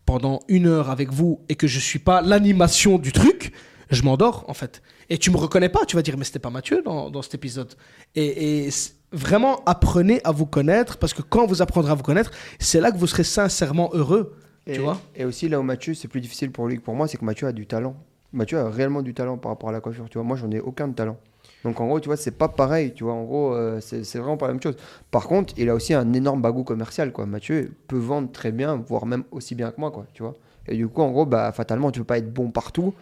pendant 0.06 0.42
une 0.48 0.68
heure 0.68 0.90
avec 0.90 1.12
vous 1.12 1.42
et 1.50 1.56
que 1.56 1.66
je 1.68 1.80
suis 1.80 2.00
pas 2.00 2.22
l'animation 2.22 2.98
du 3.00 3.12
truc, 3.12 3.52
je 3.90 4.02
m'endors 4.04 4.44
en 4.48 4.54
fait. 4.54 4.82
Et 5.10 5.18
tu 5.18 5.32
me 5.32 5.38
reconnais 5.38 5.70
pas, 5.70 5.86
tu 5.86 5.96
vas 5.96 6.02
dire 6.02 6.18
mais 6.18 6.26
c'était 6.26 6.40
pas 6.40 6.50
Mathieu 6.50 6.82
dans, 6.84 7.10
dans 7.10 7.22
cet 7.22 7.36
épisode. 7.36 7.74
Et, 8.16 8.66
et 8.66 8.72
vraiment 9.16 9.64
apprenez 9.66 10.22
à 10.24 10.32
vous 10.32 10.46
connaître 10.46 10.98
parce 10.98 11.14
que 11.14 11.22
quand 11.22 11.46
vous 11.48 11.62
apprendrez 11.62 11.92
à 11.92 11.96
vous 11.96 12.04
connaître, 12.04 12.32
c'est 12.60 12.82
là 12.82 12.92
que 12.92 12.98
vous 12.98 13.08
serez 13.08 13.24
sincèrement 13.24 13.90
heureux. 13.94 14.36
Et, 14.68 14.74
Tu 14.74 14.82
vois 14.82 15.00
et 15.16 15.26
aussi 15.26 15.48
là 15.48 15.60
où 15.60 15.64
Mathieu, 15.64 15.94
c'est 15.94 16.08
plus 16.08 16.22
difficile 16.22 16.52
pour 16.52 16.68
lui 16.68 16.78
que 16.78 16.82
pour 16.82 16.96
moi, 16.96 17.08
c'est 17.08 17.18
que 17.18 17.26
Mathieu 17.26 17.48
a 17.48 17.52
du 17.52 17.66
talent. 17.68 17.96
Mathieu 18.34 18.60
a 18.60 18.70
réellement 18.70 19.02
du 19.02 19.14
talent 19.14 19.38
par 19.38 19.52
rapport 19.52 19.70
à 19.70 19.72
la 19.72 19.80
coiffure. 19.80 20.10
Tu 20.10 20.18
vois, 20.18 20.28
moi, 20.28 20.36
j'en 20.36 20.52
ai 20.52 20.60
aucun 20.60 20.88
de 20.88 20.94
talent. 20.94 21.18
Donc 21.64 21.80
en 21.80 21.88
gros, 21.88 22.00
tu 22.00 22.08
vois, 22.08 22.18
c'est 22.18 22.38
pas 22.38 22.50
pareil. 22.50 22.94
Tu 22.94 23.04
vois, 23.04 23.14
en 23.14 23.24
gros, 23.24 23.54
euh, 23.54 23.80
c'est 23.80 24.04
c'est 24.04 24.20
vraiment 24.20 24.38
pas 24.38 24.48
la 24.48 24.54
même 24.54 24.62
chose. 24.62 24.76
Par 25.12 25.28
contre, 25.28 25.54
il 25.58 25.70
a 25.70 25.76
aussi 25.76 25.94
un 25.94 26.14
énorme 26.14 26.42
bagou 26.42 26.64
commercial. 26.64 27.12
Quoi. 27.12 27.26
Mathieu 27.26 27.74
peut 27.88 27.98
vendre 27.98 28.32
très 28.32 28.52
bien, 28.52 28.76
voire 28.76 29.06
même 29.06 29.24
aussi 29.32 29.56
bien 29.56 29.72
que 29.72 29.80
moi. 29.80 29.92
Quoi, 29.92 30.06
tu 30.14 30.24
vois. 30.24 30.36
Et 30.68 30.76
du 30.76 30.88
coup, 30.88 31.02
en 31.02 31.12
gros, 31.12 31.26
bah, 31.26 31.52
fatalement, 31.52 31.92
tu 31.92 32.00
peux 32.00 32.06
pas 32.06 32.18
être 32.18 32.32
bon 32.34 32.52
partout. 32.52 32.94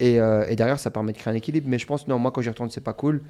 Et, 0.00 0.18
euh, 0.18 0.46
et 0.48 0.56
derrière, 0.56 0.80
ça 0.80 0.90
permet 0.90 1.12
de 1.12 1.18
créer 1.18 1.32
un 1.32 1.36
équilibre. 1.36 1.68
Mais 1.68 1.78
je 1.78 1.86
pense, 1.86 2.08
non, 2.08 2.18
moi, 2.18 2.30
quand 2.30 2.40
j'y 2.40 2.48
retourne, 2.48 2.70
c'est 2.70 2.80
pas 2.80 2.94
cool. 2.94 3.22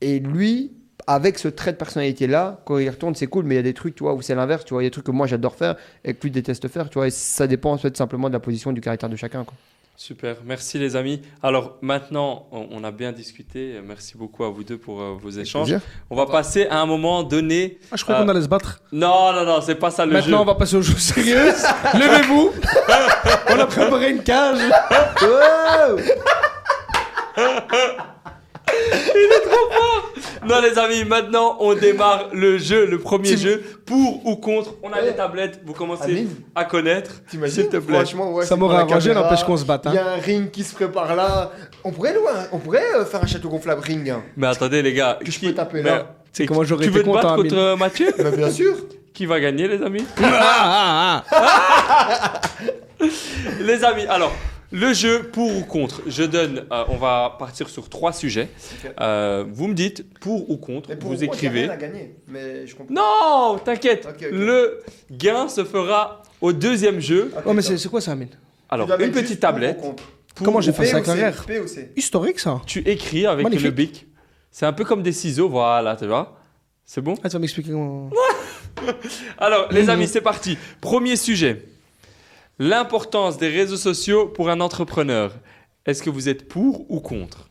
Et 0.00 0.18
lui, 0.18 0.72
avec 1.06 1.38
ce 1.38 1.48
trait 1.48 1.72
de 1.72 1.76
personnalité-là, 1.76 2.60
quand 2.64 2.78
il 2.78 2.88
retourne, 2.90 3.14
c'est 3.14 3.26
cool. 3.26 3.44
Mais 3.44 3.54
il 3.54 3.58
y 3.58 3.60
a 3.60 3.64
des 3.64 3.74
trucs, 3.74 3.94
tu 3.94 4.02
vois, 4.04 4.14
où 4.14 4.22
c'est 4.22 4.34
l'inverse. 4.34 4.64
Tu 4.64 4.74
vois, 4.74 4.82
il 4.82 4.86
y 4.86 4.88
a 4.88 4.90
des 4.90 4.92
trucs 4.92 5.06
que 5.06 5.10
moi, 5.12 5.26
j'adore 5.26 5.54
faire 5.54 5.76
et 6.04 6.14
que 6.14 6.22
lui 6.22 6.30
déteste 6.30 6.68
faire. 6.68 6.88
Tu 6.90 6.94
vois, 6.98 7.06
et 7.06 7.10
ça 7.10 7.46
dépend 7.46 7.72
en 7.72 7.78
fait 7.78 7.96
simplement 7.96 8.28
de 8.28 8.32
la 8.34 8.40
position 8.40 8.72
du 8.72 8.80
caractère 8.80 9.08
de 9.08 9.16
chacun. 9.16 9.44
Quoi. 9.44 9.54
Super, 9.98 10.36
merci 10.44 10.78
les 10.78 10.94
amis. 10.94 11.22
Alors 11.42 11.78
maintenant, 11.80 12.48
on 12.52 12.84
a 12.84 12.90
bien 12.90 13.12
discuté. 13.12 13.80
Merci 13.82 14.18
beaucoup 14.18 14.44
à 14.44 14.50
vous 14.50 14.62
deux 14.62 14.76
pour 14.76 15.00
euh, 15.00 15.14
vos 15.18 15.30
échanges. 15.30 15.74
On 16.10 16.16
va 16.16 16.26
passer 16.26 16.66
à 16.66 16.80
un 16.80 16.86
moment 16.86 17.22
donné. 17.22 17.78
Ah, 17.90 17.96
je 17.96 18.02
croyais 18.02 18.20
Ah. 18.20 18.24
qu'on 18.24 18.28
allait 18.28 18.42
se 18.42 18.48
battre. 18.48 18.82
Non, 18.92 19.32
non, 19.32 19.46
non, 19.46 19.60
c'est 19.62 19.74
pas 19.76 19.90
ça 19.90 20.04
le 20.04 20.12
jeu. 20.12 20.18
Maintenant, 20.18 20.42
on 20.42 20.44
va 20.44 20.54
passer 20.54 20.76
aux 20.76 20.82
choses 20.82 20.98
sérieuses. 20.98 21.64
Levez-vous. 21.94 22.50
on 23.48 23.58
a 23.58 23.64
préparé 23.66 24.10
une 24.10 24.22
cage. 24.22 24.58
Non 30.46 30.60
les 30.62 30.78
amis, 30.78 31.04
maintenant 31.04 31.56
on 31.60 31.74
démarre 31.74 32.28
le 32.32 32.56
jeu, 32.58 32.86
le 32.86 32.98
premier 32.98 33.36
jeu, 33.36 33.62
pour 33.84 34.24
ou 34.24 34.36
contre. 34.36 34.74
On 34.82 34.92
a 34.92 35.02
des 35.02 35.12
tablettes, 35.12 35.60
vous 35.66 35.72
commencez 35.72 36.04
Amine. 36.04 36.28
à 36.54 36.64
connaître. 36.64 37.10
T'imagines 37.28 37.62
S'il 37.64 37.68
te 37.68 37.78
plaît. 37.78 37.96
Franchement, 37.96 38.32
ouais, 38.32 38.46
Ça 38.46 38.54
m'aurait 38.54 38.76
arrangé, 38.76 39.12
n'empêche 39.12 39.42
qu'on 39.42 39.56
se 39.56 39.64
batte. 39.64 39.86
Il 39.86 39.94
y 39.94 39.98
hein. 39.98 40.04
a 40.06 40.10
un 40.14 40.20
ring 40.20 40.50
qui 40.52 40.62
se 40.62 40.72
prépare 40.74 41.16
là. 41.16 41.50
On 41.82 41.90
pourrait, 41.90 42.14
louer 42.14 42.28
un- 42.32 42.46
on 42.52 42.58
pourrait 42.58 42.84
euh, 42.94 43.04
faire 43.04 43.22
un 43.24 43.26
château 43.26 43.48
gonflable 43.48 43.80
ring. 43.82 44.08
hein. 44.08 44.22
Mais 44.36 44.46
attendez 44.46 44.82
les 44.82 44.92
gars, 44.92 45.18
Que 45.24 45.30
je 45.32 45.38
qui- 45.38 45.46
peux 45.48 45.54
taper 45.54 45.82
mais- 45.82 45.90
là. 45.90 46.14
C'est 46.32 46.46
comment 46.46 46.62
j'aurais 46.64 46.84
Tu 46.84 46.90
veux 46.90 47.02
te 47.02 47.10
battre 47.10 47.34
contre 47.36 47.56
euh, 47.56 47.76
Mathieu 47.76 48.12
Bah, 48.18 48.30
bien 48.30 48.50
sûr. 48.50 48.76
Qui 49.14 49.26
va 49.26 49.40
gagner 49.40 49.66
les 49.66 49.82
amis 49.82 50.04
Ah, 50.22 51.22
ah, 51.22 51.24
ah. 51.32 52.32
Les 53.60 53.82
amis, 53.84 54.04
alors, 54.08 54.32
le 54.76 54.92
jeu 54.92 55.30
pour 55.32 55.56
ou 55.56 55.62
contre. 55.62 56.02
Je 56.06 56.22
donne, 56.22 56.66
euh, 56.70 56.84
on 56.88 56.96
va 56.96 57.36
partir 57.38 57.68
sur 57.68 57.88
trois 57.88 58.12
sujets. 58.12 58.48
Euh, 59.00 59.44
vous 59.50 59.68
me 59.68 59.74
dites 59.74 60.04
pour 60.20 60.50
ou 60.50 60.56
contre, 60.56 60.90
Mais 60.90 60.96
pour 60.96 61.10
vous 61.10 61.24
écrivez. 61.24 61.62
rien 61.62 61.70
à 61.70 61.76
gagner. 61.76 62.16
Mais 62.28 62.66
je 62.66 62.76
comprends. 62.76 62.94
Non, 62.94 63.58
t'inquiète. 63.58 64.06
Ok, 64.08 64.16
ok. 64.22 64.28
Le 64.32 64.82
gain 65.10 65.48
se 65.48 65.64
fera 65.64 66.22
au 66.40 66.52
deuxième 66.52 67.00
jeu. 67.00 67.32
Oh, 67.44 67.52
mais 67.54 67.62
c'est 67.62 67.88
quoi 67.88 68.00
ça, 68.00 68.12
Amine? 68.12 68.28
Alors, 68.68 68.88
une 69.00 69.12
petite 69.12 69.40
tablette. 69.40 69.78
pour 69.80 69.94
Comment 70.44 70.60
j'ai 70.60 70.72
fait 70.72 70.86
ça 70.86 71.00
carrière 71.00 71.46
Historique, 71.96 72.38
ça. 72.38 72.60
Tu 72.66 72.80
écris 72.80 73.26
avec 73.26 73.44
Magnifique. 73.44 73.64
le 73.64 73.70
bic. 73.70 74.06
C'est 74.50 74.66
un 74.66 74.72
peu 74.72 74.84
comme 74.84 75.02
des 75.02 75.12
ciseaux, 75.12 75.48
voilà, 75.48 75.96
tu 75.96 76.06
vois. 76.06 76.38
C'est 76.84 77.00
bon? 77.00 77.14
Ah, 77.22 77.28
tu 77.28 77.32
vas 77.34 77.38
m'expliquer 77.38 77.70
comment. 77.70 78.10
Alors, 79.38 79.72
les 79.72 79.88
amis, 79.88 80.06
c'est 80.06 80.20
parti. 80.20 80.58
Premier 80.80 81.16
sujet. 81.16 81.66
L'importance 82.58 83.36
des 83.38 83.48
réseaux 83.48 83.76
sociaux 83.76 84.28
pour 84.28 84.48
un 84.48 84.60
entrepreneur. 84.60 85.34
Est-ce 85.84 86.02
que 86.02 86.10
vous 86.10 86.28
êtes 86.28 86.48
pour 86.48 86.90
ou 86.90 87.00
contre? 87.00 87.48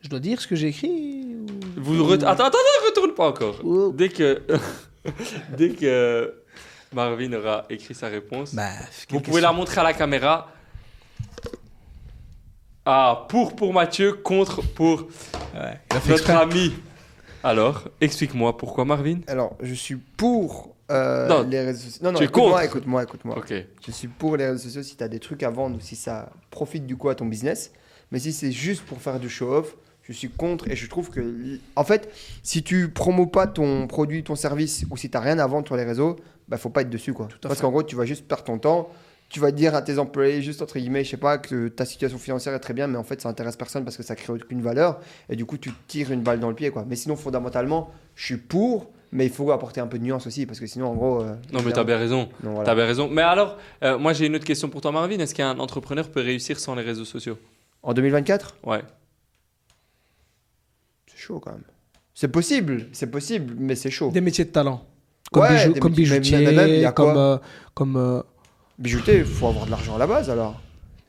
Je 0.00 0.08
dois 0.08 0.20
dire 0.20 0.40
ce 0.40 0.46
que 0.46 0.54
j'ai 0.56 0.68
écrit 0.68 1.34
ou- 1.34 1.46
vous 1.76 2.04
re- 2.04 2.24
Attends, 2.24 2.44
attends, 2.44 2.58
ne 2.58 2.86
retourne 2.88 3.14
pas 3.14 3.28
encore. 3.28 3.64
Ouh. 3.64 3.92
Dès 3.92 4.08
que, 4.10 4.42
dès 5.56 5.70
que 5.70 6.42
Marvin 6.92 7.32
aura 7.32 7.64
écrit 7.68 7.94
sa 7.94 8.06
réponse, 8.08 8.54
Bah, 8.54 8.70
vous 9.10 9.20
pouvez 9.20 9.40
la 9.40 9.52
montrer 9.52 9.80
à 9.80 9.84
la 9.84 9.92
caméra. 9.92 10.52
Ah, 12.86 13.26
pour 13.28 13.54
pour 13.54 13.72
Mathieu, 13.74 14.12
contre 14.14 14.62
pour 14.62 15.08
Ouais, 15.54 15.80
notre 15.92 16.10
exprès. 16.12 16.32
ami. 16.34 16.72
Alors, 17.42 17.84
explique-moi 18.00 18.56
pourquoi 18.56 18.84
Marvin? 18.84 19.18
Alors, 19.26 19.56
je 19.60 19.74
suis 19.74 19.96
pour 19.96 20.74
euh, 20.90 21.28
Non, 21.28 21.42
les 21.42 21.60
réseaux 21.60 21.80
sociaux. 21.80 22.00
Non, 22.04 22.12
non, 22.12 22.20
écoute-moi, 22.20 22.64
écoute-moi, 22.64 23.02
écoute-moi. 23.02 23.38
Ok. 23.38 23.54
Je 23.86 23.90
suis 23.90 24.08
pour 24.08 24.36
les 24.36 24.46
réseaux 24.46 24.64
sociaux 24.64 24.82
si 24.82 24.96
tu 24.96 25.04
as 25.04 25.08
des 25.08 25.20
trucs 25.20 25.42
à 25.42 25.50
vendre 25.50 25.76
ou 25.76 25.80
si 25.80 25.96
ça 25.96 26.30
profite 26.50 26.86
du 26.86 26.96
coup 26.96 27.08
à 27.08 27.14
ton 27.14 27.26
business. 27.26 27.72
Mais 28.10 28.18
si 28.18 28.32
c'est 28.32 28.52
juste 28.52 28.82
pour 28.82 29.00
faire 29.00 29.20
du 29.20 29.28
show-off, 29.28 29.76
je 30.02 30.12
suis 30.12 30.30
contre 30.30 30.68
et 30.68 30.76
je 30.76 30.88
trouve 30.88 31.10
que, 31.10 31.58
en 31.76 31.84
fait, 31.84 32.10
si 32.42 32.62
tu 32.62 32.88
promos 32.88 33.26
pas 33.26 33.46
ton 33.46 33.86
produit, 33.86 34.24
ton 34.24 34.36
service 34.36 34.84
ou 34.90 34.96
si 34.96 35.10
tu 35.10 35.18
rien 35.18 35.38
à 35.38 35.46
vendre 35.46 35.66
sur 35.66 35.76
les 35.76 35.84
réseaux, 35.84 36.16
bah 36.48 36.56
faut 36.56 36.70
pas 36.70 36.80
être 36.80 36.90
dessus 36.90 37.12
quoi. 37.12 37.28
Parce 37.42 37.60
qu'en 37.60 37.70
gros, 37.70 37.82
tu 37.82 37.94
vas 37.94 38.06
juste 38.06 38.26
perdre 38.26 38.44
ton 38.44 38.58
temps. 38.58 38.90
Tu 39.28 39.40
vas 39.40 39.50
dire 39.50 39.74
à 39.74 39.82
tes 39.82 39.98
employés, 39.98 40.40
juste 40.40 40.62
entre 40.62 40.78
guillemets, 40.78 41.04
je 41.04 41.10
sais 41.10 41.18
pas, 41.18 41.36
que 41.36 41.68
ta 41.68 41.84
situation 41.84 42.16
financière 42.16 42.54
est 42.54 42.60
très 42.60 42.72
bien, 42.72 42.86
mais 42.86 42.96
en 42.96 43.04
fait, 43.04 43.20
ça 43.20 43.28
intéresse 43.28 43.56
personne 43.56 43.84
parce 43.84 43.98
que 43.98 44.02
ça 44.02 44.16
crée 44.16 44.32
aucune 44.32 44.62
valeur. 44.62 45.00
Et 45.28 45.36
du 45.36 45.44
coup, 45.44 45.58
tu 45.58 45.70
tires 45.86 46.10
une 46.12 46.22
balle 46.22 46.40
dans 46.40 46.48
le 46.48 46.54
pied, 46.54 46.70
quoi. 46.70 46.86
Mais 46.88 46.96
sinon, 46.96 47.14
fondamentalement, 47.14 47.90
je 48.14 48.24
suis 48.24 48.38
pour, 48.38 48.90
mais 49.12 49.26
il 49.26 49.32
faut 49.32 49.50
apporter 49.52 49.80
un 49.80 49.86
peu 49.86 49.98
de 49.98 50.04
nuance 50.04 50.26
aussi, 50.26 50.44
parce 50.46 50.60
que 50.60 50.66
sinon, 50.66 50.88
en 50.88 50.94
gros. 50.94 51.22
euh, 51.22 51.34
Non, 51.52 51.60
mais 51.64 51.72
t'as 51.72 51.84
bien 51.84 51.96
raison. 51.98 52.28
Non, 52.42 52.50
voilà. 52.52 52.64
T'as 52.64 52.74
bien 52.74 52.84
raison. 52.86 53.08
Mais 53.08 53.22
alors, 53.22 53.56
euh, 53.84 53.98
moi 53.98 54.12
j'ai 54.12 54.26
une 54.26 54.36
autre 54.36 54.44
question 54.44 54.68
pour 54.68 54.80
toi, 54.80 54.92
Marvin. 54.92 55.18
Est-ce 55.18 55.34
qu'un 55.34 55.58
entrepreneur 55.58 56.08
peut 56.10 56.20
réussir 56.20 56.58
sans 56.60 56.74
les 56.74 56.82
réseaux 56.82 57.04
sociaux? 57.04 57.38
En 57.82 57.94
2024 57.94 58.56
Ouais. 58.64 58.82
C'est 61.06 61.18
chaud 61.18 61.40
quand 61.40 61.52
même. 61.52 61.62
C'est 62.14 62.28
possible, 62.28 62.86
c'est 62.92 63.10
possible, 63.10 63.54
mais 63.58 63.74
c'est 63.76 63.90
chaud. 63.90 64.10
Des 64.10 64.20
métiers 64.20 64.44
de 64.44 64.50
talent. 64.50 64.84
Comme, 65.32 65.42
Ouais, 65.42 65.66
bijou- 65.68 65.78
comme 65.78 65.92
bijoutier, 65.92 66.38
même, 66.52 66.68
il 66.68 66.80
y 66.80 66.84
a 66.84 66.92
comme. 66.92 67.16
euh, 67.16 67.38
comme 67.74 67.96
euh, 67.96 68.22
Bijouter, 68.78 69.18
il 69.18 69.24
faut 69.24 69.48
avoir 69.48 69.66
de 69.66 69.70
l'argent 69.70 69.96
à 69.96 69.98
la 69.98 70.06
base 70.06 70.30
alors. 70.30 70.60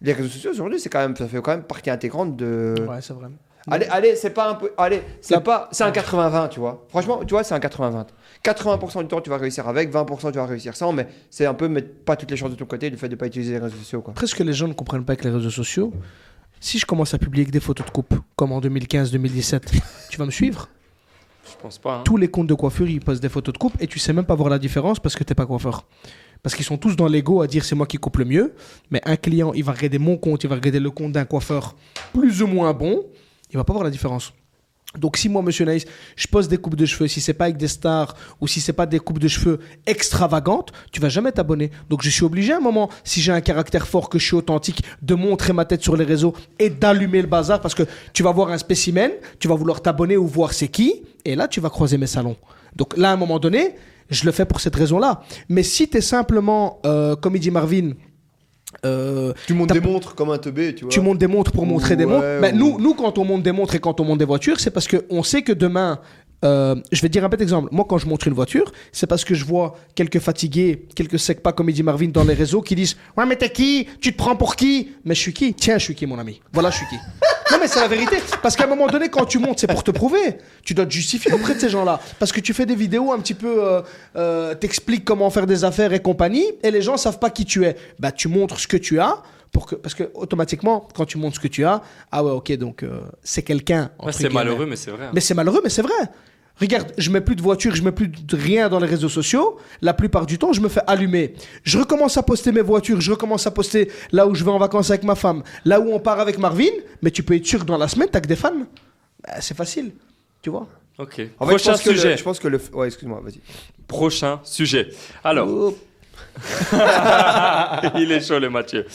Les 0.02 0.14
réseaux 0.14 0.30
sociaux 0.30 0.52
aujourd'hui, 0.52 0.80
c'est 0.80 0.90
quand 0.90 1.00
même, 1.00 1.16
ça 1.16 1.28
fait 1.28 1.42
quand 1.42 1.52
même 1.52 1.64
partie 1.64 1.90
intégrante 1.90 2.36
de. 2.38 2.76
Ouais, 2.88 3.02
c'est 3.02 3.14
vrai. 3.14 3.28
Allez, 3.68 3.86
allez, 3.88 4.16
c'est 4.16 4.30
pas 4.32 4.50
un 4.50 4.56
peu, 4.56 4.72
allez, 4.78 5.02
c'est 5.22 5.36
La- 5.36 5.42
pas, 5.42 5.70
c'est 5.72 5.84
un 5.84 5.92
80-20, 5.92 6.50
tu 6.50 6.60
vois. 6.60 6.86
Franchement, 6.90 7.20
tu 7.26 7.34
vois, 7.34 7.44
c'est 7.44 7.54
un 7.54 7.60
80-20. 7.60 8.08
80% 8.44 9.02
du 9.02 9.08
temps, 9.08 9.22
tu 9.22 9.30
vas 9.30 9.38
réussir 9.38 9.68
avec, 9.68 9.92
20% 9.92 10.32
tu 10.32 10.38
vas 10.38 10.46
réussir 10.46 10.76
sans, 10.76 10.92
mais 10.94 11.08
c'est 11.30 11.46
un 11.46 11.54
peu 11.54 11.68
mettre 11.68 11.90
pas 12.06 12.16
toutes 12.16 12.32
les 12.32 12.38
chances 12.38 12.52
de 12.52 12.56
ton 12.56 12.66
côté, 12.66 12.90
le 12.90 12.98
fait 12.98 13.10
de 13.10 13.16
pas 13.16 13.28
utiliser 13.28 13.54
les 13.54 13.60
réseaux 13.60 13.78
sociaux, 13.78 14.02
quoi. 14.02 14.12
Après, 14.14 14.28
ce 14.28 14.34
que 14.36 14.44
les 14.44 14.54
gens 14.54 14.68
ne 14.68 14.74
comprennent 14.74 15.04
pas 15.06 15.14
avec 15.14 15.24
les 15.26 15.30
réseaux 15.32 15.50
sociaux, 15.52 15.94
si 16.62 16.80
je 16.80 16.86
commence 16.86 17.14
à 17.14 17.18
publier 17.18 17.46
que 17.46 17.52
des 17.52 17.60
photos 17.60 17.86
de 17.86 17.92
coupe, 17.92 18.16
comme 18.36 18.52
en 18.54 18.60
2015-2017, 18.62 19.62
tu 20.10 20.18
vas 20.18 20.26
me 20.26 20.32
suivre? 20.32 20.70
Je 21.46 21.56
pense 21.62 21.78
pas. 21.80 21.96
hein. 21.96 22.02
Tous 22.06 22.18
les 22.18 22.28
comptes 22.30 22.48
de 22.48 22.54
coiffure, 22.54 22.88
ils 22.90 23.00
postent 23.00 23.22
des 23.22 23.30
photos 23.30 23.54
de 23.54 23.58
coupe 23.58 23.74
et 23.82 23.88
tu 23.88 23.98
sais 24.00 24.14
même 24.14 24.26
pas 24.26 24.36
voir 24.36 24.50
la 24.50 24.60
différence 24.60 25.00
parce 25.00 25.16
que 25.16 25.24
t'es 25.24 25.36
pas 25.36 25.46
coiffeur. 25.46 25.86
Parce 26.44 26.56
qu'ils 26.56 26.64
sont 26.66 26.78
tous 26.78 26.96
dans 26.96 27.08
l'ego 27.08 27.42
à 27.42 27.48
dire 27.48 27.66
c'est 27.66 27.76
moi 27.76 27.86
qui 27.88 27.98
coupe 27.98 28.18
le 28.18 28.26
mieux. 28.26 28.54
Mais 28.92 29.02
un 29.06 29.16
client, 29.18 29.52
il 29.54 29.64
va 29.64 29.74
regarder 29.74 29.98
mon 30.00 30.16
compte, 30.18 30.44
il 30.44 30.50
va 30.50 30.56
regarder 30.56 30.80
le 30.80 30.92
compte 30.92 31.12
d'un 31.12 31.26
coiffeur 31.26 31.76
plus 32.14 32.42
ou 32.42 32.48
moins 32.48 32.74
bon. 32.74 33.04
Il 33.52 33.58
va 33.58 33.64
pas 33.64 33.74
voir 33.74 33.84
la 33.84 33.90
différence. 33.90 34.34
Donc 34.98 35.18
si 35.18 35.30
moi, 35.30 35.44
Monsieur 35.44 35.66
Naïs, 35.66 35.86
je 36.16 36.26
pose 36.26 36.48
des 36.48 36.58
coupes 36.58 36.76
de 36.76 36.86
cheveux, 36.86 37.08
si 37.08 37.22
c'est 37.22 37.36
pas 37.36 37.46
avec 37.46 37.58
des 37.58 37.68
stars 37.68 38.16
ou 38.42 38.48
si 38.48 38.60
c'est 38.60 38.74
pas 38.74 38.88
des 38.88 38.98
coupes 38.98 39.20
de 39.20 39.28
cheveux 39.28 39.60
extravagantes, 39.86 40.72
tu 40.92 41.00
vas 41.00 41.10
jamais 41.10 41.32
t'abonner. 41.32 41.70
Donc 41.90 42.02
je 42.02 42.10
suis 42.10 42.24
obligé 42.24 42.54
à 42.54 42.58
un 42.58 42.62
moment, 42.62 42.90
si 43.04 43.22
j'ai 43.22 43.32
un 43.32 43.42
caractère 43.42 43.88
fort, 43.88 44.10
que 44.10 44.18
je 44.18 44.26
suis 44.26 44.36
authentique, 44.36 44.84
de 45.04 45.14
montrer 45.14 45.54
ma 45.54 45.66
tête 45.66 45.84
sur 45.84 45.96
les 45.96 46.06
réseaux 46.06 46.34
et 46.58 46.72
d'allumer 46.72 47.22
le 47.22 47.28
bazar 47.28 47.62
parce 47.62 47.76
que 47.76 47.84
tu 48.14 48.24
vas 48.24 48.32
voir 48.32 48.50
un 48.50 48.58
spécimen, 48.58 49.12
tu 49.40 49.48
vas 49.48 49.54
vouloir 49.54 49.84
t'abonner 49.84 50.18
ou 50.18 50.26
voir 50.26 50.54
c'est 50.54 50.70
qui, 50.70 51.04
et 51.24 51.36
là 51.36 51.48
tu 51.48 51.60
vas 51.60 51.70
croiser 51.70 52.00
mes 52.00 52.08
salons. 52.08 52.38
Donc 52.76 52.98
là, 52.98 53.12
à 53.12 53.14
un 53.14 53.18
moment 53.18 53.38
donné, 53.38 53.76
je 54.10 54.26
le 54.26 54.32
fais 54.32 54.46
pour 54.46 54.60
cette 54.60 54.76
raison-là. 54.76 55.22
Mais 55.50 55.62
si 55.62 55.88
tu 55.88 55.98
es 55.98 56.02
simplement, 56.02 56.80
euh, 56.86 57.16
comme 57.16 57.36
il 57.36 57.40
dit 57.40 57.52
Marvin, 57.52 57.92
euh, 58.86 59.34
Tu 59.48 59.54
montes 59.54 59.72
des 59.74 59.82
montres 59.82 60.16
comme 60.16 60.30
un 60.32 60.38
teubé, 60.38 60.74
tu 60.76 60.86
vois. 60.86 60.92
tu 60.92 61.02
montes 61.02 61.18
des 61.18 61.28
montres 61.28 61.52
pour 61.52 61.66
montrer 61.66 61.96
des 61.96 62.06
Ouais, 62.06 62.12
montres. 62.12 62.42
Ben, 62.42 62.56
ou- 62.56 62.58
nous, 62.58 62.80
nous, 62.80 62.94
quand 62.94 63.18
on 63.18 63.26
monte 63.26 63.44
des 63.44 63.52
montres 63.52 63.76
et 63.76 63.80
quand 63.80 64.00
on 64.00 64.04
monte 64.06 64.20
des 64.20 64.26
voitures, 64.26 64.60
c'est 64.60 64.72
parce 64.72 64.88
qu'on 64.88 65.24
sait 65.24 65.42
que 65.42 65.52
demain, 65.54 66.00
euh, 66.46 66.76
je 66.92 67.02
vais 67.02 67.08
te 67.10 67.14
dire 67.14 67.24
un 67.26 67.30
petit 67.30 67.44
exemple. 67.44 67.70
Moi, 67.72 67.86
quand 67.88 67.98
je 67.98 68.08
montre 68.08 68.28
une 68.28 68.34
voiture, 68.34 68.72
c'est 68.92 69.08
parce 69.08 69.26
que 69.26 69.34
je 69.36 69.44
vois 69.46 69.76
quelques 69.96 70.20
fatigués, 70.20 70.86
quelques 70.96 71.20
secs 71.20 71.42
pas, 71.42 71.52
comme 71.54 71.70
il 71.70 71.74
dit 71.74 71.84
Marvin, 71.84 72.08
dans 72.08 72.24
les 72.24 72.34
réseaux 72.34 72.62
qui 72.62 72.76
disent 72.76 72.96
Ouais, 73.18 73.26
mais 73.26 73.36
t'es 73.36 73.50
qui? 73.50 73.88
Tu 74.00 74.14
te 74.14 74.18
prends 74.18 74.36
pour 74.36 74.56
qui 74.56 74.92
Mais 75.06 75.16
je 75.16 75.20
suis 75.20 75.34
qui? 75.34 75.54
Tiens, 75.54 75.78
je 75.78 75.84
suis 75.86 75.96
qui, 75.96 76.06
mon 76.06 76.18
ami? 76.20 76.42
Voilà, 76.54 76.70
je 76.70 76.78
suis 76.78 76.86
qui. 76.88 76.96
non, 77.52 77.58
mais 77.60 77.68
c'est 77.68 77.82
la 77.82 77.88
vérité. 77.88 78.18
Parce 78.42 78.56
qu'à 78.56 78.64
un 78.64 78.68
moment 78.68 78.88
donné, 78.88 79.10
quand 79.10 79.26
tu 79.26 79.38
montes, 79.40 79.60
c'est 79.60 79.68
pour 79.68 79.84
te 79.84 79.92
prouver. 79.92 80.38
Tu 80.64 80.74
dois 80.74 80.86
te 80.86 80.92
justifier 80.92 81.34
auprès 81.34 81.56
de 81.56 81.60
ces 81.60 81.70
gens-là. 81.70 82.00
Parce 82.20 82.32
que 82.32 82.40
tu 82.40 82.54
fais 82.54 82.66
des 82.66 82.76
vidéos 82.76 83.12
un 83.12 83.20
petit 83.20 83.34
peu. 83.34 83.64
Euh, 83.68 83.82
euh, 84.16 84.56
T'expliques 84.56 85.04
comment 85.06 85.30
faire 85.30 85.46
des 85.48 85.64
affaires 85.66 85.92
et 85.94 86.00
compagnie, 86.02 86.46
et 86.64 86.72
les 86.72 86.82
gens 86.82 86.96
savent 86.98 87.20
pas 87.20 87.30
qui 87.32 87.44
tu 87.46 87.66
es. 87.66 87.76
Bah, 88.00 88.12
tu 88.12 88.28
montres 88.30 88.60
ce 88.60 88.68
que 88.68 88.78
tu 88.78 89.00
as. 89.00 89.22
Pour 89.52 89.66
que, 89.66 89.74
parce 89.74 89.96
que 89.96 90.04
automatiquement, 90.14 90.88
quand 90.96 91.06
tu 91.06 91.18
montres 91.18 91.38
ce 91.38 91.40
que 91.40 91.48
tu 91.48 91.66
as, 91.66 91.82
ah 92.12 92.24
ouais, 92.24 92.30
ok, 92.30 92.52
donc 92.58 92.84
euh, 92.84 93.00
c'est 93.24 93.42
quelqu'un. 93.42 93.90
Ouais, 94.00 94.12
c'est 94.14 94.30
malheureux, 94.32 94.68
mais 94.68 94.76
c'est 94.76 94.92
vrai. 94.92 95.06
hein. 95.06 95.12
Mais 95.12 95.22
c'est 95.22 95.34
malheureux, 95.34 95.62
mais 95.64 95.72
c'est 95.72 95.82
vrai. 95.82 95.92
Regarde, 96.60 96.92
je 96.98 97.10
mets 97.10 97.22
plus 97.22 97.36
de 97.36 97.42
voiture, 97.42 97.74
je 97.76 97.82
mets 97.84 97.92
plus 97.92 98.08
de 98.10 98.36
rien 98.36 98.68
dans 98.70 98.80
les 98.80 98.88
réseaux 98.88 99.08
sociaux. 99.10 99.58
La 99.82 99.94
plupart 99.94 100.26
du 100.26 100.38
temps, 100.38 100.52
je 100.54 100.60
me 100.62 100.68
fais 100.70 100.82
allumer. 100.88 101.34
Je 101.64 101.78
recommence 101.78 102.18
à 102.18 102.24
poster 102.24 102.52
mes 102.52 102.62
voitures, 102.62 103.00
je 103.00 103.12
recommence 103.12 103.48
à 103.48 103.52
poster 103.52 103.90
là 104.12 104.28
où 104.28 104.36
je 104.36 104.44
vais 104.44 104.52
en 104.52 104.58
vacances 104.60 104.90
avec 104.90 105.04
ma 105.04 105.16
femme, 105.16 105.44
là 105.64 105.80
où 105.80 105.92
on 105.94 106.00
part 106.00 106.20
avec 106.20 106.38
Marvin. 106.38 106.66
Mais 107.02 107.12
tu 107.12 107.24
peux 107.24 107.36
être 107.36 107.46
sûr 107.46 107.60
que 107.62 107.66
dans 107.66 107.78
la 107.78 107.88
semaine, 107.88 108.10
t'as 108.12 108.20
que 108.20 108.28
des 108.28 108.36
fans. 108.36 108.52
Bah, 109.26 109.36
c'est 109.40 109.56
facile, 109.56 109.92
tu 110.42 110.50
vois. 110.50 110.68
Ok. 110.98 111.22
En 111.40 111.46
fait, 111.48 111.54
je 111.58 111.64
Prochain 111.64 111.72
pense 111.72 111.82
que 111.82 111.90
le- 111.92 111.96
sujet. 111.96 112.18
je 112.18 112.24
pense 112.24 112.40
que 112.40 112.48
le. 112.50 112.60
Ouais, 112.74 112.88
excuse-moi, 112.88 113.22
vas-y. 113.24 113.40
Prochain 113.88 114.40
sujet. 114.44 114.90
Alors, 115.24 115.48
Oh. 115.50 115.78
il 117.96 118.12
est 118.12 118.22
chaud 118.26 118.40
le 118.40 118.50
Mathieu. 118.50 118.86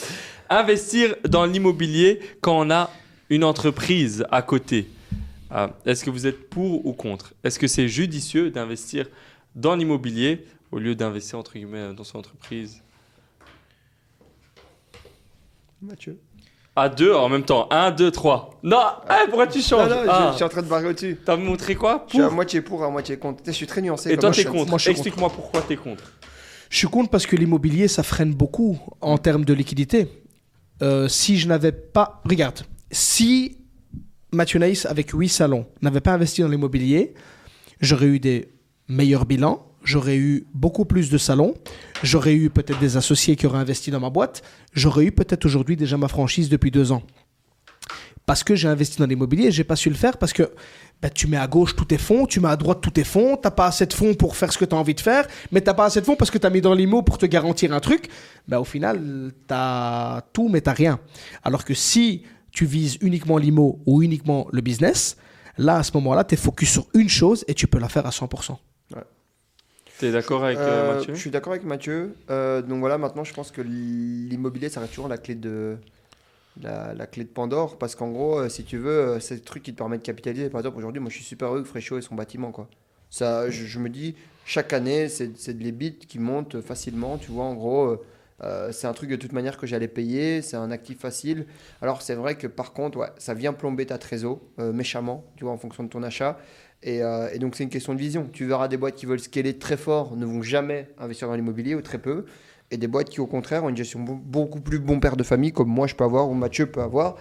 Investir 0.49 1.15
dans 1.27 1.45
l'immobilier 1.45 2.19
quand 2.41 2.59
on 2.59 2.69
a 2.69 2.89
une 3.29 3.43
entreprise 3.43 4.25
à 4.31 4.41
côté. 4.41 4.87
Ah, 5.49 5.71
Est-ce 5.85 6.03
que 6.03 6.09
vous 6.09 6.25
êtes 6.27 6.49
pour 6.49 6.85
ou 6.85 6.93
contre? 6.93 7.33
Est-ce 7.43 7.59
que 7.59 7.67
c'est 7.67 7.87
judicieux 7.87 8.49
d'investir 8.51 9.07
dans 9.55 9.75
l'immobilier 9.75 10.45
au 10.71 10.79
lieu 10.79 10.95
d'investir 10.95 11.37
entre 11.39 11.53
guillemets 11.53 11.93
dans 11.93 12.03
son 12.03 12.17
entreprise? 12.19 12.81
Mathieu. 15.81 16.19
À 16.75 16.89
deux 16.89 17.13
en 17.13 17.29
même 17.29 17.43
temps. 17.43 17.67
Un, 17.71 17.91
deux, 17.91 18.11
trois. 18.11 18.59
Non, 18.63 18.81
eh, 19.09 19.25
pourquoi 19.27 19.47
tu 19.47 19.61
changes? 19.61 19.89
Non, 19.89 20.03
je- 20.03 20.09
Ah, 20.09 20.29
je 20.31 20.35
suis 20.35 20.43
en 20.43 20.49
train 20.49 20.61
de 20.61 20.67
barrer 20.67 20.87
au-dessus. 20.89 21.17
T'as 21.23 21.37
montré 21.37 21.75
quoi? 21.75 22.03
Je 22.07 22.13
suis 22.15 22.21
à 22.21 22.25
Pour 22.25 22.33
moitié 22.35 22.61
pour, 22.61 22.83
à 22.83 22.89
moitié 22.89 23.17
contre. 23.17 23.43
Je 23.45 23.51
suis 23.51 23.67
très 23.67 23.81
nuancé. 23.81 24.11
Et 24.11 24.17
toi, 24.17 24.31
t'es 24.31 24.43
contre. 24.43 24.73
Explique-moi 24.89 25.29
pourquoi 25.29 25.61
t'es 25.61 25.77
contre. 25.77 26.03
Je 26.69 26.77
suis 26.77 26.87
contre 26.87 27.09
parce 27.09 27.25
que 27.27 27.35
l'immobilier, 27.37 27.87
ça 27.87 28.03
freine 28.03 28.33
beaucoup 28.33 28.77
en 28.99 29.17
termes 29.17 29.45
de 29.45 29.53
liquidité. 29.53 30.07
Euh, 30.81 31.07
si 31.07 31.37
je 31.37 31.47
n'avais 31.47 31.71
pas... 31.71 32.21
Regarde, 32.25 32.59
si 32.91 33.57
Mathieu 34.35 34.59
Naïs, 34.59 34.85
avec 34.85 35.11
8 35.11 35.29
salons, 35.29 35.65
n'avait 35.81 36.01
pas 36.01 36.13
investi 36.13 36.41
dans 36.41 36.47
l'immobilier, 36.47 37.13
j'aurais 37.81 38.07
eu 38.07 38.19
des 38.19 38.49
meilleurs 38.87 39.25
bilans, 39.25 39.65
j'aurais 39.83 40.17
eu 40.17 40.45
beaucoup 40.53 40.85
plus 40.85 41.09
de 41.09 41.17
salons, 41.17 41.55
j'aurais 42.03 42.33
eu 42.33 42.49
peut-être 42.49 42.79
des 42.79 42.97
associés 42.97 43.35
qui 43.35 43.45
auraient 43.47 43.59
investi 43.59 43.91
dans 43.91 43.99
ma 43.99 44.09
boîte, 44.09 44.43
j'aurais 44.73 45.05
eu 45.05 45.11
peut-être 45.11 45.45
aujourd'hui 45.45 45.75
déjà 45.75 45.97
ma 45.97 46.07
franchise 46.07 46.49
depuis 46.49 46.71
deux 46.71 46.91
ans. 46.91 47.03
Parce 48.25 48.43
que 48.43 48.55
j'ai 48.55 48.67
investi 48.67 48.97
dans 48.97 49.05
l'immobilier, 49.05 49.51
j'ai 49.51 49.63
pas 49.63 49.75
su 49.75 49.89
le 49.89 49.95
faire 49.95 50.17
parce 50.17 50.33
que 50.33 50.49
bah, 50.99 51.09
tu 51.09 51.27
mets 51.27 51.37
à 51.37 51.45
gauche 51.45 51.75
tous 51.75 51.85
tes 51.85 51.99
fonds, 51.99 52.25
tu 52.25 52.39
mets 52.39 52.47
à 52.47 52.55
droite 52.55 52.79
tous 52.81 52.89
tes 52.89 53.03
fonds, 53.03 53.37
t'as 53.37 53.51
pas 53.51 53.67
assez 53.67 53.85
de 53.85 53.93
fonds 53.93 54.15
pour 54.15 54.35
faire 54.35 54.51
ce 54.51 54.57
que 54.57 54.65
tu 54.65 54.73
as 54.73 54.77
envie 54.77 54.95
de 54.95 54.99
faire, 54.99 55.27
mais 55.51 55.61
t'as 55.61 55.75
pas 55.75 55.85
assez 55.85 56.01
de 56.01 56.05
fonds 56.05 56.15
parce 56.15 56.31
que 56.31 56.39
tu 56.39 56.47
as 56.47 56.49
mis 56.49 56.61
dans 56.61 56.73
l'IMO 56.73 57.03
pour 57.03 57.19
te 57.19 57.27
garantir 57.27 57.71
un 57.71 57.79
truc. 57.79 58.09
Bah, 58.47 58.59
au 58.59 58.63
final, 58.63 59.31
tu 59.47 59.53
as 59.53 60.23
tout, 60.33 60.49
mais 60.49 60.61
tu 60.61 60.69
rien. 60.71 60.99
Alors 61.43 61.65
que 61.65 61.75
si 61.75 62.23
tu 62.55 62.65
vises 62.65 62.97
uniquement 63.01 63.37
l'IMO 63.37 63.79
ou 63.85 64.01
uniquement 64.01 64.47
le 64.51 64.61
business, 64.61 65.17
là, 65.57 65.77
à 65.77 65.83
ce 65.83 65.91
moment-là, 65.95 66.23
tu 66.23 66.33
es 66.33 66.37
focus 66.37 66.69
sur 66.71 66.87
une 66.95 67.09
chose 67.09 67.45
et 67.47 67.53
tu 67.53 67.67
peux 67.67 67.79
la 67.79 67.89
faire 67.89 68.05
à 68.07 68.09
100%. 68.11 68.57
T'es 69.99 70.11
d'accord 70.11 70.43
avec 70.43 70.57
euh, 70.57 70.61
Euh, 70.91 70.95
Mathieu? 70.95 71.13
je 71.13 71.19
suis 71.19 71.29
d'accord 71.31 71.53
avec 71.53 71.63
Mathieu. 71.65 72.15
Euh, 72.29 72.61
donc 72.61 72.79
voilà, 72.79 72.97
maintenant, 72.97 73.23
je 73.23 73.33
pense 73.33 73.49
que 73.51 73.61
l'immobilier, 73.61 74.67
ça 74.69 74.81
reste 74.81 74.91
toujours 74.93 75.07
la 75.07 75.17
clé 75.17 75.35
de 75.35 75.77
la, 76.61 76.93
la 76.93 77.07
clé 77.07 77.23
de 77.23 77.29
Pandore, 77.29 77.77
parce 77.77 77.95
qu'en 77.95 78.09
gros, 78.11 78.39
euh, 78.39 78.49
si 78.49 78.63
tu 78.65 78.77
veux, 78.77 78.89
euh, 78.91 79.19
c'est 79.21 79.35
le 79.35 79.41
truc 79.41 79.63
qui 79.63 79.71
te 79.71 79.77
permet 79.77 79.97
de 79.97 80.03
capitaliser. 80.03 80.49
Par 80.49 80.59
exemple, 80.59 80.77
aujourd'hui, 80.79 80.99
moi, 81.01 81.09
je 81.09 81.15
suis 81.15 81.23
super 81.23 81.47
heureux 81.47 81.61
que 81.61 81.67
Frécho 81.69 81.97
ait 81.97 82.01
son 82.01 82.15
bâtiment, 82.15 82.51
quoi. 82.51 82.67
Ça, 83.09 83.49
je, 83.49 83.63
je 83.65 83.79
me 83.79 83.87
dis, 83.87 84.15
chaque 84.45 84.73
année, 84.73 85.07
c'est 85.07 85.53
de 85.57 85.63
l'ébit 85.63 85.95
qui 85.97 86.19
monte 86.19 86.59
facilement. 86.59 87.17
Tu 87.17 87.31
vois, 87.31 87.45
en 87.45 87.53
gros, 87.55 87.85
euh, 87.85 88.05
euh, 88.43 88.71
c'est 88.71 88.87
un 88.87 88.93
truc 88.93 89.09
de 89.09 89.15
toute 89.15 89.31
manière 89.31 89.57
que 89.57 89.65
j'allais 89.67 89.87
payer. 89.87 90.41
C'est 90.41 90.57
un 90.57 90.71
actif 90.71 90.99
facile. 90.99 91.45
Alors, 91.81 92.01
c'est 92.01 92.15
vrai 92.15 92.35
que 92.35 92.47
par 92.47 92.73
contre, 92.73 92.97
ouais, 92.99 93.07
ça 93.17 93.33
vient 93.33 93.53
plomber 93.53 93.85
ta 93.85 93.97
trésor 93.97 94.39
euh, 94.59 94.73
méchamment, 94.73 95.23
tu 95.37 95.43
vois, 95.45 95.53
en 95.53 95.57
fonction 95.57 95.83
de 95.83 95.89
ton 95.89 96.03
achat. 96.03 96.37
Et, 96.83 97.01
euh, 97.01 97.29
et 97.33 97.39
donc, 97.39 97.55
c'est 97.55 97.63
une 97.63 97.69
question 97.69 97.93
de 97.93 97.99
vision. 97.99 98.29
Tu 98.31 98.45
verras 98.45 98.67
des 98.67 98.77
boîtes 98.77 98.95
qui 98.95 99.05
veulent 99.05 99.19
scaler 99.19 99.57
très 99.57 99.77
fort, 99.77 100.15
ne 100.17 100.25
vont 100.25 100.41
jamais 100.41 100.89
investir 100.99 101.27
dans 101.27 101.35
l'immobilier 101.35 101.73
ou 101.75 101.81
très 101.81 101.97
peu. 101.97 102.25
Et 102.71 102.77
des 102.77 102.87
boîtes 102.87 103.09
qui, 103.09 103.21
au 103.21 103.27
contraire, 103.27 103.63
ont 103.63 103.69
une 103.69 103.77
gestion 103.77 103.99
beau- 104.01 104.15
beaucoup 104.21 104.59
plus 104.59 104.79
bon 104.79 104.99
père 104.99 105.15
de 105.15 105.23
famille, 105.23 105.51
comme 105.53 105.69
moi 105.69 105.87
je 105.87 105.95
peux 105.95 106.03
avoir 106.03 106.29
ou 106.29 106.33
Mathieu 106.33 106.65
peut 106.65 106.81
avoir. 106.81 107.15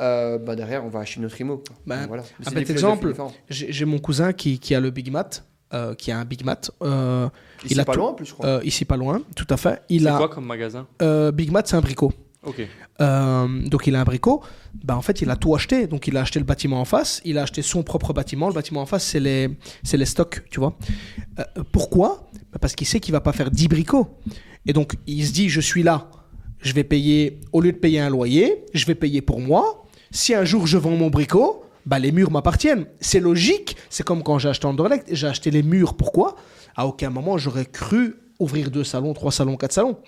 Euh, 0.00 0.38
bah 0.38 0.56
derrière, 0.56 0.84
on 0.84 0.88
va 0.88 1.00
acheter 1.00 1.20
notre 1.20 1.38
IMO. 1.40 1.62
Ben, 1.86 1.98
Donc 2.00 2.08
voilà. 2.08 2.22
Un 2.46 2.50
des 2.50 2.56
petit 2.62 2.72
philosophies 2.74 2.92
exemple. 3.10 3.32
J'ai 3.50 3.70
j'ai 3.72 3.84
mon 3.84 3.98
cousin 3.98 4.32
qui, 4.32 4.58
qui 4.58 4.74
a 4.74 4.80
le 4.80 4.90
Big 4.90 5.10
Mat, 5.12 5.44
euh, 5.72 5.94
qui 5.94 6.10
a 6.10 6.18
un 6.18 6.24
Big 6.24 6.44
Mat, 6.44 6.70
euh, 6.82 7.28
Ici, 7.64 7.74
il 7.74 7.80
a 7.80 7.84
pas 7.84 7.92
tout- 7.92 7.98
loin 8.00 8.08
en 8.10 8.14
plus, 8.14 8.26
je 8.26 8.32
crois. 8.34 8.46
euh, 8.46 8.60
ici 8.64 8.84
pas 8.84 8.96
loin, 8.96 9.22
tout 9.36 9.46
à 9.50 9.56
fait. 9.56 9.82
Il 9.88 10.02
C'est 10.02 10.08
a 10.08 10.16
quoi 10.16 10.28
comme 10.28 10.46
magasin 10.46 10.86
euh, 11.02 11.30
Big 11.32 11.50
Mat, 11.50 11.66
c'est 11.68 11.76
un 11.76 11.80
bricot. 11.80 12.12
Ok. 12.46 12.66
Euh, 13.02 13.68
donc 13.68 13.86
il 13.86 13.94
a 13.94 14.00
un 14.00 14.04
bricot. 14.04 14.42
Bah, 14.82 14.96
en 14.96 15.02
fait, 15.02 15.20
il 15.20 15.28
a 15.30 15.36
tout 15.36 15.54
acheté. 15.54 15.86
Donc 15.86 16.06
il 16.06 16.16
a 16.16 16.22
acheté 16.22 16.38
le 16.38 16.44
bâtiment 16.46 16.80
en 16.80 16.84
face. 16.86 17.20
Il 17.26 17.36
a 17.38 17.42
acheté 17.42 17.60
son 17.60 17.82
propre 17.82 18.12
bâtiment. 18.14 18.48
Le 18.48 18.54
bâtiment 18.54 18.80
en 18.80 18.86
face, 18.86 19.04
c'est 19.04 19.20
les, 19.20 19.50
c'est 19.82 19.96
les 19.98 20.06
stocks, 20.06 20.42
tu 20.50 20.58
vois. 20.60 20.74
Euh, 21.38 21.44
pourquoi? 21.70 22.30
Bah, 22.52 22.58
Parce 22.60 22.74
qu'il 22.74 22.86
sait 22.86 22.98
qu'il 23.00 23.12
va 23.12 23.20
pas 23.20 23.32
faire 23.32 23.50
10 23.50 23.68
bricots. 23.68 24.08
Et 24.66 24.72
donc 24.72 24.94
il 25.06 25.26
se 25.26 25.32
dit, 25.32 25.48
je 25.50 25.60
suis 25.60 25.82
là. 25.82 26.08
Je 26.62 26.72
vais 26.74 26.84
payer, 26.84 27.40
au 27.52 27.60
lieu 27.60 27.72
de 27.72 27.78
payer 27.78 28.00
un 28.00 28.10
loyer, 28.10 28.64
je 28.74 28.84
vais 28.86 28.94
payer 28.94 29.20
pour 29.22 29.40
moi. 29.40 29.84
Si 30.10 30.34
un 30.34 30.44
jour 30.44 30.66
je 30.66 30.76
vends 30.78 30.90
mon 30.96 31.08
bricot, 31.08 31.62
bah, 31.90 31.98
les 31.98 32.12
murs 32.12 32.30
m'appartiennent. 32.30 32.86
C'est 33.00 33.18
logique. 33.18 33.76
C'est 33.90 34.04
comme 34.04 34.22
quand 34.22 34.38
j'ai 34.38 34.48
acheté 34.48 34.66
Anderlecht. 34.66 35.08
J'ai 35.10 35.26
acheté 35.26 35.50
les 35.50 35.64
murs. 35.64 35.94
Pourquoi? 35.94 36.36
À 36.76 36.86
aucun 36.86 37.10
moment 37.10 37.36
j'aurais 37.36 37.66
cru 37.66 38.14
ouvrir 38.38 38.70
deux 38.70 38.84
salons, 38.84 39.12
trois 39.12 39.32
salons, 39.32 39.56
quatre 39.56 39.72
salons. 39.72 39.98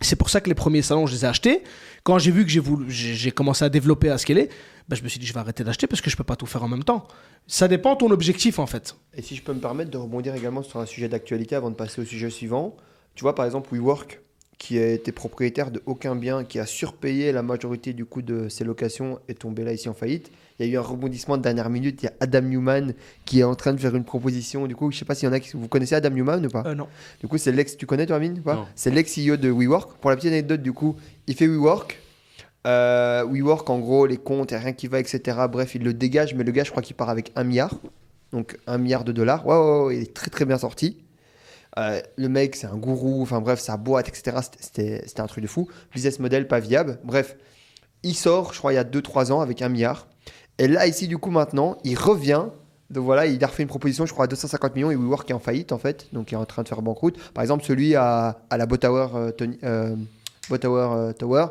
C'est 0.00 0.16
pour 0.16 0.30
ça 0.30 0.40
que 0.40 0.48
les 0.48 0.54
premiers 0.56 0.82
salons, 0.82 1.06
je 1.06 1.14
les 1.14 1.24
ai 1.24 1.28
achetés. 1.28 1.62
Quand 2.02 2.18
j'ai 2.18 2.32
vu 2.32 2.44
que 2.44 2.50
j'ai 2.50 2.58
voulu- 2.58 2.90
j'ai 2.90 3.30
commencé 3.30 3.64
à 3.64 3.68
développer, 3.68 4.10
à 4.10 4.18
scaler, 4.18 4.48
bah, 4.88 4.96
je 4.96 5.04
me 5.04 5.08
suis 5.08 5.20
dit, 5.20 5.26
je 5.26 5.32
vais 5.32 5.38
arrêter 5.38 5.62
d'acheter 5.62 5.86
parce 5.86 6.00
que 6.00 6.10
je 6.10 6.16
peux 6.16 6.24
pas 6.24 6.34
tout 6.34 6.46
faire 6.46 6.64
en 6.64 6.68
même 6.68 6.82
temps. 6.82 7.06
Ça 7.46 7.68
dépend 7.68 7.92
de 7.94 7.98
ton 7.98 8.10
objectif, 8.10 8.58
en 8.58 8.66
fait. 8.66 8.96
Et 9.14 9.22
si 9.22 9.36
je 9.36 9.42
peux 9.42 9.52
me 9.52 9.60
permettre 9.60 9.92
de 9.92 9.98
rebondir 9.98 10.34
également 10.34 10.64
sur 10.64 10.80
un 10.80 10.86
sujet 10.86 11.08
d'actualité 11.08 11.54
avant 11.54 11.70
de 11.70 11.76
passer 11.76 12.02
au 12.02 12.04
sujet 12.04 12.30
suivant. 12.30 12.76
Tu 13.14 13.22
vois, 13.22 13.36
par 13.36 13.44
exemple, 13.44 13.68
WeWork, 13.72 14.20
qui 14.58 14.78
a 14.78 14.88
été 14.90 15.12
propriétaire 15.12 15.70
de 15.70 15.82
aucun 15.86 16.16
bien, 16.16 16.42
qui 16.44 16.58
a 16.58 16.66
surpayé 16.66 17.30
la 17.30 17.42
majorité 17.42 17.92
du 17.92 18.04
coût 18.04 18.22
de 18.22 18.48
ses 18.48 18.64
locations, 18.64 19.20
est 19.28 19.38
tombé 19.40 19.62
là 19.64 19.72
ici 19.72 19.88
en 19.88 19.94
faillite. 19.94 20.32
Il 20.62 20.68
y 20.68 20.70
a 20.70 20.74
eu 20.74 20.78
un 20.78 20.86
rebondissement 20.86 21.36
de 21.36 21.42
dernière 21.42 21.68
minute. 21.70 22.02
Il 22.02 22.06
y 22.06 22.08
a 22.08 22.12
Adam 22.20 22.42
Newman 22.42 22.92
qui 23.24 23.40
est 23.40 23.44
en 23.44 23.54
train 23.54 23.72
de 23.72 23.80
faire 23.80 23.94
une 23.96 24.04
proposition. 24.04 24.66
Du 24.66 24.76
coup, 24.76 24.90
je 24.92 24.98
sais 24.98 25.04
pas 25.04 25.14
s'il 25.14 25.26
y 25.26 25.30
en 25.30 25.32
a 25.32 25.40
qui. 25.40 25.50
Vous 25.56 25.68
connaissez 25.68 25.94
Adam 25.94 26.10
Newman 26.10 26.44
ou 26.46 26.48
pas? 26.48 26.62
Euh, 26.66 26.74
non. 26.74 26.86
Du 27.20 27.28
coup, 27.28 27.38
c'est 27.38 27.52
l'ex. 27.52 27.76
Tu 27.76 27.86
connais, 27.86 28.06
toi, 28.06 28.16
Amine. 28.16 28.40
C'est 28.74 28.90
l'ex-CEO 28.90 29.36
de 29.36 29.50
WeWork. 29.50 29.98
Pour 29.98 30.10
la 30.10 30.16
petite 30.16 30.30
anecdote, 30.30 30.62
du 30.62 30.72
coup, 30.72 30.96
il 31.26 31.34
fait 31.34 31.46
WeWork. 31.46 31.98
Euh, 32.66 33.24
WeWork, 33.28 33.68
en 33.70 33.78
gros, 33.80 34.06
les 34.06 34.16
comptes, 34.18 34.50
il 34.52 34.54
n'y 34.54 34.60
a 34.60 34.64
rien 34.64 34.72
qui 34.72 34.86
va, 34.86 35.00
etc. 35.00 35.36
Bref, 35.50 35.74
il 35.74 35.82
le 35.82 35.92
dégage, 35.94 36.34
mais 36.34 36.44
le 36.44 36.52
gars, 36.52 36.64
je 36.64 36.70
crois 36.70 36.82
qu'il 36.82 36.94
part 36.96 37.08
avec 37.10 37.32
un 37.34 37.44
milliard. 37.44 37.74
Donc, 38.32 38.56
un 38.66 38.78
milliard 38.78 39.04
de 39.04 39.12
dollars. 39.12 39.46
Ouais, 39.46 39.56
ouais, 39.56 39.84
ouais, 39.86 39.96
il 39.96 40.02
est 40.02 40.14
très, 40.14 40.30
très 40.30 40.44
bien 40.44 40.58
sorti. 40.58 40.98
Euh, 41.78 42.00
le 42.16 42.28
mec, 42.28 42.54
c'est 42.54 42.66
un 42.66 42.76
gourou. 42.76 43.22
Enfin, 43.22 43.40
bref, 43.40 43.58
sa 43.58 43.76
boîte, 43.76 44.08
etc. 44.08 44.36
C'était- 44.42 44.58
C'était 44.60 45.02
c'était 45.08 45.20
un 45.22 45.26
truc 45.26 45.42
de 45.42 45.48
fou. 45.48 45.68
Business 45.92 46.18
model 46.18 46.46
pas 46.46 46.60
viable. 46.60 46.98
Bref, 47.02 47.36
il 48.02 48.14
sort, 48.14 48.52
je 48.52 48.58
crois, 48.58 48.72
il 48.72 48.76
y 48.76 48.78
a 48.78 48.84
2-3 48.84 49.32
ans 49.32 49.40
avec 49.40 49.60
un 49.62 49.68
milliard. 49.68 50.06
Et 50.58 50.68
là, 50.68 50.86
ici, 50.86 51.08
du 51.08 51.18
coup, 51.18 51.30
maintenant, 51.30 51.78
il 51.84 51.96
revient 51.98 52.44
Donc 52.90 53.04
voilà, 53.04 53.26
il 53.26 53.42
a 53.42 53.46
refait 53.46 53.62
une 53.62 53.68
proposition, 53.70 54.04
je 54.06 54.12
crois, 54.12 54.26
à 54.26 54.28
250 54.28 54.74
millions 54.76 54.90
et 54.90 54.96
WeWork 54.96 55.28
est 55.30 55.32
en 55.34 55.38
faillite 55.38 55.72
en 55.72 55.78
fait, 55.78 56.08
donc 56.12 56.30
il 56.30 56.34
est 56.34 56.38
en 56.38 56.44
train 56.44 56.62
de 56.62 56.68
faire 56.68 56.82
banqueroute. 56.82 57.16
Par 57.32 57.42
exemple, 57.42 57.64
celui 57.64 57.94
à, 57.94 58.38
à 58.50 58.56
la 58.58 58.66
Botower, 58.66 59.06
euh, 59.14 59.30
Tony- 59.32 59.58
euh, 59.64 59.96
Botower, 60.50 60.88
euh, 60.92 61.12
Tower. 61.14 61.46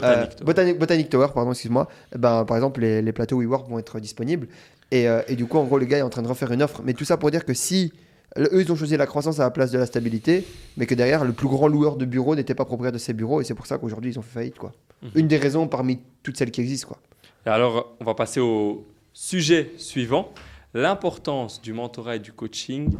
Euh, 0.00 0.26
toi. 0.38 0.44
Botanic, 0.44 0.78
Botanic 0.78 1.08
Tower, 1.08 1.28
pardon, 1.34 1.52
excuse-moi. 1.52 1.86
Eh 2.14 2.18
Ben, 2.18 2.44
par 2.44 2.56
exemple, 2.56 2.80
les, 2.80 3.00
les 3.00 3.12
plateaux 3.12 3.38
WeWork 3.40 3.68
vont 3.70 3.78
être 3.78 4.00
disponibles. 4.00 4.48
Et, 4.90 5.08
euh, 5.08 5.22
et 5.28 5.36
du 5.36 5.46
coup, 5.46 5.58
en 5.58 5.64
gros, 5.64 5.78
le 5.78 5.84
gars 5.86 5.98
est 5.98 6.02
en 6.02 6.10
train 6.10 6.22
de 6.22 6.28
refaire 6.28 6.50
une 6.50 6.62
offre. 6.64 6.82
Mais 6.84 6.94
tout 6.94 7.04
ça 7.04 7.16
pour 7.16 7.30
dire 7.30 7.44
que 7.44 7.54
si 7.54 7.92
eux, 8.38 8.60
ils 8.60 8.72
ont 8.72 8.76
choisi 8.76 8.96
la 8.96 9.06
croissance 9.06 9.38
à 9.38 9.44
la 9.44 9.50
place 9.50 9.70
de 9.70 9.78
la 9.78 9.86
stabilité, 9.86 10.44
mais 10.76 10.86
que 10.86 10.94
derrière, 10.96 11.24
le 11.24 11.32
plus 11.32 11.46
grand 11.48 11.68
loueur 11.68 11.96
de 11.96 12.04
bureaux 12.06 12.34
n'était 12.34 12.54
pas 12.54 12.64
propriétaire 12.64 12.92
de 12.92 12.98
ces 12.98 13.12
bureaux. 13.12 13.40
Et 13.40 13.44
c'est 13.44 13.54
pour 13.54 13.66
ça 13.66 13.78
qu'aujourd'hui, 13.78 14.10
ils 14.10 14.18
ont 14.18 14.22
fait 14.22 14.32
faillite. 14.40 14.58
Quoi. 14.58 14.72
Mhm. 15.02 15.10
Une 15.14 15.28
des 15.28 15.36
raisons 15.36 15.68
parmi 15.68 16.00
toutes 16.24 16.36
celles 16.38 16.50
qui 16.50 16.60
existent. 16.62 16.88
Quoi. 16.88 16.98
Et 17.46 17.48
alors, 17.48 17.94
on 18.00 18.04
va 18.04 18.14
passer 18.14 18.40
au 18.40 18.86
sujet 19.12 19.72
suivant 19.76 20.32
l'importance 20.74 21.60
du 21.60 21.72
mentorat 21.72 22.16
et 22.16 22.18
du 22.18 22.32
coaching 22.32 22.96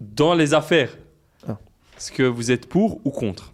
dans 0.00 0.34
les 0.34 0.54
affaires. 0.54 0.96
Ah. 1.46 1.58
Est-ce 1.96 2.12
que 2.12 2.22
vous 2.22 2.50
êtes 2.50 2.68
pour 2.68 3.00
ou 3.04 3.10
contre? 3.10 3.52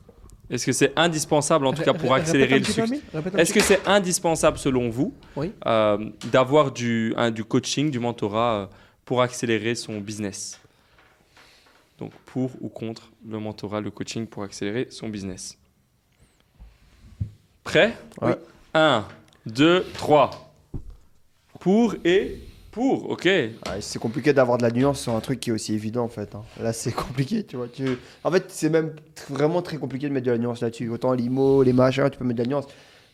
Est-ce 0.51 0.67
que 0.67 0.73
c'est 0.73 0.93
indispensable, 0.99 1.67
en 1.67 1.73
tout 1.73 1.83
cas, 1.83 1.95
pour 1.95 2.13
accélérer 2.13 2.59
le 2.59 2.65
succès? 2.65 3.01
Est-ce 3.39 3.55
que 3.55 3.61
c'est 3.61 3.87
indispensable, 3.89 4.59
selon 4.59 4.91
vous, 4.91 5.15
Oui. 5.35 5.53
euh, 5.65 6.11
d'avoir 6.31 6.73
du, 6.73 7.15
coaching, 7.49 7.91
du 7.91 7.99
mentorat 7.99 8.55
euh, 8.55 8.67
pour 9.07 9.23
accélérer 9.23 9.75
son 9.75 9.99
business? 9.99 10.61
Donc, 11.99 12.13
pour 12.27 12.51
ou 12.61 12.69
contre 12.69 13.13
le 13.27 13.39
mentorat, 13.39 13.81
le 13.81 13.91
coaching 13.91 14.27
pour 14.27 14.43
accélérer 14.43 14.89
son 14.91 15.09
business? 15.09 15.57
Prêt? 17.65 17.97
Ouais. 18.21 18.37
1, 18.75 19.07
2, 19.47 19.85
3. 19.95 20.53
Pour 21.61 21.95
et 22.05 22.39
pour, 22.71 23.11
ok. 23.11 23.29
Ah, 23.67 23.81
c'est 23.81 23.99
compliqué 23.99 24.33
d'avoir 24.33 24.57
de 24.57 24.63
la 24.63 24.71
nuance 24.71 25.01
sur 25.03 25.15
un 25.15 25.21
truc 25.21 25.41
qui 25.41 25.51
est 25.51 25.53
aussi 25.53 25.75
évident 25.75 26.05
en 26.05 26.09
fait. 26.09 26.35
hein. 26.35 26.43
Là, 26.61 26.73
c'est 26.73 26.93
compliqué, 26.95 27.45
tu 27.45 27.57
vois. 27.57 27.69
Tu... 27.69 27.99
En 28.25 28.31
fait, 28.31 28.45
c'est 28.49 28.71
même 28.71 28.95
vraiment 29.29 29.61
très 29.63 29.77
compliqué 29.77 30.09
de 30.09 30.15
mettre 30.15 30.27
de 30.27 30.31
la 30.33 30.39
nuance 30.39 30.61
là-dessus. 30.63 30.89
Autant 30.89 31.13
l'IMO, 31.13 31.63
les 31.63 31.73
machins, 31.75 32.09
tu 32.11 32.19
peux 32.19 32.25
mettre 32.25 32.39
de 32.39 32.45
la 32.45 32.49
nuance. 32.49 32.65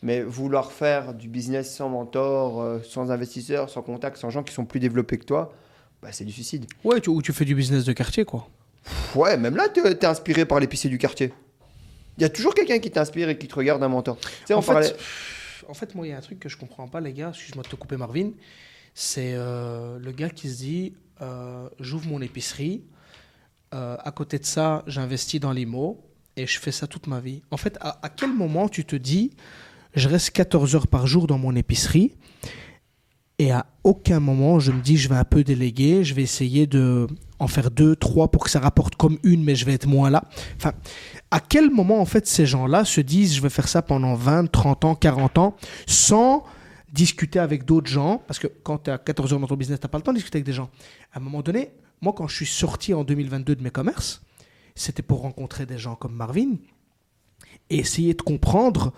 Mais 0.03 0.23
vouloir 0.23 0.71
faire 0.71 1.13
du 1.13 1.29
business 1.29 1.75
sans 1.75 1.89
mentor, 1.89 2.63
euh, 2.63 2.79
sans 2.85 3.11
investisseur, 3.11 3.69
sans 3.69 3.83
contact, 3.83 4.17
sans 4.17 4.31
gens 4.31 4.45
qui 4.45 4.55
sont 4.55 4.65
plus 4.65 4.79
développés 4.79 5.19
que 5.19 5.25
toi, 5.25 5.53
bah, 6.01 6.11
c'est 6.13 6.25
du 6.25 6.31
suicide. 6.31 6.67
Ouais, 6.85 7.01
tu, 7.01 7.11
ou 7.11 7.21
tu 7.21 7.33
fais 7.33 7.45
du 7.45 7.57
business 7.57 7.85
de 7.85 7.93
quartier, 7.93 8.25
quoi. 8.25 8.47
Pff, 8.85 9.17
Ouais, 9.17 9.37
même 9.37 9.57
là, 9.57 9.69
t'es 9.69 9.81
es 9.81 10.05
inspiré 10.07 10.45
par 10.45 10.61
l'épicier 10.61 10.89
du 10.89 10.99
quartier. 10.99 11.33
Il 12.17 12.23
y 12.23 12.25
a 12.25 12.29
toujours 12.29 12.55
quelqu'un 12.55 12.79
qui 12.79 12.93
t'inspire 12.93 13.29
et 13.29 13.37
qui 13.37 13.49
te 13.49 13.57
regarde 13.57 13.83
un 13.83 13.89
mentor. 13.89 14.19
Tu 14.21 14.29
sais, 14.47 14.55
on 14.55 14.59
en, 14.59 14.63
fait, 14.63 14.73
parlait. 14.73 14.93
En 15.69 15.75
fait, 15.75 15.95
moi, 15.95 16.07
il 16.07 16.11
y 16.11 16.13
a 16.13 16.19
un 16.19 16.23
truc 16.23 16.41
que 16.41 16.49
je 16.49 16.57
comprends 16.57 16.89
pas, 16.89 17.01
les 17.01 17.13
gars. 17.13 17.29
Excuse-moi 17.29 17.63
de 17.63 17.69
te 17.69 17.77
couper, 17.77 17.97
Marvin. 17.97 18.31
C'est 18.95 19.35
euh, 19.35 19.99
le 19.99 20.11
gars 20.13 20.31
qui 20.31 20.49
se 20.49 20.57
dit 20.57 20.95
euh, 21.21 21.69
j'ouvre 21.79 22.09
mon 22.09 22.21
épicerie. 22.21 22.83
euh, 23.75 23.97
à 24.03 24.11
côté 24.13 24.39
de 24.39 24.45
ça, 24.45 24.83
j'investis 24.87 25.41
dans 25.41 25.53
l'IMO 25.53 26.03
et 26.37 26.47
je 26.47 26.59
fais 26.59 26.73
ça 26.73 26.87
toute 26.87 27.07
ma 27.07 27.21
vie. 27.21 27.43
En 27.51 27.57
fait, 27.57 27.79
à 27.81 28.09
quel 28.09 28.33
moment 28.33 28.69
tu 28.69 28.85
te 28.85 28.97
dis 28.97 29.33
je 29.95 30.09
reste 30.09 30.31
14 30.31 30.75
heures 30.75 30.87
par 30.87 31.07
jour 31.07 31.27
dans 31.27 31.39
mon 31.39 31.55
épicerie 31.57 32.15
et 33.39 33.53
à 33.53 33.67
aucun 33.85 34.21
moment 34.21 34.59
je 34.59 34.73
me 34.73 34.81
dis 34.81 34.97
je 34.97 35.09
vais 35.09 35.17
un 35.17 35.25
peu 35.25 35.45
déléguer, 35.45 36.05
je 36.05 36.15
vais 36.15 36.23
essayer 36.23 36.67
de 36.67 37.07
en 37.39 37.47
faire 37.47 37.71
deux, 37.71 37.95
trois 37.95 38.31
pour 38.31 38.45
que 38.45 38.51
ça 38.51 38.59
rapporte 38.61 38.97
comme 38.97 39.19
une, 39.23 39.45
mais 39.45 39.55
je 39.55 39.65
vais 39.65 39.75
être 39.75 39.87
moins 39.87 40.11
là. 40.11 40.25
Enfin, 40.57 40.73
à 41.31 41.41
quel 41.41 41.71
moment 41.71 42.01
en 42.01 42.05
fait 42.05 42.27
ces 42.27 42.47
gens-là 42.47 42.85
se 42.85 43.01
disent 43.01 43.35
je 43.35 43.43
vais 43.43 43.51
faire 43.51 43.69
ça 43.69 43.83
pendant 43.83 44.15
20, 44.15 44.51
30 44.51 44.85
ans, 44.85 44.95
40 44.95 45.39
ans 45.39 45.57
sans 45.87 46.45
discuter 46.93 47.39
avec 47.39 47.65
d'autres 47.65 47.91
gens? 47.91 48.23
Parce 48.27 48.39
que 48.39 48.49
quand 48.65 48.79
tu 48.85 48.91
as 48.91 48.99
14 48.99 49.33
heures 49.33 49.41
dans 49.41 49.47
ton 49.47 49.57
business, 49.57 49.79
tu 49.79 49.87
n'as 49.87 49.91
pas 49.91 49.99
le 49.99 50.03
temps 50.03 50.13
de 50.13 50.17
discuter 50.17 50.39
avec 50.39 50.47
des 50.47 50.53
gens. 50.53 50.71
À 51.13 51.19
un 51.19 51.21
moment 51.21 51.43
donné, 51.43 51.71
moi 52.01 52.13
quand 52.17 52.27
je 52.27 52.35
suis 52.35 52.47
sorti 52.47 52.93
en 52.93 53.05
2022 53.05 53.55
de 53.55 53.63
mes 53.63 53.71
commerces, 53.71 54.23
c'était 54.75 55.03
pour 55.03 55.21
rencontrer 55.21 55.67
des 55.67 55.79
gens 55.79 55.95
comme 55.95 56.15
Marvin 56.15 56.57
et 57.71 57.79
essayer 57.79 58.15
de 58.15 58.23
comprendre 58.23 58.93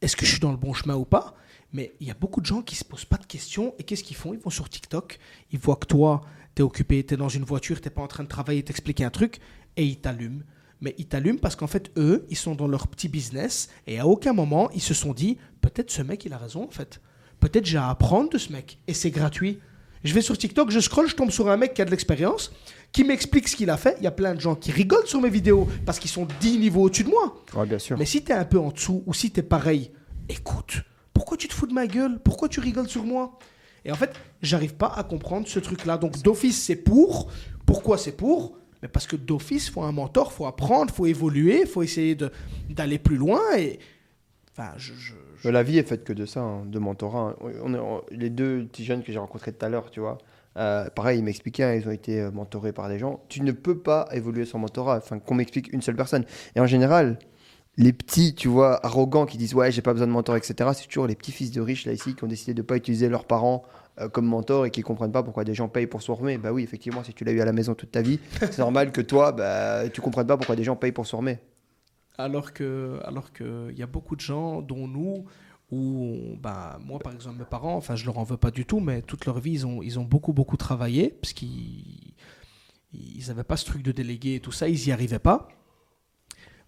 est-ce 0.00 0.16
que 0.16 0.26
je 0.26 0.32
suis 0.32 0.40
dans 0.40 0.50
le 0.50 0.56
bon 0.56 0.72
chemin 0.72 0.96
ou 0.96 1.04
pas? 1.04 1.34
Mais 1.72 1.94
il 2.00 2.06
y 2.06 2.10
a 2.10 2.14
beaucoup 2.14 2.40
de 2.40 2.46
gens 2.46 2.62
qui 2.62 2.76
se 2.76 2.84
posent 2.84 3.04
pas 3.04 3.16
de 3.16 3.26
questions 3.26 3.74
et 3.78 3.84
qu'est-ce 3.84 4.04
qu'ils 4.04 4.16
font? 4.16 4.34
Ils 4.34 4.40
vont 4.40 4.50
sur 4.50 4.68
TikTok, 4.68 5.18
ils 5.52 5.58
voient 5.58 5.76
que 5.76 5.86
toi, 5.86 6.22
tu 6.54 6.60
es 6.60 6.64
occupé, 6.64 7.04
tu 7.04 7.14
es 7.14 7.16
dans 7.16 7.30
une 7.30 7.44
voiture, 7.44 7.80
tu 7.80 7.88
pas 7.88 8.02
en 8.02 8.08
train 8.08 8.24
de 8.24 8.28
travailler, 8.28 8.62
t'expliquer 8.62 9.04
un 9.04 9.10
truc 9.10 9.40
et 9.76 9.84
ils 9.84 9.98
t'allument. 9.98 10.42
Mais 10.80 10.94
ils 10.98 11.06
t'allument 11.06 11.38
parce 11.38 11.56
qu'en 11.56 11.68
fait, 11.68 11.90
eux, 11.96 12.26
ils 12.28 12.36
sont 12.36 12.54
dans 12.54 12.66
leur 12.66 12.88
petit 12.88 13.08
business 13.08 13.70
et 13.86 13.98
à 13.98 14.06
aucun 14.06 14.32
moment, 14.32 14.70
ils 14.72 14.82
se 14.82 14.94
sont 14.94 15.14
dit 15.14 15.38
peut-être 15.60 15.90
ce 15.90 16.02
mec, 16.02 16.24
il 16.24 16.32
a 16.32 16.38
raison 16.38 16.64
en 16.64 16.70
fait. 16.70 17.00
Peut-être 17.40 17.64
j'ai 17.64 17.78
à 17.78 17.88
apprendre 17.88 18.30
de 18.30 18.38
ce 18.38 18.52
mec 18.52 18.78
et 18.86 18.94
c'est 18.94 19.10
gratuit. 19.10 19.58
Je 20.04 20.12
vais 20.12 20.20
sur 20.20 20.36
TikTok, 20.36 20.70
je 20.70 20.80
scroll, 20.80 21.08
je 21.08 21.14
tombe 21.14 21.30
sur 21.30 21.48
un 21.48 21.56
mec 21.56 21.74
qui 21.74 21.82
a 21.82 21.84
de 21.84 21.90
l'expérience, 21.90 22.52
qui 22.90 23.04
m'explique 23.04 23.48
ce 23.48 23.56
qu'il 23.56 23.70
a 23.70 23.76
fait. 23.76 23.94
Il 23.98 24.04
y 24.04 24.08
a 24.08 24.10
plein 24.10 24.34
de 24.34 24.40
gens 24.40 24.56
qui 24.56 24.72
rigolent 24.72 25.06
sur 25.06 25.20
mes 25.20 25.30
vidéos 25.30 25.68
parce 25.86 26.00
qu'ils 26.00 26.10
sont 26.10 26.26
10 26.40 26.58
niveaux 26.58 26.82
au-dessus 26.82 27.04
de 27.04 27.10
moi. 27.10 27.36
Ouais, 27.54 27.66
bien 27.66 27.78
sûr. 27.78 27.96
Mais 27.96 28.04
si 28.04 28.22
t'es 28.22 28.32
un 28.32 28.44
peu 28.44 28.58
en 28.58 28.70
dessous 28.70 29.04
ou 29.06 29.14
si 29.14 29.30
t'es 29.30 29.42
pareil, 29.42 29.92
écoute, 30.28 30.82
pourquoi 31.22 31.36
tu 31.36 31.46
te 31.46 31.54
fous 31.54 31.68
de 31.68 31.72
ma 31.72 31.86
gueule? 31.86 32.18
Pourquoi 32.18 32.48
tu 32.48 32.58
rigoles 32.58 32.88
sur 32.88 33.04
moi? 33.04 33.38
Et 33.84 33.92
en 33.92 33.94
fait, 33.94 34.12
j'arrive 34.42 34.74
pas 34.74 34.88
à 34.88 35.04
comprendre 35.04 35.46
ce 35.46 35.60
truc-là. 35.60 35.96
Donc 35.96 36.20
d'office, 36.20 36.60
c'est 36.60 36.74
pour. 36.74 37.30
Pourquoi 37.64 37.96
c'est 37.96 38.16
pour? 38.16 38.58
Mais 38.82 38.88
parce 38.88 39.06
que 39.06 39.14
d'office, 39.14 39.70
faut 39.70 39.82
un 39.82 39.92
mentor, 39.92 40.32
faut 40.32 40.46
apprendre, 40.46 40.92
faut 40.92 41.06
évoluer, 41.06 41.64
faut 41.64 41.84
essayer 41.84 42.16
d'aller 42.70 42.98
plus 42.98 43.18
loin. 43.18 43.40
Et 43.56 43.78
enfin, 44.50 44.72
je, 44.76 44.92
La 45.48 45.62
vie 45.62 45.78
est 45.78 45.84
faite 45.84 46.02
que 46.02 46.12
de 46.12 46.26
ça, 46.26 46.40
hein, 46.40 46.64
de 46.66 46.80
mentorat. 46.80 47.36
hein. 47.40 47.50
On 47.62 47.72
est, 47.72 47.78
les 48.10 48.28
deux 48.28 48.64
petits 48.64 48.84
jeunes 48.84 49.04
que 49.04 49.12
j'ai 49.12 49.20
rencontrés 49.20 49.52
tout 49.52 49.64
à 49.64 49.68
l'heure, 49.68 49.92
tu 49.92 50.00
vois, 50.00 50.18
euh, 50.56 50.90
pareil, 50.90 51.20
ils 51.20 51.24
m'expliquaient, 51.24 51.62
hein, 51.62 51.74
ils 51.74 51.86
ont 51.86 51.92
été 51.92 52.20
euh, 52.20 52.32
mentorés 52.32 52.72
par 52.72 52.88
des 52.88 52.98
gens. 52.98 53.22
Tu 53.28 53.42
ne 53.42 53.52
peux 53.52 53.78
pas 53.78 54.08
évoluer 54.10 54.44
sans 54.44 54.58
mentorat, 54.58 54.96
enfin, 54.96 55.20
qu'on 55.20 55.36
m'explique 55.36 55.72
une 55.72 55.82
seule 55.82 55.94
personne. 55.94 56.24
Et 56.56 56.60
en 56.60 56.66
général, 56.66 57.20
les 57.76 57.92
petits, 57.92 58.34
tu 58.34 58.48
vois, 58.48 58.84
arrogants 58.84 59.26
qui 59.26 59.38
disent 59.38 59.54
ouais, 59.54 59.72
j'ai 59.72 59.82
pas 59.82 59.92
besoin 59.92 60.06
de 60.06 60.12
mentor, 60.12 60.36
etc., 60.36 60.70
c'est 60.74 60.86
toujours 60.86 61.06
les 61.06 61.14
petits 61.14 61.32
fils 61.32 61.50
de 61.50 61.60
riches 61.60 61.86
là 61.86 61.92
ici 61.92 62.14
qui 62.14 62.24
ont 62.24 62.28
décidé 62.28 62.54
de 62.54 62.60
ne 62.60 62.66
pas 62.66 62.76
utiliser 62.76 63.08
leurs 63.08 63.24
parents 63.24 63.62
euh, 64.00 64.08
comme 64.08 64.26
mentor 64.26 64.66
et 64.66 64.70
qui 64.70 64.82
comprennent 64.82 65.12
pas 65.12 65.22
pourquoi 65.22 65.44
des 65.44 65.54
gens 65.54 65.68
payent 65.68 65.86
pour 65.86 66.02
se 66.02 66.06
former. 66.06 66.38
Bah 66.38 66.52
oui, 66.52 66.62
effectivement, 66.62 67.02
si 67.02 67.14
tu 67.14 67.24
l'as 67.24 67.32
eu 67.32 67.40
à 67.40 67.44
la 67.44 67.52
maison 67.52 67.74
toute 67.74 67.90
ta 67.90 68.02
vie, 68.02 68.20
c'est 68.40 68.58
normal 68.58 68.92
que 68.92 69.00
toi, 69.00 69.32
bah, 69.32 69.88
tu 69.88 70.00
comprennes 70.00 70.26
pas 70.26 70.36
pourquoi 70.36 70.56
des 70.56 70.64
gens 70.64 70.76
payent 70.76 70.92
pour 70.92 71.06
se 71.06 71.10
former. 71.10 71.38
Alors 72.18 72.52
que, 72.52 73.00
alors 73.04 73.32
que, 73.32 73.68
il 73.70 73.78
y 73.78 73.82
a 73.82 73.86
beaucoup 73.86 74.16
de 74.16 74.20
gens, 74.20 74.60
dont 74.60 74.86
nous, 74.86 75.24
où, 75.70 76.36
bah, 76.40 76.78
moi 76.84 76.98
par 76.98 77.14
exemple, 77.14 77.38
mes 77.38 77.46
parents, 77.46 77.76
enfin, 77.76 77.96
je 77.96 78.04
leur 78.04 78.18
en 78.18 78.24
veux 78.24 78.36
pas 78.36 78.50
du 78.50 78.66
tout, 78.66 78.80
mais 78.80 79.00
toute 79.00 79.24
leur 79.24 79.40
vie, 79.40 79.52
ils 79.52 79.66
ont, 79.66 79.82
ils 79.82 79.98
ont 79.98 80.04
beaucoup, 80.04 80.34
beaucoup 80.34 80.58
travaillé, 80.58 81.08
parce 81.08 81.32
qu'ils, 81.32 82.14
ils 82.92 83.30
avaient 83.30 83.44
pas 83.44 83.56
ce 83.56 83.64
truc 83.64 83.82
de 83.82 83.92
délégué 83.92 84.34
et 84.34 84.40
tout 84.40 84.52
ça, 84.52 84.68
ils 84.68 84.86
y 84.88 84.92
arrivaient 84.92 85.18
pas. 85.18 85.48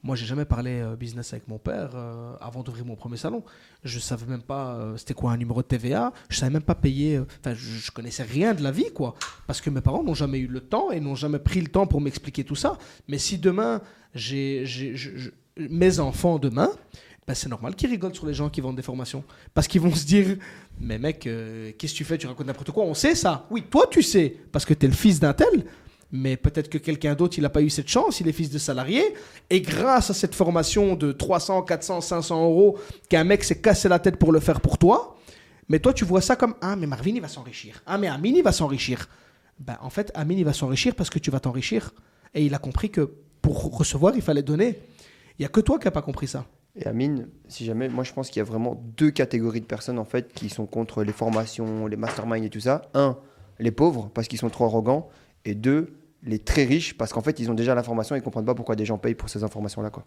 Moi, 0.05 0.17
j'ai 0.17 0.27
jamais 0.27 0.45
parlé 0.45 0.83
euh, 0.83 0.97
business 0.97 1.33
avec 1.33 1.49
mon 1.49 1.57
père 1.57 1.93
euh, 1.95 2.35
avant 2.39 2.63
d'ouvrir 2.63 2.85
mon 2.85 2.95
premier 2.95 3.17
salon. 3.17 3.43
Je 3.85 3.99
savais 3.99 4.27
même 4.27 4.43
pas 4.43 4.75
euh, 4.75 4.99
c'était 4.99 5.15
quoi 5.15 5.33
un 5.33 5.39
numéro 5.39 5.63
de 5.63 5.67
TVA. 5.67 6.13
Je 6.29 6.37
savais 6.37 6.53
même 6.53 6.63
pas 6.63 6.75
payer. 6.75 7.19
Enfin, 7.19 7.55
je, 7.55 7.79
je 7.79 7.91
connaissais 7.91 8.23
rien 8.23 8.53
de 8.53 8.63
la 8.63 8.71
vie, 8.71 8.93
quoi. 8.93 9.15
Parce 9.47 9.63
que 9.63 9.71
mes 9.71 9.81
parents 9.81 10.03
n'ont 10.03 10.13
jamais 10.13 10.41
eu 10.41 10.47
le 10.47 10.61
temps 10.61 10.91
et 10.91 11.01
n'ont 11.01 11.15
jamais 11.15 11.39
pris 11.39 11.63
le 11.63 11.69
temps 11.69 11.87
pour 11.87 12.03
m'expliquer 12.03 12.45
tout 12.45 12.55
ça. 12.55 12.77
Mais 13.09 13.17
si 13.17 13.39
demain 13.39 13.81
j'ai, 14.15 14.67
mes 15.57 15.99
enfants 15.99 16.39
demain, 16.39 16.69
ben 17.27 17.33
c'est 17.33 17.49
normal 17.49 17.75
qu'ils 17.75 17.89
rigolent 17.89 18.15
sur 18.15 18.27
les 18.27 18.35
gens 18.35 18.51
qui 18.51 18.61
vendent 18.61 18.77
des 18.77 18.83
formations. 18.83 19.25
Parce 19.55 19.67
qu'ils 19.67 19.81
vont 19.81 19.95
se 19.95 20.05
dire 20.05 20.37
Mais 20.79 20.99
mec, 20.99 21.21
qu'est-ce 21.21 21.93
que 21.95 21.97
tu 21.97 22.05
fais? 22.05 22.19
Tu 22.19 22.27
racontes 22.27 22.47
n'importe 22.47 22.73
quoi. 22.73 22.85
On 22.85 22.93
sait 22.93 23.15
ça. 23.15 23.47
Oui, 23.51 23.65
toi, 23.71 23.87
tu 23.91 24.03
sais. 24.03 24.37
Parce 24.53 24.67
que 24.67 24.75
tu 24.75 24.85
es 24.85 24.89
le 24.91 24.95
fils 24.95 25.19
d'un 25.19 25.33
tel. 25.33 25.65
Mais 26.17 26.37
peut-être 26.37 26.69
que 26.69 26.79
quelqu'un 26.79 27.17
d'autre, 27.17 27.39
il 27.39 27.43
n'a 27.43 27.51
pas 27.51 27.61
eu 27.61 27.69
cette 27.69 27.89
chance. 27.89 28.21
Il 28.21 28.29
est 28.29 28.33
fils 28.33 28.49
de 28.49 28.59
salarié. 28.59 29.03
Et 29.51 29.61
grâce 29.61 30.11
à 30.11 30.15
cette 30.15 30.37
formation 30.37 30.95
de 30.95 31.11
300, 31.11 31.63
400, 31.63 32.03
500 32.03 32.45
euros, 32.45 32.79
qu'un 33.09 33.25
mec 33.25 33.43
s'est 33.43 33.61
cassé 33.61 33.89
la 33.89 33.99
tête 33.99 34.17
pour 34.17 34.31
le 34.31 34.39
faire 34.39 34.61
pour 34.61 34.79
toi, 34.79 35.17
mais 35.69 35.81
toi, 35.81 35.93
tu 35.93 36.05
vois 36.05 36.21
ça 36.21 36.37
comme 36.37 36.55
Ah, 36.61 36.77
mais 36.77 36.87
Marvin, 36.87 37.17
il 37.17 37.21
va 37.21 37.27
s'enrichir. 37.27 37.83
Ah, 37.85 37.99
mais 37.99 38.07
Amine, 38.07 38.37
il 38.37 38.45
va 38.45 38.53
s'enrichir. 38.53 39.09
Ben, 39.59 39.77
en 39.81 39.91
fait, 39.91 40.13
Amine, 40.15 40.39
il 40.39 40.45
va 40.45 40.53
s'enrichir 40.53 40.95
parce 40.95 41.11
que 41.11 41.19
tu 41.19 41.33
vas 41.33 41.41
t'enrichir. 41.41 41.93
Et 42.33 42.47
il 42.47 42.55
a 42.55 42.59
compris 42.59 42.91
que 42.91 43.11
pour 43.43 43.77
recevoir, 43.77 44.15
il 44.15 44.23
fallait 44.23 44.45
donner. 44.45 44.79
Il 45.37 45.43
n'y 45.43 45.47
a 45.47 45.49
que 45.49 45.61
toi 45.61 45.81
qui 45.81 45.87
n'as 45.87 45.91
pas 45.91 46.03
compris 46.03 46.29
ça. 46.29 46.47
Et 46.77 46.87
Amine, 46.87 47.27
si 47.49 47.65
jamais, 47.65 47.89
moi 47.89 48.05
je 48.05 48.13
pense 48.13 48.31
qu'il 48.31 48.39
y 48.39 48.41
a 48.41 48.45
vraiment 48.45 48.81
deux 48.97 49.11
catégories 49.11 49.61
de 49.61 49.67
personnes 49.67 49.99
en 49.99 50.05
fait 50.05 50.33
qui 50.33 50.49
sont 50.49 50.67
contre 50.67 51.03
les 51.03 51.13
formations, 51.13 51.87
les 51.89 51.97
masterminds 51.97 52.45
et 52.45 52.51
tout 52.51 52.61
ça. 52.61 52.83
Un, 52.95 53.17
les 53.59 53.73
pauvres 53.73 54.11
parce 54.15 54.29
qu'ils 54.29 54.39
sont 54.39 54.51
trop 54.51 54.65
arrogants. 54.65 55.09
Et 55.45 55.55
deux, 55.55 55.93
les 56.27 56.39
très 56.39 56.65
riches 56.65 56.97
parce 56.97 57.13
qu'en 57.13 57.21
fait 57.23 57.39
ils 57.41 57.51
ont 57.51 57.55
déjà 57.55 57.75
l'information 57.75 58.15
et 58.17 58.19
ils 58.19 58.23
comprennent 58.23 58.45
pas 58.45 58.55
pourquoi 58.55 58.77
des 58.77 58.85
gens 58.85 58.99
payent 58.99 59.15
pour 59.15 59.29
ces 59.29 59.45
informations 59.45 59.83
là 59.83 59.91
quoi. 59.91 60.05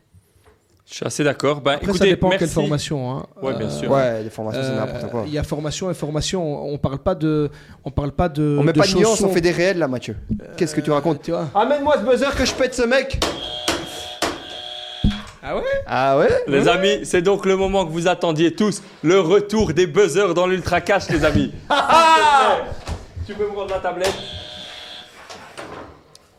Je 0.90 0.94
suis 0.96 1.06
assez 1.06 1.22
d'accord. 1.22 1.60
Ben, 1.60 1.74
Après, 1.74 1.84
écoutez, 1.88 1.98
ça 2.00 2.06
dépend 2.06 2.30
merci. 2.30 2.46
quelle 2.46 2.54
formation. 2.54 3.12
hein. 3.12 3.26
Ouais, 3.42 3.54
bien 3.58 3.70
sûr. 3.70 3.92
Ouais, 3.92 4.24
les 4.24 4.30
formations 4.30 4.62
c'est 4.64 4.70
Euh, 4.70 4.76
n'importe 4.80 5.12
quoi. 5.12 5.24
Il 5.28 5.34
y 5.34 5.38
a 5.38 5.44
formation 5.44 5.92
et 5.92 5.94
formation. 5.94 6.66
On 6.66 6.78
parle 6.78 7.00
pas 7.00 7.14
de, 7.14 7.52
on 7.84 7.92
parle 7.92 8.14
pas 8.14 8.30
de. 8.30 8.56
On 8.58 8.64
met 8.64 8.72
de 8.72 8.80
pas 8.80 8.88
de 8.88 8.94
nuance, 8.96 9.18
chaussons. 9.18 9.28
on 9.28 9.34
fait 9.34 9.42
des 9.42 9.52
réels 9.52 9.80
là 9.80 9.90
Mathieu. 9.90 10.16
Qu'est-ce 10.56 10.74
que 10.74 10.80
tu 10.80 10.90
racontes 10.92 11.22
Tu 11.22 11.32
vois 11.32 11.50
Amène-moi 11.54 11.96
ce 12.00 12.10
buzzer 12.10 12.34
que 12.38 12.46
je 12.46 12.54
pète 12.54 12.74
ce 12.74 12.84
mec 12.84 13.20
Ah 15.44 15.58
ouais? 15.58 15.64
Ah 15.86 16.18
ouais? 16.20 16.30
Les 16.48 16.70
amis, 16.70 17.00
c'est 17.04 17.22
donc 17.22 17.46
le 17.46 17.58
moment 17.58 17.86
que 17.86 17.92
vous 17.92 18.08
attendiez 18.08 18.54
tous, 18.56 18.82
le 19.04 19.20
retour 19.20 19.74
des 19.74 19.88
buzzers 19.88 20.34
dans 20.34 20.48
l'Ultra 20.48 20.80
Cash, 20.80 21.10
les 21.10 21.26
amis. 21.26 21.52
Tu 23.28 23.34
peux 23.34 23.44
me 23.44 23.58
rendre 23.58 23.72
la 23.72 23.80
tablette? 23.80 24.14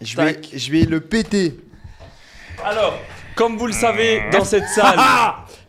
Je 0.00 0.16
vais, 0.16 0.34
Tac. 0.34 0.48
je 0.54 0.70
vais 0.72 0.82
le 0.84 1.00
péter. 1.00 1.58
Alors, 2.64 2.98
comme 3.34 3.56
vous 3.56 3.66
le 3.66 3.72
savez, 3.72 4.22
dans 4.32 4.44
cette 4.44 4.68
salle, 4.68 4.98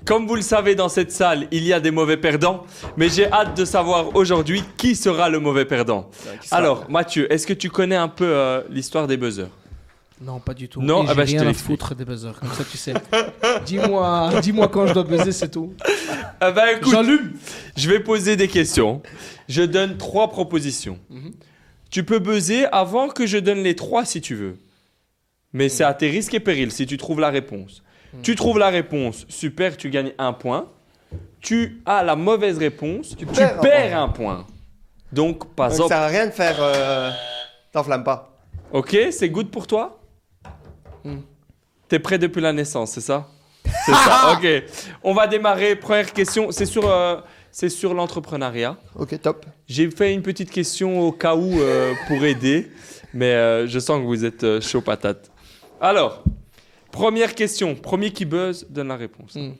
comme 0.05 0.27
vous 0.27 0.35
le 0.35 0.41
savez, 0.41 0.75
dans 0.75 0.89
cette 0.89 1.11
salle, 1.11 1.47
il 1.51 1.63
y 1.63 1.73
a 1.73 1.79
des 1.79 1.91
mauvais 1.91 2.17
perdants. 2.17 2.65
Mais 2.97 3.09
j'ai 3.09 3.31
hâte 3.31 3.55
de 3.57 3.65
savoir 3.65 4.15
aujourd'hui 4.15 4.63
qui 4.77 4.95
sera 4.95 5.29
le 5.29 5.39
mauvais 5.39 5.65
perdant. 5.65 6.09
Alors, 6.51 6.89
Mathieu, 6.89 7.31
est-ce 7.31 7.45
que 7.47 7.53
tu 7.53 7.69
connais 7.69 7.95
un 7.95 8.07
peu 8.07 8.25
euh, 8.27 8.61
l'histoire 8.69 9.07
des 9.07 9.17
buzzers? 9.17 9.49
Non, 10.21 10.39
pas 10.39 10.53
du 10.53 10.67
tout. 10.67 10.81
Non, 10.81 11.03
Et 11.03 11.05
ah 11.07 11.11
j'ai 11.11 11.15
bah, 11.15 11.25
je 11.25 11.31
te 11.31 11.31
rien 11.37 11.41
à 11.41 11.45
l'explique. 11.45 11.79
foutre 11.79 11.95
des 11.95 12.03
buzzers, 12.05 12.37
comme 12.39 12.51
ça 12.51 12.63
tu 12.69 12.77
sais. 12.77 12.93
dis-moi, 13.65 14.31
dis-moi 14.41 14.67
quand 14.67 14.85
je 14.87 14.93
dois 14.93 15.03
buzzer, 15.05 15.31
c'est 15.31 15.49
tout. 15.49 15.73
Ah 16.41 16.51
bah, 16.51 16.73
écoute, 16.73 16.91
J'allume. 16.91 17.33
je 17.77 17.89
vais 17.89 17.99
poser 18.01 18.35
des 18.35 18.47
questions. 18.49 19.01
Je 19.47 19.61
donne 19.63 19.97
trois 19.97 20.29
propositions. 20.29 20.99
Mhm. 21.09 21.31
Tu 21.89 22.03
peux 22.03 22.19
buzzer 22.19 22.65
avant 22.71 23.09
que 23.09 23.25
je 23.25 23.37
donne 23.37 23.63
les 23.63 23.75
trois 23.75 24.05
si 24.05 24.21
tu 24.21 24.35
veux. 24.35 24.57
Mais 25.53 25.69
c'est 25.69 25.83
à 25.83 25.93
tes 25.93 26.09
risques 26.09 26.33
et 26.33 26.39
périls 26.39 26.71
si 26.71 26.85
tu 26.85 26.97
trouves 26.97 27.19
la 27.19 27.29
réponse. 27.29 27.83
Tu 28.23 28.35
trouves 28.35 28.57
la 28.57 28.69
réponse, 28.69 29.25
super, 29.29 29.77
tu 29.77 29.89
gagnes 29.89 30.13
un 30.17 30.33
point. 30.33 30.67
Tu 31.41 31.81
as 31.85 32.03
la 32.03 32.15
mauvaise 32.15 32.57
réponse, 32.57 33.15
tu, 33.15 33.25
perds 33.25 33.97
un 33.97 34.09
point. 34.09 34.45
Donc, 35.11 35.53
pas 35.55 35.69
Donc, 35.69 35.79
op. 35.79 35.89
ça 35.89 35.95
sert 35.95 36.03
à 36.03 36.07
rien 36.07 36.25
de 36.27 36.31
faire. 36.31 36.57
Euh... 36.59 37.11
T'enflamme 37.71 38.03
pas. 38.03 38.37
Ok, 38.71 38.97
c'est 39.11 39.29
good 39.29 39.49
pour 39.49 39.67
toi? 39.67 39.99
Hmm. 41.03 41.19
T'es 41.87 41.99
prêt 41.99 42.17
depuis 42.17 42.41
la 42.41 42.53
naissance, 42.53 42.91
c'est 42.91 43.01
ça? 43.01 43.27
C'est 43.85 43.93
ça, 43.93 44.33
ok. 44.37 44.47
On 45.03 45.13
va 45.13 45.27
démarrer. 45.27 45.75
Première 45.75 46.11
question, 46.11 46.51
c'est 46.51 46.65
sur, 46.65 46.89
euh, 46.89 47.17
c'est 47.51 47.69
sur 47.69 47.93
l'entrepreneuriat. 47.93 48.77
Ok, 48.95 49.19
top. 49.21 49.45
J'ai 49.67 49.89
fait 49.89 50.13
une 50.13 50.21
petite 50.21 50.51
question 50.51 51.01
au 51.01 51.11
cas 51.11 51.35
où 51.35 51.59
euh, 51.59 51.93
pour 52.07 52.23
aider, 52.23 52.71
mais 53.13 53.33
euh, 53.33 53.67
je 53.67 53.79
sens 53.79 53.99
que 53.99 54.05
vous 54.05 54.25
êtes 54.25 54.43
euh, 54.43 54.61
chaud 54.61 54.81
patate. 54.81 55.31
Alors, 55.81 56.23
première 56.91 57.35
question. 57.35 57.75
Premier 57.75 58.11
qui 58.11 58.25
buzz 58.25 58.67
donne 58.69 58.89
la 58.89 58.97
réponse. 58.97 59.35
Hmm. 59.35 59.51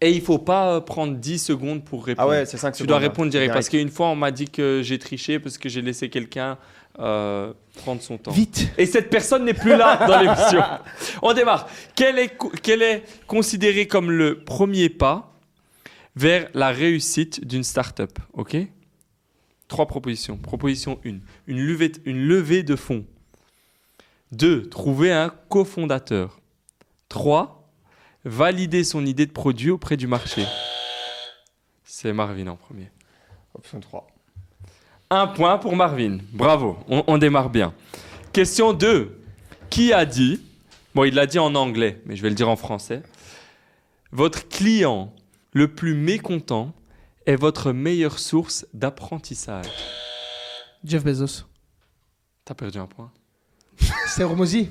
Et 0.00 0.10
il 0.10 0.20
faut 0.20 0.38
pas 0.38 0.82
prendre 0.82 1.16
10 1.16 1.38
secondes 1.38 1.84
pour 1.84 2.04
répondre. 2.04 2.28
Ah 2.28 2.30
ouais, 2.30 2.44
c'est 2.46 2.58
5 2.58 2.74
Tu 2.74 2.86
dois 2.86 2.98
répondre 2.98 3.30
direct. 3.30 3.54
Parce 3.54 3.70
qu'une 3.70 3.88
fois, 3.88 4.08
on 4.08 4.16
m'a 4.16 4.30
dit 4.30 4.46
que 4.46 4.82
j'ai 4.82 4.98
triché 4.98 5.38
parce 5.38 5.56
que 5.56 5.70
j'ai 5.70 5.80
laissé 5.80 6.10
quelqu'un 6.10 6.58
prendre 6.94 8.00
son 8.00 8.18
temps. 8.18 8.30
Vite. 8.30 8.68
Et 8.76 8.84
cette 8.84 9.08
personne 9.08 9.46
n'est 9.46 9.54
plus 9.54 9.74
là 9.74 10.06
dans 10.06 10.20
l'émission. 10.20 10.62
On 11.22 11.32
démarre. 11.34 11.68
Quel 11.94 12.18
est, 12.18 12.32
quel 12.62 12.82
est 12.82 13.04
considéré 13.26 13.86
comme 13.86 14.10
le 14.10 14.38
premier 14.38 14.88
pas 14.88 15.35
vers 16.16 16.48
la 16.54 16.70
réussite 16.70 17.46
d'une 17.46 17.62
start-up 17.62 18.18
Ok? 18.32 18.56
Trois 19.68 19.86
propositions. 19.86 20.36
Proposition 20.36 20.98
1. 21.04 21.18
Une 21.46 21.60
levée, 21.60 21.92
une 22.04 22.26
levée 22.26 22.62
de 22.62 22.74
fonds. 22.76 23.04
2. 24.32 24.68
Trouver 24.68 25.12
un 25.12 25.28
cofondateur. 25.48 26.40
3. 27.08 27.70
Valider 28.24 28.82
son 28.82 29.04
idée 29.06 29.26
de 29.26 29.32
produit 29.32 29.70
auprès 29.70 29.96
du 29.96 30.06
marché. 30.06 30.44
C'est 31.84 32.12
Marvin 32.12 32.48
en 32.48 32.56
premier. 32.56 32.90
Option 33.54 33.80
3. 33.80 34.06
Un 35.10 35.26
point 35.28 35.58
pour 35.58 35.76
Marvin. 35.76 36.18
Bravo, 36.32 36.78
on, 36.88 37.04
on 37.06 37.18
démarre 37.18 37.50
bien. 37.50 37.72
Question 38.32 38.72
2. 38.72 39.20
Qui 39.70 39.92
a 39.92 40.04
dit, 40.04 40.40
bon 40.94 41.04
il 41.04 41.14
l'a 41.14 41.26
dit 41.26 41.38
en 41.38 41.54
anglais, 41.54 42.00
mais 42.06 42.16
je 42.16 42.22
vais 42.22 42.28
le 42.28 42.34
dire 42.34 42.48
en 42.48 42.56
français, 42.56 43.02
votre 44.12 44.48
client 44.48 45.12
le 45.56 45.68
plus 45.68 45.94
mécontent 45.94 46.74
est 47.24 47.36
votre 47.36 47.72
meilleure 47.72 48.18
source 48.18 48.66
d'apprentissage. 48.74 49.64
Jeff 50.84 51.02
Bezos. 51.02 51.44
T'as 52.44 52.52
perdu 52.54 52.76
un 52.78 52.86
point. 52.86 53.10
C'est 54.06 54.22
Hormozy. 54.22 54.68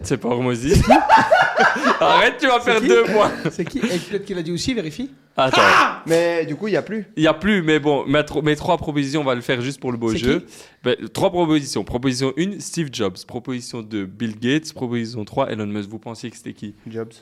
C'est 0.00 0.16
pas 0.18 0.28
Hormozy. 0.28 0.74
Arrête, 2.00 2.36
tu 2.38 2.46
vas 2.46 2.60
perdre 2.60 2.86
deux 2.86 3.02
points. 3.04 3.32
C'est 3.50 3.64
qui 3.64 3.78
Et 3.78 3.98
peut-être 3.98 4.24
qu'il 4.24 4.38
a 4.38 4.42
dit 4.42 4.52
aussi, 4.52 4.74
vérifie. 4.74 5.10
Attends, 5.36 5.60
Mais 6.06 6.46
du 6.46 6.54
coup, 6.56 6.68
il 6.68 6.72
n'y 6.72 6.76
a 6.76 6.82
plus. 6.82 7.06
il 7.16 7.22
y 7.22 7.26
a 7.26 7.34
plus, 7.34 7.62
mais 7.62 7.78
bon, 7.80 8.04
mes, 8.06 8.24
tro- 8.24 8.42
mes 8.42 8.54
trois 8.56 8.76
propositions, 8.76 9.20
on 9.22 9.24
va 9.24 9.34
le 9.34 9.40
faire 9.40 9.60
juste 9.60 9.80
pour 9.80 9.90
le 9.92 9.98
beau 9.98 10.12
C'est 10.12 10.18
jeu. 10.18 10.46
Ben, 10.84 10.96
trois 11.12 11.30
propositions. 11.30 11.82
Proposition 11.84 12.32
1, 12.38 12.60
Steve 12.60 12.88
Jobs. 12.92 13.16
Proposition 13.26 13.82
2, 13.82 14.06
Bill 14.06 14.38
Gates. 14.38 14.72
Proposition 14.72 15.24
3, 15.24 15.50
Elon 15.50 15.66
Musk. 15.66 15.88
Vous 15.90 15.98
pensiez 15.98 16.30
que 16.30 16.36
c'était 16.36 16.54
qui? 16.54 16.74
Jobs. 16.88 17.12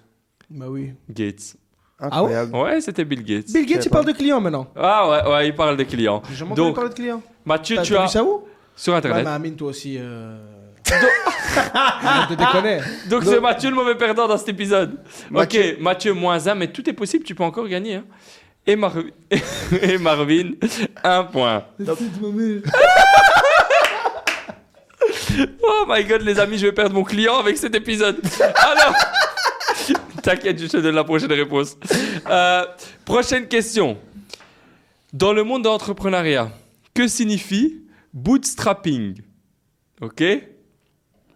Bah 0.51 0.66
oui. 0.68 0.93
Gates. 1.10 1.56
Incroyable. 1.98 2.55
Ouais, 2.56 2.81
c'était 2.81 3.05
Bill 3.05 3.23
Gates. 3.24 3.47
Bill 3.52 3.64
Gates, 3.66 3.86
il 3.86 3.90
parle 3.90 4.05
de 4.05 4.12
clients 4.12 4.40
maintenant. 4.40 4.66
Ah 4.77 5.09
ouais, 5.09 5.32
ouais, 5.32 5.48
il 5.48 5.55
parle 5.55 5.77
de 5.77 5.85
clients. 5.85 6.23
J'ai 6.28 6.36
jamais 6.36 6.52
entendu 6.52 6.74
parler 6.74 6.90
de 6.90 6.94
clients. 6.94 7.23
Mathieu, 7.44 7.78
tu 7.82 7.97
as 7.97 8.02
vu 8.02 8.09
ça 8.09 8.23
où? 8.23 8.44
Sur 8.74 8.93
Ouais, 8.93 8.98
internet. 8.98 9.24
mais 9.24 9.31
Amine, 9.31 9.56
toi 9.56 9.68
aussi. 9.68 9.97
Euh... 9.98 10.36
Déconner. 12.36 12.81
Donc 13.09 13.24
c'est 13.24 13.40
Mathieu 13.40 13.70
le 13.70 13.77
mauvais 13.77 13.94
perdant 13.94 14.28
dans 14.28 14.36
cet 14.36 14.51
épisode. 14.51 14.98
Mathieu- 15.31 15.73
Ok, 15.77 15.81
Mathieu 15.81 16.12
moins 16.12 16.47
1, 16.47 16.55
mais 16.55 16.66
tout 16.68 16.89
est 16.89 16.93
possible, 16.93 17.24
tu 17.24 17.35
peux 17.35 17.44
encore 17.44 17.66
gagner. 17.66 17.97
hein. 17.97 18.05
Et, 18.66 18.77
Mar- 18.77 18.93
et 19.82 19.97
Marvin, 19.98 20.51
un 21.02 21.24
point. 21.24 21.64
Oh 25.62 25.85
my 25.89 26.05
god, 26.05 26.23
les 26.23 26.39
amis, 26.40 26.59
je 26.59 26.66
vais 26.66 26.73
perdre 26.73 26.94
mon 26.94 27.05
client 27.05 27.36
avec 27.39 27.56
cet 27.56 27.74
épisode. 27.74 28.20
Alors, 28.56 28.94
t'inquiète, 30.27 30.61
je 30.61 30.66
te 30.66 30.77
donne 30.78 30.94
la 30.97 31.05
prochaine 31.05 31.32
réponse. 31.32 31.77
Euh, 32.28 32.65
prochaine 33.05 33.47
question. 33.47 33.97
Dans 35.12 35.32
le 35.32 35.44
monde 35.44 35.62
de 35.62 35.69
l'entrepreneuriat, 35.69 36.51
que 36.93 37.07
signifie 37.07 37.85
bootstrapping? 38.12 39.23
Ok? 40.01 40.23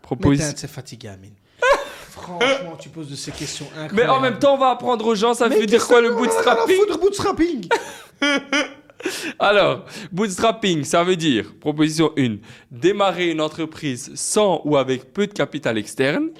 Proposition. 0.03 0.53
t'es 0.53 0.67
fatigué, 0.67 1.09
Amine. 1.09 1.35
Franchement, 2.11 2.77
tu 2.79 2.89
poses 2.89 3.09
de 3.09 3.15
ces 3.15 3.31
questions 3.31 3.67
incroyables. 3.67 3.95
Mais 3.95 4.07
en 4.09 4.21
même 4.21 4.39
temps, 4.41 4.55
on 4.55 4.59
va 4.59 4.71
apprendre 4.71 5.07
aux 5.07 5.15
gens, 5.15 5.35
ça 5.35 5.49
Mais 5.49 5.61
veut 5.61 5.67
dire 5.67 5.87
quoi 5.87 6.01
le 6.01 6.13
bootstrapping? 6.13 6.77
foutre, 6.77 6.99
bootstrapping? 6.99 7.69
Alors, 9.39 9.85
bootstrapping, 10.11 10.85
ça 10.85 11.05
veut 11.05 11.17
dire, 11.17 11.53
proposition 11.61 12.13
1, 12.19 12.37
démarrer 12.71 13.31
une 13.31 13.41
entreprise 13.41 14.11
sans 14.15 14.61
ou 14.65 14.77
avec 14.77 15.13
peu 15.15 15.27
de 15.29 15.33
capital 15.33 15.79
externe. 15.79 16.31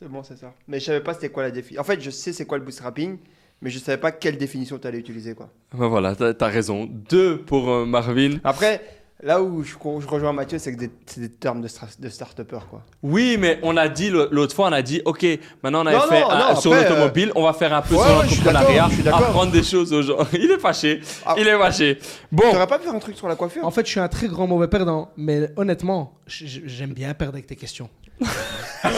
C'est 0.00 0.08
bon, 0.08 0.22
c'est 0.22 0.38
ça. 0.38 0.54
Mais 0.68 0.78
je 0.80 0.84
savais 0.86 1.00
pas 1.00 1.14
c'était 1.14 1.28
quoi 1.30 1.42
la 1.42 1.50
définition. 1.50 1.80
En 1.80 1.84
fait, 1.84 2.00
je 2.00 2.10
sais 2.10 2.32
c'est 2.32 2.44
quoi 2.46 2.58
le 2.58 2.64
bootstrapping, 2.64 3.18
mais 3.62 3.70
je 3.70 3.78
savais 3.78 3.98
pas 3.98 4.12
quelle 4.12 4.38
définition 4.38 4.78
tu 4.78 4.86
allais 4.86 4.98
utiliser 4.98 5.34
quoi. 5.34 5.48
Ben 5.74 5.88
voilà, 5.88 6.14
t'as 6.14 6.32
as 6.40 6.48
raison. 6.48 6.88
2 6.88 7.38
pour 7.38 7.68
euh, 7.70 7.84
Marvin. 7.84 8.36
Après, 8.44 8.80
là 9.20 9.42
où 9.42 9.64
je, 9.64 9.72
je 9.72 10.06
rejoins 10.06 10.32
Mathieu, 10.32 10.58
c'est 10.60 10.72
que 10.76 10.84
c'est 11.06 11.20
des 11.20 11.28
termes 11.28 11.60
de, 11.60 11.66
de 11.98 12.08
start-upper 12.08 12.60
quoi. 12.70 12.84
Oui, 13.02 13.36
mais 13.40 13.58
on 13.64 13.76
a 13.76 13.88
dit 13.88 14.10
l'au- 14.10 14.28
l'autre 14.30 14.54
fois, 14.54 14.68
on 14.68 14.72
a 14.72 14.82
dit, 14.82 15.02
ok, 15.04 15.26
maintenant 15.64 15.82
on 15.82 15.86
avait 15.86 15.96
Non, 15.96 16.02
fait 16.04 16.20
non, 16.20 16.30
un- 16.30 16.54
non, 16.54 16.60
sur 16.60 16.72
après, 16.72 16.88
l'automobile, 16.88 17.32
on 17.34 17.42
va 17.42 17.52
faire 17.52 17.74
un 17.74 17.82
peu 17.82 17.96
ouais, 17.96 18.06
sur 18.06 18.18
ouais, 18.18 18.28
je 18.28 18.34
suis 18.34 18.44
l'entrepreneuriat, 18.44 18.74
d'accord, 18.76 18.88
je 18.90 18.94
suis 18.94 19.02
d'accord. 19.02 19.22
apprendre 19.22 19.50
des 19.50 19.64
choses 19.64 19.92
aux 19.92 20.02
gens. 20.02 20.18
Il 20.34 20.48
est 20.52 20.60
fâché, 20.60 21.00
Ah. 21.26 21.34
il 21.36 21.48
est 21.48 21.58
fâché. 21.58 21.98
Bon, 22.30 22.44
T'aurais 22.52 22.68
pas 22.68 22.78
pu 22.78 22.84
faire 22.84 22.94
un 22.94 23.00
truc 23.00 23.16
sur 23.16 23.26
la 23.26 23.34
coiffure? 23.34 23.64
En 23.64 23.72
fait, 23.72 23.84
je 23.84 23.90
suis 23.90 23.98
un 24.00 24.06
très 24.08 24.28
grand 24.28 24.46
mauvais 24.46 24.68
perdant, 24.68 25.10
mais 25.16 25.50
honnêtement, 25.56 26.14
j'aime 26.28 26.92
bien 26.92 27.12
perdre 27.14 27.34
avec 27.34 27.48
tes 27.48 27.56
questions. 27.56 27.90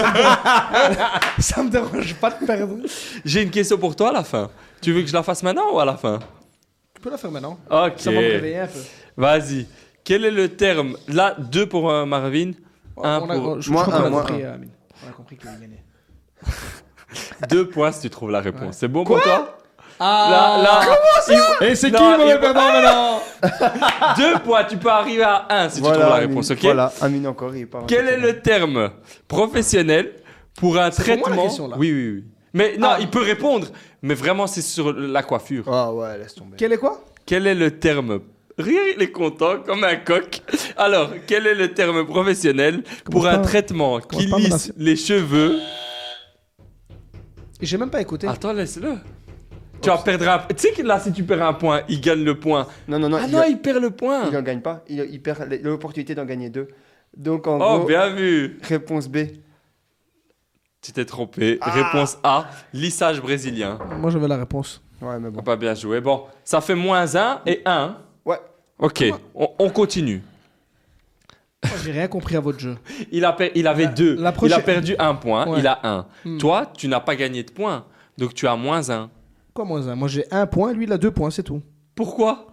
ça 1.38 1.62
me 1.62 1.70
dérange 1.70 2.14
pas 2.16 2.30
de 2.30 2.46
perdre. 2.46 2.76
j'ai 3.24 3.42
une 3.42 3.50
question 3.50 3.78
pour 3.78 3.94
toi 3.96 4.10
à 4.10 4.12
la 4.12 4.24
fin. 4.24 4.50
Tu 4.80 4.92
veux 4.92 5.02
que 5.02 5.08
je 5.08 5.12
la 5.12 5.22
fasse 5.22 5.42
maintenant 5.42 5.72
ou 5.74 5.80
à 5.80 5.84
la 5.84 5.96
fin? 5.96 6.18
Tu 6.94 7.00
peux 7.00 7.10
la 7.10 7.18
faire 7.18 7.30
maintenant. 7.30 7.58
Ok. 7.70 7.92
Ça 7.96 8.10
va 8.10 8.16
me 8.20 8.26
réveiller 8.28 8.58
un 8.60 8.66
peu. 8.66 8.78
Vas-y. 9.16 9.66
Quel 10.04 10.24
est 10.24 10.30
le 10.30 10.48
terme? 10.48 10.96
Là, 11.08 11.34
2 11.38 11.66
pour 11.66 11.90
euh, 11.90 12.04
Marvin, 12.06 12.52
Un 13.02 13.20
on 13.20 13.30
a, 13.30 13.34
pour- 13.34 13.56
je, 13.56 13.66
je 13.66 13.72
Moi, 13.72 13.82
crois 13.82 13.94
qu'on 13.98 14.02
un, 14.04 14.06
a 14.06 14.10
moi, 14.10 14.20
compris, 14.22 14.42
un. 14.44 14.48
euh. 14.48 14.56
On 15.06 15.08
a 15.08 15.12
compris 15.12 15.36
qu'il 15.36 15.50
gagner. 15.50 15.82
2 17.48 17.68
points 17.68 17.92
si 17.92 18.00
tu 18.02 18.10
trouves 18.10 18.30
la 18.30 18.40
réponse. 18.40 18.76
C'est 18.78 18.88
bon 18.88 19.04
pour 19.04 19.20
toi? 19.22 19.58
Ah 20.02 20.60
Là, 20.62 21.36
là, 21.60 21.66
Et 21.68 21.74
c'est 21.74 21.90
qui 21.90 22.02
le 22.02 22.16
mauvais 22.18 22.40
perdant 22.40 22.72
maintenant 22.72 23.20
2 24.16 24.38
points, 24.44 24.64
tu 24.64 24.76
peux 24.78 24.88
arriver 24.90 25.22
à 25.22 25.46
1 25.50 25.68
si 25.68 25.76
tu 25.76 25.82
trouves 25.82 25.98
la 25.98 26.14
réponse, 26.14 26.50
ok 26.50 26.58
Voilà, 26.62 26.92
Amine 27.02 27.26
encore, 27.26 27.54
il 27.54 27.62
est 27.62 27.66
pas 27.66 27.82
Quel 27.86 28.08
est 28.08 28.16
le 28.18 28.40
terme 28.40 28.90
professionnel 29.28 30.12
pour 30.58 30.78
un 30.78 30.90
C'est 30.90 31.02
pour 31.04 31.18
moi, 31.18 31.18
la 31.18 31.24
traitement 31.26 31.42
question, 31.44 31.68
là. 31.68 31.76
Oui, 31.78 31.92
oui, 31.92 32.10
oui. 32.16 32.24
Mais 32.54 32.76
non, 32.78 32.88
Ah. 32.92 32.96
il 33.00 33.08
peut 33.08 33.22
répondre, 33.22 33.68
mais 34.02 34.14
vraiment 34.14 34.46
c'est 34.46 34.62
sur 34.62 34.92
la 34.92 35.22
coiffure. 35.22 35.64
Ah 35.70 35.92
ouais, 35.92 36.18
laisse 36.18 36.34
tomber. 36.34 36.56
Quel 36.56 36.72
est 36.72 36.78
quoi? 36.78 37.04
Quel 37.26 37.46
est 37.46 37.54
le 37.54 37.78
terme 37.78 38.20
Rire, 38.58 38.80
il 38.96 39.02
est 39.02 39.10
content 39.12 39.60
comme 39.64 39.84
un 39.84 39.96
coq. 39.96 40.40
Alors, 40.76 41.10
quel 41.26 41.46
est 41.46 41.54
le 41.54 41.72
terme 41.72 42.04
professionnel 42.06 42.82
pour 43.10 43.26
un 43.26 43.36
pas- 43.38 43.44
traitement 43.44 44.00
qui 44.00 44.26
lisse 44.26 44.72
les 44.76 44.96
cheveux? 44.96 45.58
J'ai 47.62 47.76
même 47.78 47.90
pas 47.90 48.00
écouté. 48.00 48.26
Attends, 48.26 48.52
laisse-le. 48.52 48.94
Tu 49.82 49.88
vas 49.88 49.98
perdre 49.98 50.28
un... 50.28 50.38
Tu 50.38 50.54
sais 50.58 50.72
que 50.72 50.82
là, 50.82 50.98
si 51.00 51.12
tu 51.12 51.24
perds 51.24 51.42
un 51.42 51.54
point, 51.54 51.82
il 51.88 52.00
gagne 52.00 52.22
le 52.24 52.38
point. 52.38 52.66
Non, 52.88 52.98
non, 52.98 53.08
non, 53.08 53.18
ah 53.20 53.26
il, 53.26 53.32
non, 53.32 53.42
il 53.48 53.58
perd 53.58 53.80
le 53.82 53.90
point. 53.90 54.28
il 54.30 54.36
en 54.36 54.42
gagne 54.42 54.60
pas. 54.60 54.82
Il, 54.88 54.98
il 55.10 55.20
perd 55.22 55.50
l'opportunité 55.62 56.14
d'en 56.14 56.24
gagner 56.24 56.50
deux. 56.50 56.68
Donc 57.16 57.46
en 57.46 57.56
Oh, 57.60 57.78
gros, 57.78 57.86
bien 57.86 58.08
vu. 58.10 58.58
réponse 58.62 59.08
B. 59.08 59.18
Tu 60.82 60.92
t'es 60.92 61.04
trompé. 61.04 61.58
Ah. 61.60 61.70
Réponse 61.70 62.18
A, 62.22 62.46
lissage 62.72 63.20
brésilien. 63.20 63.78
Moi, 63.98 64.10
j'avais 64.10 64.28
la 64.28 64.36
réponse. 64.38 64.82
Ouais, 65.00 65.18
mais 65.18 65.30
bon. 65.30 65.42
Pas 65.42 65.56
bien 65.56 65.74
joué. 65.74 66.00
Bon, 66.00 66.24
ça 66.44 66.60
fait 66.60 66.74
moins 66.74 67.14
1 67.16 67.42
et 67.46 67.62
1. 67.64 67.96
Ouais. 68.24 68.38
Ok, 68.78 69.04
on, 69.34 69.48
on 69.58 69.68
continue. 69.70 70.22
Moi, 71.64 71.74
J'ai 71.84 71.92
rien 71.92 72.08
compris 72.08 72.36
à 72.36 72.40
votre 72.40 72.58
jeu. 72.58 72.76
Il, 73.12 73.24
a 73.26 73.32
per- 73.34 73.52
il 73.54 73.66
avait 73.66 73.84
La- 73.84 73.90
deux. 73.90 74.14
la 74.16 74.32
Il 74.42 74.52
a 74.54 74.60
perdu 74.60 74.94
un 74.98 75.14
point. 75.14 75.46
Ouais. 75.48 75.58
Il 75.60 75.66
a 75.66 75.78
un. 75.82 76.06
Hmm. 76.24 76.38
Toi, 76.38 76.72
tu 76.76 76.88
n'as 76.88 77.00
pas 77.00 77.16
gagné 77.16 77.42
de 77.42 77.50
points. 77.50 77.84
Donc 78.16 78.32
tu 78.34 78.46
as 78.46 78.56
moins 78.56 78.88
un. 78.90 79.10
Quoi, 79.54 79.64
moins 79.64 79.88
un? 79.88 79.94
Moi, 79.96 80.08
j'ai 80.08 80.24
un 80.30 80.46
point, 80.46 80.72
lui, 80.72 80.84
il 80.84 80.92
a 80.92 80.98
deux 80.98 81.10
points, 81.10 81.30
c'est 81.30 81.42
tout. 81.42 81.62
Pourquoi? 81.94 82.46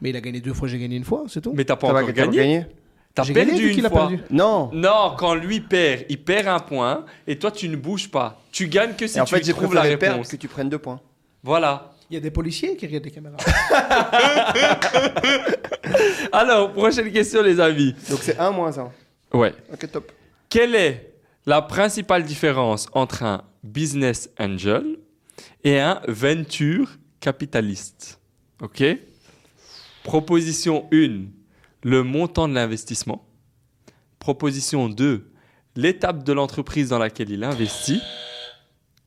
Mais 0.00 0.10
il 0.10 0.16
a 0.16 0.20
gagné 0.20 0.40
deux 0.40 0.54
fois, 0.54 0.68
j'ai 0.68 0.78
gagné 0.78 0.96
une 0.96 1.04
fois, 1.04 1.24
c'est 1.28 1.40
tout. 1.40 1.52
Mais 1.54 1.64
t'as 1.64 1.76
pas 1.76 1.88
encore 1.88 2.12
gagné. 2.12 2.36
gagné? 2.36 2.66
T'as 3.14 3.22
J'ai 3.22 3.32
gagné 3.32 3.50
perdu 3.52 3.62
vu 3.62 3.68
une 3.70 3.74
qu'il 3.76 3.86
a 3.86 3.90
fois. 3.90 4.08
perdu. 4.08 4.20
Non. 4.30 4.70
Non, 4.72 5.14
quand 5.16 5.34
lui 5.34 5.60
perd, 5.60 6.04
il 6.08 6.20
perd 6.22 6.48
un 6.48 6.58
point 6.58 7.04
et 7.28 7.38
toi 7.38 7.52
tu 7.52 7.68
ne 7.68 7.76
bouges 7.76 8.10
pas. 8.10 8.40
Tu 8.50 8.66
gagnes 8.66 8.94
que 8.94 9.06
si 9.06 9.18
Et 9.18 9.20
en 9.20 9.24
tu 9.24 9.36
fait, 9.36 9.44
j'ai 9.44 9.52
trouves 9.52 9.72
la 9.72 9.82
préféré 9.82 9.98
perdre 9.98 10.14
réponse. 10.16 10.32
que 10.32 10.36
tu 10.36 10.48
prennes 10.48 10.68
deux 10.68 10.78
points. 10.78 10.98
Voilà. 11.44 11.92
Il 12.10 12.14
y 12.14 12.16
a 12.16 12.20
des 12.20 12.32
policiers 12.32 12.76
qui 12.76 12.86
regardent 12.86 13.04
les 13.04 13.10
caméras. 13.12 13.36
Alors, 16.32 16.72
prochaine 16.72 17.10
question 17.12 17.42
les 17.42 17.60
amis. 17.60 17.94
Donc 18.10 18.20
c'est 18.22 18.38
1 18.38 18.50
moins 18.50 18.76
1. 18.78 18.90
Ouais. 19.38 19.54
Ok, 19.72 19.90
top. 19.90 20.12
Quelle 20.48 20.74
est 20.74 21.14
la 21.46 21.62
principale 21.62 22.24
différence 22.24 22.86
entre 22.92 23.22
un 23.22 23.42
business 23.62 24.30
angel 24.38 24.96
et 25.64 25.80
un 25.80 26.00
venture 26.06 26.90
capitaliste 27.20 28.20
Ok 28.60 28.84
Proposition 30.04 30.86
1, 30.92 31.22
le 31.82 32.02
montant 32.02 32.46
de 32.46 32.52
l'investissement. 32.54 33.26
Proposition 34.18 34.90
2, 34.90 35.30
l'étape 35.76 36.22
de 36.24 36.32
l'entreprise 36.34 36.90
dans 36.90 36.98
laquelle 36.98 37.30
il 37.30 37.42
investit. 37.42 38.02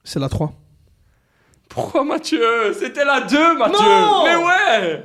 C'est 0.04 0.20
la 0.20 0.28
3. 0.28 0.52
Pourquoi 1.70 2.04
Mathieu? 2.04 2.74
C'était 2.74 3.06
la 3.06 3.22
2 3.22 3.58
Mathieu 3.58 3.78
Non 3.78 4.24
Mais 4.24 4.36
ouais 4.38 5.04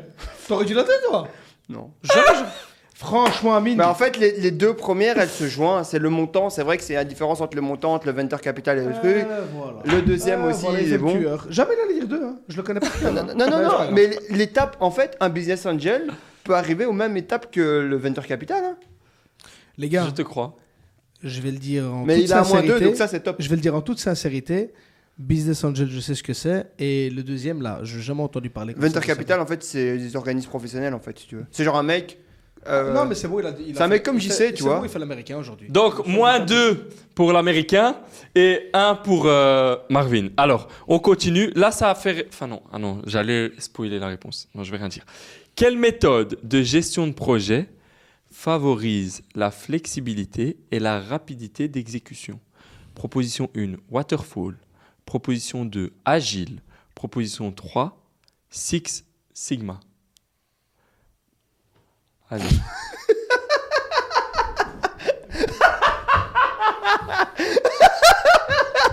T'aurais 0.48 0.64
dû 0.64 0.72
la 0.72 0.84
tête, 0.84 1.02
toi 1.06 1.28
Non. 1.68 1.92
Georges? 2.02 2.44
Franchement, 2.94 3.56
Amine. 3.56 3.78
Mais 3.78 3.84
en 3.84 3.94
fait, 3.94 4.16
les, 4.18 4.32
les 4.38 4.50
deux 4.50 4.74
premières, 4.74 5.18
elles 5.18 5.28
se 5.28 5.48
joignent. 5.48 5.82
C'est 5.84 5.98
le 5.98 6.08
montant. 6.10 6.50
C'est 6.50 6.62
vrai 6.62 6.76
que 6.76 6.84
c'est 6.84 6.94
la 6.94 7.04
différence 7.04 7.40
entre 7.40 7.56
le 7.56 7.62
montant, 7.62 7.94
entre 7.94 8.06
le 8.06 8.12
venture 8.12 8.40
capital 8.40 8.78
et 8.78 8.84
le 8.84 8.92
truc. 8.92 9.04
Euh, 9.28 9.44
voilà. 9.56 9.78
Le 9.84 10.02
deuxième 10.02 10.42
Ah, 10.44 10.48
aussi, 10.48 10.62
voilà, 10.62 10.80
il 10.80 10.92
est 10.92 10.98
bon. 10.98 11.12
tueur. 11.12 11.46
Jamais 11.50 11.72
il 11.76 11.82
allait 11.90 12.00
dire 12.00 12.08
deux, 12.08 12.24
hein. 12.24 12.36
je 12.48 12.56
le 12.56 12.62
connais 12.62 12.80
pas. 12.80 12.88
Non, 13.04 13.12
non, 13.12 13.34
non, 13.34 13.50
non, 13.50 13.62
non, 13.62 13.92
mais 13.92 14.10
l'étape, 14.30 14.76
en 14.80 14.90
fait, 14.90 15.16
un 15.20 15.30
business 15.30 15.66
angel 15.66 16.10
peut 16.44 16.54
arriver 16.54 16.84
aux 16.84 16.92
mêmes 16.92 17.16
étapes 17.16 17.50
que 17.50 17.60
le 17.80 17.96
venture 17.96 18.26
capital. 18.26 18.62
hein. 18.64 18.76
Les 19.78 19.88
gars, 19.88 20.04
Je 20.06 20.10
te 20.12 20.22
crois. 20.22 20.56
je 21.22 21.40
vais 21.40 21.50
le 21.50 21.58
dire 21.58 21.84
en 21.92 22.04
Mais 22.04 22.16
toute 22.16 22.24
il 22.24 22.32
a 22.32 22.44
moins 22.44 22.62
deux, 22.62 22.78
donc 22.78 22.94
ça, 22.96 23.08
c'est 23.08 23.20
top. 23.20 23.36
Je 23.38 23.48
vais 23.48 23.56
le 23.56 23.62
dire 23.62 23.74
en 23.74 23.80
toute 23.80 23.98
sincérité. 23.98 24.72
Business 25.18 25.62
Angel, 25.64 25.88
je 25.90 26.00
sais 26.00 26.14
ce 26.14 26.22
que 26.22 26.32
c'est. 26.32 26.66
Et 26.78 27.10
le 27.10 27.22
deuxième, 27.22 27.62
là, 27.62 27.80
je 27.82 27.96
n'ai 27.96 28.02
jamais 28.02 28.22
entendu 28.22 28.48
parler. 28.50 28.74
Venture 28.76 29.02
capital, 29.02 29.40
en 29.40 29.46
fait, 29.46 29.62
c'est 29.62 29.98
des 29.98 30.16
organismes 30.16 30.48
professionnels, 30.48 30.94
en 30.94 31.00
fait, 31.00 31.18
si 31.18 31.26
tu 31.26 31.36
veux. 31.36 31.44
C'est 31.50 31.64
genre 31.64 31.76
un 31.76 31.82
mec. 31.82 32.18
Euh, 32.66 32.92
Non, 32.92 33.04
mais 33.06 33.14
c'est 33.14 33.28
bon, 33.28 33.40
il 33.40 33.46
a. 33.46 33.50
il 33.50 33.70
a 33.72 33.74
c'est 33.74 33.80
un 33.82 33.84
fait- 33.84 33.88
mec 33.88 34.02
comme 34.04 34.16
il 34.16 34.20
JC, 34.22 34.50
tu 34.50 34.56
c'est 34.58 34.62
vois. 34.62 34.78
bon, 34.78 34.84
il 34.84 34.90
fait 34.90 34.98
l'américain 34.98 35.36
aujourd'hui. 35.38 35.68
Donc, 35.68 36.06
moins 36.06 36.40
2 36.40 36.88
pour 37.14 37.32
l'américain 37.32 37.96
et 38.34 38.68
1 38.72 38.94
pour 38.96 39.26
euh, 39.26 39.76
Marvin. 39.90 40.28
Alors, 40.36 40.68
on 40.88 40.98
continue. 40.98 41.50
Là, 41.54 41.70
ça 41.70 41.90
a 41.90 41.94
fait. 41.94 42.26
Enfin, 42.28 42.46
non, 42.46 42.62
ah 42.72 42.78
non, 42.78 43.02
j'allais 43.06 43.50
spoiler 43.58 43.98
la 43.98 44.08
réponse. 44.08 44.48
Non, 44.54 44.62
je 44.64 44.70
vais 44.70 44.76
rien 44.78 44.88
dire. 44.88 45.04
Quelle 45.54 45.76
méthode 45.76 46.38
de 46.42 46.62
gestion 46.62 47.06
de 47.06 47.12
projet 47.12 47.68
favorise 48.30 49.22
la 49.34 49.50
flexibilité 49.50 50.56
et 50.70 50.78
la 50.78 51.00
rapidité 51.00 51.68
d'exécution? 51.68 52.40
Proposition 52.94 53.50
1, 53.56 53.74
Waterfall. 53.90 54.56
Proposition 55.04 55.64
2, 55.64 55.92
Agile. 56.04 56.60
Proposition 56.94 57.50
3, 57.52 57.98
Six 58.50 59.04
Sigma. 59.34 59.80
Allez. 62.32 62.48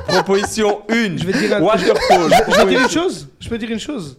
Proposition 0.08 0.82
1, 0.90 1.18
Je 1.18 1.26
vais 1.26 1.34
dire 1.34 1.56
un- 1.58 1.62
Waterfall. 1.62 2.32
Je 2.50 2.62
vais 2.62 2.66
dire 2.72 2.82
une 2.82 2.90
chose. 2.90 3.28
Je 3.40 3.50
peux 3.50 3.58
dire 3.58 3.70
une 3.72 3.80
chose. 3.80 4.18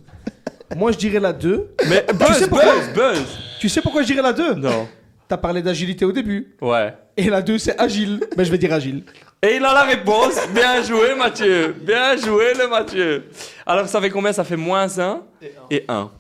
Moi, 0.77 0.93
je 0.93 0.99
dirais 0.99 1.19
la 1.19 1.33
2. 1.33 1.75
Mais 1.89 2.05
buzz, 2.15 2.39
sais 2.39 2.49
pourquoi 2.49 2.75
buzz, 2.75 2.89
buzz. 2.95 3.23
Tu 3.59 3.69
sais 3.69 3.81
pourquoi 3.81 4.03
je 4.03 4.07
dirais 4.07 4.23
la 4.23 4.33
2 4.33 4.55
Non. 4.55 4.89
T'as 5.27 5.37
parlé 5.37 5.63
d'agilité 5.63 6.05
au 6.05 6.13
début. 6.13 6.55
Ouais. 6.61 6.95
Et 7.17 7.29
la 7.29 7.43
2, 7.43 7.59
c'est 7.59 7.79
agile. 7.79 8.21
Mais 8.37 8.45
je 8.45 8.51
vais 8.51 8.59
dire 8.59 8.73
agile. 8.73 9.03
Et 9.43 9.57
il 9.57 9.65
a 9.65 9.75
la 9.75 9.83
réponse. 9.83 10.35
Bien 10.55 10.83
joué, 10.83 11.15
Mathieu. 11.17 11.75
Bien 11.81 12.17
joué, 12.17 12.53
le 12.57 12.69
Mathieu. 12.69 13.25
Alors, 13.67 13.89
ça 13.89 14.01
fait 14.01 14.11
combien? 14.11 14.33
Ça 14.33 14.45
fait 14.45 14.57
moins 14.57 14.87
1 14.99 15.23
et 15.71 15.85
1. 15.89 16.11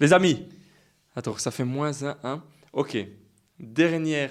Les 0.00 0.12
amis, 0.12 0.46
attends, 1.16 1.36
ça 1.38 1.50
fait 1.50 1.64
moins 1.64 1.92
1, 2.02 2.16
1. 2.24 2.42
Ok. 2.72 2.96
Dernière 3.58 4.30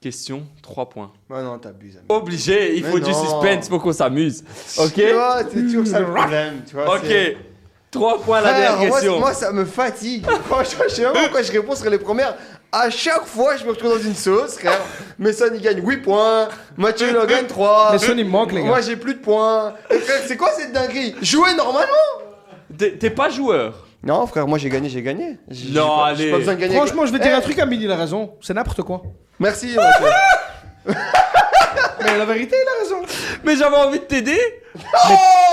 question, 0.00 0.44
3 0.62 0.88
points. 0.90 1.12
Ouais, 1.30 1.42
non, 1.42 1.58
t'abuses. 1.58 1.98
Obligé, 2.08 2.76
il 2.76 2.84
Mais 2.84 2.90
faut 2.90 2.98
du 3.00 3.10
non. 3.10 3.22
suspense 3.24 3.68
pour 3.68 3.82
qu'on 3.82 3.92
s'amuse. 3.92 4.44
Ok 4.78 4.92
Tu 4.94 5.12
vois, 5.12 5.40
c'est 5.50 5.62
toujours 5.62 5.86
ça 5.86 6.00
le 6.00 6.06
problème, 6.12 6.62
tu 6.68 6.74
vois. 6.74 7.00
c'est- 7.02 7.32
Ok. 7.32 7.36
3 7.90 8.20
points 8.22 8.40
la 8.40 8.48
Frère, 8.50 8.60
dernière 8.72 8.88
moi, 8.88 8.96
question. 9.00 9.18
moi, 9.20 9.32
ça 9.34 9.52
me 9.52 9.64
fatigue. 9.64 10.26
Franchement, 10.46 10.84
je 10.88 10.94
sais 10.94 11.02
même 11.04 11.12
pas 11.12 11.22
pourquoi 11.22 11.42
je 11.42 11.52
réponds 11.52 11.76
sur 11.76 11.88
les 11.90 11.98
premières. 11.98 12.36
À 12.72 12.90
chaque 12.90 13.24
fois, 13.24 13.56
je 13.56 13.64
me 13.64 13.70
retrouve 13.70 13.96
dans 13.96 14.02
une 14.04 14.16
sauce, 14.16 14.58
frère. 14.58 14.80
Messon, 15.16 15.44
il 15.54 15.60
gagne 15.60 15.80
8 15.86 15.98
points. 15.98 16.48
Mathieu, 16.76 17.06
il 17.10 17.16
en 17.16 17.24
gagne 17.24 17.46
3. 17.46 17.92
Mais 17.92 17.98
Son, 17.98 18.18
il 18.18 18.26
manque, 18.28 18.50
les 18.52 18.62
gars. 18.62 18.66
Moi, 18.66 18.80
j'ai 18.80 18.96
plus 18.96 19.14
de 19.14 19.20
points. 19.20 19.74
Et 19.90 19.98
frère, 20.00 20.22
c'est 20.26 20.36
quoi 20.36 20.50
cette 20.58 20.72
dinguerie? 20.72 21.14
Jouer 21.22 21.54
normalement 21.54 21.92
T'es 22.76 22.98
t'es 22.98 23.10
pas 23.10 23.28
joueur. 23.30 23.86
Non, 24.04 24.26
frère, 24.26 24.46
moi, 24.46 24.58
j'ai 24.58 24.68
gagné, 24.68 24.88
j'ai 24.88 25.02
gagné. 25.02 25.38
J'ai- 25.48 25.68
j'ai 25.68 25.78
Non, 25.78 25.86
pas- 25.98 26.14
j'ai 26.14 26.22
allez. 26.24 26.30
pas 26.32 26.38
besoin 26.38 26.54
de 26.54 26.60
gagner. 26.60 26.76
Franchement, 26.76 27.06
je 27.06 27.12
vais 27.12 27.18
dire 27.18 27.30
Eh, 27.32 27.36
un 27.36 27.40
truc, 27.40 27.58
Amine, 27.58 27.80
il 27.82 27.90
a 27.90 27.96
raison. 27.96 28.34
C'est 28.42 28.52
n'importe 28.54 28.82
quoi. 28.82 29.02
Merci. 29.38 29.74
Mais 30.86 32.18
la 32.18 32.24
vérité, 32.26 32.54
il 32.62 32.68
a 32.68 32.82
raison. 32.82 33.06
Mais 33.44 33.56
j'avais 33.56 33.76
envie 33.76 33.98
de 34.00 34.04
t'aider. 34.04 34.38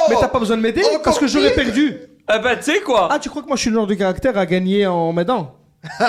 Mais 0.10 0.16
t'as 0.20 0.28
pas 0.28 0.40
besoin 0.40 0.58
de 0.58 0.62
m'aider 0.62 0.84
Encore 0.86 1.02
parce 1.04 1.20
que 1.20 1.28
j'aurais 1.28 1.52
pire. 1.54 1.64
perdu. 1.66 1.98
Eh 2.34 2.40
ben, 2.40 2.56
tu 2.58 2.64
sais 2.64 2.82
quoi? 2.82 3.08
Ah, 3.12 3.20
tu 3.20 3.30
crois 3.30 3.42
que 3.42 3.48
moi 3.48 3.56
je 3.56 3.62
suis 3.62 3.70
le 3.70 3.76
genre 3.78 3.88
de 3.88 3.94
caractère 3.94 4.38
à 4.38 4.46
gagner 4.46 4.86
en 4.88 5.12
m'aidant? 5.14 5.56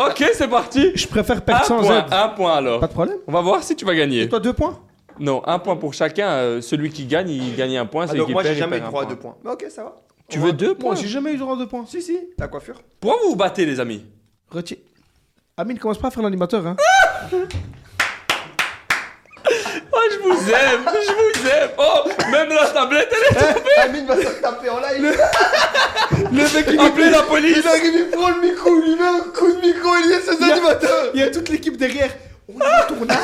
Ok, 0.00 0.24
c'est 0.34 0.48
parti. 0.48 0.92
Je 0.94 1.06
préfère 1.06 1.36
Un 1.38 1.40
perdre 1.40 1.64
sans 1.64 1.80
point, 1.80 1.98
aide. 1.98 2.04
un 2.12 2.28
point 2.28 2.54
alors. 2.56 2.80
Pas 2.80 2.86
de 2.88 2.92
problème. 2.92 3.16
On 3.26 3.32
va 3.32 3.40
voir 3.40 3.62
si 3.62 3.74
tu 3.76 3.84
vas 3.84 3.94
gagner. 3.94 4.22
Et 4.22 4.28
toi, 4.28 4.40
deux 4.40 4.52
points? 4.52 4.78
Non, 5.18 5.42
un 5.46 5.58
point 5.58 5.76
pour 5.76 5.94
chacun. 5.94 6.28
euh, 6.28 6.60
celui 6.60 6.90
qui 6.90 7.06
gagne, 7.06 7.30
il 7.30 7.54
gagne 7.56 7.78
un 7.78 7.86
point. 7.86 8.04
Ah, 8.04 8.08
Celui 8.08 8.18
donc, 8.18 8.26
qui 8.28 8.32
moi, 8.32 8.42
j'ai 8.42 8.48
perd, 8.50 8.58
il 8.58 8.60
jamais 8.60 8.76
eu 8.76 8.80
perd 8.80 8.88
un 8.88 8.90
droit 8.90 9.02
à 9.02 9.06
point. 9.06 9.14
deux 9.14 9.20
points. 9.20 9.36
Mais 9.44 9.50
ok, 9.52 9.66
ça 9.70 9.84
va. 9.84 9.94
Tu 10.28 10.38
veux 10.38 10.52
deux 10.52 10.68
Moi 10.68 10.76
points 10.78 10.94
j'ai 10.96 11.08
jamais 11.08 11.32
eu 11.32 11.36
droit 11.36 11.54
à 11.54 11.58
deux 11.58 11.66
points. 11.68 11.84
Si, 11.86 12.00
si, 12.02 12.18
ta 12.36 12.48
coiffure. 12.48 12.80
Pourquoi 13.00 13.20
vous 13.22 13.30
vous 13.30 13.36
battez, 13.36 13.64
les 13.66 13.78
amis 13.80 14.04
Retiens. 14.50 14.78
Amine, 15.56 15.78
commence 15.78 15.98
pas 15.98 16.08
à 16.08 16.10
faire 16.10 16.22
l'animateur, 16.22 16.66
hein. 16.66 16.76
Oh, 19.92 20.00
je 20.10 20.18
vous 20.18 20.50
aime, 20.50 20.84
je 20.86 21.12
vous 21.12 21.48
aime. 21.48 21.70
Oh, 21.78 22.08
même 22.32 22.48
la 22.48 22.66
tablette, 22.68 23.12
elle 23.12 23.36
est 23.46 23.78
Amine 23.80 24.06
va 24.06 24.16
se 24.16 24.40
taper 24.40 24.70
en 24.70 24.80
live. 24.80 25.16
Le 26.32 26.54
mec, 26.54 26.66
il 26.72 26.80
Appelez 26.80 27.10
la 27.10 27.22
police. 27.22 27.58
Il 27.62 27.68
arrive, 27.68 27.94
il 27.94 28.10
prend 28.10 28.30
le 28.30 28.40
micro, 28.40 28.70
il 28.76 28.90
lui 28.90 28.96
met 28.96 29.06
un 29.06 29.20
coup 29.20 29.52
de 29.52 29.60
micro, 29.60 29.90
il 30.02 30.10
y 30.10 30.14
a 30.14 30.20
ses 30.20 30.42
a- 30.42 30.52
animateurs. 30.52 31.10
Il 31.14 31.20
y 31.20 31.22
a 31.22 31.30
toute 31.30 31.48
l'équipe 31.50 31.76
derrière. 31.76 32.10
On 32.48 32.94
tournage? 32.94 33.18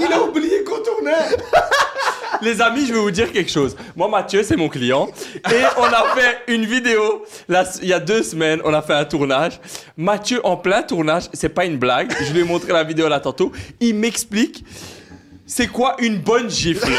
Il 0.00 0.12
a 0.12 0.22
oublié 0.22 0.64
qu'on 0.64 0.82
tournait. 0.82 1.12
Les 2.42 2.60
amis, 2.60 2.86
je 2.86 2.92
vais 2.92 2.98
vous 2.98 3.10
dire 3.10 3.30
quelque 3.32 3.50
chose. 3.50 3.76
Moi, 3.94 4.08
Mathieu, 4.08 4.42
c'est 4.42 4.56
mon 4.56 4.68
client. 4.68 5.08
Et 5.50 5.62
on 5.76 5.84
a 5.84 6.14
fait 6.14 6.42
une 6.48 6.64
vidéo, 6.64 7.24
il 7.48 7.88
y 7.88 7.92
a 7.92 8.00
deux 8.00 8.22
semaines, 8.22 8.60
on 8.64 8.74
a 8.74 8.82
fait 8.82 8.94
un 8.94 9.04
tournage. 9.04 9.60
Mathieu, 9.96 10.40
en 10.44 10.56
plein 10.56 10.82
tournage, 10.82 11.24
c'est 11.32 11.48
pas 11.48 11.64
une 11.64 11.78
blague. 11.78 12.12
Je 12.20 12.32
lui 12.32 12.40
ai 12.40 12.44
montré 12.44 12.72
la 12.72 12.84
vidéo 12.84 13.08
là 13.08 13.20
tantôt. 13.20 13.52
Il 13.80 13.94
m'explique 13.94 14.64
c'est 15.46 15.68
quoi 15.68 15.96
une 15.98 16.18
bonne 16.18 16.50
gifle? 16.50 16.90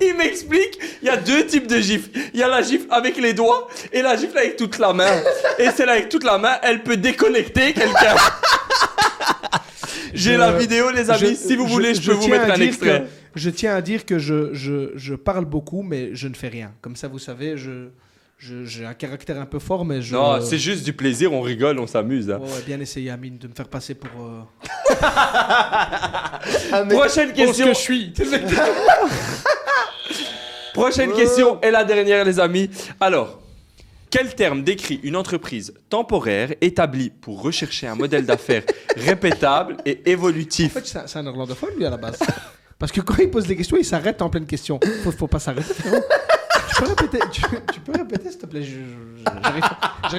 Il 0.00 0.14
m'explique, 0.16 0.78
il 1.02 1.06
y 1.06 1.10
a 1.10 1.16
deux 1.16 1.46
types 1.46 1.66
de 1.66 1.78
gifles. 1.78 2.10
Il 2.32 2.40
y 2.40 2.42
a 2.42 2.48
la 2.48 2.62
gifle 2.62 2.86
avec 2.90 3.16
les 3.16 3.32
doigts 3.34 3.68
et 3.92 4.02
la 4.02 4.16
gifle 4.16 4.36
avec 4.38 4.56
toute 4.56 4.78
la 4.78 4.92
main. 4.92 5.22
Et 5.58 5.70
celle 5.70 5.88
avec 5.88 6.08
toute 6.08 6.24
la 6.24 6.38
main, 6.38 6.56
elle 6.62 6.82
peut 6.82 6.96
déconnecter 6.96 7.72
quelqu'un. 7.72 8.14
J'ai 10.14 10.36
la 10.36 10.52
vidéo, 10.52 10.90
les 10.90 11.10
amis. 11.10 11.36
si 11.36 11.56
vous 11.56 11.66
voulez, 11.66 11.94
je, 11.94 12.02
peux 12.02 12.12
vous 12.12 12.22
tiens 12.26 12.38
mettre 12.38 12.50
à 12.50 12.54
un 12.54 12.58
dire 12.58 12.68
extrait. 12.68 13.00
que- 13.02 13.40
je 13.40 13.50
tiens 13.50 13.74
à 13.74 13.80
dire 13.82 14.06
que 14.06 14.18
je, 14.18 14.54
je, 14.54 14.90
je 14.94 15.14
parle 15.14 15.44
beaucoup, 15.44 15.82
mais 15.82 16.10
je 16.14 16.28
ne 16.28 16.34
fais 16.34 16.48
rien. 16.48 16.72
Comme 16.80 16.94
ça, 16.94 17.08
vous 17.08 17.18
savez, 17.18 17.56
je- 17.56 17.88
j'ai 18.38 18.84
un 18.84 18.94
caractère 18.94 19.40
un 19.40 19.46
peu 19.46 19.58
fort, 19.58 19.84
mais 19.84 20.02
je. 20.02 20.14
Non, 20.14 20.40
c'est 20.40 20.58
juste 20.58 20.84
du 20.84 20.92
plaisir, 20.92 21.32
on 21.32 21.40
rigole, 21.40 21.78
on 21.78 21.86
s'amuse. 21.86 22.30
hein. 22.30 22.38
Ouais, 22.38 22.46
ouais, 22.48 22.62
bien 22.66 22.78
essayé, 22.80 23.10
Amine, 23.10 23.38
de 23.38 23.48
me 23.48 23.54
faire 23.54 23.68
passer 23.68 23.94
pour. 23.94 24.10
euh, 24.22 24.42
Ah, 26.72 26.84
Prochaine 26.90 27.32
question. 27.32 27.68
je 27.68 27.72
suis. 27.78 28.12
Prochaine 30.74 31.12
question 31.12 31.60
et 31.62 31.70
la 31.70 31.84
dernière, 31.84 32.24
les 32.24 32.40
amis. 32.40 32.68
Alors, 33.00 33.40
quel 34.10 34.34
terme 34.34 34.62
décrit 34.62 35.00
une 35.04 35.16
entreprise 35.16 35.72
temporaire 35.88 36.52
établie 36.60 37.10
pour 37.10 37.42
rechercher 37.42 37.86
un 37.86 37.94
modèle 37.94 38.26
d'affaires 38.26 38.64
répétable 38.96 39.76
et 39.86 40.00
En 40.06 40.10
évolutif 40.10 40.72
fait, 40.72 40.86
c'est 41.06 41.16
un, 41.18 41.22
néerlandophone, 41.22 41.70
lui, 41.76 41.86
à 41.86 41.90
la 41.90 41.96
base. 41.96 42.18
Parce 42.78 42.90
que 42.92 43.00
quand 43.00 43.16
il 43.18 43.30
pose 43.30 43.46
des 43.46 43.56
questions, 43.56 43.76
il 43.78 43.84
s'arrête 43.84 44.20
en 44.20 44.28
pleine 44.28 44.46
question. 44.46 44.80
Faut, 45.04 45.12
faut 45.12 45.28
pas 45.28 45.38
s'arrêter. 45.38 45.72
Tu 46.74 46.82
peux 46.82 46.88
répéter, 46.88 47.18
tu, 47.30 47.42
tu 47.72 47.80
peux 47.80 47.92
répéter 47.92 48.30
s'il 48.30 48.38
te 48.40 48.46
plaît? 48.46 48.62
J'arrive 48.64 49.60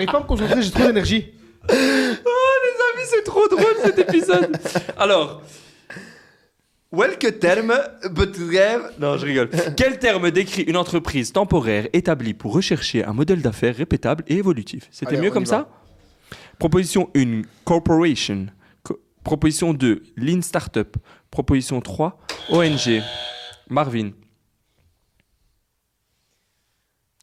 pas, 0.07 0.18
à 0.18 0.22
me 0.22 0.26
concentrer, 0.26 0.61
j'ai 0.61 0.72
trop 0.72 0.84
d'énergie. 0.88 1.34
Oh, 1.69 1.73
les 1.73 1.76
amis, 1.76 3.07
c'est 3.07 3.23
trop 3.23 3.48
drôle 3.48 3.76
cet 3.84 3.98
épisode. 3.99 4.57
Alors, 4.98 5.41
Welke 6.91 7.40
terme 7.40 7.73
bedrijf... 8.10 8.80
non, 8.99 9.18
je 9.18 9.26
rigole. 9.26 9.49
Quel 9.76 9.99
terme 9.99 10.32
décrit 10.32 10.61
une 10.64 10.77
entreprise 10.77 11.34
temporaire 11.34 11.88
établie 11.91 12.34
pour 12.34 12.53
rechercher 12.53 13.03
un 13.03 13.11
modèle 13.14 13.41
d'affaires 13.41 13.76
répétable 13.76 14.23
et 14.27 14.38
évolutif? 14.38 14.88
C'était 14.91 15.18
mieux 15.18 15.32
comme 15.32 15.45
ça? 15.45 15.68
Proposition 16.57 17.10
1, 17.18 17.41
corporation. 17.65 18.45
Co- 18.84 19.02
proposition 19.23 19.73
2, 19.73 20.03
lean 20.15 20.41
startup. 20.41 20.95
Proposition 21.32 21.82
3, 21.82 22.18
ONG. 22.49 23.02
Marvin. 23.69 24.11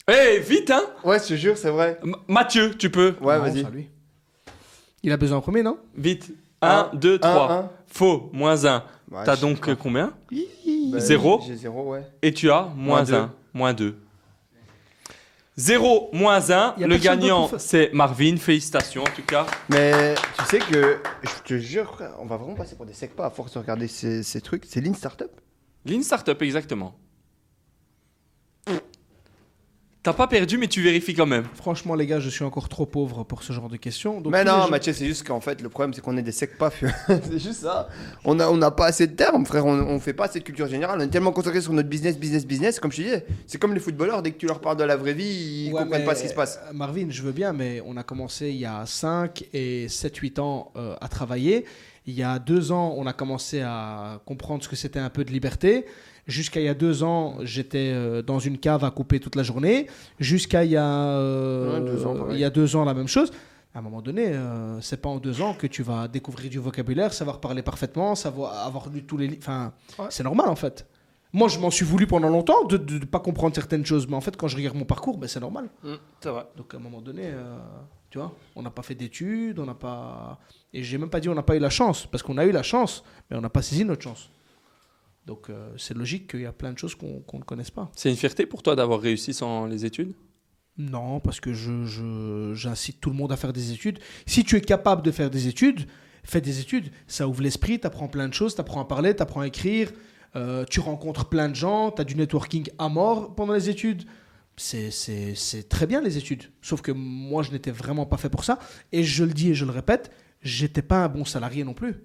Eh, 0.09 0.39
vite, 0.41 0.71
hein 0.71 0.83
Ouais, 1.05 1.19
je 1.21 1.29
te 1.29 1.35
jure, 1.35 1.57
c'est 1.57 1.71
vrai. 1.71 1.99
M- 2.03 2.17
Mathieu, 2.29 2.75
tu 2.77 2.91
peux. 2.91 3.15
Ouais, 3.21 3.37
Non, 3.39 3.43
vas-y. 3.45 3.63
ça, 3.63 3.71
lui. 3.71 3.89
Il 5.03 5.13
a 5.13 5.17
besoin 5.17 5.39
en 5.39 5.41
premier, 5.41 5.63
non? 5.63 5.79
Vite. 5.97 6.33
Un, 6.61 6.91
1, 6.93 6.97
2, 6.97 7.19
3. 7.19 7.53
un. 7.53 7.71
Faux, 7.89 8.31
moins 8.33 8.65
1. 8.65 8.85
Ouais, 9.11 9.23
T'as 9.25 9.37
je- 9.37 9.41
donc 9.43 9.69
euh, 9.69 9.77
combien? 9.77 10.13
Bah, 10.91 10.99
Zéro 10.99 11.41
J'ai 11.47 11.57
zéro, 11.57 11.91
ouais. 11.93 12.03
Et 12.23 12.33
tu 12.33 12.51
as 12.51 12.69
moins 12.77 13.03
deux. 13.03 13.15
1. 13.15 13.33
Moins 13.55 13.75
2. 13.75 13.97
0, 15.57 16.09
moins 16.13 16.51
1. 16.51 16.75
Y 16.79 16.85
a 16.85 16.87
Le 16.87 16.95
personne 16.99 17.21
gagnant, 17.21 17.43
d'autre 17.43 17.59
c'est 17.61 17.91
Marvin. 17.93 18.37
Félicitations, 18.39 19.03
en 19.03 19.11
tout 19.15 19.23
cas. 19.23 19.47
Mais 19.69 20.15
tu 20.39 20.45
sais 20.47 20.59
que, 20.61 20.99
je 21.23 21.43
te 21.45 21.59
jure, 21.59 21.93
frère, 21.95 22.15
on 22.21 22.27
va 22.27 22.37
vraiment 22.39 22.55
passer 22.55 22.75
pour 22.75 22.87
des 22.87 22.95
secpas 22.95 23.27
à 23.27 23.31
force 23.31 23.53
de 23.55 23.59
regarder 23.59 23.87
ces, 23.89 24.23
ces 24.23 24.41
trucs. 24.41 24.65
C'est 24.67 24.81
Lean 24.81 24.95
Startup? 24.95 25.31
Lean 25.85 26.03
Startup, 26.03 26.41
exactement. 26.41 26.95
T'as 30.05 30.13
pas 30.13 30.27
perdu, 30.27 30.59
mais 30.59 30.67
tu 30.67 30.83
vérifies 30.83 31.15
quand 31.15 31.27
même. 31.27 31.45
Franchement, 31.55 31.95
les 31.95 32.07
gars, 32.09 32.19
je 32.19 32.29
suis 32.29 32.43
encore 32.43 32.69
trop 32.69 32.87
pauvre 32.87 33.23
pour 33.23 33.45
ce 33.45 33.53
genre 33.53 33.69
de 33.69 33.77
questions. 33.77 34.21
Donc 34.21 34.33
Mais 34.33 34.43
non, 34.43 34.63
gens- 34.63 34.69
Mathieu, 34.69 34.93
c'est 34.93 35.07
juste 35.07 35.25
qu'en 35.25 35.41
fait, 35.41 35.63
le 35.63 35.69
problème, 35.69 35.95
c'est 35.95 36.01
qu'on 36.01 36.17
est 36.17 36.23
des 36.23 36.33
secpas. 36.33 36.71
c'est 37.07 37.39
juste 37.39 37.61
ça. 37.63 37.89
On 38.25 38.35
n'a 38.35 38.51
on 38.51 38.57
n'a 38.57 38.73
pas 38.73 38.87
assez 38.87 39.07
de 39.07 39.15
termes, 39.15 39.47
frère. 39.47 39.65
On, 39.65 39.75
on 39.79 40.01
fait 40.01 40.13
pas 40.13 40.25
assez 40.25 40.41
de 40.41 40.45
culture 40.45 40.67
générale. 40.67 40.99
On 41.01 41.05
est 41.05 41.09
tellement 41.09 41.31
concentré 41.31 41.61
sur 41.61 41.73
notre 41.73 41.89
business, 41.89 42.19
business, 42.19 42.45
business. 42.45 42.81
Comme 42.81 42.91
je 42.91 42.97
te 42.97 43.03
disais, 43.03 43.27
c'est 43.47 43.59
comme 43.59 43.75
les 43.75 43.81
footballeurs. 43.81 44.23
Dès 44.23 44.33
que 44.33 44.39
tu 44.39 44.47
leur 44.47 44.61
parles 44.61 44.77
de 44.77 44.83
la 44.83 44.97
vraie 44.97 45.15
vie, 45.15 45.67
ils 45.69 45.73
Ouais, 45.73 45.83
comprennent 45.85 46.05
pas 46.05 46.17
ce 46.17 46.23
qui 46.25 46.29
se 46.31 46.35
passe. 46.35 46.59
Marvin, 46.75 47.07
je 47.09 47.23
veux 47.23 47.31
bien, 47.33 47.53
mais 47.53 47.81
on 47.87 47.97
a 47.97 48.03
commencé 48.03 48.49
il 48.51 48.57
y 48.57 48.67
a 48.67 48.85
5 48.85 49.45
et 49.53 49.87
7-8 49.87 50.41
ans 50.41 50.73
euh, 50.75 50.97
à 51.01 51.07
travailler. 51.07 51.65
Il 52.09 52.15
y 52.15 52.25
a 52.25 52.41
deux 52.41 52.73
ans, 52.73 52.93
on 52.99 53.07
a 53.07 53.13
commencé 53.13 53.61
à 53.61 54.21
comprendre 54.27 54.65
ce 54.65 54.69
que 54.69 54.75
c'était 54.75 54.99
un 54.99 55.11
peu 55.11 55.23
de 55.25 55.31
liberté. 55.31 55.87
Jusqu'à 56.27 56.61
il 56.61 56.67
y 56.67 56.69
a 56.69 56.75
deux 56.75 57.03
ans, 57.03 57.37
j'étais 57.43 57.91
euh, 57.93 58.23
dans 58.23 58.39
une 58.39 58.59
cave 58.59 58.85
à 58.85 58.91
couper 58.91 59.19
toute 59.19 59.35
la 59.35 59.43
journée. 59.43 59.89
Jusqu'à 60.21 60.65
il 60.65 60.71
y 60.71 60.77
a 60.77 60.85
euh, 60.87 61.81
Ouais, 61.81 61.91
deux 61.91 62.07
ans, 62.07 62.15
pareil. 62.17 62.37
il 62.37 62.41
y 62.41 62.45
a 62.45 62.51
deux 62.51 62.77
ans, 62.77 62.85
la 62.85 62.95
même 62.95 63.09
chose. 63.09 63.33
À 63.75 63.79
un 63.79 63.83
moment 63.83 64.03
donné, 64.03 64.27
euh, 64.29 64.81
c'est 64.81 65.01
pas 65.01 65.09
en 65.09 65.17
deux 65.19 65.41
ans 65.41 65.55
que 65.55 65.67
tu 65.67 65.83
vas 65.83 66.07
découvrir 66.07 66.51
du 66.51 66.59
vocabulaire, 66.59 67.13
savoir 67.13 67.41
parler 67.41 67.63
parfaitement, 67.63 68.15
savoir 68.15 68.67
avoir 68.67 68.89
lu 68.91 69.03
tous 69.05 69.17
les 69.17 69.27
livres. 69.27 69.41
Enfin, 69.43 69.73
Ouais. 69.99 70.07
c'est 70.11 70.23
normal 70.23 70.49
en 70.49 70.57
fait. 70.57 70.87
Moi, 71.33 71.49
je 71.49 71.59
m'en 71.59 71.71
suis 71.71 71.87
voulu 71.87 72.07
pendant 72.07 72.29
longtemps 72.29 72.65
de 72.65 72.77
ne 72.77 73.05
pas 73.07 73.19
comprendre 73.19 73.55
certaines 73.55 73.87
choses, 73.87 74.07
mais 74.07 74.15
en 74.15 74.21
fait, 74.21 74.37
quand 74.37 74.49
je 74.49 74.57
regarde 74.57 74.77
mon 74.77 74.85
parcours, 74.85 75.17
ben, 75.17 75.27
c'est 75.27 75.41
normal. 75.41 75.71
c'est 76.21 76.29
vrai. 76.29 76.45
Donc 76.59 76.75
à 76.75 76.77
un 76.77 76.81
moment 76.81 77.01
donné, 77.01 77.23
euh, 77.25 77.57
tu 78.11 78.19
vois, 78.19 78.33
on 78.55 78.61
n'a 78.63 78.71
pas 78.71 78.83
fait 78.83 78.95
d'études, 78.95 79.59
on 79.59 79.65
n'a 79.65 79.73
pas... 79.75 80.39
Et 80.75 80.83
j'ai 80.83 80.99
même 80.99 81.09
pas 81.09 81.21
dit 81.21 81.31
on 81.31 81.35
n'a 81.35 81.43
pas 81.43 81.57
eu 81.57 81.59
la 81.59 81.71
chance, 81.71 82.05
parce 82.05 82.23
qu'on 82.23 82.37
a 82.37 82.45
eu 82.45 82.53
la 82.53 82.63
chance, 82.63 83.03
mais 83.31 83.39
on 83.39 83.41
n'a 83.41 83.49
pas 83.49 83.63
saisi 83.63 83.85
notre 83.87 84.03
chance. 84.03 84.29
Donc 85.27 85.51
euh, 85.51 85.71
c'est 85.77 85.95
logique 85.97 86.31
qu'il 86.31 86.41
y 86.41 86.47
a 86.47 86.53
plein 86.53 86.73
de 86.73 86.79
choses 86.79 86.95
qu'on 86.95 87.23
ne 87.39 87.43
connaisse 87.45 87.71
pas. 87.71 87.91
C'est 87.95 88.11
une 88.11 88.17
fierté 88.17 88.45
pour 88.47 88.63
toi 88.63 88.75
d'avoir 88.77 89.01
réussi 89.01 89.33
sans 89.33 89.67
les 89.67 89.85
études? 89.85 90.15
Non, 90.79 91.21
parce 91.21 91.39
que 91.39 91.53
je, 91.53 91.85
je- 91.85 92.53
j'incite 92.55 93.01
tout 93.01 93.11
le 93.11 93.17
monde 93.17 93.31
à 93.31 93.37
faire 93.37 93.53
des 93.53 93.73
études. 93.73 93.99
Si 94.27 94.43
tu 94.43 94.57
es 94.57 94.61
capable 94.61 95.03
de 95.03 95.11
faire 95.11 95.31
des 95.31 95.47
études, 95.47 95.87
fais 96.25 96.41
des 96.41 96.61
études. 96.61 96.91
Ça 97.07 97.29
ouvre 97.29 97.43
l'esprit, 97.43 97.79
tu 97.79 97.87
apprends 97.87 98.09
plein 98.09 98.27
de 98.27 98.35
choses, 98.35 98.55
tu 98.55 98.61
apprends 98.61 98.81
à 98.81 98.87
parler, 98.87 99.15
tu 99.15 99.23
apprends 99.23 99.43
à 99.43 99.47
écrire, 99.47 99.93
euh, 100.35 100.65
tu 100.69 100.81
rencontres 100.81 101.29
plein 101.29 101.49
de 101.51 101.55
gens, 101.55 101.91
tu 101.93 102.01
as 102.01 102.05
du 102.05 102.17
networking 102.17 102.69
à 102.79 102.89
mort 102.89 103.35
pendant 103.35 103.53
les 103.53 103.69
études. 103.69 104.05
C'est 104.57 105.69
très 105.69 105.87
bien 105.87 106.01
les 106.01 106.17
études. 106.19 106.45
Sauf 106.63 106.81
que 106.83 106.93
moi, 106.93 107.43
je 107.43 107.51
n'étais 107.53 107.71
vraiment 107.71 108.07
pas 108.07 108.17
fait 108.17 108.29
pour 108.31 108.45
ça. 108.45 108.59
Et 108.93 109.03
je 109.03 109.25
le 109.25 109.33
dis 109.33 109.51
et 109.51 109.55
je 109.55 109.65
le 109.65 109.71
répète, 109.73 110.11
j'étais 110.43 110.83
pas 110.83 111.05
un 111.05 111.09
bon 111.09 111.25
salarié 111.25 111.65
non 111.65 111.75
plus. 111.75 111.97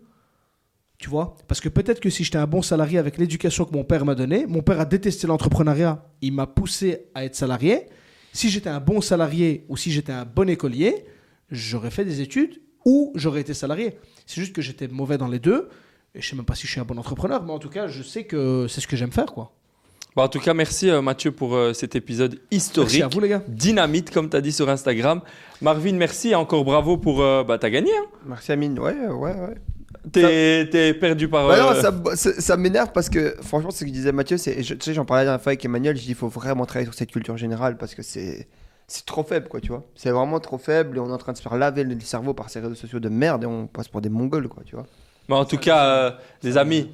Tu 0.98 1.10
vois? 1.10 1.36
Parce 1.48 1.62
que 1.62 1.70
peut-être 1.70 2.00
que 2.00 2.10
si 2.10 2.24
j'étais 2.24 2.38
un 2.40 2.48
bon 2.48 2.62
salarié 2.64 2.98
avec 2.98 3.18
l'éducation 3.18 3.66
que 3.66 3.74
mon 3.74 3.84
père 3.84 4.04
m'a 4.04 4.16
donnée, 4.16 4.46
mon 4.48 4.62
père 4.64 4.80
a 4.80 4.86
détesté 4.86 5.28
l'entrepreneuriat, 5.28 6.04
il 6.22 6.34
m'a 6.34 6.48
poussé 6.48 7.04
à 7.14 7.24
être 7.24 7.36
salarié. 7.36 7.86
Si 8.34 8.50
j'étais 8.50 8.70
un 8.70 8.80
bon 8.80 9.00
salarié 9.02 9.66
ou 9.70 9.78
si 9.78 9.92
j'étais 9.92 10.12
un 10.12 10.26
bon 10.26 10.50
écolier, 10.50 11.06
j'aurais 11.52 11.92
fait 11.92 12.04
des 12.06 12.22
études 12.22 12.60
ou 12.84 13.12
j'aurais 13.16 13.42
été 13.42 13.54
salarié. 13.54 13.98
C'est 14.26 14.42
juste 14.42 14.54
que 14.54 14.62
j'étais 14.62 14.88
mauvais 14.88 15.18
dans 15.20 15.28
les 15.28 15.40
deux. 15.40 15.70
Et 16.16 16.22
je 16.22 16.30
sais 16.30 16.36
même 16.36 16.46
pas 16.46 16.56
si 16.56 16.66
je 16.66 16.72
suis 16.72 16.80
un 16.80 16.86
bon 16.86 16.98
entrepreneur, 16.98 17.44
mais 17.44 17.52
en 17.52 17.60
tout 17.60 17.70
cas, 17.70 17.88
je 17.88 18.02
sais 18.02 18.24
que 18.24 18.66
c'est 18.68 18.82
ce 18.82 18.88
que 18.88 18.96
j'aime 18.96 19.12
faire, 19.12 19.28
quoi. 19.34 19.52
Bah, 20.16 20.24
En 20.24 20.30
tout 20.30 20.40
cas, 20.40 20.56
merci 20.56 20.90
euh, 20.90 21.02
Mathieu 21.04 21.32
pour 21.32 21.56
euh, 21.56 21.74
cet 21.74 21.96
épisode 21.96 22.40
historique. 22.50 22.90
Merci 22.94 23.04
à 23.04 23.08
vous, 23.08 23.20
les 23.20 23.30
gars. 23.30 23.44
Dynamite, 23.48 24.10
comme 24.12 24.28
tu 24.30 24.36
as 24.36 24.42
dit 24.42 24.52
sur 24.52 24.68
Instagram. 24.68 25.22
Marvin, 25.62 25.94
merci 25.94 26.30
et 26.30 26.36
encore 26.36 26.64
bravo 26.66 26.98
pour. 26.98 27.22
euh, 27.22 27.44
bah, 27.44 27.60
t'as 27.60 27.70
gagné. 27.70 27.92
Hein 27.96 28.06
Merci 28.26 28.52
Amine. 28.52 28.80
Ouais, 28.80 28.96
ouais, 29.08 29.34
ouais. 29.36 29.56
T'es, 30.12 30.94
perdu 30.94 31.28
par. 31.28 31.48
Bah 31.48 31.60
non, 31.60 31.70
euh, 31.72 31.82
ça, 31.82 31.94
ça, 32.16 32.42
ça 32.42 32.58
m'énerve 32.58 32.92
parce 32.94 33.10
que 33.10 33.36
franchement, 33.42 33.72
ce 33.72 33.84
que 33.86 33.90
disait 33.90 34.12
Mathieu, 34.12 34.38
c'est, 34.38 34.64
je- 34.64 34.74
tu 34.74 34.82
sais, 34.84 34.94
j'en 34.94 35.06
parlais 35.06 35.22
la 35.22 35.26
dernière 35.32 35.42
fois 35.42 35.52
avec 35.52 35.64
Emmanuel, 35.66 35.96
je 35.96 36.02
dis 36.04 36.10
il 36.10 36.16
faut 36.16 36.28
vraiment 36.28 36.66
travailler 36.66 36.86
sur 36.86 36.94
cette 36.94 37.12
culture 37.12 37.38
générale 37.38 37.78
parce 37.78 37.96
que 37.96 38.02
c'est, 38.04 38.48
c'est 38.88 39.06
trop 39.06 39.24
faible, 39.24 39.48
quoi, 39.48 39.60
tu 39.60 39.70
vois. 39.70 39.84
C'est 39.96 40.12
vraiment 40.12 40.40
trop 40.40 40.58
faible 40.58 40.98
et 40.98 41.00
on 41.00 41.10
est 41.10 41.14
en 41.14 41.18
train 41.18 41.34
de 41.34 41.38
se 41.38 41.42
faire 41.44 41.58
laver 41.58 41.84
le 41.84 42.00
cerveau 42.00 42.34
par 42.34 42.50
ces 42.50 42.60
réseaux 42.60 42.76
sociaux 42.76 43.00
de 43.00 43.10
merde 43.10 43.44
et 43.44 43.48
on 43.48 43.68
passe 43.68 43.88
pour 43.88 44.02
des 44.02 44.10
mongols, 44.10 44.48
quoi, 44.48 44.64
tu 44.66 44.76
vois. 44.76 44.86
Mais 45.30 45.36
en 45.36 45.46
tout 45.46 45.58
cas, 45.58 45.86
euh, 45.86 46.12
les 46.44 46.58
amis, 46.58 46.90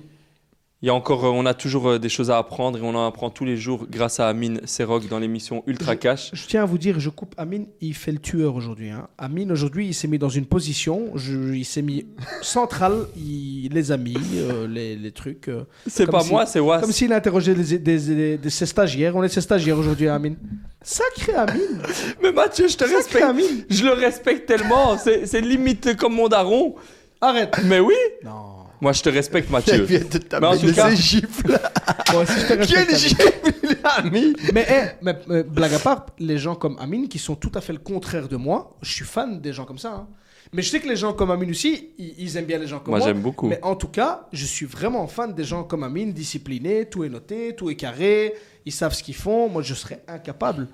il 0.83 0.87
y 0.87 0.89
a 0.89 0.93
encore, 0.93 1.23
euh, 1.25 1.29
on 1.29 1.45
a 1.45 1.53
toujours 1.53 1.87
euh, 1.91 1.97
des 1.97 2.09
choses 2.09 2.29
à 2.29 2.37
apprendre 2.37 2.77
et 2.77 2.81
on 2.81 2.89
en 2.93 3.07
apprend 3.07 3.29
tous 3.29 3.45
les 3.45 3.55
jours 3.55 3.87
grâce 3.89 4.19
à 4.19 4.27
Amine 4.27 4.59
Serok 4.65 5.07
dans 5.07 5.17
l'émission 5.17 5.63
Ultra 5.65 5.95
Cash. 5.95 6.29
Je 6.33 6.45
tiens 6.45 6.63
à 6.63 6.65
vous 6.65 6.77
dire, 6.77 6.99
je 6.99 7.09
coupe 7.09 7.33
Amine, 7.37 7.67
il 7.79 7.93
fait 7.93 8.11
le 8.11 8.19
tueur 8.19 8.53
aujourd'hui. 8.55 8.89
hein. 8.89 9.07
Amine, 9.17 9.49
aujourd'hui, 9.53 9.87
il 9.87 9.93
s'est 9.93 10.09
mis 10.09 10.19
dans 10.19 10.27
une 10.27 10.45
position, 10.45 11.11
je- 11.15 11.53
il 11.53 11.63
s'est 11.63 11.81
mis 11.81 12.05
central, 12.41 13.05
il 13.15 13.69
les 13.71 13.93
a 13.93 13.97
mis, 13.97 14.17
euh, 14.35 14.67
les, 14.67 14.97
les 14.97 15.11
trucs. 15.13 15.47
euh, 15.47 15.63
C'est 15.87 16.05
pas 16.05 16.19
si- 16.19 16.29
moi, 16.31 16.45
c'est 16.45 16.59
Was. 16.59 16.81
comme 16.81 16.91
s'il 16.91 17.13
interrogeait 17.13 17.55
des, 17.55 17.79
des, 17.79 17.97
des- 17.97 18.37
des- 18.37 18.49
ses 18.49 18.65
stagiaires. 18.65 19.15
On 19.15 19.23
est 19.23 19.29
ses 19.29 19.39
stagiaires 19.41 19.79
aujourd'hui, 19.79 20.09
Amine. 20.09 20.35
Sacré 20.81 21.33
Amine 21.33 21.79
Mais 22.21 22.33
Mathieu, 22.33 22.67
je 22.67 22.75
te 22.75 22.83
Sacré 22.83 22.97
respecte. 22.97 23.23
Amine 23.23 23.65
Je 23.69 23.85
le 23.85 23.93
respecte 23.93 24.45
tellement. 24.47 24.97
C'est 24.97 25.39
limite 25.39 25.95
comme 25.95 26.15
mon 26.15 26.27
daron. 26.27 26.75
Arrête 27.21 27.55
Mais 27.63 27.79
oui. 27.79 27.93
Non. 28.25 28.62
Moi, 28.83 28.91
je 28.91 29.01
te 29.01 29.09
respecte, 29.09 29.47
Il 29.49 29.53
Mathieu. 29.53 29.81
vient 29.83 29.99
de 29.99 30.05
Mais 30.05 30.35
en 30.47 30.51
taper 30.51 30.67
tout 30.67 30.73
cas- 30.75 30.89
des 30.89 30.95
gifles. 30.97 31.59
Moi 32.11 32.21
aussi, 32.23 32.33
je 32.39 32.45
te 32.47 32.53
respecte, 32.53 32.67
Quel 32.69 32.83
Amine. 32.83 32.97
gifle 32.97 33.31
il 33.63 33.77
a 33.83 34.01
mis 34.03 34.33
Mais, 34.53 34.67
eh, 34.69 34.87
mais, 35.01 35.17
mais, 35.27 35.43
blague 35.43 35.73
à 35.73 35.79
part, 35.79 36.05
les 36.19 36.37
gens 36.37 36.55
comme 36.55 36.77
Amine 36.79 37.07
qui 37.07 37.17
sont 37.17 37.35
tout 37.35 37.51
à 37.55 37.61
fait 37.61 37.73
le 37.73 37.79
contraire 37.79 38.27
de 38.27 38.35
moi, 38.35 38.77
je 38.81 38.91
suis 38.91 39.05
fan 39.05 39.39
des 39.41 39.53
gens 39.53 39.65
comme 39.65 39.79
ça. 39.79 39.93
hein. 39.93 40.07
Mais 40.51 40.61
je 40.61 40.69
sais 40.69 40.79
que 40.81 40.87
les 40.87 40.97
gens 40.97 41.13
comme 41.13 41.31
Amine 41.31 41.49
aussi, 41.51 41.91
ils, 41.97 42.13
ils 42.19 42.37
aiment 42.37 42.45
bien 42.45 42.59
les 42.59 42.67
gens 42.67 42.79
comme 42.79 42.91
Moi, 42.91 42.99
moi. 42.99 43.07
j'aime 43.07 43.21
beaucoup. 43.21 43.47
Mais 43.47 43.59
en 43.63 43.75
tout 43.75 43.87
cas, 43.87 44.27
je 44.33 44.45
suis 44.45 44.65
vraiment 44.65 45.07
fan 45.07 45.33
des 45.33 45.45
gens 45.45 45.63
comme 45.63 45.83
Amine, 45.83 46.11
disciplinés, 46.13 46.85
tout 46.85 47.03
est 47.05 47.09
noté, 47.09 47.55
tout 47.55 47.69
est 47.69 47.75
carré, 47.75 48.33
ils 48.65 48.71
savent 48.73 48.93
ce 48.93 49.01
qu'ils 49.01 49.15
font. 49.15 49.47
Moi, 49.49 49.61
je 49.61 49.73
serais 49.73 50.03
incapable. 50.07 50.67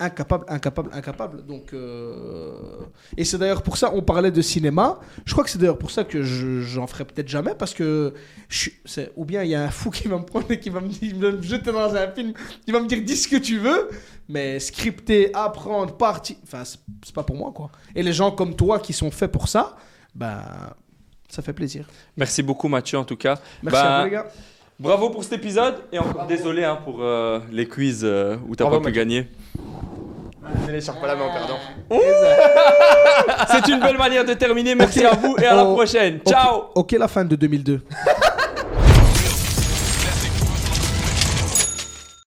Incapable, 0.00 0.44
incapable, 0.48 0.90
incapable. 0.92 1.46
Donc, 1.46 1.72
euh, 1.72 2.52
Et 3.16 3.24
c'est 3.24 3.38
d'ailleurs 3.38 3.62
pour 3.62 3.76
ça, 3.76 3.92
on 3.94 4.02
parlait 4.02 4.32
de 4.32 4.42
cinéma. 4.42 4.98
Je 5.24 5.32
crois 5.32 5.44
que 5.44 5.50
c'est 5.50 5.58
d'ailleurs 5.58 5.78
pour 5.78 5.92
ça 5.92 6.02
que 6.02 6.22
je, 6.24 6.60
j'en 6.62 6.88
ferai 6.88 7.04
peut-être 7.04 7.28
jamais 7.28 7.54
parce 7.56 7.74
que. 7.74 8.12
Je 8.48 8.70
Ou 9.16 9.24
bien 9.24 9.44
il 9.44 9.50
y 9.50 9.54
a 9.54 9.62
un 9.62 9.70
fou 9.70 9.90
qui 9.90 10.08
va 10.08 10.18
me 10.18 10.24
prendre 10.24 10.50
et 10.50 10.58
qui 10.58 10.68
va 10.68 10.80
me, 10.80 10.88
dire- 10.88 11.14
me 11.16 11.40
jeter 11.40 11.70
dans 11.70 11.94
un 11.94 12.10
film, 12.10 12.32
qui 12.66 12.72
va 12.72 12.80
me 12.80 12.88
dire 12.88 13.02
dis 13.04 13.16
ce 13.16 13.28
que 13.28 13.36
tu 13.36 13.58
veux, 13.58 13.88
mais 14.28 14.58
scripter, 14.58 15.32
apprendre, 15.32 15.96
partir. 15.96 16.36
Enfin, 16.42 16.64
c'est 16.64 17.14
pas 17.14 17.22
pour 17.22 17.36
moi 17.36 17.52
quoi. 17.54 17.70
Et 17.94 18.02
les 18.02 18.12
gens 18.12 18.32
comme 18.32 18.56
toi 18.56 18.80
qui 18.80 18.92
sont 18.92 19.12
faits 19.12 19.30
pour 19.30 19.46
ça, 19.48 19.76
ben. 20.14 20.42
Ça 21.30 21.42
fait 21.42 21.52
plaisir. 21.54 21.88
Merci 22.16 22.42
beaucoup, 22.44 22.68
Mathieu, 22.68 22.96
en 22.98 23.04
tout 23.04 23.16
cas. 23.16 23.40
Merci 23.62 23.72
Bah, 23.82 23.96
à 23.96 23.98
vous 24.00 24.04
les 24.06 24.10
gars. 24.12 24.26
Bravo 24.78 25.10
pour 25.10 25.22
cet 25.22 25.34
épisode. 25.34 25.76
Et 25.92 25.98
encore 25.98 26.26
désolé 26.26 26.64
hein, 26.64 26.78
pour 26.84 26.96
euh, 27.00 27.38
les 27.52 27.66
quiz 27.68 28.00
euh, 28.04 28.36
où 28.48 28.56
t'as 28.56 28.68
pas 28.68 28.80
pu 28.80 28.90
gagner. 28.92 29.28
Ne 30.66 30.72
les 30.72 30.80
pas 30.80 31.06
la 31.06 31.14
main 31.16 31.24
en 31.24 31.32
perdant. 31.32 31.58
C'est 33.48 33.68
une 33.72 33.80
belle 33.80 33.96
manière 33.98 34.24
de 34.24 34.34
terminer. 34.34 34.74
Merci 34.74 35.04
à 35.04 35.12
vous 35.14 35.36
et 35.40 35.46
à 35.46 35.54
la 35.54 35.64
Oh. 35.64 35.74
prochaine. 35.74 36.18
Ciao. 36.26 36.64
Ok, 36.74 36.92
la 36.92 37.08
fin 37.08 37.24
de 37.24 37.36
2002. 37.36 37.80